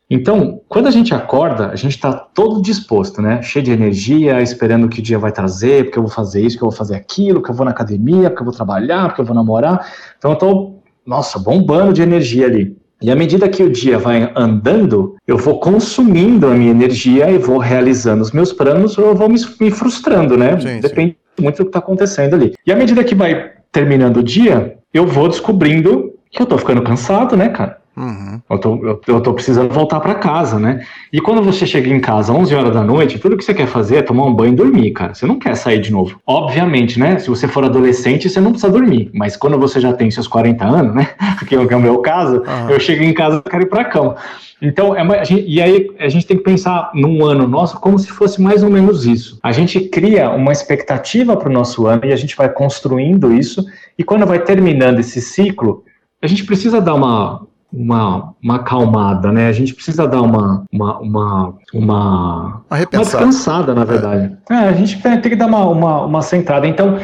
Então, 0.09 0.61
quando 0.69 0.87
a 0.87 0.93
gente 0.93 1.13
acorda, 1.13 1.71
a 1.71 1.75
gente 1.75 1.97
está 1.97 2.13
todo 2.13 2.63
disposto, 2.63 3.21
né? 3.21 3.43
Cheio 3.43 3.65
de 3.65 3.73
energia, 3.73 4.41
esperando 4.41 4.85
o 4.85 4.89
que 4.89 5.01
o 5.01 5.03
dia 5.03 5.19
vai 5.19 5.33
trazer, 5.33 5.85
porque 5.85 5.99
eu 5.99 6.05
vou 6.05 6.13
fazer 6.13 6.41
isso, 6.43 6.55
porque 6.55 6.65
eu 6.65 6.71
vou 6.71 6.79
fazer 6.79 6.95
aquilo, 6.95 7.41
porque 7.41 7.51
eu 7.51 7.57
vou 7.57 7.65
na 7.65 7.73
academia, 7.73 8.31
porque 8.31 8.43
eu 8.43 8.47
vou 8.47 8.55
trabalhar, 8.55 9.09
porque 9.09 9.21
eu 9.21 9.25
vou 9.25 9.35
namorar. 9.35 9.91
Então, 10.17 10.31
eu 10.31 10.35
estou, 10.35 10.81
nossa, 11.05 11.41
bombando 11.41 11.93
de 11.93 12.03
energia 12.03 12.47
ali. 12.47 12.77
E 13.03 13.11
à 13.11 13.17
medida 13.17 13.49
que 13.49 13.63
o 13.63 13.71
dia 13.71 13.99
vai 13.99 14.33
andando, 14.35 15.17
eu 15.27 15.37
vou 15.37 15.61
consumindo 15.61 16.47
a 16.47 16.55
minha 16.55 16.71
energia 16.71 17.31
e 17.31 17.37
vou 17.37 17.59
realizando 17.59 18.23
os 18.23 18.33
meus 18.33 18.53
planos 18.53 18.97
ou 18.97 19.09
eu 19.09 19.15
vou 19.15 19.29
me, 19.29 19.39
me 19.61 19.71
frustrando, 19.71 20.37
né? 20.37 20.59
Sim, 20.59 20.81
Depende 20.81 21.17
sim. 21.37 21.43
muito 21.43 21.57
do 21.59 21.65
que 21.65 21.69
está 21.69 21.79
acontecendo 21.79 22.35
ali. 22.35 22.55
E 22.67 22.73
à 22.73 22.77
medida 22.77 23.05
que 23.05 23.15
vai 23.15 23.53
terminando 23.71 24.19
o 24.19 24.23
dia, 24.23 24.79
eu 24.95 25.07
vou 25.07 25.29
descobrindo 25.29 26.15
que 26.31 26.41
eu 26.41 26.45
estou 26.45 26.59
ficando 26.59 26.83
cansado, 26.83 27.37
né, 27.37 27.51
cara? 27.51 27.79
Uhum. 27.97 28.43
Eu, 28.51 28.59
tô, 28.59 28.75
eu, 28.85 29.01
eu, 29.09 29.21
tô, 29.23 29.33
precisando 29.33 29.73
voltar 29.73 30.01
para 30.01 30.15
casa, 30.17 30.59
né? 30.59 30.85
E 31.11 31.19
quando 31.19 31.43
você 31.43 31.67
chega 31.67 31.89
em 31.89 31.99
casa 31.99 32.31
11 32.31 32.55
horas 32.55 32.75
da 32.75 32.83
noite, 32.83 33.19
tudo 33.19 33.39
que 33.39 33.45
você 33.45 33.55
quer 33.55 33.67
fazer 33.67 33.97
é 33.97 34.03
tomar 34.03 34.27
um 34.27 34.35
banho 34.35 34.53
e 34.53 34.57
dormir, 34.57 34.91
cara. 34.91 35.15
Você 35.15 35.25
não 35.25 35.39
quer 35.39 35.57
sair 35.57 35.81
de 35.81 35.91
novo. 35.91 36.21
Obviamente, 36.27 36.99
né? 36.99 37.19
Se 37.19 37.31
você 37.31 37.49
for 37.49 37.65
adolescente, 37.65 38.29
você 38.29 38.39
não 38.39 38.51
precisa 38.51 38.71
dormir. 38.71 39.11
Mas 39.15 39.35
quando 39.35 39.59
você 39.59 39.81
já 39.81 39.95
tem 39.95 40.11
seus 40.11 40.29
40 40.29 40.65
anos, 40.65 40.95
né? 40.95 41.09
Que 41.47 41.55
é 41.55 41.59
o 41.59 41.81
meu 41.81 41.99
caso, 41.99 42.39
uhum. 42.39 42.71
eu 42.71 42.81
chego 42.81 43.05
em 43.05 43.15
casa 43.15 43.43
e 43.45 43.51
quero 43.51 43.63
ir 43.63 43.69
pra 43.69 43.85
cama. 43.85 44.17
Então, 44.61 44.95
é 44.97 45.25
gente, 45.25 45.45
e 45.47 45.63
aí 45.63 45.91
a 45.99 46.09
gente 46.09 46.27
tem 46.27 46.37
que 46.37 46.43
pensar 46.43 46.91
num 46.95 47.25
ano 47.25 47.47
nosso 47.47 47.79
como 47.79 47.99
se 47.99 48.09
fosse 48.09 48.43
mais 48.43 48.63
ou 48.63 48.71
menos 48.71 49.07
isso. 49.07 49.39
A 49.43 49.53
gente 49.53 49.81
cria 49.81 50.31
uma 50.31 50.53
expectativa 50.53 51.37
para 51.37 51.49
o 51.49 51.53
nosso 51.53 51.87
ano 51.87 52.05
e 52.05 52.13
a 52.13 52.17
gente 52.17 52.37
vai 52.37 52.49
construindo 52.49 53.33
isso. 53.33 53.65
E 53.99 54.05
quando 54.05 54.27
vai 54.27 54.39
terminando 54.43 54.99
esse 54.99 55.21
ciclo, 55.21 55.85
a 56.23 56.27
gente 56.27 56.45
precisa 56.45 56.81
dar 56.81 56.95
uma 56.95 57.47
uma, 57.73 58.35
uma 58.43 58.57
acalmada, 58.57 59.33
né? 59.33 59.49
A 59.49 59.53
gente 59.53 59.75
precisa 59.75 60.07
dar 60.07 60.23
uma 60.23 60.65
uma 60.73 60.99
uma, 61.01 61.55
uma, 61.75 62.63
uma, 62.71 62.87
descansada, 62.91 63.75
na 63.75 63.85
verdade. 63.85 64.37
É. 64.51 64.55
É, 64.55 64.59
a 64.69 64.73
gente 64.73 65.01
tem, 65.03 65.21
tem, 65.21 65.31
que 65.31 65.37
dar 65.37 65.47
uma, 65.47 65.69
uma, 65.69 66.05
uma 66.05 66.23
centrada. 66.23 66.67
Então, 66.67 66.99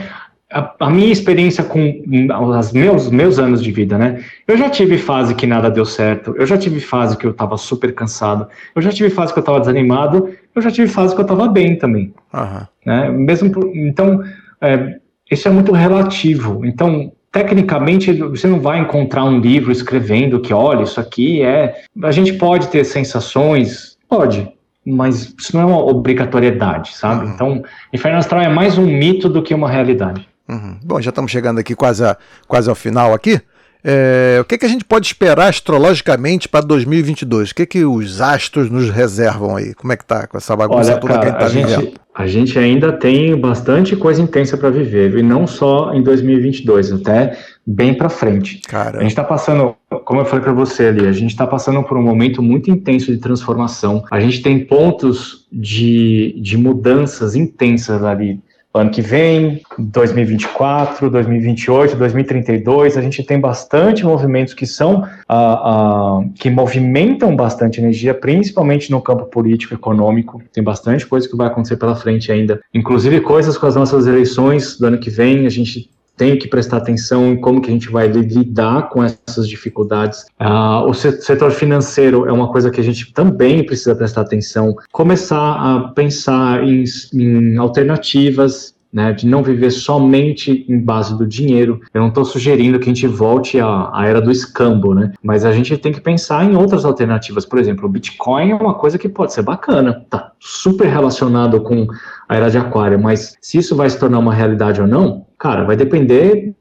a, 0.52 0.74
a, 0.80 0.90
minha 0.90 1.10
experiência 1.10 1.64
com 1.64 2.02
os 2.50 2.72
meus, 2.72 3.10
meus 3.10 3.38
anos 3.38 3.62
de 3.62 3.72
vida, 3.72 3.96
né? 3.98 4.22
Eu 4.46 4.56
já 4.56 4.68
tive 4.68 4.98
fase 4.98 5.34
que 5.34 5.46
nada 5.46 5.70
deu 5.70 5.84
certo, 5.84 6.34
eu 6.36 6.46
já 6.46 6.56
tive 6.58 6.80
fase 6.80 7.16
que 7.16 7.26
eu 7.26 7.30
estava 7.30 7.56
super 7.56 7.94
cansado, 7.94 8.46
eu 8.74 8.82
já 8.82 8.90
tive 8.90 9.10
fase 9.10 9.32
que 9.32 9.38
eu 9.38 9.42
estava 9.42 9.60
desanimado, 9.60 10.30
eu 10.54 10.62
já 10.62 10.70
tive 10.70 10.88
fase 10.88 11.14
que 11.14 11.20
eu 11.20 11.24
estava 11.24 11.48
bem 11.48 11.76
também. 11.76 12.14
Uhum. 12.32 12.66
Né? 12.86 13.10
Mesmo 13.10 13.50
por, 13.50 13.64
então, 13.74 14.22
é, 14.60 14.98
isso 15.30 15.48
é 15.48 15.50
muito 15.50 15.72
relativo. 15.72 16.64
Então, 16.64 17.12
tecnicamente 17.33 18.12
você 18.12 18.47
não 18.47 18.61
vai 18.61 18.78
encontrar 18.78 19.24
um 19.24 19.41
livro 19.41 19.72
escrevendo 19.72 20.39
que, 20.39 20.53
olha, 20.53 20.83
isso 20.83 21.01
aqui 21.01 21.43
é. 21.43 21.83
A 22.03 22.12
gente 22.12 22.35
pode 22.35 22.68
ter 22.68 22.85
sensações, 22.85 23.97
pode, 24.09 24.47
mas 24.85 25.35
isso 25.39 25.57
não 25.57 25.62
é 25.62 25.64
uma 25.64 25.83
obrigatoriedade, 25.83 26.95
sabe? 26.95 27.24
Uhum. 27.24 27.33
Então, 27.33 27.62
Inferno 27.93 28.18
Astral 28.18 28.43
é 28.43 28.49
mais 28.49 28.76
um 28.76 28.87
mito 28.87 29.28
do 29.28 29.43
que 29.43 29.55
uma 29.55 29.70
realidade. 29.70 30.28
Uhum. 30.49 30.78
Bom, 30.85 31.01
já 31.01 31.09
estamos 31.09 31.30
chegando 31.30 31.59
aqui 31.59 31.74
quase, 31.74 32.05
a, 32.05 32.16
quase 32.47 32.68
ao 32.68 32.74
final 32.74 33.14
aqui. 33.14 33.41
É, 33.85 34.39
o 34.41 34.45
que, 34.45 34.59
que 34.59 34.64
a 34.64 34.68
gente 34.68 34.85
pode 34.85 35.07
esperar 35.07 35.49
astrologicamente 35.49 36.49
para 36.49 36.64
2022? 36.64 37.51
O 37.51 37.55
que, 37.55 37.66
que 37.66 37.85
os 37.85 38.20
astros 38.20 38.70
nos 38.70 38.89
reservam 38.91 39.57
aí? 39.57 39.74
Como 39.74 39.93
é 39.93 39.97
que 39.97 40.05
tá 40.05 40.26
com 40.26 40.37
essa 40.37 40.55
bagunça 40.55 40.93
Olha, 40.93 41.01
toda 41.01 41.14
cara, 41.14 41.33
que 41.33 41.45
a 41.45 41.49
gente 41.49 41.68
tá 41.68 41.76
vivendo? 41.76 42.03
A 42.14 42.26
gente 42.26 42.59
ainda 42.59 42.93
tem 42.93 43.35
bastante 43.41 43.97
coisa 43.97 44.20
intensa 44.20 44.57
para 44.57 44.68
viver, 44.70 45.16
e 45.16 45.22
não 45.22 45.47
só 45.47 45.95
em 45.95 46.03
2022, 46.03 46.93
até 46.93 47.39
bem 47.66 47.95
para 47.95 48.11
frente. 48.11 48.61
Cara. 48.68 48.99
A 48.99 49.01
gente 49.01 49.12
está 49.12 49.24
passando, 49.24 49.74
como 50.05 50.20
eu 50.20 50.26
falei 50.26 50.45
para 50.45 50.53
você 50.53 50.87
ali, 50.87 51.07
a 51.07 51.12
gente 51.12 51.30
está 51.30 51.47
passando 51.47 51.83
por 51.83 51.97
um 51.97 52.03
momento 52.03 52.43
muito 52.43 52.70
intenso 52.70 53.07
de 53.11 53.16
transformação. 53.16 54.05
A 54.11 54.20
gente 54.20 54.43
tem 54.43 54.64
pontos 54.64 55.47
de, 55.51 56.39
de 56.39 56.57
mudanças 56.59 57.35
intensas 57.35 58.05
ali 58.05 58.41
ano 58.75 58.91
que 58.91 59.03
vem, 59.03 59.61
2024, 59.79 61.11
2028, 61.11 61.95
2032, 61.95 62.97
a 62.97 63.03
gente 63.03 63.23
tem 63.23 63.39
bastante 63.39 64.05
movimentos 64.05 64.55
que 64.55 64.66
são 64.66 65.03
uh, 65.31 66.20
uh, 66.20 66.33
que 66.35 66.49
movimentam 66.49 67.37
bastante 67.37 67.81
energia, 67.81 68.14
principalmente 68.14 68.91
no 68.91 69.03
campo 69.03 69.27
político 69.27 69.75
econômico. 69.75 70.43
Tem 70.53 70.64
bastante 70.64 71.07
coisa 71.07 71.29
que 71.29 71.37
vai 71.37 71.49
acontecer 71.49 71.77
pela 71.77 71.95
frente 71.95 72.33
ainda, 72.33 72.61
inclusive 72.73 73.20
coisas 73.20 73.59
com 73.59 73.66
as 73.66 73.77
nossas 73.77 74.07
eleições 74.07 74.79
do 74.79 74.87
ano 74.87 74.99
que 74.99 75.11
vem. 75.11 75.47
A 75.47 75.51
gente 75.51 75.91
tem 76.16 76.38
que 76.38 76.48
prestar 76.48 76.78
atenção 76.78 77.32
em 77.32 77.40
como 77.40 77.60
que 77.60 77.68
a 77.68 77.72
gente 77.72 77.90
vai 77.90 78.06
lidar 78.06 78.88
com 78.90 79.02
essas 79.02 79.48
dificuldades. 79.48 80.24
Uh, 80.40 80.88
o 80.88 80.94
setor 80.94 81.50
financeiro 81.50 82.26
é 82.26 82.32
uma 82.32 82.50
coisa 82.50 82.70
que 82.70 82.80
a 82.80 82.84
gente 82.84 83.12
também 83.12 83.64
precisa 83.64 83.94
prestar 83.94 84.22
atenção, 84.22 84.76
começar 84.92 85.54
a 85.54 85.88
pensar 85.88 86.62
em, 86.64 86.84
em 87.14 87.56
alternativas 87.56 88.72
né, 88.93 89.12
de 89.12 89.26
não 89.26 89.43
viver 89.43 89.70
somente 89.70 90.66
em 90.68 90.78
base 90.78 91.16
do 91.16 91.26
dinheiro. 91.26 91.80
Eu 91.95 92.03
não 92.03 92.09
estou 92.09 92.24
sugerindo 92.24 92.78
que 92.78 92.84
a 92.84 92.93
gente 92.93 93.07
volte 93.07 93.59
à, 93.59 93.90
à, 93.93 94.07
era 94.07 94.20
do 94.20 94.30
escambo, 94.30 94.95
né? 94.95 95.12
Mas 95.22 95.45
a 95.45 95.53
gente 95.53 95.76
tem 95.78 95.93
que 95.93 96.01
pensar 96.01 96.45
em 96.45 96.55
outras 96.55 96.84
alternativas. 96.84 97.47
Por 97.47 97.59
exemplo, 97.59 97.86
o 97.86 97.88
Bitcoin 97.88 98.51
é 98.51 98.55
uma 98.55 98.74
coisa 98.74 98.99
que 98.99 99.09
pode 99.09 99.32
ser 99.32 99.43
bacana, 99.43 100.05
tá 100.11 100.32
super 100.38 100.88
relacionado 100.88 101.61
com 101.62 101.86
a 102.28 102.36
era 102.36 102.51
de 102.51 102.59
Aquário, 102.59 103.01
mas 103.01 103.36
se 103.40 103.59
isso 103.59 103.74
vai 103.74 103.88
se 103.88 103.99
tornar 103.99 104.18
uma 104.18 104.34
realidade 104.34 104.80
ou 104.80 104.86
não, 104.86 105.26
cara, 105.38 105.64
vai 105.64 105.76
depender 105.76 106.55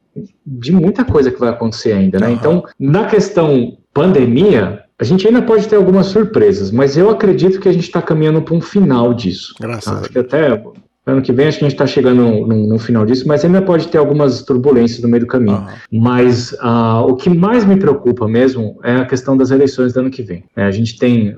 de 0.45 0.71
muita 0.71 1.03
coisa 1.03 1.31
que 1.31 1.39
vai 1.39 1.49
acontecer 1.49 1.93
ainda, 1.93 2.19
né? 2.19 2.27
Uhum. 2.27 2.33
Então, 2.33 2.63
na 2.79 3.05
questão 3.05 3.77
pandemia, 3.93 4.83
a 4.99 5.03
gente 5.03 5.27
ainda 5.27 5.41
pode 5.41 5.67
ter 5.67 5.75
algumas 5.75 6.07
surpresas, 6.07 6.71
mas 6.71 6.95
eu 6.95 7.09
acredito 7.09 7.59
que 7.59 7.67
a 7.67 7.71
gente 7.71 7.85
está 7.85 8.01
caminhando 8.01 8.41
para 8.41 8.53
um 8.53 8.61
final 8.61 9.13
disso. 9.13 9.55
Graças 9.59 9.85
tá? 9.85 9.91
a 9.91 9.93
Deus. 9.95 10.03
Acho 10.05 10.13
que 10.13 10.19
até 10.19 10.63
ano 11.05 11.21
que 11.21 11.31
vem 11.31 11.47
acho 11.47 11.57
que 11.57 11.65
a 11.65 11.69
gente 11.69 11.75
está 11.75 11.87
chegando 11.87 12.21
no, 12.21 12.47
no, 12.47 12.67
no, 12.67 12.79
final 12.79 13.05
disso, 13.05 13.27
mas 13.27 13.43
ainda 13.43 13.61
pode 13.61 13.87
ter 13.87 13.97
algumas 13.97 14.43
turbulências 14.43 15.01
no 15.01 15.09
meio 15.09 15.21
do 15.21 15.27
caminho. 15.27 15.57
Uhum. 15.57 15.99
Mas 15.99 16.53
uh, 16.53 17.05
o 17.07 17.15
que 17.15 17.29
mais 17.29 17.65
me 17.65 17.75
preocupa 17.75 18.27
mesmo 18.27 18.79
é 18.83 18.97
a 18.97 19.05
questão 19.05 19.35
das 19.35 19.49
eleições 19.49 19.93
do 19.93 20.01
ano 20.01 20.11
que 20.11 20.21
vem. 20.21 20.43
É, 20.55 20.63
a 20.63 20.71
gente 20.71 20.97
tem, 20.97 21.35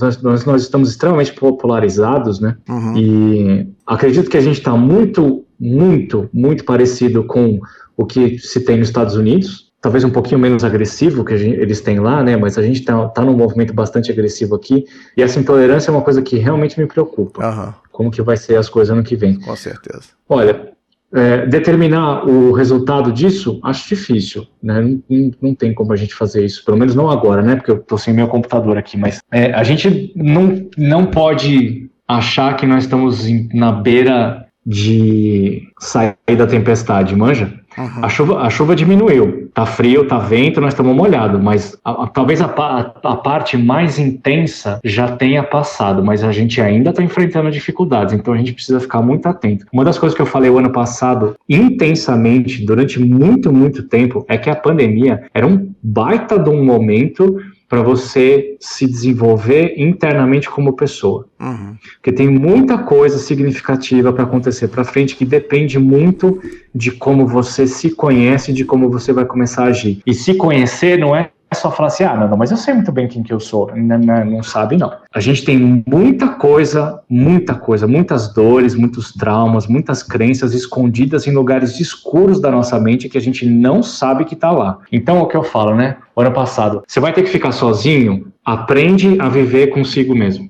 nós, 0.00 0.44
nós, 0.44 0.62
estamos 0.62 0.90
extremamente 0.90 1.32
popularizados, 1.32 2.40
né? 2.40 2.56
Uhum. 2.68 2.96
E 2.96 3.68
acredito 3.86 4.28
que 4.28 4.36
a 4.36 4.42
gente 4.42 4.58
está 4.58 4.76
muito, 4.76 5.44
muito, 5.60 6.28
muito 6.32 6.64
parecido 6.64 7.22
com 7.24 7.60
o 7.96 8.04
que 8.04 8.38
se 8.38 8.60
tem 8.64 8.78
nos 8.78 8.88
Estados 8.88 9.14
Unidos 9.14 9.64
talvez 9.80 10.02
um 10.02 10.08
pouquinho 10.08 10.40
menos 10.40 10.64
agressivo 10.64 11.22
que 11.22 11.36
gente, 11.36 11.60
eles 11.60 11.82
têm 11.82 12.00
lá, 12.00 12.22
né? 12.22 12.38
Mas 12.38 12.56
a 12.56 12.62
gente 12.62 12.80
está 12.80 13.06
tá 13.08 13.22
num 13.22 13.36
movimento 13.36 13.74
bastante 13.74 14.10
agressivo 14.10 14.54
aqui 14.54 14.86
e 15.14 15.22
essa 15.22 15.38
intolerância 15.38 15.90
é 15.90 15.92
uma 15.92 16.00
coisa 16.00 16.22
que 16.22 16.38
realmente 16.38 16.80
me 16.80 16.86
preocupa. 16.86 17.46
Uhum. 17.46 17.83
Como 17.94 18.10
que 18.10 18.20
vai 18.20 18.36
ser 18.36 18.56
as 18.56 18.68
coisas 18.68 18.92
ano 18.92 19.04
que 19.04 19.14
vem. 19.14 19.38
Com 19.38 19.54
certeza. 19.54 20.08
Olha, 20.28 20.72
é, 21.14 21.46
determinar 21.46 22.28
o 22.28 22.52
resultado 22.52 23.12
disso, 23.12 23.60
acho 23.62 23.88
difícil, 23.88 24.48
né? 24.60 24.80
Não, 24.80 25.02
não, 25.08 25.30
não, 25.40 25.54
tem 25.54 25.72
como 25.72 25.92
a 25.92 25.96
gente 25.96 26.12
fazer 26.12 26.44
isso, 26.44 26.64
pelo 26.64 26.76
menos 26.76 26.96
não 26.96 27.08
agora, 27.08 27.40
né? 27.40 27.54
Porque 27.54 27.70
eu 27.70 27.76
estou 27.76 27.96
sem 27.96 28.12
meu 28.12 28.26
computador 28.26 28.76
aqui, 28.76 28.96
mas 28.96 29.20
é, 29.30 29.52
a 29.52 29.62
gente 29.62 30.12
não, 30.16 30.68
não 30.76 31.06
pode 31.06 31.88
achar 32.08 32.56
que 32.56 32.66
nós 32.66 32.82
estamos 32.82 33.26
na 33.54 33.70
beira 33.70 34.43
de 34.66 35.68
sair 35.78 36.14
da 36.36 36.46
tempestade, 36.46 37.14
manja? 37.14 37.52
Uhum. 37.76 38.04
A, 38.04 38.08
chuva, 38.08 38.40
a 38.40 38.50
chuva 38.50 38.76
diminuiu, 38.76 39.50
tá 39.52 39.66
frio, 39.66 40.06
tá 40.06 40.18
vento, 40.18 40.60
nós 40.60 40.72
estamos 40.72 40.94
molhados, 40.94 41.40
mas 41.42 41.76
a, 41.84 42.04
a, 42.04 42.06
talvez 42.06 42.40
a, 42.40 42.46
a, 42.46 43.16
parte 43.16 43.56
mais 43.56 43.98
intensa 43.98 44.80
já 44.84 45.16
tenha 45.16 45.42
passado, 45.42 46.02
mas 46.02 46.22
a 46.22 46.30
gente 46.30 46.60
ainda 46.60 46.90
está 46.90 47.02
enfrentando 47.02 47.50
dificuldades, 47.50 48.14
então 48.14 48.32
a 48.32 48.36
gente 48.36 48.52
precisa 48.52 48.78
ficar 48.78 49.02
muito 49.02 49.26
atento. 49.26 49.66
Uma 49.72 49.84
das 49.84 49.98
coisas 49.98 50.14
que 50.14 50.22
eu 50.22 50.26
falei 50.26 50.50
o 50.50 50.58
ano 50.58 50.70
passado 50.70 51.34
intensamente, 51.48 52.64
durante 52.64 53.00
muito, 53.00 53.52
muito 53.52 53.82
tempo, 53.82 54.24
é 54.28 54.38
que 54.38 54.48
a 54.48 54.56
pandemia 54.56 55.24
era 55.34 55.46
um 55.46 55.72
baita 55.82 56.38
de 56.38 56.50
um 56.50 56.64
momento 56.64 57.40
para 57.74 57.82
você 57.82 58.56
se 58.60 58.86
desenvolver 58.86 59.74
internamente 59.76 60.48
como 60.48 60.74
pessoa. 60.74 61.26
Uhum. 61.40 61.74
Porque 61.94 62.12
tem 62.12 62.28
muita 62.28 62.78
coisa 62.78 63.18
significativa 63.18 64.12
para 64.12 64.22
acontecer 64.22 64.68
para 64.68 64.84
frente 64.84 65.16
que 65.16 65.24
depende 65.24 65.76
muito 65.76 66.40
de 66.72 66.92
como 66.92 67.26
você 67.26 67.66
se 67.66 67.90
conhece, 67.90 68.52
de 68.52 68.64
como 68.64 68.88
você 68.88 69.12
vai 69.12 69.24
começar 69.24 69.64
a 69.64 69.68
agir. 69.70 70.00
E 70.06 70.14
se 70.14 70.34
conhecer 70.34 70.96
não 70.96 71.16
é 71.16 71.22
é 71.22 71.30
só 71.54 71.70
falar 71.70 71.88
assim, 71.88 72.04
ah, 72.04 72.16
não, 72.16 72.28
não, 72.28 72.36
mas 72.36 72.50
eu 72.50 72.56
sei 72.56 72.74
muito 72.74 72.92
bem 72.92 73.08
quem 73.08 73.22
que 73.22 73.32
eu 73.32 73.40
sou. 73.40 73.70
Não, 73.74 73.98
não, 73.98 74.24
não, 74.24 74.42
sabe, 74.42 74.76
não. 74.76 74.92
A 75.12 75.20
gente 75.20 75.44
tem 75.44 75.84
muita 75.86 76.28
coisa, 76.28 77.00
muita 77.08 77.54
coisa, 77.54 77.86
muitas 77.86 78.32
dores, 78.32 78.74
muitos 78.74 79.12
traumas, 79.12 79.66
muitas 79.66 80.02
crenças 80.02 80.54
escondidas 80.54 81.26
em 81.26 81.32
lugares 81.32 81.78
escuros 81.80 82.40
da 82.40 82.50
nossa 82.50 82.78
mente 82.78 83.08
que 83.08 83.18
a 83.18 83.20
gente 83.20 83.46
não 83.46 83.82
sabe 83.82 84.24
que 84.24 84.36
tá 84.36 84.50
lá. 84.50 84.78
Então, 84.92 85.20
o 85.20 85.26
que 85.26 85.36
eu 85.36 85.44
falo, 85.44 85.74
né? 85.74 85.96
Ano 86.16 86.32
passado, 86.32 86.82
você 86.86 87.00
vai 87.00 87.12
ter 87.12 87.22
que 87.22 87.30
ficar 87.30 87.50
sozinho, 87.50 88.32
aprende 88.44 89.20
a 89.20 89.28
viver 89.28 89.68
consigo 89.68 90.14
mesmo. 90.14 90.48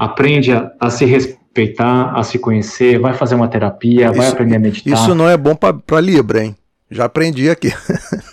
Aprende 0.00 0.52
a, 0.52 0.70
a 0.80 0.90
se 0.90 1.04
respeitar, 1.04 2.12
a 2.16 2.22
se 2.22 2.38
conhecer, 2.38 2.98
vai 2.98 3.14
fazer 3.14 3.34
uma 3.34 3.48
terapia, 3.48 4.06
isso, 4.06 4.14
vai 4.14 4.28
aprender 4.28 4.56
a 4.56 4.58
meditar. 4.58 4.92
Isso 4.92 5.14
não 5.14 5.28
é 5.28 5.36
bom 5.36 5.54
para 5.54 6.00
Libra, 6.00 6.44
hein? 6.44 6.56
Já 6.90 7.04
aprendi 7.04 7.48
aqui. 7.48 7.72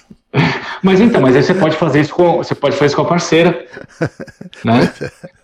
Mas 0.82 1.00
então, 1.00 1.22
mas 1.22 1.36
aí 1.36 1.44
você 1.44 1.54
pode 1.54 1.76
fazer 1.76 2.02
isso 2.02 2.14
com, 2.14 2.38
você 2.38 2.56
pode 2.56 2.76
fazer 2.76 2.88
isso 2.88 2.96
com 2.96 3.04
a 3.04 3.06
parceira, 3.06 3.66
né? 4.66 4.92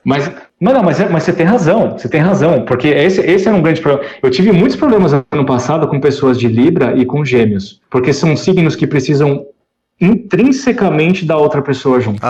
Mas, 0.04 0.32
não, 0.60 0.74
não, 0.74 0.84
mas, 0.84 1.00
mas 1.12 1.24
você 1.24 1.34
tem 1.34 1.46
razão, 1.46 1.92
você 1.92 2.10
tem 2.10 2.22
razão, 2.22 2.66
porque 2.66 2.88
esse, 2.88 3.22
esse 3.22 3.48
é 3.48 3.52
um 3.52 3.62
grande 3.62 3.82
problema. 3.82 4.10
Eu 4.24 4.32
tive 4.32 4.52
muitos 4.52 4.76
problemas 4.76 5.14
ano 5.14 5.46
passado 5.46 5.88
com 5.88 6.00
pessoas 6.00 6.40
de 6.40 6.48
Libra 6.48 6.98
e 6.98 7.06
com 7.06 7.24
Gêmeos, 7.24 7.82
porque 7.90 8.14
são 8.14 8.36
signos 8.36 8.76
que 8.76 8.88
precisam 8.88 9.46
intrinsecamente 10.00 11.26
da 11.26 11.38
outra 11.38 11.62
pessoa 11.62 12.00
junto. 12.00 12.22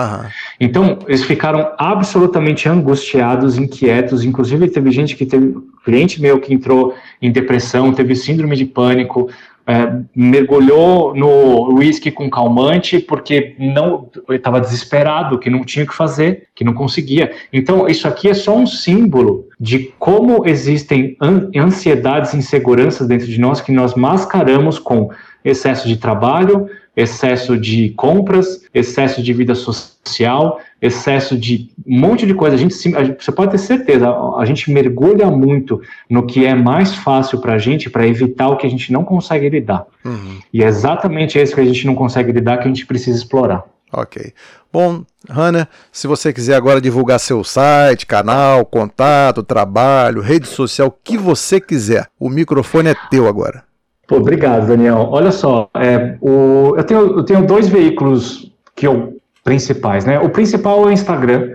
Então, 0.58 0.98
eles 1.06 1.22
ficaram 1.24 1.72
absolutamente 1.78 2.68
angustiados, 2.68 3.58
inquietos, 3.58 4.24
inclusive 4.24 4.68
teve 4.70 4.90
gente 4.90 5.14
que 5.14 5.26
teve, 5.26 5.54
cliente 5.84 6.20
meu 6.20 6.40
que 6.40 6.52
entrou 6.52 6.94
em 7.20 7.30
depressão, 7.30 7.92
teve 7.92 8.16
síndrome 8.16 8.56
de 8.56 8.64
pânico, 8.64 9.28
é, 9.68 10.00
mergulhou 10.16 11.14
no 11.14 11.74
uísque 11.74 12.10
com 12.10 12.30
calmante 12.30 12.98
porque 12.98 13.54
não 13.58 14.08
estava 14.30 14.62
desesperado, 14.62 15.38
que 15.38 15.50
não 15.50 15.62
tinha 15.62 15.84
o 15.84 15.88
que 15.88 15.94
fazer, 15.94 16.44
que 16.54 16.64
não 16.64 16.72
conseguia. 16.72 17.32
Então, 17.52 17.86
isso 17.86 18.08
aqui 18.08 18.30
é 18.30 18.34
só 18.34 18.56
um 18.56 18.66
símbolo 18.66 19.46
de 19.60 19.92
como 19.98 20.48
existem 20.48 21.18
ansiedades 21.54 22.32
e 22.32 22.38
inseguranças 22.38 23.06
dentro 23.06 23.26
de 23.26 23.38
nós 23.38 23.60
que 23.60 23.70
nós 23.70 23.94
mascaramos 23.94 24.78
com 24.78 25.10
excesso 25.44 25.86
de 25.86 25.98
trabalho, 25.98 26.66
excesso 26.98 27.56
de 27.56 27.90
compras, 27.90 28.64
excesso 28.74 29.22
de 29.22 29.32
vida 29.32 29.54
social, 29.54 30.60
excesso 30.82 31.38
de 31.38 31.70
um 31.86 32.00
monte 32.00 32.26
de 32.26 32.34
coisa. 32.34 32.56
A 32.56 32.58
gente, 32.58 32.74
você 32.74 33.30
pode 33.30 33.52
ter 33.52 33.58
certeza, 33.58 34.10
a 34.36 34.44
gente 34.44 34.68
mergulha 34.72 35.30
muito 35.30 35.80
no 36.10 36.26
que 36.26 36.44
é 36.44 36.56
mais 36.56 36.96
fácil 36.96 37.40
para 37.40 37.54
a 37.54 37.58
gente 37.58 37.88
para 37.88 38.04
evitar 38.04 38.48
o 38.48 38.56
que 38.56 38.66
a 38.66 38.70
gente 38.70 38.92
não 38.92 39.04
consegue 39.04 39.48
lidar. 39.48 39.86
Uhum. 40.04 40.40
E 40.52 40.64
é 40.64 40.66
exatamente 40.66 41.40
isso 41.40 41.54
que 41.54 41.60
a 41.60 41.64
gente 41.64 41.86
não 41.86 41.94
consegue 41.94 42.32
lidar 42.32 42.56
que 42.56 42.64
a 42.64 42.68
gente 42.68 42.84
precisa 42.84 43.16
explorar. 43.16 43.62
Ok. 43.92 44.32
Bom, 44.72 45.04
Hanna, 45.30 45.68
se 45.92 46.08
você 46.08 46.32
quiser 46.32 46.56
agora 46.56 46.80
divulgar 46.80 47.20
seu 47.20 47.44
site, 47.44 48.06
canal, 48.06 48.66
contato, 48.66 49.44
trabalho, 49.44 50.20
rede 50.20 50.48
social, 50.48 50.88
o 50.88 50.94
que 51.04 51.16
você 51.16 51.60
quiser, 51.60 52.08
o 52.18 52.28
microfone 52.28 52.90
é 52.90 52.96
teu 53.08 53.28
agora. 53.28 53.67
Pô, 54.08 54.16
obrigado, 54.16 54.66
Daniel. 54.66 55.06
Olha 55.10 55.30
só, 55.30 55.68
é, 55.74 56.16
o, 56.22 56.74
eu, 56.78 56.84
tenho, 56.84 57.00
eu 57.18 57.22
tenho 57.24 57.46
dois 57.46 57.68
veículos 57.68 58.50
que 58.74 58.86
eu, 58.86 59.20
principais, 59.44 60.06
né? 60.06 60.18
O 60.18 60.30
principal 60.30 60.84
é 60.84 60.86
o 60.86 60.90
Instagram? 60.90 61.50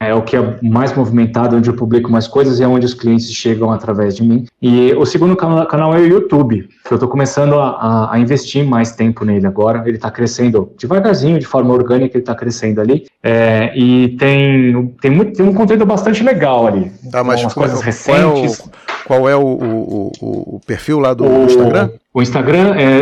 É 0.00 0.14
o 0.14 0.22
que 0.22 0.36
é 0.36 0.58
mais 0.62 0.94
movimentado, 0.94 1.56
onde 1.56 1.68
eu 1.68 1.74
publico 1.74 2.10
mais 2.10 2.26
coisas 2.26 2.58
e 2.58 2.62
é 2.62 2.68
onde 2.68 2.86
os 2.86 2.94
clientes 2.94 3.30
chegam 3.32 3.70
através 3.70 4.16
de 4.16 4.22
mim. 4.22 4.46
E 4.60 4.92
o 4.94 5.04
segundo 5.04 5.36
canal 5.36 5.94
é 5.94 5.98
o 5.98 6.06
YouTube, 6.06 6.68
que 6.84 6.92
eu 6.92 6.96
estou 6.96 7.08
começando 7.08 7.54
a, 7.54 8.12
a, 8.12 8.18
investir 8.18 8.64
mais 8.64 8.92
tempo 8.92 9.24
nele 9.24 9.46
agora. 9.46 9.82
Ele 9.86 9.96
está 9.96 10.10
crescendo 10.10 10.72
devagarzinho, 10.78 11.38
de 11.38 11.46
forma 11.46 11.72
orgânica, 11.72 12.16
ele 12.16 12.22
está 12.22 12.34
crescendo 12.34 12.80
ali. 12.80 13.06
É, 13.22 13.72
e 13.76 14.16
tem, 14.18 14.94
tem, 15.00 15.10
muito, 15.10 15.32
tem 15.32 15.46
um 15.46 15.54
conteúdo 15.54 15.84
bastante 15.86 16.22
legal 16.22 16.66
ali. 16.66 16.90
Tá, 17.10 17.22
mas 17.22 17.40
umas 17.40 17.54
coisas 17.54 17.80
recentes. 17.80 18.06
Qual 18.06 18.18
é 18.18 18.26
o 18.26 18.86
qual 19.06 19.28
é 19.28 19.36
o, 19.36 19.40
o, 19.40 20.12
o, 20.20 20.56
o 20.56 20.60
perfil 20.66 20.98
lá 20.98 21.14
do 21.14 21.24
o, 21.24 21.44
Instagram? 21.44 21.90
O 22.12 22.20
Instagram 22.20 22.74
é, 22.74 23.00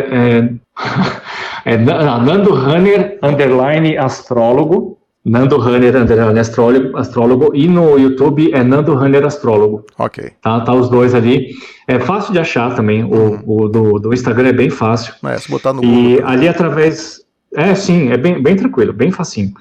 é, 1.65 1.73
é 1.73 1.77
Nando 1.79 2.55
Runner 2.55 3.19
underline 3.23 3.97
astrólogo. 3.97 4.99
Nando 5.25 5.57
Runner 5.59 5.97
underline 5.97 6.39
astrólogo, 6.39 6.97
astrólogo 6.97 7.51
e 7.55 7.67
no 7.67 7.99
YouTube 7.99 8.53
é 8.53 8.63
Nando 8.63 8.95
Runner 8.95 9.25
astrólogo. 9.25 9.87
Ok. 9.99 10.33
Tá, 10.43 10.61
tá 10.61 10.75
os 10.75 10.91
dois 10.91 11.15
ali. 11.15 11.55
É 11.89 11.99
fácil 11.99 12.33
de 12.33 12.39
achar 12.39 12.75
também. 12.75 13.03
Uhum. 13.03 13.43
O, 13.47 13.63
o 13.63 13.69
do, 13.69 13.99
do 13.99 14.13
Instagram 14.13 14.49
é 14.49 14.53
bem 14.53 14.69
fácil. 14.69 15.15
É, 15.25 15.39
se 15.39 15.51
botar 15.51 15.73
no 15.73 15.81
Google. 15.81 15.99
E 15.99 16.23
ali 16.23 16.47
através. 16.47 17.23
É, 17.55 17.75
sim, 17.75 18.11
é 18.11 18.17
bem, 18.17 18.43
bem 18.43 18.57
tranquilo, 18.57 18.93
bem 18.93 19.11
facinho. 19.11 19.53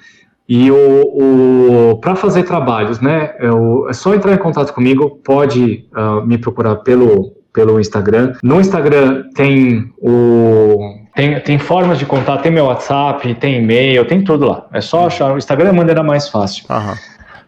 E 0.48 0.70
o, 0.70 1.92
o 1.92 1.98
para 2.00 2.16
fazer 2.16 2.44
trabalhos, 2.44 3.00
né? 3.00 3.34
É, 3.40 3.48
é, 3.90 3.94
só 3.94 4.14
entrar 4.14 4.34
em 4.34 4.38
contato 4.38 4.74
comigo, 4.74 5.22
pode 5.24 5.88
uh, 5.96 6.26
me 6.26 6.38
procurar 6.38 6.78
pelo, 6.78 7.34
pelo 7.54 7.80
Instagram. 7.80 8.34
No 8.44 8.60
Instagram 8.60 9.30
tem 9.34 9.94
o. 9.98 10.93
Tem, 11.16 11.40
tem 11.42 11.60
formas 11.60 12.00
de 12.00 12.06
contato, 12.06 12.42
tem 12.42 12.52
meu 12.52 12.66
WhatsApp, 12.66 13.36
tem 13.36 13.58
e-mail, 13.58 14.06
tem 14.06 14.24
tudo 14.24 14.48
lá. 14.48 14.66
É 14.74 14.82
só 14.82 15.08
achar. 15.08 15.32
O 15.32 15.38
Instagram 15.38 15.68
é 15.68 15.70
a 15.70 15.74
maneira 15.74 16.02
mais 16.02 16.28
fácil. 16.28 16.66
Uhum. 16.70 16.96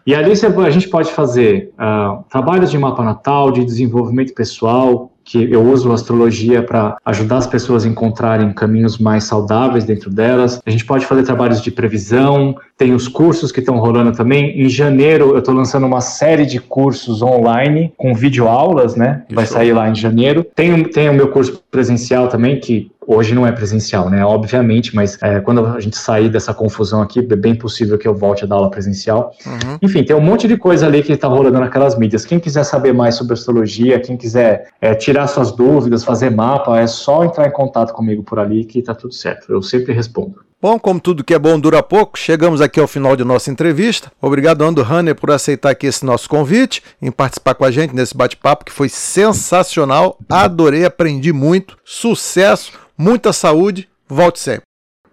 E 0.06 0.14
ali 0.14 0.30
a 0.30 0.70
gente 0.70 0.88
pode 0.88 1.10
fazer 1.10 1.72
uh, 1.74 2.22
trabalhos 2.30 2.70
de 2.70 2.78
mapa 2.78 3.02
natal, 3.02 3.50
de 3.50 3.64
desenvolvimento 3.64 4.32
pessoal, 4.34 5.10
que 5.24 5.50
eu 5.50 5.60
uso 5.60 5.90
a 5.90 5.94
astrologia 5.94 6.62
para 6.62 6.96
ajudar 7.04 7.38
as 7.38 7.46
pessoas 7.48 7.84
a 7.84 7.88
encontrarem 7.88 8.52
caminhos 8.52 8.98
mais 8.98 9.24
saudáveis 9.24 9.84
dentro 9.84 10.08
delas. 10.08 10.60
A 10.64 10.70
gente 10.70 10.84
pode 10.84 11.04
fazer 11.04 11.24
trabalhos 11.24 11.60
de 11.60 11.72
previsão, 11.72 12.54
tem 12.76 12.94
os 12.94 13.08
cursos 13.08 13.50
que 13.50 13.60
estão 13.60 13.78
rolando 13.78 14.12
também. 14.12 14.60
Em 14.60 14.68
janeiro 14.68 15.30
eu 15.30 15.38
estou 15.38 15.54
lançando 15.54 15.86
uma 15.86 16.00
série 16.00 16.44
de 16.44 16.60
cursos 16.60 17.22
online 17.22 17.92
com 17.96 18.14
videoaulas, 18.14 18.94
né? 18.94 19.24
Vai 19.30 19.46
sair 19.46 19.72
lá 19.72 19.88
em 19.88 19.94
janeiro. 19.94 20.44
Tem, 20.54 20.84
tem 20.84 21.08
o 21.08 21.14
meu 21.14 21.28
curso 21.28 21.62
presencial 21.70 22.28
também, 22.28 22.60
que 22.60 22.90
Hoje 23.06 23.36
não 23.36 23.46
é 23.46 23.52
presencial, 23.52 24.10
né? 24.10 24.24
Obviamente, 24.24 24.94
mas 24.94 25.16
é, 25.22 25.40
quando 25.40 25.64
a 25.64 25.78
gente 25.78 25.96
sair 25.96 26.28
dessa 26.28 26.52
confusão 26.52 27.00
aqui, 27.00 27.20
é 27.20 27.36
bem 27.36 27.54
possível 27.54 27.96
que 27.96 28.08
eu 28.08 28.14
volte 28.14 28.42
a 28.42 28.48
dar 28.48 28.56
aula 28.56 28.68
presencial. 28.68 29.32
Uhum. 29.46 29.78
Enfim, 29.80 30.02
tem 30.02 30.16
um 30.16 30.20
monte 30.20 30.48
de 30.48 30.56
coisa 30.56 30.86
ali 30.86 31.04
que 31.04 31.12
está 31.12 31.28
rolando 31.28 31.60
naquelas 31.60 31.96
mídias. 31.96 32.24
Quem 32.24 32.40
quiser 32.40 32.64
saber 32.64 32.92
mais 32.92 33.14
sobre 33.14 33.34
astrologia, 33.34 34.00
quem 34.00 34.16
quiser 34.16 34.70
é, 34.80 34.92
tirar 34.92 35.28
suas 35.28 35.52
dúvidas, 35.52 36.02
fazer 36.02 36.30
mapa, 36.30 36.80
é 36.80 36.86
só 36.88 37.22
entrar 37.24 37.46
em 37.46 37.52
contato 37.52 37.92
comigo 37.92 38.24
por 38.24 38.40
ali 38.40 38.64
que 38.64 38.80
está 38.80 38.92
tudo 38.92 39.14
certo. 39.14 39.52
Eu 39.52 39.62
sempre 39.62 39.92
respondo. 39.92 40.45
Bom, 40.68 40.80
como 40.80 40.98
tudo 40.98 41.22
que 41.22 41.32
é 41.32 41.38
bom 41.38 41.60
dura 41.60 41.80
pouco, 41.80 42.18
chegamos 42.18 42.60
aqui 42.60 42.80
ao 42.80 42.88
final 42.88 43.14
de 43.14 43.22
nossa 43.22 43.52
entrevista. 43.52 44.10
Obrigado, 44.20 44.64
Ando 44.64 44.82
Hanner, 44.82 45.14
por 45.14 45.30
aceitar 45.30 45.70
aqui 45.70 45.86
esse 45.86 46.04
nosso 46.04 46.28
convite, 46.28 46.82
em 47.00 47.12
participar 47.12 47.54
com 47.54 47.64
a 47.64 47.70
gente 47.70 47.94
nesse 47.94 48.16
bate-papo 48.16 48.64
que 48.64 48.72
foi 48.72 48.88
sensacional. 48.88 50.18
Adorei, 50.28 50.84
aprendi 50.84 51.32
muito. 51.32 51.76
Sucesso! 51.84 52.72
muita 52.98 53.32
saúde, 53.32 53.88
volte 54.08 54.40
sempre. 54.40 54.65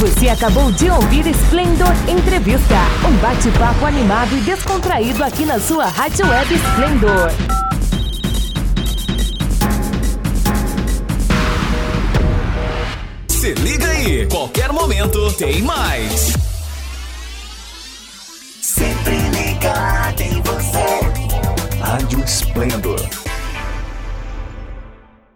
Você 0.00 0.28
acabou 0.28 0.72
de 0.72 0.90
ouvir 0.90 1.26
Splendor 1.26 1.92
Entrevista, 2.08 2.74
um 3.06 3.16
bate-papo 3.18 3.84
animado 3.84 4.34
e 4.36 4.40
descontraído 4.40 5.22
aqui 5.22 5.44
na 5.44 5.60
sua 5.60 5.86
Rádio 5.86 6.26
Web 6.26 6.54
Splendor. 6.54 7.30
Se 13.50 13.54
liga 13.62 13.84
aí, 13.88 14.26
qualquer 14.28 14.72
momento 14.72 15.32
tem 15.32 15.60
mais. 15.62 16.34
Sempre 18.62 19.18
ligado 19.30 20.20
em 20.20 20.40
você. 20.40 21.80
Rádio 21.80 22.24
Splendor 22.24 23.29